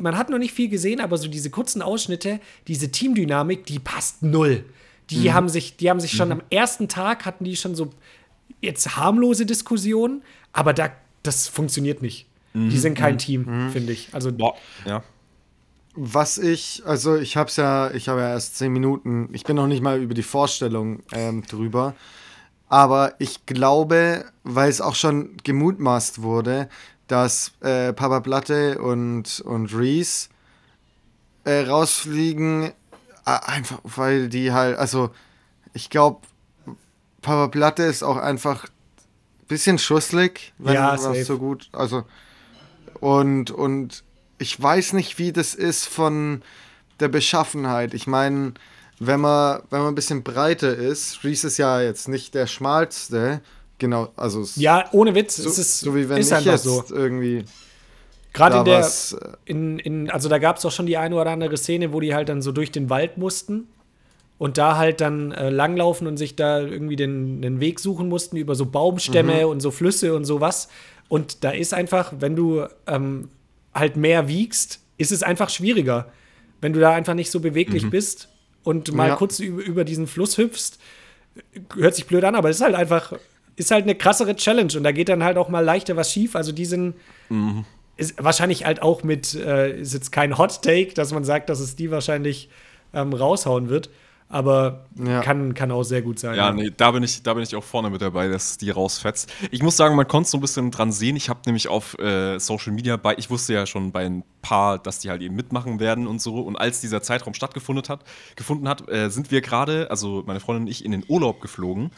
man 0.00 0.18
hat 0.18 0.28
noch 0.28 0.38
nicht 0.38 0.52
viel 0.52 0.68
gesehen, 0.68 1.00
aber 1.00 1.16
so 1.16 1.28
diese 1.28 1.48
kurzen 1.50 1.80
Ausschnitte, 1.80 2.40
diese 2.66 2.90
Teamdynamik, 2.90 3.64
die 3.66 3.78
passt 3.78 4.22
null. 4.22 4.64
Die 5.10 5.32
haben 5.32 5.48
sich, 5.48 5.76
die 5.76 5.90
haben 5.90 6.00
sich 6.00 6.10
schon 6.12 6.32
am 6.32 6.42
ersten 6.50 6.88
Tag 6.88 7.24
hatten 7.24 7.44
die 7.44 7.54
schon 7.56 7.74
so 7.76 7.90
jetzt 8.60 8.96
harmlose 8.96 9.46
Diskussionen, 9.46 10.22
aber 10.52 10.72
da, 10.72 10.90
das 11.22 11.48
funktioniert 11.48 12.02
nicht. 12.02 12.26
Die 12.54 12.78
sind 12.78 12.96
kein 12.96 13.16
Team, 13.16 13.70
finde 13.70 13.92
ich. 13.92 14.10
Also 14.12 14.30
Boah, 14.30 14.54
ja. 14.84 15.02
Was 15.94 16.38
ich, 16.38 16.82
also 16.84 17.16
ich 17.16 17.36
hab's 17.36 17.56
ja, 17.56 17.90
ich 17.90 18.08
habe 18.08 18.20
ja 18.20 18.30
erst 18.30 18.56
zehn 18.56 18.72
Minuten, 18.72 19.28
ich 19.32 19.44
bin 19.44 19.56
noch 19.56 19.66
nicht 19.66 19.82
mal 19.82 20.00
über 20.00 20.14
die 20.14 20.22
Vorstellung 20.22 21.02
ähm, 21.12 21.42
drüber. 21.42 21.94
Aber 22.68 23.14
ich 23.18 23.44
glaube, 23.44 24.24
weil 24.44 24.70
es 24.70 24.80
auch 24.80 24.94
schon 24.94 25.36
gemutmaßt 25.44 26.22
wurde, 26.22 26.68
dass 27.08 27.52
äh, 27.60 27.92
Papa 27.92 28.20
Platte 28.20 28.78
und, 28.78 29.40
und 29.40 29.74
Reese 29.74 30.28
äh, 31.44 31.60
rausfliegen, 31.60 32.64
äh, 32.64 32.72
einfach 33.24 33.80
weil 33.82 34.28
die 34.30 34.52
halt, 34.52 34.78
also 34.78 35.10
ich 35.74 35.90
glaube, 35.90 36.20
Papa 37.20 37.48
Platte 37.48 37.82
ist 37.82 38.02
auch 38.02 38.16
einfach 38.16 38.64
ein 38.64 38.81
bisschen 39.52 39.78
schusslig, 39.78 40.52
wenn 40.58 40.74
Ja, 40.74 40.96
safe. 40.98 41.24
so 41.24 41.38
gut, 41.38 41.68
also 41.72 42.04
und, 43.00 43.50
und 43.50 44.02
ich 44.38 44.60
weiß 44.60 44.92
nicht, 44.94 45.18
wie 45.18 45.32
das 45.32 45.54
ist 45.54 45.86
von 45.86 46.42
der 47.00 47.08
Beschaffenheit. 47.08 47.94
Ich 47.94 48.06
meine, 48.06 48.54
wenn 48.98 49.20
man, 49.20 49.62
wenn 49.70 49.80
man 49.80 49.88
ein 49.88 49.94
bisschen 49.94 50.22
breiter 50.22 50.74
ist, 50.74 51.24
Reese 51.24 51.46
ist 51.48 51.58
ja 51.58 51.80
jetzt 51.80 52.08
nicht 52.08 52.34
der 52.34 52.46
schmalste, 52.46 53.40
genau, 53.78 54.12
also 54.16 54.42
es- 54.42 54.56
Ja, 54.56 54.84
ohne 54.92 55.14
Witz, 55.14 55.36
so, 55.36 55.48
es 55.48 55.58
ist, 55.58 55.80
so 55.80 55.94
wie 55.96 56.08
wenn 56.08 56.18
ist 56.18 56.32
ich 56.32 56.44
jetzt 56.44 56.64
so. 56.64 56.84
irgendwie 56.90 57.44
Gerade 58.32 58.58
in 58.58 58.64
der, 58.64 58.78
was, 58.80 59.12
äh, 59.12 59.28
in, 59.44 59.78
in, 59.78 60.10
also 60.10 60.28
da 60.28 60.38
gab 60.38 60.56
es 60.56 60.64
auch 60.64 60.72
schon 60.72 60.86
die 60.86 60.96
eine 60.96 61.14
oder 61.16 61.30
andere 61.30 61.56
Szene, 61.56 61.92
wo 61.92 62.00
die 62.00 62.14
halt 62.14 62.28
dann 62.28 62.40
so 62.42 62.52
durch 62.52 62.70
den 62.70 62.88
Wald 62.88 63.18
mussten 63.18 63.68
und 64.42 64.58
da 64.58 64.76
halt 64.76 65.00
dann 65.00 65.30
äh, 65.30 65.50
langlaufen 65.50 66.08
und 66.08 66.16
sich 66.16 66.34
da 66.34 66.58
irgendwie 66.58 66.96
den, 66.96 67.42
den 67.42 67.60
Weg 67.60 67.78
suchen 67.78 68.08
mussten 68.08 68.36
über 68.36 68.56
so 68.56 68.66
Baumstämme 68.66 69.46
und 69.46 69.60
so 69.60 69.70
Flüsse 69.70 70.16
und 70.16 70.24
sowas. 70.24 70.66
Und 71.08 71.44
da 71.44 71.50
ist 71.50 71.72
einfach, 71.72 72.12
wenn 72.18 72.34
du 72.34 72.66
ähm, 72.88 73.28
halt 73.72 73.96
mehr 73.96 74.26
wiegst, 74.26 74.80
ist 74.98 75.12
es 75.12 75.22
einfach 75.22 75.48
schwieriger. 75.48 76.10
Wenn 76.60 76.72
du 76.72 76.80
da 76.80 76.90
einfach 76.90 77.14
nicht 77.14 77.30
so 77.30 77.38
beweglich 77.38 77.88
bist 77.88 78.30
und 78.64 78.92
mal 78.92 79.10
Ja. 79.10 79.14
kurz 79.14 79.38
über, 79.38 79.62
über 79.62 79.84
diesen 79.84 80.08
Fluss 80.08 80.36
hüpfst, 80.38 80.80
hört 81.76 81.94
sich 81.94 82.06
blöd 82.06 82.24
an, 82.24 82.34
aber 82.34 82.50
es 82.50 82.56
ist 82.56 82.62
halt 82.64 82.74
einfach, 82.74 83.12
ist 83.54 83.70
halt 83.70 83.84
eine 83.84 83.94
krassere 83.94 84.34
Challenge 84.34 84.72
und 84.76 84.82
da 84.82 84.90
geht 84.90 85.08
dann 85.08 85.22
halt 85.22 85.36
auch 85.36 85.50
mal 85.50 85.60
leichter 85.64 85.94
was 85.94 86.10
schief. 86.12 86.34
Also 86.34 86.50
die 86.50 86.64
sind 86.66 86.94
ist 87.96 88.14
wahrscheinlich 88.24 88.64
halt 88.64 88.82
auch 88.82 89.04
mit, 89.04 89.34
äh, 89.36 89.80
ist 89.82 89.94
jetzt 89.94 90.10
kein 90.10 90.36
Hot 90.36 90.62
Take, 90.62 90.94
dass 90.94 91.12
man 91.12 91.22
sagt, 91.22 91.48
dass 91.48 91.60
es 91.60 91.76
die 91.76 91.92
wahrscheinlich 91.92 92.48
ähm, 92.92 93.12
raushauen 93.12 93.68
wird, 93.68 93.88
aber 94.32 94.86
Ja. 94.96 95.20
kann, 95.20 95.54
kann 95.54 95.70
auch 95.70 95.82
sehr 95.84 96.02
gut 96.02 96.18
sein. 96.18 96.34
Ja, 96.36 96.52
nee, 96.52 96.72
da 96.76 96.90
bin, 96.90 97.02
ich, 97.02 97.22
da 97.22 97.34
bin 97.34 97.42
ich 97.42 97.54
auch 97.54 97.62
vorne 97.64 97.90
mit 97.90 98.00
dabei, 98.02 98.28
dass 98.28 98.58
die 98.58 98.70
rausfetzt. 98.70 99.30
Ich 99.50 99.62
muss 99.62 99.76
sagen, 99.76 99.94
man 99.94 100.08
konnte 100.08 100.24
es 100.26 100.30
so 100.32 100.38
ein 100.38 100.40
bisschen 100.40 100.70
dran 100.70 100.90
sehen. 100.90 101.14
Ich 101.16 101.28
habe 101.28 101.40
nämlich 101.46 101.68
auf 101.68 101.98
äh, 101.98 102.38
Social 102.40 102.72
Media 102.72 102.96
bei, 102.96 103.14
ich 103.18 103.30
wusste 103.30 103.52
ja 103.54 103.66
schon 103.66 103.92
bei 103.92 104.04
ein 104.06 104.24
paar, 104.40 104.78
dass 104.78 104.98
die 104.98 105.10
halt 105.10 105.22
eben 105.22 105.36
mitmachen 105.36 105.78
werden 105.80 106.06
und 106.06 106.20
so. 106.20 106.40
Und 106.40 106.56
als 106.56 106.80
dieser 106.80 107.00
Zeitraum 107.02 107.34
stattgefunden 107.34 107.86
hat, 107.88 108.00
gefunden 108.34 108.68
hat, 108.68 108.88
äh, 108.90 109.08
sind 109.10 109.30
wir 109.30 109.40
gerade, 109.40 109.88
also 109.90 110.24
meine 110.26 110.40
Freundin 110.40 110.64
und 110.64 110.68
ich, 110.68 110.84
in 110.84 110.90
den 110.92 111.04
Urlaub 111.06 111.40
geflogen. 111.40 111.90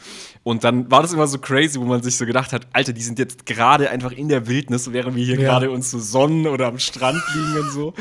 Und 0.43 0.63
dann 0.63 0.91
war 0.91 1.01
das 1.01 1.13
immer 1.13 1.27
so 1.27 1.39
crazy, 1.39 1.79
wo 1.79 1.85
man 1.85 2.03
sich 2.03 2.17
so 2.17 2.25
gedacht 2.25 2.53
hat, 2.53 2.67
Alter, 2.73 2.93
die 2.93 3.01
sind 3.01 3.17
jetzt 3.17 3.45
gerade 3.45 3.89
einfach 3.89 4.11
in 4.11 4.29
der 4.29 4.47
Wildnis, 4.47 4.91
während 4.93 5.15
wir 5.15 5.25
hier 5.25 5.39
Ja. 5.39 5.41
gerade 5.51 5.71
uns 5.71 5.89
so 5.89 5.99
sonnen 5.99 6.47
oder 6.47 6.67
am 6.67 6.79
Strand 6.79 7.21
liegen 7.33 7.57
und 7.65 7.71
so. 7.71 7.93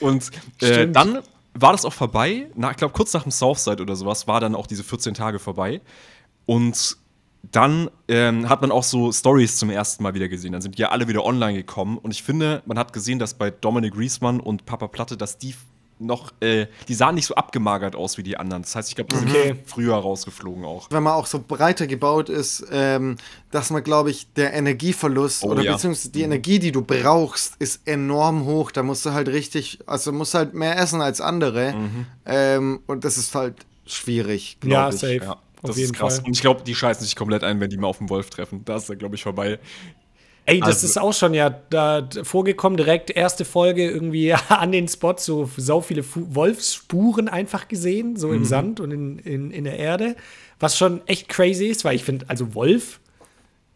Und 0.00 0.30
äh, 0.62 0.66
Stimmt. 0.74 0.96
dann 0.96 1.18
war 1.54 1.72
das 1.72 1.84
auch 1.84 1.92
vorbei. 1.92 2.48
Na, 2.54 2.70
ich 2.70 2.76
glaube, 2.76 2.94
kurz 2.94 3.12
nach 3.12 3.22
dem 3.22 3.32
Southside 3.32 3.82
oder 3.82 3.96
sowas 3.96 4.26
war 4.26 4.40
dann 4.40 4.54
auch 4.54 4.66
diese 4.66 4.84
14 4.84 5.14
Tage 5.14 5.38
vorbei. 5.38 5.80
Und 6.46 6.96
dann 7.42 7.90
ähm, 8.08 8.48
hat 8.48 8.60
man 8.60 8.70
auch 8.70 8.82
so 8.82 9.12
Stories 9.12 9.56
zum 9.56 9.70
ersten 9.70 10.02
Mal 10.02 10.14
wieder 10.14 10.28
gesehen. 10.28 10.52
Dann 10.52 10.62
sind 10.62 10.76
die 10.76 10.82
ja 10.82 10.90
alle 10.90 11.08
wieder 11.08 11.24
online 11.24 11.54
gekommen. 11.54 11.98
Und 11.98 12.10
ich 12.10 12.22
finde, 12.22 12.62
man 12.66 12.78
hat 12.78 12.92
gesehen, 12.92 13.18
dass 13.18 13.34
bei 13.34 13.50
Dominic 13.50 13.96
Riesmann 13.96 14.40
und 14.40 14.66
Papa 14.66 14.88
Platte, 14.88 15.16
dass 15.16 15.38
die 15.38 15.54
noch, 16.00 16.32
äh, 16.40 16.66
die 16.88 16.94
sahen 16.94 17.14
nicht 17.14 17.26
so 17.26 17.34
abgemagert 17.34 17.94
aus 17.94 18.18
wie 18.18 18.22
die 18.22 18.36
anderen. 18.36 18.62
Das 18.62 18.74
heißt, 18.74 18.88
ich 18.88 18.96
glaube, 18.96 19.14
die 19.14 19.20
Okay. 19.30 19.48
sind 19.48 19.68
früher 19.68 19.94
rausgeflogen 19.94 20.64
auch. 20.64 20.88
wenn 20.90 21.02
man 21.02 21.12
auch 21.12 21.26
so 21.26 21.42
breiter 21.46 21.86
gebaut 21.86 22.28
ist, 22.28 22.64
ähm, 22.72 23.16
dass 23.50 23.70
man, 23.70 23.82
glaube 23.82 24.10
ich, 24.10 24.32
der 24.34 24.52
Energieverlust 24.54 25.44
Oh, 25.44 25.48
oder 25.50 25.62
ja. 25.62 25.72
beziehungsweise 25.72 26.10
die 26.10 26.22
Energie, 26.22 26.58
die 26.58 26.72
du 26.72 26.82
brauchst, 26.82 27.56
ist 27.58 27.86
enorm 27.86 28.44
hoch. 28.46 28.70
Da 28.70 28.82
musst 28.82 29.04
du 29.06 29.12
halt 29.12 29.28
richtig, 29.28 29.78
also 29.86 30.12
musst 30.12 30.34
halt 30.34 30.54
mehr 30.54 30.78
essen 30.78 31.00
als 31.02 31.20
andere. 31.20 31.72
Mhm. 31.74 32.06
Ähm, 32.26 32.80
und 32.86 33.04
das 33.04 33.18
ist 33.18 33.34
halt 33.34 33.54
schwierig, 33.86 34.56
Ja, 34.62 34.88
glaube 34.88 34.94
ich. 34.94 35.00
safe. 35.00 35.14
Ja, 35.16 35.36
das 35.62 35.70
Auf 35.72 35.76
jeden 35.76 35.90
ist 35.92 35.98
krass. 35.98 36.16
Fall. 36.16 36.24
Und 36.26 36.32
ich 36.32 36.40
glaube, 36.40 36.62
die 36.62 36.74
scheißen 36.74 37.04
sich 37.04 37.16
komplett 37.16 37.44
ein, 37.44 37.60
wenn 37.60 37.68
die 37.70 37.76
mal 37.76 37.88
auf 37.88 37.98
den 37.98 38.08
Wolf 38.08 38.30
treffen. 38.30 38.64
Da 38.64 38.76
ist 38.76 38.88
er, 38.88 38.96
glaube 38.96 39.16
ich, 39.16 39.22
vorbei. 39.22 39.58
Ey, 40.46 40.60
das 40.60 40.68
Also- 40.68 40.86
ist 40.86 40.98
auch 40.98 41.12
schon 41.12 41.34
ja 41.34 41.50
da 41.70 42.08
vorgekommen, 42.22 42.76
direkt 42.76 43.10
erste 43.10 43.44
Folge 43.44 43.88
irgendwie 43.88 44.32
an 44.48 44.72
den 44.72 44.88
Spot, 44.88 45.14
so 45.18 45.48
sau 45.56 45.80
viele 45.80 46.02
Fu 46.02 46.26
Wolfsspuren 46.34 47.28
einfach 47.28 47.68
gesehen, 47.68 48.16
so 48.16 48.28
Mhm. 48.28 48.34
im 48.34 48.44
Sand 48.44 48.80
und 48.80 48.90
in, 48.90 49.18
in, 49.20 49.50
in 49.50 49.64
der 49.64 49.78
Erde. 49.78 50.16
Was 50.58 50.76
schon 50.76 51.06
echt 51.06 51.28
crazy 51.28 51.66
ist, 51.66 51.84
weil 51.84 51.94
ich 51.96 52.04
finde, 52.04 52.26
also 52.28 52.54
Wolf, 52.54 53.00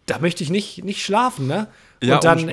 da 0.06 0.18
möchte 0.18 0.42
ich 0.42 0.50
nicht, 0.50 0.84
nicht 0.84 1.02
schlafen, 1.02 1.46
ne? 1.46 1.68
Ja, 2.02 2.16
und 2.16 2.24
dann 2.24 2.52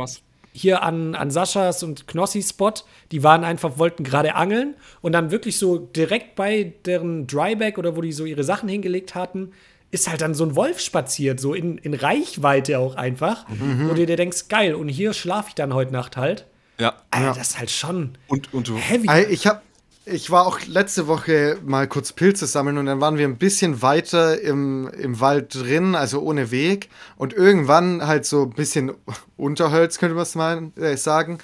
hier 0.53 0.83
an, 0.83 1.15
an 1.15 1.31
Saschas 1.31 1.81
und 1.83 2.07
Knossis 2.07 2.49
Spot, 2.49 2.73
die 3.11 3.23
waren 3.23 3.43
einfach, 3.45 3.77
wollten 3.77 4.03
gerade 4.03 4.35
angeln 4.35 4.75
und 5.01 5.13
dann 5.13 5.31
wirklich 5.31 5.57
so 5.57 5.77
direkt 5.77 6.35
bei 6.35 6.73
deren 6.85 7.25
Dryback 7.27 7.77
oder 7.77 7.95
wo 7.95 8.01
die 8.01 8.11
so 8.11 8.25
ihre 8.25 8.43
Sachen 8.43 8.67
hingelegt 8.69 9.15
hatten, 9.15 9.51
ist 9.91 10.09
halt 10.09 10.21
dann 10.21 10.33
so 10.33 10.45
ein 10.45 10.55
Wolf 10.55 10.79
spaziert, 10.79 11.39
so 11.39 11.53
in, 11.53 11.77
in 11.77 11.93
Reichweite 11.93 12.79
auch 12.79 12.95
einfach, 12.95 13.47
Mhm. 13.49 13.89
wo 13.89 13.93
du 13.93 14.05
dir 14.05 14.15
denkst, 14.17 14.47
geil, 14.47 14.73
und 14.75 14.87
hier 14.89 15.13
schlafe 15.13 15.49
ich 15.49 15.55
dann 15.55 15.73
heute 15.73 15.91
Nacht 15.91 16.17
halt. 16.17 16.47
Ja. 16.79 16.93
Alter, 17.11 17.33
das 17.37 17.49
ist 17.51 17.59
halt 17.59 17.69
schon 17.71 18.17
Und, 18.27 18.53
und 18.53 18.67
du. 18.67 18.77
heavy. 18.77 19.07
Ich 19.29 19.45
habe 19.47 19.61
ich 20.03 20.31
war 20.31 20.47
auch 20.47 20.59
letzte 20.65 21.05
Woche 21.05 21.59
mal 21.63 21.87
kurz 21.87 22.11
Pilze 22.11 22.47
sammeln 22.47 22.79
und 22.79 22.87
dann 22.87 22.99
waren 22.99 23.19
wir 23.19 23.27
ein 23.27 23.37
bisschen 23.37 23.83
weiter 23.83 24.41
im, 24.41 24.87
im 24.97 25.19
Wald 25.19 25.53
drin, 25.53 25.93
also 25.93 26.21
ohne 26.21 26.49
Weg. 26.49 26.89
Und 27.17 27.33
irgendwann 27.33 28.07
halt 28.07 28.25
so 28.25 28.43
ein 28.43 28.49
bisschen 28.49 28.93
Unterholz, 29.37 29.99
könnte 29.99 30.15
man 30.15 30.23
es 30.23 30.33
mal 30.33 30.71
äh, 30.77 30.97
sagen. 30.97 31.37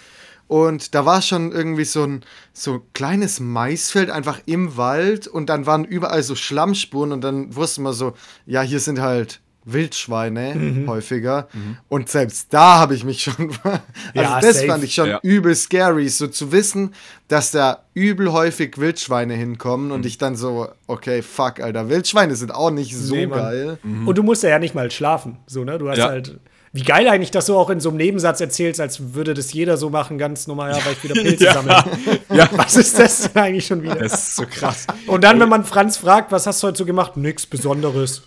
Und 0.47 0.95
da 0.95 1.05
war 1.05 1.21
schon 1.21 1.51
irgendwie 1.51 1.83
so 1.85 2.03
ein 2.03 2.23
so 2.53 2.81
kleines 2.93 3.39
Maisfeld 3.41 4.09
einfach 4.09 4.39
im 4.45 4.77
Wald 4.77 5.27
und 5.27 5.47
dann 5.49 5.65
waren 5.65 5.83
überall 5.83 6.23
so 6.23 6.35
Schlammspuren 6.35 7.11
und 7.11 7.21
dann 7.21 7.55
wusste 7.55 7.81
man 7.81 7.93
so, 7.93 8.13
ja, 8.45 8.61
hier 8.61 8.79
sind 8.79 9.01
halt 9.01 9.41
Wildschweine 9.69 10.55
Mhm. 10.55 10.87
häufiger. 10.89 11.49
Und 11.89 12.07
selbst 12.09 12.53
da 12.53 12.77
habe 12.79 12.95
ich 12.95 13.03
mich 13.03 13.21
schon. 13.23 13.35
also 13.63 13.79
Ja, 14.13 14.39
das 14.39 14.55
safe. 14.59 14.67
fand 14.67 14.83
ich 14.85 14.93
schon 14.93 15.09
Ja. 15.09 15.19
übel 15.23 15.53
scary, 15.55 16.07
so 16.07 16.27
zu 16.27 16.53
wissen, 16.53 16.93
dass 17.27 17.51
da 17.51 17.83
übel 17.93 18.31
häufig 18.31 18.77
Wildschweine 18.77 19.33
hinkommen 19.33 19.87
Mhm. 19.87 19.91
und 19.91 20.05
ich 20.05 20.17
dann 20.17 20.37
so, 20.37 20.69
okay, 20.87 21.21
fuck, 21.21 21.59
Alter, 21.59 21.89
Wildschweine 21.89 22.35
sind 22.37 22.53
auch 22.53 22.71
nicht 22.71 22.95
so 22.95 23.15
Nee, 23.15 23.27
geil. 23.27 23.77
Und 24.05 24.17
du 24.17 24.23
musst 24.23 24.43
ja 24.43 24.57
nicht 24.59 24.73
mal 24.75 24.89
schlafen, 24.89 25.37
so, 25.47 25.63
ne? 25.65 25.77
Du 25.77 25.89
hast 25.89 25.97
Ja. 25.97 26.07
halt. 26.07 26.39
Wie 26.77 26.83
geil 26.83 27.07
eigentlich, 27.07 27.31
dass 27.31 27.47
du 27.47 27.57
auch 27.57 27.71
in 27.71 27.79
so 27.79 27.89
einem 27.89 27.97
Nebensatz 27.97 28.39
erzählst, 28.39 28.79
als 28.79 29.15
würde 29.15 29.33
das 29.33 29.51
jeder 29.51 29.77
so 29.77 29.89
machen, 29.89 30.19
ganz 30.19 30.45
normal, 30.45 30.77
ja, 30.77 30.85
weil 30.85 30.93
ich 30.93 31.03
wieder 31.03 31.15
Pilze 31.15 31.45
sammle. 31.51 31.83
Ja. 32.31 32.47
Was 32.51 32.75
ist 32.75 32.99
das 32.99 33.33
denn 33.33 33.41
eigentlich 33.41 33.65
schon 33.65 33.81
wieder? 33.81 33.95
Das 33.95 34.13
ist 34.13 34.35
so 34.35 34.45
krass. 34.45 34.85
Und 35.07 35.23
dann, 35.23 35.39
wenn 35.39 35.49
man 35.49 35.65
Franz 35.65 35.97
fragt, 35.97 36.31
was 36.31 36.45
hast 36.45 36.61
du 36.61 36.67
heute 36.67 36.77
so 36.77 36.85
gemacht? 36.85 37.17
Nix 37.17 37.47
Besonderes. 37.47 38.21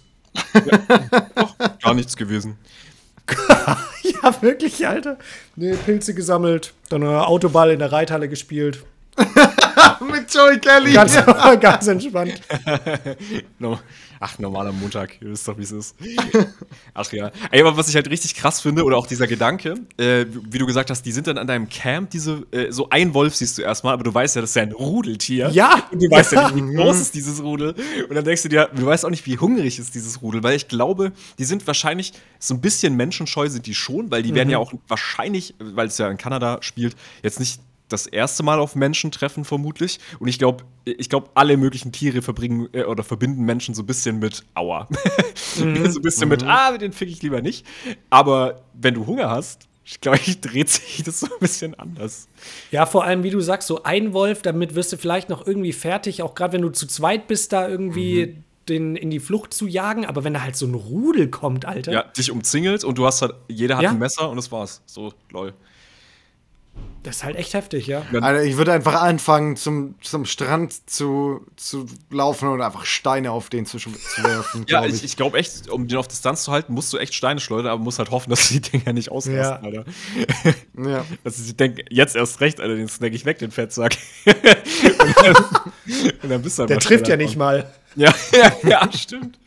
Gar 1.81 1.95
nichts 1.95 2.17
gewesen. 2.17 2.59
Ja, 4.23 4.43
wirklich, 4.43 4.87
Alter. 4.87 5.17
Nee, 5.57 5.75
Pilze 5.77 6.13
gesammelt, 6.13 6.75
dann 6.91 7.03
äh, 7.03 7.07
Autoball 7.07 7.71
in 7.71 7.79
der 7.79 7.91
Reithalle 7.91 8.29
gespielt. 8.29 8.85
Mit 9.17 10.35
Joey 10.35 10.59
Kelly. 10.59 10.93
Ganz, 10.93 11.17
ganz 11.59 11.87
entspannt. 11.87 12.41
No. 13.59 13.79
Ach, 14.23 14.39
normaler 14.39 14.71
Montag, 14.73 15.17
ihr 15.23 15.31
wisst 15.31 15.49
doch, 15.49 15.57
wie 15.57 15.63
es 15.63 15.73
ist. 15.73 15.97
Ach 16.93 17.11
ja. 17.11 17.31
Ey, 17.51 17.63
aber 17.63 17.75
was 17.79 17.89
ich 17.89 17.95
halt 17.95 18.11
richtig 18.11 18.35
krass 18.35 18.61
finde, 18.61 18.85
oder 18.85 18.99
auch 18.99 19.07
dieser 19.07 19.27
Gedanke, 19.27 19.77
äh, 19.97 20.27
wie 20.29 20.59
du 20.59 20.67
gesagt 20.67 20.91
hast, 20.91 21.07
die 21.07 21.13
sind 21.13 21.27
dann 21.27 21.39
an 21.39 21.47
deinem 21.47 21.71
Camp, 21.71 22.11
diese, 22.11 22.47
äh, 22.51 22.71
so 22.71 22.91
ein 22.91 23.15
Wolf 23.15 23.35
siehst 23.35 23.57
du 23.57 23.63
erstmal, 23.63 23.95
aber 23.95 24.05
du 24.05 24.13
weißt 24.13 24.37
ja, 24.37 24.43
das 24.43 24.51
ist 24.51 24.57
ja 24.57 24.63
ein 24.63 24.73
Rudeltier. 24.73 25.49
Ja. 25.53 25.89
Und 25.91 26.03
du 26.03 26.11
weißt 26.11 26.33
ja, 26.33 26.43
Ja. 26.49 26.51
nicht, 26.55 26.67
wie 26.67 26.75
groß 26.77 27.01
ist 27.01 27.15
dieses 27.15 27.43
Rudel. 27.43 27.75
Und 28.11 28.15
dann 28.15 28.25
denkst 28.25 28.43
du 28.43 28.51
dir, 28.51 28.69
du 28.77 28.85
weißt 28.85 29.07
auch 29.07 29.11
nicht, 29.11 29.25
wie 29.25 29.39
hungrig 29.39 29.79
ist 29.79 29.95
dieses 29.95 30.21
Rudel, 30.21 30.43
weil 30.43 30.55
ich 30.55 30.69
glaube, 30.69 31.13
die 31.39 31.45
sind 31.45 31.67
wahrscheinlich 31.67 32.13
so 32.39 32.53
ein 32.53 32.61
bisschen 32.61 32.97
menschenscheu 32.97 33.49
sind 33.49 33.65
die 33.65 33.75
schon, 33.75 34.11
weil 34.11 34.23
die 34.23 34.35
werden 34.35 34.51
ja 34.51 34.59
auch 34.59 34.75
wahrscheinlich, 34.87 35.55
weil 35.59 35.87
es 35.87 35.97
ja 35.97 36.11
in 36.11 36.19
Kanada 36.19 36.59
spielt, 36.61 36.95
jetzt 37.23 37.41
nicht 37.41 37.61
das 37.93 38.07
erste 38.07 38.43
Mal 38.43 38.59
auf 38.59 38.75
Menschen 38.75 39.11
treffen, 39.11 39.45
vermutlich. 39.45 39.99
Und 40.19 40.29
ich 40.29 40.39
glaube, 40.39 40.65
ich 40.85 41.09
glaube, 41.09 41.29
alle 41.35 41.57
möglichen 41.57 41.93
Tiere 41.93 42.23
verbringen 42.23 42.69
äh, 42.73 42.85
oder 42.85 43.03
verbinden 43.05 43.45
Menschen 43.45 43.75
so 43.75 43.83
ein 43.83 43.87
bisschen 43.87 44.19
mit 44.19 44.45
Aua. 44.55 44.89
so 45.35 45.65
ein 45.65 46.03
bisschen 46.03 46.29
mit, 46.29 46.43
ah, 46.45 46.77
den 46.79 46.93
fick 46.93 47.09
ich 47.11 47.23
lieber 47.23 47.43
nicht. 47.43 47.67
Aber 48.09 48.63
wenn 48.75 48.95
du 48.95 49.07
Hunger 49.07 49.31
hast, 49.31 49.69
ich 49.85 50.01
glaube, 50.01 50.21
ich 50.25 50.41
dreht 50.41 50.69
sich 50.69 51.03
das 51.05 51.21
so 51.21 51.27
ein 51.27 51.41
bisschen 51.41 51.75
anders. 51.79 52.29
Ja, 52.71 52.87
vor 52.87 53.05
allem, 53.05 53.23
wie 53.23 53.31
du 53.31 53.41
sagst, 53.41 53.67
so 53.67 53.83
ein 53.83 54.13
Wolf, 54.13 54.43
damit 54.43 54.75
wirst 54.75 54.93
du 54.93 54.97
vielleicht 54.97 55.29
noch 55.29 55.47
irgendwie 55.47 55.73
fertig, 55.73 56.23
auch 56.23 56.35
gerade 56.35 56.53
wenn 56.53 56.63
du 56.63 56.71
zu 56.71 56.87
zweit 56.87 57.27
bist, 57.27 57.53
da 57.53 57.69
irgendwie 57.69 58.37
den 58.69 58.95
in 58.95 59.11
die 59.11 59.19
Flucht 59.21 59.53
zu 59.53 59.67
jagen. 59.67 60.07
Aber 60.07 60.23
wenn 60.23 60.35
da 60.35 60.43
halt 60.43 60.55
so 60.55 60.67
ein 60.67 60.75
Rudel 60.75 61.29
kommt, 61.29 61.65
Alter. 61.65 61.93
Ja, 61.93 62.03
dich 62.05 62.31
umzingelt 62.31 62.85
und 62.85 62.99
du 62.99 63.07
hast 63.07 63.23
halt, 63.23 63.35
jeder 63.49 63.77
hat 63.77 63.83
Ja. 63.83 63.91
ein 63.91 63.99
Messer 63.99 64.31
und 64.31 64.37
das 64.37 64.53
war's. 64.53 64.83
So, 64.87 65.13
lol. 65.31 65.55
Das 67.03 67.17
ist 67.17 67.25
halt 67.25 67.37
echt 67.37 67.55
heftig, 67.55 67.87
ja. 67.87 68.03
Alter, 68.13 68.43
ich 68.45 68.59
würde 68.59 68.75
einfach 68.75 69.01
anfangen, 69.01 69.57
zum, 69.57 69.95
zum 70.03 70.27
Strand 70.27 70.91
zu, 70.91 71.47
zu 71.57 71.87
laufen 72.11 72.49
und 72.51 72.61
einfach 72.61 72.85
Steine 72.85 73.33
auf 73.33 73.49
den 73.49 73.65
zu, 73.65 73.79
zu 73.79 73.91
werfen. 74.23 74.67
Ja, 74.69 74.85
ich, 74.85 75.03
ich 75.03 75.17
glaube 75.17 75.39
echt, 75.39 75.71
um 75.71 75.89
den 75.89 75.97
auf 75.97 76.09
Distanz 76.09 76.43
zu 76.45 76.53
halten, 76.53 76.75
musst 76.75 76.93
du 76.93 76.99
echt 76.99 77.15
Steine 77.15 77.41
schleudern, 77.41 77.73
aber 77.73 77.83
musst 77.83 77.99
halt 77.99 78.11
hoffen, 78.11 78.29
dass 78.29 78.49
die 78.49 78.61
Dinger 78.61 78.93
nicht 78.93 79.11
ausrasten, 79.11 79.35
Ja. 79.35 79.61
Alter. 79.63 79.85
ja. 80.77 81.05
Dass 81.25 81.39
sie 81.39 81.55
denken, 81.55 81.81
jetzt 81.89 82.17
erst 82.17 82.41
recht, 82.43 82.61
Alter, 82.61 82.77
den 82.77 82.89
snack 82.89 83.15
ich 83.15 83.25
weg, 83.25 83.39
den 83.39 83.51
Fettsack. 83.51 83.97
und, 84.27 84.37
dann, 85.25 85.37
und 86.23 86.29
dann 86.31 86.43
bist 86.43 86.59
du 86.59 86.61
halt 86.61 86.71
Der 86.71 86.81
trifft 86.81 87.09
ja 87.09 87.17
nicht 87.17 87.37
mal. 87.37 87.73
Ja, 87.97 88.13
ja, 88.33 88.53
ja, 88.69 88.93
stimmt. 88.93 89.39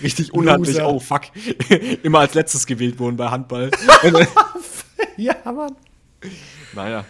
Richtig 0.00 0.32
unhandlich. 0.32 0.76
Loser. 0.76 0.88
Oh, 0.88 1.00
fuck. 1.00 1.22
Immer 2.04 2.20
als 2.20 2.34
letztes 2.34 2.64
gewählt 2.66 2.98
wurden 3.00 3.16
bei 3.16 3.28
Handball. 3.28 3.70
Ja, 5.16 5.34
Mann. 5.44 5.74
naja. 6.74 7.04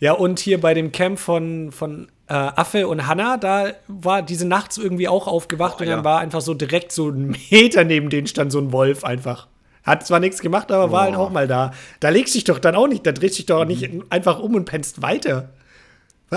Ja, 0.00 0.12
und 0.12 0.38
hier 0.40 0.60
bei 0.60 0.74
dem 0.74 0.92
Camp 0.92 1.18
von, 1.18 1.72
von 1.72 2.08
äh, 2.28 2.34
Affe 2.34 2.88
und 2.88 3.06
Hanna, 3.06 3.36
da 3.36 3.72
war 3.88 4.22
diese 4.22 4.46
nachts 4.46 4.76
irgendwie 4.78 5.08
auch 5.08 5.26
aufgewacht 5.26 5.76
Oh, 5.78 5.82
und 5.82 5.88
dann 5.88 5.98
ja. 6.00 6.04
war 6.04 6.18
einfach 6.20 6.40
so 6.40 6.54
direkt 6.54 6.92
so 6.92 7.08
ein 7.08 7.36
Meter 7.50 7.84
neben 7.84 8.10
denen 8.10 8.26
stand 8.26 8.52
so 8.52 8.58
ein 8.58 8.72
Wolf 8.72 9.04
einfach. 9.04 9.48
Hat 9.82 10.06
zwar 10.06 10.20
nichts 10.20 10.40
gemacht, 10.40 10.72
aber 10.72 10.90
war 10.90 11.02
halt 11.02 11.14
auch 11.16 11.30
mal 11.30 11.46
da. 11.46 11.72
Da 12.00 12.08
legst 12.08 12.34
dich 12.34 12.44
doch 12.44 12.58
dann 12.58 12.74
auch 12.74 12.86
nicht, 12.88 13.06
da 13.06 13.12
drehst 13.12 13.38
dich 13.38 13.46
doch 13.46 13.62
Mhm. 13.62 13.68
nicht 13.68 13.90
einfach 14.10 14.38
um 14.38 14.54
und 14.54 14.64
pennst 14.64 15.02
weiter. 15.02 15.50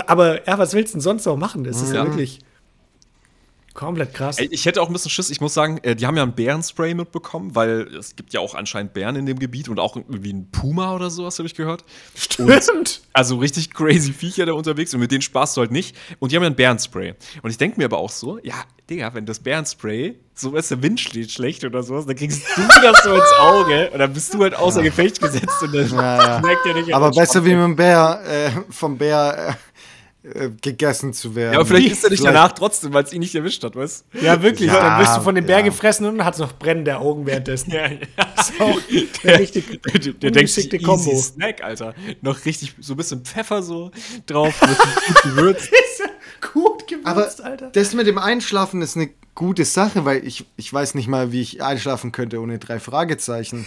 Aber 0.06 0.46
ja, 0.46 0.58
was 0.58 0.74
willst 0.74 0.92
du 0.94 0.96
denn 0.98 1.02
sonst 1.02 1.24
noch 1.26 1.36
machen? 1.36 1.64
Das 1.64 1.80
ist 1.82 1.90
ja 1.92 2.04
Ja. 2.04 2.04
wirklich 2.06 2.40
komplett 3.78 4.12
krass. 4.12 4.38
Ey, 4.38 4.48
ich 4.50 4.66
hätte 4.66 4.82
auch 4.82 4.88
ein 4.88 4.92
bisschen 4.92 5.10
Schiss. 5.10 5.30
Ich 5.30 5.40
muss 5.40 5.54
sagen, 5.54 5.78
äh, 5.84 5.94
die 5.94 6.04
haben 6.04 6.16
ja 6.16 6.24
ein 6.24 6.34
Bärenspray 6.34 6.94
mitbekommen, 6.94 7.54
weil 7.54 7.82
es 7.96 8.16
gibt 8.16 8.32
ja 8.32 8.40
auch 8.40 8.56
anscheinend 8.56 8.92
Bären 8.92 9.14
in 9.14 9.24
dem 9.24 9.38
Gebiet 9.38 9.68
und 9.68 9.78
auch 9.78 9.94
irgendwie 9.94 10.32
ein 10.32 10.50
Puma 10.50 10.96
oder 10.96 11.10
sowas, 11.10 11.38
habe 11.38 11.46
ich 11.46 11.54
gehört. 11.54 11.84
Stimmt. 12.16 13.02
Also 13.12 13.36
richtig 13.36 13.72
crazy 13.72 14.12
Viecher 14.12 14.46
da 14.46 14.54
unterwegs 14.54 14.92
und 14.94 15.00
mit 15.00 15.12
denen 15.12 15.22
sparst 15.22 15.56
du 15.56 15.60
halt 15.60 15.70
nicht. 15.70 15.94
Und 16.18 16.32
die 16.32 16.36
haben 16.36 16.42
ja 16.42 16.50
ein 16.50 16.56
Bärenspray. 16.56 17.14
Und 17.42 17.50
ich 17.50 17.56
denke 17.56 17.78
mir 17.78 17.84
aber 17.84 17.98
auch 17.98 18.10
so, 18.10 18.40
ja, 18.42 18.56
Digga, 18.90 19.14
wenn 19.14 19.26
das 19.26 19.38
Bärenspray, 19.38 20.16
so 20.34 20.56
ist 20.56 20.72
der 20.72 20.82
Wind 20.82 20.98
steht 20.98 21.30
schlecht 21.30 21.64
oder 21.64 21.84
sowas, 21.84 22.04
dann 22.06 22.16
kriegst 22.16 22.42
du 22.56 22.62
das 22.82 23.04
so 23.04 23.14
ins 23.14 23.32
Auge 23.38 23.90
und 23.92 23.98
dann 24.00 24.12
bist 24.12 24.34
du 24.34 24.42
halt 24.42 24.56
außer 24.56 24.82
Gefecht 24.82 25.20
gesetzt 25.20 25.62
und 25.62 25.72
dann 25.72 25.88
Ja, 25.90 26.16
ja. 26.16 26.38
schmeckt 26.40 26.64
dir 26.64 26.74
nicht. 26.74 26.92
Aber 26.92 27.12
besser 27.12 27.44
wie 27.44 27.50
mit 27.50 27.62
dem 27.62 27.76
Bär, 27.76 28.20
äh, 28.26 28.50
vom 28.72 28.98
Bär 28.98 29.50
äh, 29.50 29.52
äh, 30.34 30.50
gegessen 30.60 31.12
zu 31.12 31.34
werden. 31.34 31.52
Ja, 31.54 31.58
aber 31.60 31.66
vielleicht 31.68 31.92
ist 31.92 32.04
er 32.04 32.10
nicht 32.10 32.20
Vielleicht- 32.20 32.34
danach 32.36 32.52
trotzdem, 32.52 32.92
weil 32.92 33.04
es 33.04 33.12
ihn 33.12 33.20
nicht 33.20 33.34
erwischt 33.34 33.62
hat, 33.64 33.76
weißt 33.76 34.04
du? 34.12 34.18
Ja, 34.24 34.42
wirklich. 34.42 34.68
Ja, 34.68 34.80
dann 34.80 35.00
wirst 35.00 35.16
du 35.16 35.20
von 35.22 35.34
dem 35.34 35.46
Bär 35.46 35.58
ja. 35.58 35.64
gefressen 35.64 36.06
und 36.06 36.24
hast 36.24 36.38
noch 36.38 36.52
brennende 36.58 36.96
Augen 36.98 37.26
währenddessen. 37.26 37.72
Ja, 37.72 37.86
ja. 37.86 37.98
Das 38.36 38.50
ist 38.50 38.60
auch 38.60 38.78
eine 39.24 39.38
richtig 39.38 39.82
Der, 39.82 40.12
der 40.12 40.30
denkt 40.30 40.50
sich, 40.50 40.82
Kombo. 40.82 41.16
Snack, 41.16 41.62
Alter. 41.62 41.94
Noch 42.22 42.44
richtig 42.44 42.74
so 42.80 42.94
ein 42.94 42.96
bisschen 42.96 43.24
Pfeffer 43.24 43.62
so 43.62 43.90
drauf, 44.26 44.58
bisschen 44.60 44.76
gut 45.06 45.22
gewürzt. 45.22 45.68
Ist 45.72 46.00
ja 46.00 46.06
gut 46.52 46.84
Aber 47.04 47.20
gewürzt, 47.22 47.42
Alter. 47.42 47.70
das 47.72 47.94
mit 47.94 48.06
dem 48.06 48.18
Einschlafen 48.18 48.82
ist 48.82 48.96
eine 48.96 49.10
gute 49.38 49.64
Sache, 49.64 50.04
weil 50.04 50.26
ich, 50.26 50.44
ich 50.56 50.72
weiß 50.72 50.96
nicht 50.96 51.06
mal, 51.06 51.30
wie 51.30 51.40
ich 51.40 51.62
einschlafen 51.62 52.10
könnte 52.10 52.40
ohne 52.40 52.58
drei 52.58 52.80
Fragezeichen. 52.80 53.64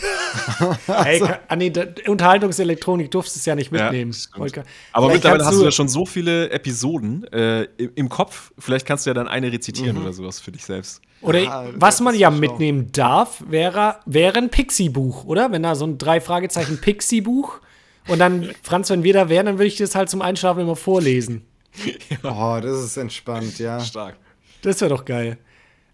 Ey, 1.06 1.19
ka- 1.22 1.39
ah, 1.48 1.56
nee, 1.56 1.69
da- 1.69 1.85
Unterhaltungselektronik 2.07 3.10
durfst 3.10 3.35
du 3.35 3.39
es 3.39 3.45
ja 3.45 3.56
nicht 3.56 3.72
Ja, 3.72 3.84
mitnehmen. 3.85 4.14
Volker. 4.35 4.64
Aber 4.91 5.06
Vielleicht 5.07 5.23
mittlerweile 5.23 5.45
hast 5.45 5.60
du 5.60 5.64
ja 5.64 5.72
schon 5.72 5.88
so 5.88 6.06
viele 6.06 6.49
Episoden 6.52 7.23
äh, 7.31 7.64
im, 7.95 8.10
Kopf. 8.10 8.52
Vielleicht 8.60 8.85
kannst 8.85 9.06
du 9.06 9.11
ja 9.11 9.14
dann 9.14 9.27
eine 9.30 9.52
rezitieren 9.52 9.95
Mhm. 9.95 10.02
oder 10.03 10.14
sowas 10.14 10.39
für 10.41 10.52
dich 10.52 10.65
selbst. 10.65 11.02
Oder 11.22 11.39
Ja, 11.39 11.65
was 11.76 12.02
man 12.02 12.15
ja 12.15 12.30
mitnehmen 12.31 12.91
darf, 12.91 13.41
wäre, 13.48 13.95
wäre 14.06 14.38
ein 14.39 14.49
Pixie-Buch, 14.49 15.23
oder? 15.26 15.52
Wenn 15.52 15.64
da 15.64 15.76
so 15.76 15.85
ein 15.85 15.98
drei 15.98 16.19
Fragezeichen 16.19 16.81
Pixie-Buch 16.81 17.61
und 18.07 18.19
dann, 18.19 18.49
Franz, 18.61 18.89
wenn 18.89 19.03
wir 19.03 19.14
da 19.14 19.30
wären, 19.30 19.45
dann 19.45 19.56
würde 19.57 19.68
ich 19.68 19.77
das 19.77 19.95
halt 19.95 20.10
zum 20.10 20.22
Einschlafen 20.22 20.60
immer 20.61 20.76
vorlesen. 20.76 21.45
Oh, 22.23 22.60
das 22.61 22.84
ist 22.84 22.98
entspannt, 22.98 23.57
ja. 23.57 23.80
Stark. 23.80 24.18
Das 24.61 24.81
wäre 24.81 24.89
doch 24.89 25.06
geil. 25.06 25.38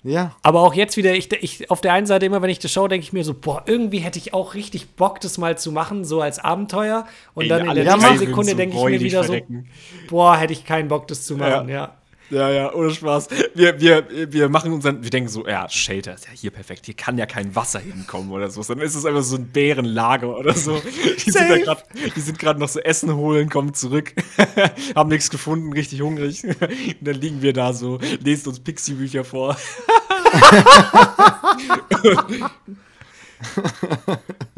Ja. 0.03 0.36
Aber 0.41 0.61
auch 0.61 0.74
jetzt 0.74 0.95
wieder, 0.98 1.14
ich, 1.14 1.32
ich 1.32 1.69
auf 1.69 1.82
der 1.82 1.94
einen 1.94 2.06
Seite 2.06 2.26
immer, 2.26 2.41
wenn 2.41 2.49
ich 2.49 2.60
das 2.60 2.72
schaue, 2.72 2.88
denke 2.88 3.03
ich 3.03 3.14
mir 3.14 3.24
so, 3.24 3.34
boah, 3.34 3.64
irgendwie 3.65 3.99
hätte 3.99 4.19
ich 4.19 4.34
auch 4.34 4.53
richtig 4.53 4.95
Bock, 4.95 5.19
das 5.22 5.38
mal 5.38 5.57
zu 5.57 5.72
machen, 5.72 6.06
so 6.06 6.22
als 6.22 6.40
Abenteuer. 6.40 7.06
Und 7.34 7.44
Ey, 7.44 7.49
dann 7.49 7.61
in 7.61 7.69
alle 7.69 7.84
der 7.84 7.98
nächsten 7.98 8.18
Sekunde 8.19 8.52
so 8.52 8.57
denke 8.57 8.78
ich 8.78 8.84
mir 8.84 8.99
wieder 8.99 9.24
verrecken. 9.24 9.68
so, 10.02 10.07
boah, 10.10 10.38
hätte 10.38 10.53
ich 10.53 10.65
keinen 10.65 10.88
Bock, 10.88 11.07
das 11.07 11.26
zu 11.26 11.36
machen, 11.36 11.69
ja. 11.69 11.76
Ja, 11.76 11.97
ja, 12.30 12.74
ohne 12.74 12.91
Spaß. 12.91 13.30
Wir, 13.56 13.80
wir, 13.80 14.06
wir 14.32 14.49
machen 14.49 14.74
uns 14.74 14.84
dann, 14.84 15.04
wir 15.04 15.10
denken 15.10 15.30
so, 15.30 15.48
ja, 15.48 15.68
Shelter 15.70 16.14
ist 16.14 16.26
ja 16.26 16.32
hier 16.34 16.52
perfekt, 16.52 16.86
hier 16.86 16.95
kann 16.95 17.18
ja 17.18 17.26
kein 17.26 17.56
Wasser 17.56 17.80
hinkommen 17.80 18.32
oder 18.32 18.49
so. 18.49 18.62
Dann 18.64 18.80
ist 18.82 18.95
es 18.95 19.06
einfach 19.06 19.24
so 19.24 19.38
ein 19.38 19.48
Bärenlager 19.48 20.38
oder 20.38 20.54
so. 20.54 20.82
Die 21.26 21.32
sind, 21.32 21.36
da 21.36 21.48
Safe. 21.48 21.62
grad, 21.62 21.84
die 22.16 22.20
sind 22.20 22.38
gerade 22.40 22.60
noch 22.60 22.70
so 22.70 22.80
Essen 22.80 23.16
holen, 23.16 23.49
kommen 23.49 23.74
zurück, 23.74 24.14
haben 24.95 25.10
nichts 25.10 25.30
gefunden, 25.30 25.72
richtig 25.74 26.02
hungrig. 26.02 26.44
Und 26.44 26.58
dann 27.02 27.16
liegen 27.16 27.41
wir 27.41 27.54
da 27.54 27.74
so, 27.74 27.99
lesen 28.22 28.49
uns 28.49 28.60
Pixie-Bücher 28.60 29.24
vor. 29.24 29.56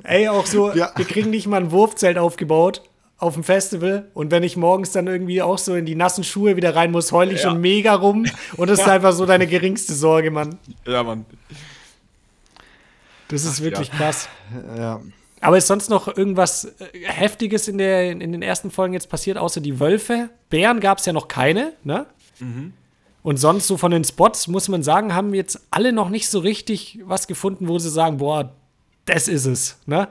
Ey, 0.03 0.27
auch 0.29 0.45
so, 0.45 0.71
Ja. 0.73 0.91
wir 0.95 1.05
kriegen 1.05 1.29
nicht 1.29 1.47
mal 1.47 1.57
ein 1.61 1.71
Wurfzelt 1.71 2.17
aufgebaut 2.17 2.81
auf 3.19 3.33
dem 3.33 3.43
Festival 3.43 4.07
und 4.13 4.31
wenn 4.31 4.43
ich 4.43 4.55
morgens 4.57 4.91
dann 4.91 5.07
irgendwie 5.07 5.41
auch 5.41 5.57
so 5.57 5.75
in 5.75 5.85
die 5.85 5.95
nassen 5.95 6.23
Schuhe 6.23 6.55
wieder 6.55 6.75
rein 6.75 6.91
muss, 6.91 7.11
heul 7.11 7.27
ich 7.31 7.41
Ja. 7.43 7.49
schon 7.49 7.61
mega 7.61 7.93
rum 7.95 8.25
und 8.57 8.69
das 8.69 8.79
ist 8.79 8.87
einfach 8.87 9.11
so 9.13 9.25
deine 9.25 9.45
geringste 9.45 9.93
Sorge, 9.93 10.31
Mann. 10.31 10.57
Ja, 10.87 11.03
Mann. 11.03 11.25
Das 13.27 13.43
ist 13.45 13.61
wirklich 13.61 13.89
ja. 13.89 13.95
krass. 13.95 14.29
Ja. 14.77 15.01
Aber 15.41 15.57
ist 15.57 15.67
sonst 15.67 15.89
noch 15.89 16.17
irgendwas 16.17 16.65
äh, 16.65 16.85
Heftiges 17.03 17.67
in, 17.67 17.77
der, 17.77 18.11
in 18.11 18.19
den 18.31 18.41
ersten 18.41 18.71
Folgen 18.71 18.93
jetzt 18.93 19.09
passiert, 19.09 19.37
außer 19.37 19.61
die 19.61 19.79
Wölfe? 19.79 20.29
Bären 20.49 20.79
gab 20.79 20.97
es 20.97 21.05
ja 21.05 21.13
noch 21.13 21.27
keine, 21.27 21.73
ne? 21.83 22.05
Und 23.21 23.37
sonst 23.37 23.67
so 23.67 23.75
von 23.77 23.91
den 23.91 24.03
Spots, 24.05 24.47
muss 24.47 24.69
man 24.69 24.81
sagen, 24.81 25.13
haben 25.13 25.33
jetzt 25.33 25.59
alle 25.71 25.91
noch 25.91 26.09
nicht 26.09 26.29
so 26.29 26.39
richtig 26.39 26.99
was 27.03 27.27
gefunden, 27.27 27.67
wo 27.67 27.77
sie 27.77 27.89
sagen, 27.89 28.17
boah, 28.17 28.53
das 29.05 29.27
ist 29.27 29.45
es, 29.45 29.77
ne? 29.85 30.07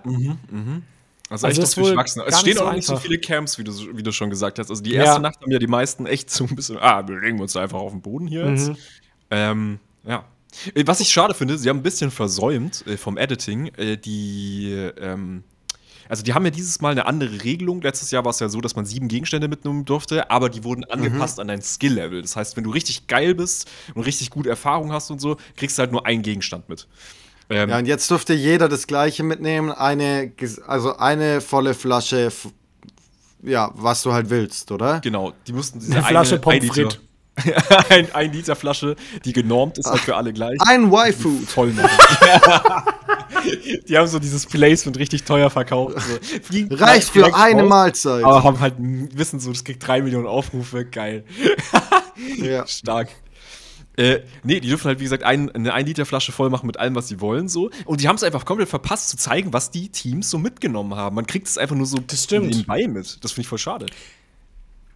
Also, 1.31 1.47
Also 1.47 1.63
echt 1.63 1.77
durchwachsen. 1.77 2.23
Es 2.27 2.41
stehen 2.41 2.57
so 2.57 2.65
auch 2.67 2.73
nicht 2.73 2.87
so 2.87 2.95
einfach. 2.95 3.05
viele 3.05 3.19
Camps, 3.19 3.59
wie 3.59 3.65
du, 3.65 3.73
wie 3.97 4.03
du 4.03 4.13
schon 4.13 4.31
gesagt 4.31 4.59
hast. 4.59 4.71
Also 4.71 4.83
die 4.83 4.95
erste 4.95 5.15
Ja. 5.17 5.19
Nacht 5.19 5.41
haben 5.43 5.51
ja 5.51 5.59
die 5.59 5.67
meisten 5.67 6.07
echt 6.07 6.31
so 6.31 6.45
ein 6.45 6.57
bisschen, 6.57 6.79
ah, 6.79 7.07
wir 7.07 7.21
legen 7.21 7.39
uns 7.41 7.55
einfach 7.57 7.79
auf 7.79 7.93
den 7.93 8.01
Boden 8.01 8.27
hier 8.27 8.47
Mhm. 8.47 8.57
jetzt. 8.57 8.73
Ähm, 9.31 9.79
ja. 10.05 10.25
Äh, 10.75 10.85
Was 10.87 11.01
ich 11.01 11.09
schade 11.11 11.35
finde, 11.35 11.59
sie 11.59 11.69
haben 11.69 11.79
ein 11.79 11.83
bisschen 11.83 12.11
versäumt 12.11 12.87
äh, 12.87 12.97
vom 12.97 13.19
Editing, 13.19 13.67
äh, 13.77 13.99
die, 13.99 14.73
ähm, 14.99 15.45
also 16.09 16.23
die 16.23 16.33
haben 16.33 16.47
ja 16.47 16.51
dieses 16.51 16.81
Mal 16.81 16.93
eine 16.93 17.05
andere 17.05 17.45
Regelung. 17.45 17.83
Letztes 17.83 18.11
Jahr 18.11 18.25
war 18.25 18.31
es 18.31 18.41
ja 18.41 18.49
so, 18.49 18.63
dass 18.63 18.75
man 18.75 18.87
sieben 18.87 19.09
Gegenstände 19.09 19.47
mitnehmen 19.47 19.85
durfte, 19.85 20.31
aber 20.31 20.49
die 20.49 20.65
wurden 20.65 20.85
angepasst 20.85 21.39
an 21.39 21.49
dein 21.49 21.61
Skill-Level. 21.61 22.23
Das 22.23 22.35
heißt, 22.35 22.57
wenn 22.57 22.65
du 22.65 22.71
richtig 22.71 23.07
geil 23.09 23.35
bist 23.35 23.71
und 23.95 24.05
richtig 24.05 24.31
gut 24.31 24.47
Erfahrung 24.47 24.91
hast 24.93 25.11
und 25.11 25.21
so, 25.21 25.37
kriegst 25.57 25.77
du 25.77 25.81
halt 25.81 25.93
nur 25.93 26.07
einen 26.07 26.23
Gegenstand 26.23 26.71
mit. 26.71 26.89
Ähm, 27.51 27.71
Ja, 27.71 27.79
und 27.79 27.87
jetzt 27.87 28.11
durfte 28.11 28.35
jeder 28.35 28.69
das 28.69 28.87
gleiche 28.87 29.23
mitnehmen, 29.23 29.73
eine, 29.73 30.33
also 30.67 30.97
eine 30.97 31.41
volle 31.41 31.75
Flasche, 31.75 32.31
ja, 33.43 33.71
was 33.75 34.03
du 34.03 34.13
halt 34.13 34.31
willst, 34.31 34.71
oder? 34.71 35.01
Genau, 35.01 35.33
die 35.47 35.53
mussten 35.53 35.81
diese 35.81 35.95
Eine 35.95 36.05
Flasche 36.05 36.35
eine, 36.35 36.41
Pommes 36.41 36.71
ein 36.71 36.77
Liter, 36.77 36.97
ein, 37.91 38.15
ein 38.15 38.33
Liter 38.33 38.57
Flasche, 38.57 38.97
die 39.25 39.33
genormt 39.33 39.79
ist 39.79 39.87
halt 39.87 40.01
für 40.01 40.17
alle 40.17 40.33
gleich. 40.33 40.59
Ein 40.67 40.93
Y-Food. 40.93 41.49
Voll 41.49 41.73
machen. 41.73 41.89
die 43.89 43.97
haben 43.97 44.09
so 44.09 44.19
dieses 44.19 44.47
Placement 44.47 44.99
richtig 44.99 45.25
teuer 45.25 45.51
verkauft. 45.51 45.99
So. 46.01 46.19
Reicht 46.71 47.11
für 47.11 47.35
eine 47.35 47.63
raus, 47.63 47.69
Mahlzeit. 47.69 48.25
Aber 48.25 48.43
haben 48.43 48.61
halt 48.61 48.75
wissen 48.79 49.41
so, 49.41 49.53
das 49.53 49.65
kriegt 49.65 49.87
drei 49.87 50.03
Millionen 50.03 50.27
Aufrufe, 50.27 50.85
geil. 50.85 51.25
ja. 52.39 52.67
Stark. 52.67 53.09
Äh, 53.99 54.21
nee, 54.45 54.61
die 54.61 54.69
dürfen 54.69 54.87
halt, 54.87 55.01
wie 55.01 55.05
gesagt, 55.05 55.25
ein, 55.25 55.51
eine 55.51 55.75
1 55.75 55.87
Liter 55.89 56.07
Flasche 56.07 56.33
voll 56.33 56.51
machen 56.51 56.67
mit 56.67 56.79
allem, 56.79 56.95
was 56.95 57.09
sie 57.09 57.21
wollen, 57.21 57.49
so. 57.49 57.69
Und 57.85 58.01
die 58.01 58.09
haben 58.09 58.17
es 58.17 58.23
einfach 58.23 58.45
komplett 58.45 58.69
verpasst, 58.69 59.09
zu 59.11 59.17
zeigen, 59.17 59.53
was 59.53 59.71
die 59.71 59.89
Teams 59.89 60.31
so 60.31 60.39
mitgenommen 60.39 60.95
haben. 60.95 61.17
Man 61.17 61.27
kriegt 61.27 61.49
es 61.49 61.59
einfach 61.59 61.75
nur 61.77 61.87
so 61.87 61.99
Das 62.07 62.25
stimmt. 62.25 62.47
nebenbei 62.51 62.87
mit. 62.87 63.23
Das 63.25 63.33
finde 63.33 63.43
ich 63.43 63.49
voll 63.49 63.59
schade. 63.59 63.87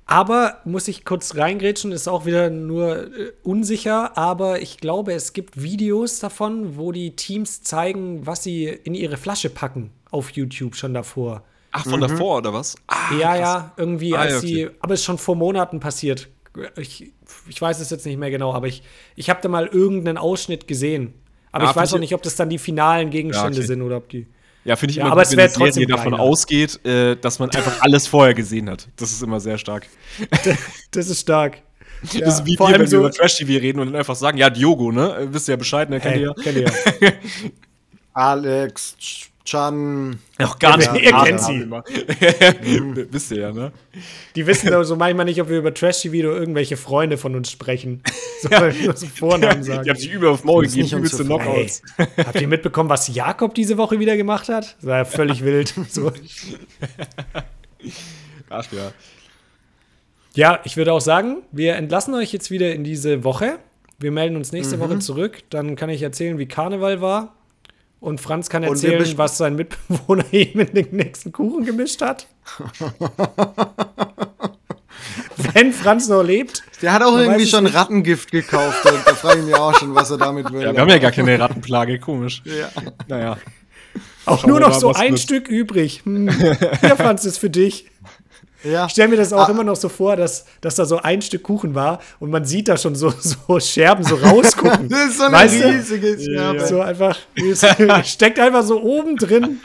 Aber 0.06 0.58
muss 0.64 0.88
ich 0.88 1.04
kurz 1.04 1.36
reingrätschen, 1.36 1.92
ist 1.92 2.08
auch 2.08 2.26
wieder 2.26 2.50
nur 2.50 3.04
äh, 3.16 3.32
unsicher, 3.42 4.16
aber 4.18 4.60
ich 4.60 4.78
glaube, 4.78 5.12
es 5.14 5.32
gibt 5.32 5.62
Videos 5.62 6.18
davon, 6.18 6.76
wo 6.76 6.92
die 6.92 7.16
Teams 7.16 7.62
zeigen, 7.62 8.26
was 8.26 8.42
sie 8.42 8.66
in 8.66 8.94
ihre 8.94 9.16
Flasche 9.16 9.48
packen 9.48 9.90
auf 10.10 10.30
YouTube 10.30 10.76
schon 10.76 10.92
davor. 10.92 11.42
Ach, 11.70 11.84
von 11.84 12.00
davor 12.00 12.38
oder 12.38 12.52
was? 12.52 12.76
Ah, 12.88 13.14
ja, 13.18 13.28
krass. 13.30 13.38
ja, 13.40 13.72
irgendwie, 13.78 14.14
Ah, 14.14 14.20
als 14.20 14.32
ja, 14.34 14.40
sie, 14.40 14.66
okay. 14.66 14.76
aber 14.80 14.94
es 14.94 15.00
ist 15.00 15.06
schon 15.06 15.18
vor 15.18 15.36
Monaten 15.36 15.80
passiert. 15.80 16.28
Ich, 16.76 17.10
ich 17.48 17.60
weiß 17.60 17.80
es 17.80 17.90
jetzt 17.90 18.04
nicht 18.04 18.18
mehr 18.18 18.30
genau, 18.30 18.52
aber 18.52 18.66
ich, 18.66 18.82
ich 19.16 19.30
habe 19.30 19.40
da 19.42 19.48
mal 19.48 19.66
irgendeinen 19.66 20.18
Ausschnitt 20.18 20.68
gesehen. 20.68 21.14
Aber 21.50 21.66
Ah, 21.66 21.70
ich 21.70 21.76
weiß 21.76 21.92
auch 21.92 21.96
ich- 21.96 22.00
nicht, 22.00 22.14
ob 22.14 22.22
das 22.22 22.36
dann 22.36 22.48
die 22.50 22.58
finalen 22.58 23.10
Gegenstände 23.10 23.52
Ja, 23.52 23.58
okay. 23.58 23.66
sind 23.66 23.82
oder 23.82 23.96
ob 23.98 24.08
die. 24.08 24.26
Ja, 24.64 24.76
finde 24.76 24.90
ich 24.92 24.96
Ja, 24.98 25.04
immer 25.04 25.12
aber 25.12 25.22
gut, 25.22 25.30
es 25.32 25.36
wenn 25.36 25.62
eine 25.62 25.72
Serie 25.72 25.86
davon 25.88 26.12
geiler. 26.12 26.22
ausgeht, 26.22 26.84
äh, 26.86 27.16
dass 27.16 27.38
man 27.38 27.50
einfach 27.50 27.80
alles 27.80 28.06
vorher 28.06 28.32
gesehen 28.34 28.70
hat. 28.70 28.88
Das 28.96 29.10
ist 29.10 29.22
immer 29.22 29.40
sehr 29.40 29.58
stark. 29.58 29.86
Das 30.92 31.08
ist 31.08 31.20
stark. 31.20 31.58
Ja, 32.12 32.20
das 32.20 32.40
ist 32.40 32.46
wie 32.46 32.56
vor 32.56 32.68
wir, 32.68 32.74
allem 32.74 32.82
wenn 32.82 32.90
wir 32.90 32.98
so. 32.98 32.98
über 32.98 33.10
Trash-TV 33.10 33.60
reden 33.60 33.80
und 33.80 33.86
dann 33.88 33.96
einfach 33.96 34.14
sagen, 34.16 34.36
ja, 34.38 34.50
Diogo, 34.50 34.92
ne? 34.92 35.16
Äh, 35.16 35.32
Wisst 35.32 35.48
ihr 35.48 35.52
ja 35.52 35.56
Bescheid, 35.56 35.88
ne? 35.88 36.00
Kennt 36.00 36.14
Hey, 36.16 36.22
ihr 36.22 36.34
kennt 36.34 36.56
ihr 36.58 36.64
ja. 37.00 37.12
Alex, 38.12 38.96
Chan. 39.44 40.18
Auch 40.38 40.58
gar 40.58 40.76
nicht. 40.76 40.92
Ihr 40.94 41.12
kennt 41.12 41.40
sie. 41.40 41.62
immer. 41.62 41.84
Wisst 43.10 43.32
ihr 43.32 43.38
ja, 43.38 43.52
ne? 43.52 43.72
Die 44.36 44.46
wissen 44.46 44.84
so 44.84 44.96
manchmal 44.96 45.24
nicht, 45.24 45.40
ob 45.42 45.48
wir 45.48 45.58
über 45.58 45.74
Trash-TV 45.74 46.28
oder 46.28 46.38
irgendwelche 46.38 46.76
Freunde 46.76 47.18
von 47.18 47.34
uns 47.34 47.50
sprechen. 47.50 48.02
So, 48.42 48.50
weil 48.50 48.76
wir 48.76 48.96
so 48.96 49.06
Vornamen 49.06 49.62
sagen. 49.62 49.84
Die 49.84 49.90
haben 49.90 49.98
sich 50.00 50.10
übel 50.10 50.28
auf 50.28 50.42
Maul 50.42 50.66
gegeben, 50.66 50.96
unsere 50.96 51.24
Frage. 51.24 51.44
Knockouts. 51.44 51.82
Habt 51.96 52.40
ihr 52.40 52.48
mitbekommen, 52.48 52.90
was 52.90 53.06
Jakob 53.06 53.54
diese 53.54 53.78
Woche 53.78 54.00
wieder 54.00 54.16
gemacht 54.16 54.48
hat? 54.48 54.74
Das 54.78 54.84
war 54.84 54.96
ja 54.96 55.04
völlig 55.04 55.44
wild. 55.44 55.72
So. 55.88 56.10
Ach 58.50 58.66
ja. 58.72 58.90
Ja, 60.34 60.60
ich 60.64 60.76
würde 60.76 60.92
auch 60.92 61.00
sagen, 61.00 61.42
wir 61.52 61.76
entlassen 61.76 62.14
euch 62.14 62.32
jetzt 62.32 62.50
wieder 62.50 62.74
in 62.74 62.82
diese 62.82 63.22
Woche. 63.22 63.60
Wir 64.00 64.10
melden 64.10 64.34
uns 64.34 64.50
nächste 64.50 64.80
Woche 64.80 64.98
zurück. 64.98 65.44
Dann 65.50 65.76
kann 65.76 65.88
ich 65.88 66.02
erzählen, 66.02 66.36
wie 66.36 66.46
Karneval 66.46 67.00
war. 67.00 67.36
Und 68.02 68.20
Franz 68.20 68.50
kann 68.50 68.64
erzählen, 68.64 69.16
was 69.16 69.38
sein 69.38 69.54
Mitbewohner 69.54 70.24
ihm 70.32 70.58
in 70.58 70.74
den 70.74 70.88
nächsten 70.90 71.30
Kuchen 71.30 71.64
gemischt 71.64 72.02
hat. 72.02 72.26
Wenn 75.36 75.72
Franz 75.72 76.08
noch 76.08 76.24
lebt. 76.24 76.64
Der 76.82 76.92
hat 76.92 77.02
auch 77.04 77.16
irgendwie 77.16 77.46
schon 77.46 77.62
nicht. 77.62 77.76
Rattengift 77.76 78.32
gekauft. 78.32 78.84
Und 78.86 79.06
da 79.06 79.14
frage 79.14 79.38
ich 79.38 79.46
mich 79.46 79.54
auch 79.54 79.78
schon, 79.78 79.94
was 79.94 80.10
er 80.10 80.18
damit 80.18 80.52
will. 80.52 80.62
Ja, 80.62 80.72
wir 80.72 80.80
haben 80.80 80.88
ja 80.88 80.98
gar 80.98 81.12
keine 81.12 81.38
Rattenplage, 81.38 82.00
komisch. 82.00 82.42
Ja. 82.44 82.70
Naja. 83.06 83.38
Auch 84.24 84.40
Schauen 84.40 84.50
nur 84.50 84.58
noch 84.58 84.70
mal, 84.70 84.80
so 84.80 84.92
ein 84.92 85.12
wird. 85.12 85.20
Stück 85.20 85.46
übrig. 85.46 86.02
Hm. 86.04 86.28
Hier, 86.80 86.96
Franz, 86.96 87.24
ist 87.24 87.38
für 87.38 87.50
dich. 87.50 87.86
Ja. 88.64 88.86
Ich 88.86 88.92
stelle 88.92 89.08
mir 89.08 89.16
das 89.16 89.32
auch 89.32 89.48
Ah. 89.48 89.50
immer 89.50 89.64
noch 89.64 89.76
so 89.76 89.88
vor, 89.88 90.16
dass, 90.16 90.44
dass 90.60 90.76
da 90.76 90.84
so 90.84 90.98
ein 90.98 91.20
Stück 91.22 91.42
Kuchen 91.42 91.74
war 91.74 92.00
und 92.20 92.30
man 92.30 92.44
sieht 92.44 92.68
da 92.68 92.76
schon 92.76 92.94
so, 92.94 93.10
so 93.18 93.58
Scherben 93.60 94.04
so 94.04 94.14
rausgucken. 94.16 94.88
Das 94.88 95.08
ist 95.10 95.18
so 95.18 95.24
eine 95.24 95.36
Weißt 95.36 95.60
du? 95.62 95.68
riesige 95.68 96.18
Scherbe. 96.20 96.66
So 96.66 96.80
einfach, 96.80 97.18
steckt 98.04 98.38
einfach 98.38 98.62
so 98.62 98.80
oben 98.82 99.16
drin. 99.16 99.60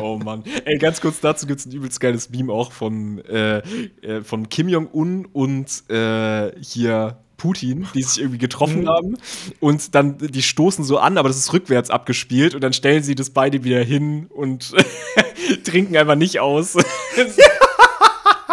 Oh 0.00 0.16
Mann. 0.22 0.42
Ey, 0.64 0.78
ganz 0.78 1.00
kurz 1.00 1.20
dazu 1.20 1.46
gibt 1.46 1.60
es 1.60 1.66
ein 1.66 1.72
übelst 1.72 2.00
geiles 2.00 2.30
Meme 2.30 2.52
auch 2.52 2.72
von, 2.72 3.18
äh, 3.26 3.58
äh, 4.02 4.22
von 4.22 4.48
Kim 4.48 4.68
Jong-un 4.68 5.26
und 5.32 5.88
äh, 5.90 6.52
hier 6.60 7.18
Putin, 7.36 7.86
die 7.94 8.02
sich 8.02 8.20
irgendwie 8.20 8.38
getroffen 8.38 8.88
haben. 8.88 9.16
Und 9.60 9.94
dann, 9.94 10.18
die 10.18 10.42
stoßen 10.42 10.84
so 10.84 10.98
an, 10.98 11.18
aber 11.18 11.28
das 11.28 11.38
ist 11.38 11.52
rückwärts 11.52 11.90
abgespielt. 11.90 12.54
Und 12.54 12.62
dann 12.62 12.72
stellen 12.72 13.02
sie 13.02 13.14
das 13.14 13.30
beide 13.30 13.64
wieder 13.64 13.82
hin 13.82 14.26
und 14.30 14.72
trinken 15.64 15.96
einfach 15.96 16.16
nicht 16.16 16.40
aus. 16.40 16.74
Das 17.16 17.26
ist 17.28 17.40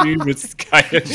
übelst 0.06 0.58
geil. 0.70 1.03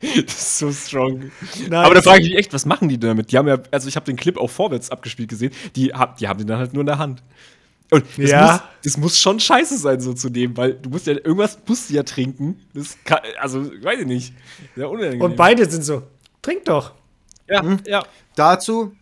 Das 0.00 0.34
ist 0.34 0.58
so 0.58 0.70
strong. 0.70 1.32
Aber 1.72 1.94
da 1.94 2.02
frage 2.02 2.22
ich 2.22 2.28
mich 2.28 2.38
echt, 2.38 2.52
was 2.52 2.66
machen 2.66 2.88
die 2.88 3.00
damit? 3.00 3.32
Die 3.32 3.36
haben 3.36 3.48
ja, 3.48 3.58
also 3.72 3.88
ich 3.88 3.96
habe 3.96 4.06
den 4.06 4.14
Clip 4.14 4.38
auch 4.38 4.48
vorwärts 4.48 4.90
abgespielt 4.90 5.28
gesehen, 5.28 5.52
die, 5.74 5.92
hab, 5.92 6.18
die 6.18 6.28
haben 6.28 6.38
den 6.38 6.46
dann 6.46 6.58
halt 6.58 6.72
nur 6.72 6.82
in 6.82 6.86
der 6.86 6.98
Hand. 6.98 7.22
Und 7.90 8.04
das, 8.18 8.30
Ja. 8.30 8.52
muss, 8.52 8.60
das 8.84 8.96
muss 8.98 9.18
schon 9.18 9.40
scheiße 9.40 9.78
sein, 9.78 10.00
so 10.00 10.12
zu 10.12 10.28
nehmen, 10.28 10.56
weil 10.56 10.74
du 10.74 10.90
musst 10.90 11.06
ja, 11.06 11.14
irgendwas 11.14 11.58
musst 11.66 11.88
du 11.90 11.94
ja 11.94 12.02
trinken. 12.02 12.60
Das 12.74 12.96
kann, 13.04 13.20
also, 13.40 13.64
weiß 13.82 14.00
ich 14.00 14.06
nicht. 14.06 14.34
Sehr 14.76 14.90
unangenehm. 14.90 15.22
Und 15.22 15.36
beide 15.36 15.68
sind 15.70 15.82
so, 15.84 16.02
trink 16.42 16.64
doch. 16.66 16.92
Ja, 17.48 17.62
ja. 17.86 18.04
Dazu, 18.36 18.92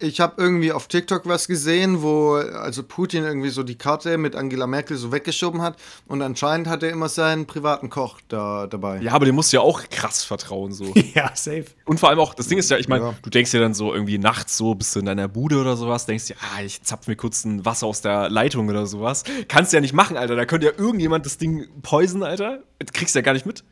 ich 0.00 0.18
habe 0.20 0.34
irgendwie 0.38 0.72
auf 0.72 0.88
TikTok 0.88 1.26
was 1.26 1.46
gesehen, 1.46 2.02
wo 2.02 2.34
also 2.34 2.82
Putin 2.82 3.24
irgendwie 3.24 3.50
so 3.50 3.62
die 3.62 3.76
Karte 3.76 4.18
mit 4.18 4.34
Angela 4.34 4.66
Merkel 4.66 4.96
so 4.96 5.12
weggeschoben 5.12 5.62
hat 5.62 5.76
und 6.06 6.22
anscheinend 6.22 6.66
hat 6.68 6.82
er 6.82 6.90
immer 6.90 7.08
seinen 7.08 7.46
privaten 7.46 7.90
Koch 7.90 8.20
da 8.28 8.66
dabei. 8.66 9.00
Ja, 9.00 9.12
aber 9.12 9.26
dem 9.26 9.34
musst 9.34 9.52
du 9.52 9.58
ja 9.58 9.60
auch 9.62 9.82
krass 9.90 10.24
vertrauen, 10.24 10.72
so. 10.72 10.92
Ja, 11.14 11.30
safe. 11.34 11.66
Und 11.84 12.00
vor 12.00 12.08
allem 12.08 12.18
auch, 12.20 12.34
das 12.34 12.48
Ding 12.48 12.58
ist 12.58 12.70
ja, 12.70 12.78
ich 12.78 12.88
meine, 12.88 13.04
Ja. 13.04 13.14
du 13.22 13.30
denkst 13.30 13.50
dir 13.50 13.60
dann 13.60 13.74
so 13.74 13.92
irgendwie 13.92 14.18
nachts 14.18 14.56
so, 14.56 14.74
bist 14.74 14.94
du 14.94 15.00
in 15.00 15.06
deiner 15.06 15.28
Bude 15.28 15.60
oder 15.60 15.76
sowas, 15.76 16.06
denkst 16.06 16.26
dir, 16.26 16.36
ah, 16.40 16.62
ich 16.62 16.82
zapf 16.82 17.06
mir 17.06 17.16
kurz 17.16 17.44
ein 17.44 17.64
Wasser 17.64 17.86
aus 17.86 18.00
der 18.00 18.30
Leitung 18.30 18.68
oder 18.68 18.86
sowas. 18.86 19.24
Kannst 19.48 19.72
du 19.72 19.76
ja 19.76 19.80
nicht 19.80 19.92
machen, 19.94 20.16
Alter. 20.16 20.36
Da 20.36 20.44
könnte 20.46 20.66
ja 20.66 20.72
irgendjemand 20.76 21.26
das 21.26 21.36
Ding 21.38 21.68
poisen, 21.82 22.22
Alter. 22.22 22.62
Das 22.78 22.92
kriegst 22.92 23.14
du 23.14 23.18
ja 23.18 23.22
gar 23.22 23.32
nicht 23.34 23.46
mit. 23.46 23.64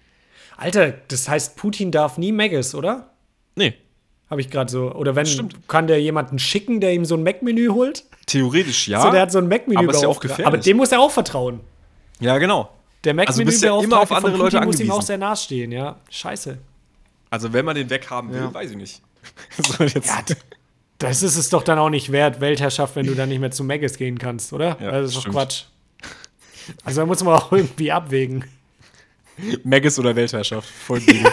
Alter, 0.57 0.93
das 1.09 1.29
heißt, 1.29 1.57
Putin 1.57 1.91
darf 1.93 2.19
nie 2.19 2.33
Maggis, 2.33 2.75
oder? 2.75 3.11
Nee. 3.55 3.75
Habe 4.31 4.41
ich 4.43 4.51
gerade 4.51 4.71
so. 4.71 4.93
Oder 4.93 5.17
wenn, 5.17 5.27
Stimmt. 5.27 5.69
kann 5.69 5.87
der 5.87 6.01
jemanden 6.03 6.39
schicken, 6.39 6.81
der 6.81 6.93
ihm 6.93 7.05
so 7.05 7.15
ein 7.17 7.23
Mac-Menü 7.23 7.69
holt? 7.69 8.05
Theoretisch 8.27 8.89
ja. 8.89 9.01
So, 9.01 9.11
der 9.11 9.23
hat 9.23 9.33
so 9.33 9.39
ein 9.39 9.49
Mac-Menü 9.49 9.85
aber 9.85 9.93
ist 9.93 10.03
ja 10.03 10.09
auch 10.09 10.21
gefährlich. 10.21 10.47
Aber 10.47 10.59
dem 10.59 10.77
muss 10.77 10.93
er 10.93 11.01
auch 11.01 11.11
vertrauen. 11.11 11.61
ja, 12.21 12.37
genau. 12.39 12.71
Der 13.05 13.17
Also 13.19 13.45
bist 13.45 13.63
ja 13.63 13.79
immer 13.81 14.01
auf 14.01 14.11
andere 14.13 14.33
von 14.33 14.41
Leute 14.41 14.57
Putin 14.57 14.67
muss 14.67 14.75
ihm 14.77 14.83
angewiesen. 14.83 14.91
auch 14.91 15.03
sehr 15.03 15.19
nahestehen, 15.19 15.71
ja. 15.73 15.97
Scheiße. 16.11 16.59
Also, 17.31 17.53
wenn 17.53 17.65
man 17.65 17.77
den 17.77 17.89
weghaben 17.91 18.31
will, 18.33 18.41
Ja. 18.41 18.53
weiß 18.53 18.73
ich 18.73 18.77
nicht. 18.77 19.03
so, 19.59 19.85
jetzt. 19.85 20.07
Ja, 20.07 20.19
das 20.99 21.23
ist 21.23 21.37
es 21.37 21.49
doch 21.49 21.63
dann 21.63 21.79
auch 21.79 21.91
nicht 21.91 22.11
wert, 22.11 22.41
Weltherrschaft, 22.41 22.97
wenn 22.97 23.07
du 23.07 23.15
dann 23.15 23.29
nicht 23.29 23.39
mehr 23.39 23.53
zu 23.53 23.63
Maggis 23.63 23.97
gehen 23.99 24.19
kannst, 24.19 24.53
oder? 24.53 24.77
Ja, 24.81 24.91
das 24.91 25.11
ist 25.11 25.17
doch 25.17 25.21
stimmt. 25.23 25.37
Quatsch. 25.37 25.63
Also 26.85 27.01
da 27.03 27.07
muss 27.07 27.23
man 27.23 27.35
auch 27.35 27.53
irgendwie 27.53 27.93
abwägen. 27.93 28.45
Maggis 29.63 29.99
oder 29.99 30.17
Weltherrschaft. 30.17 30.69
Voll 30.69 31.01
Ding. 31.07 31.25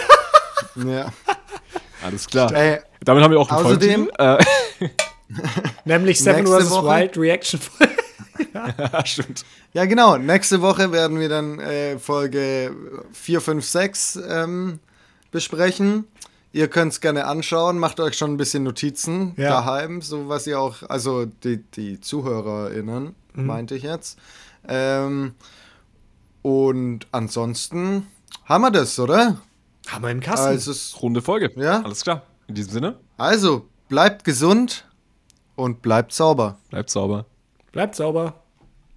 Ja. 0.88 1.12
Alles 2.06 2.28
klar. 2.28 2.52
Ey, 2.54 2.80
Damit 3.04 3.24
haben 3.24 3.32
wir 3.32 3.40
auch 3.40 3.50
einen 3.50 3.66
Außerdem- 3.66 4.10
Folgentitel. 4.16 4.92
Nämlich 5.86 6.20
Seven 6.20 6.46
vs. 6.46 6.72
Wild 6.72 7.18
Reaction. 7.18 7.60
Äh, 8.54 9.06
stimmt. 9.06 9.44
Ja, 9.74 9.86
genau. 9.86 10.18
Nächste 10.18 10.62
Woche 10.62 10.92
werden 10.92 11.20
wir 11.20 11.30
dann 11.30 11.60
äh, 11.60 11.98
Folge 11.98 12.76
4, 13.14 13.42
5, 13.42 13.66
6 13.66 14.20
ähm, 14.30 14.80
besprechen. 15.32 16.06
Ihr 16.54 16.68
könnt 16.70 16.94
es 16.94 17.02
gerne 17.02 17.26
anschauen, 17.26 17.80
macht 17.80 18.00
euch 18.00 18.18
schon 18.18 18.34
ein 18.34 18.38
bisschen 18.38 18.64
Notizen 18.64 19.34
Ja. 19.36 19.50
daheim, 19.50 20.02
so 20.02 20.30
was 20.30 20.48
ihr 20.48 20.60
auch, 20.60 20.84
also 20.88 21.26
die, 21.26 21.58
die 21.58 22.00
ZuhörerInnen, 22.00 23.14
meinte 23.34 23.76
ich 23.76 23.84
jetzt. 23.84 24.18
Ähm, 24.68 25.34
und 26.44 27.08
ansonsten 27.12 28.08
haben 28.46 28.62
wir 28.62 28.72
das, 28.72 28.98
oder? 29.00 29.42
Haben 29.88 30.04
wir 30.04 30.12
im 30.12 30.20
Kasten. 30.20 30.48
Also, 30.48 30.72
es- 30.72 31.02
Runde 31.02 31.22
Folge. 31.22 31.52
Ja. 31.56 31.82
Alles 31.82 32.04
klar. 32.04 32.24
In 32.48 32.56
diesem 32.56 32.72
Sinne, 32.74 33.00
also 33.18 33.68
bleibt 33.90 34.24
gesund 34.24 34.86
und 35.56 35.82
bleibt 35.82 36.14
sauber. 36.14 36.58
bleibt 36.70 36.90
sauber. 36.90 37.26
Bleibt 37.72 37.96
sauber. 37.96 38.42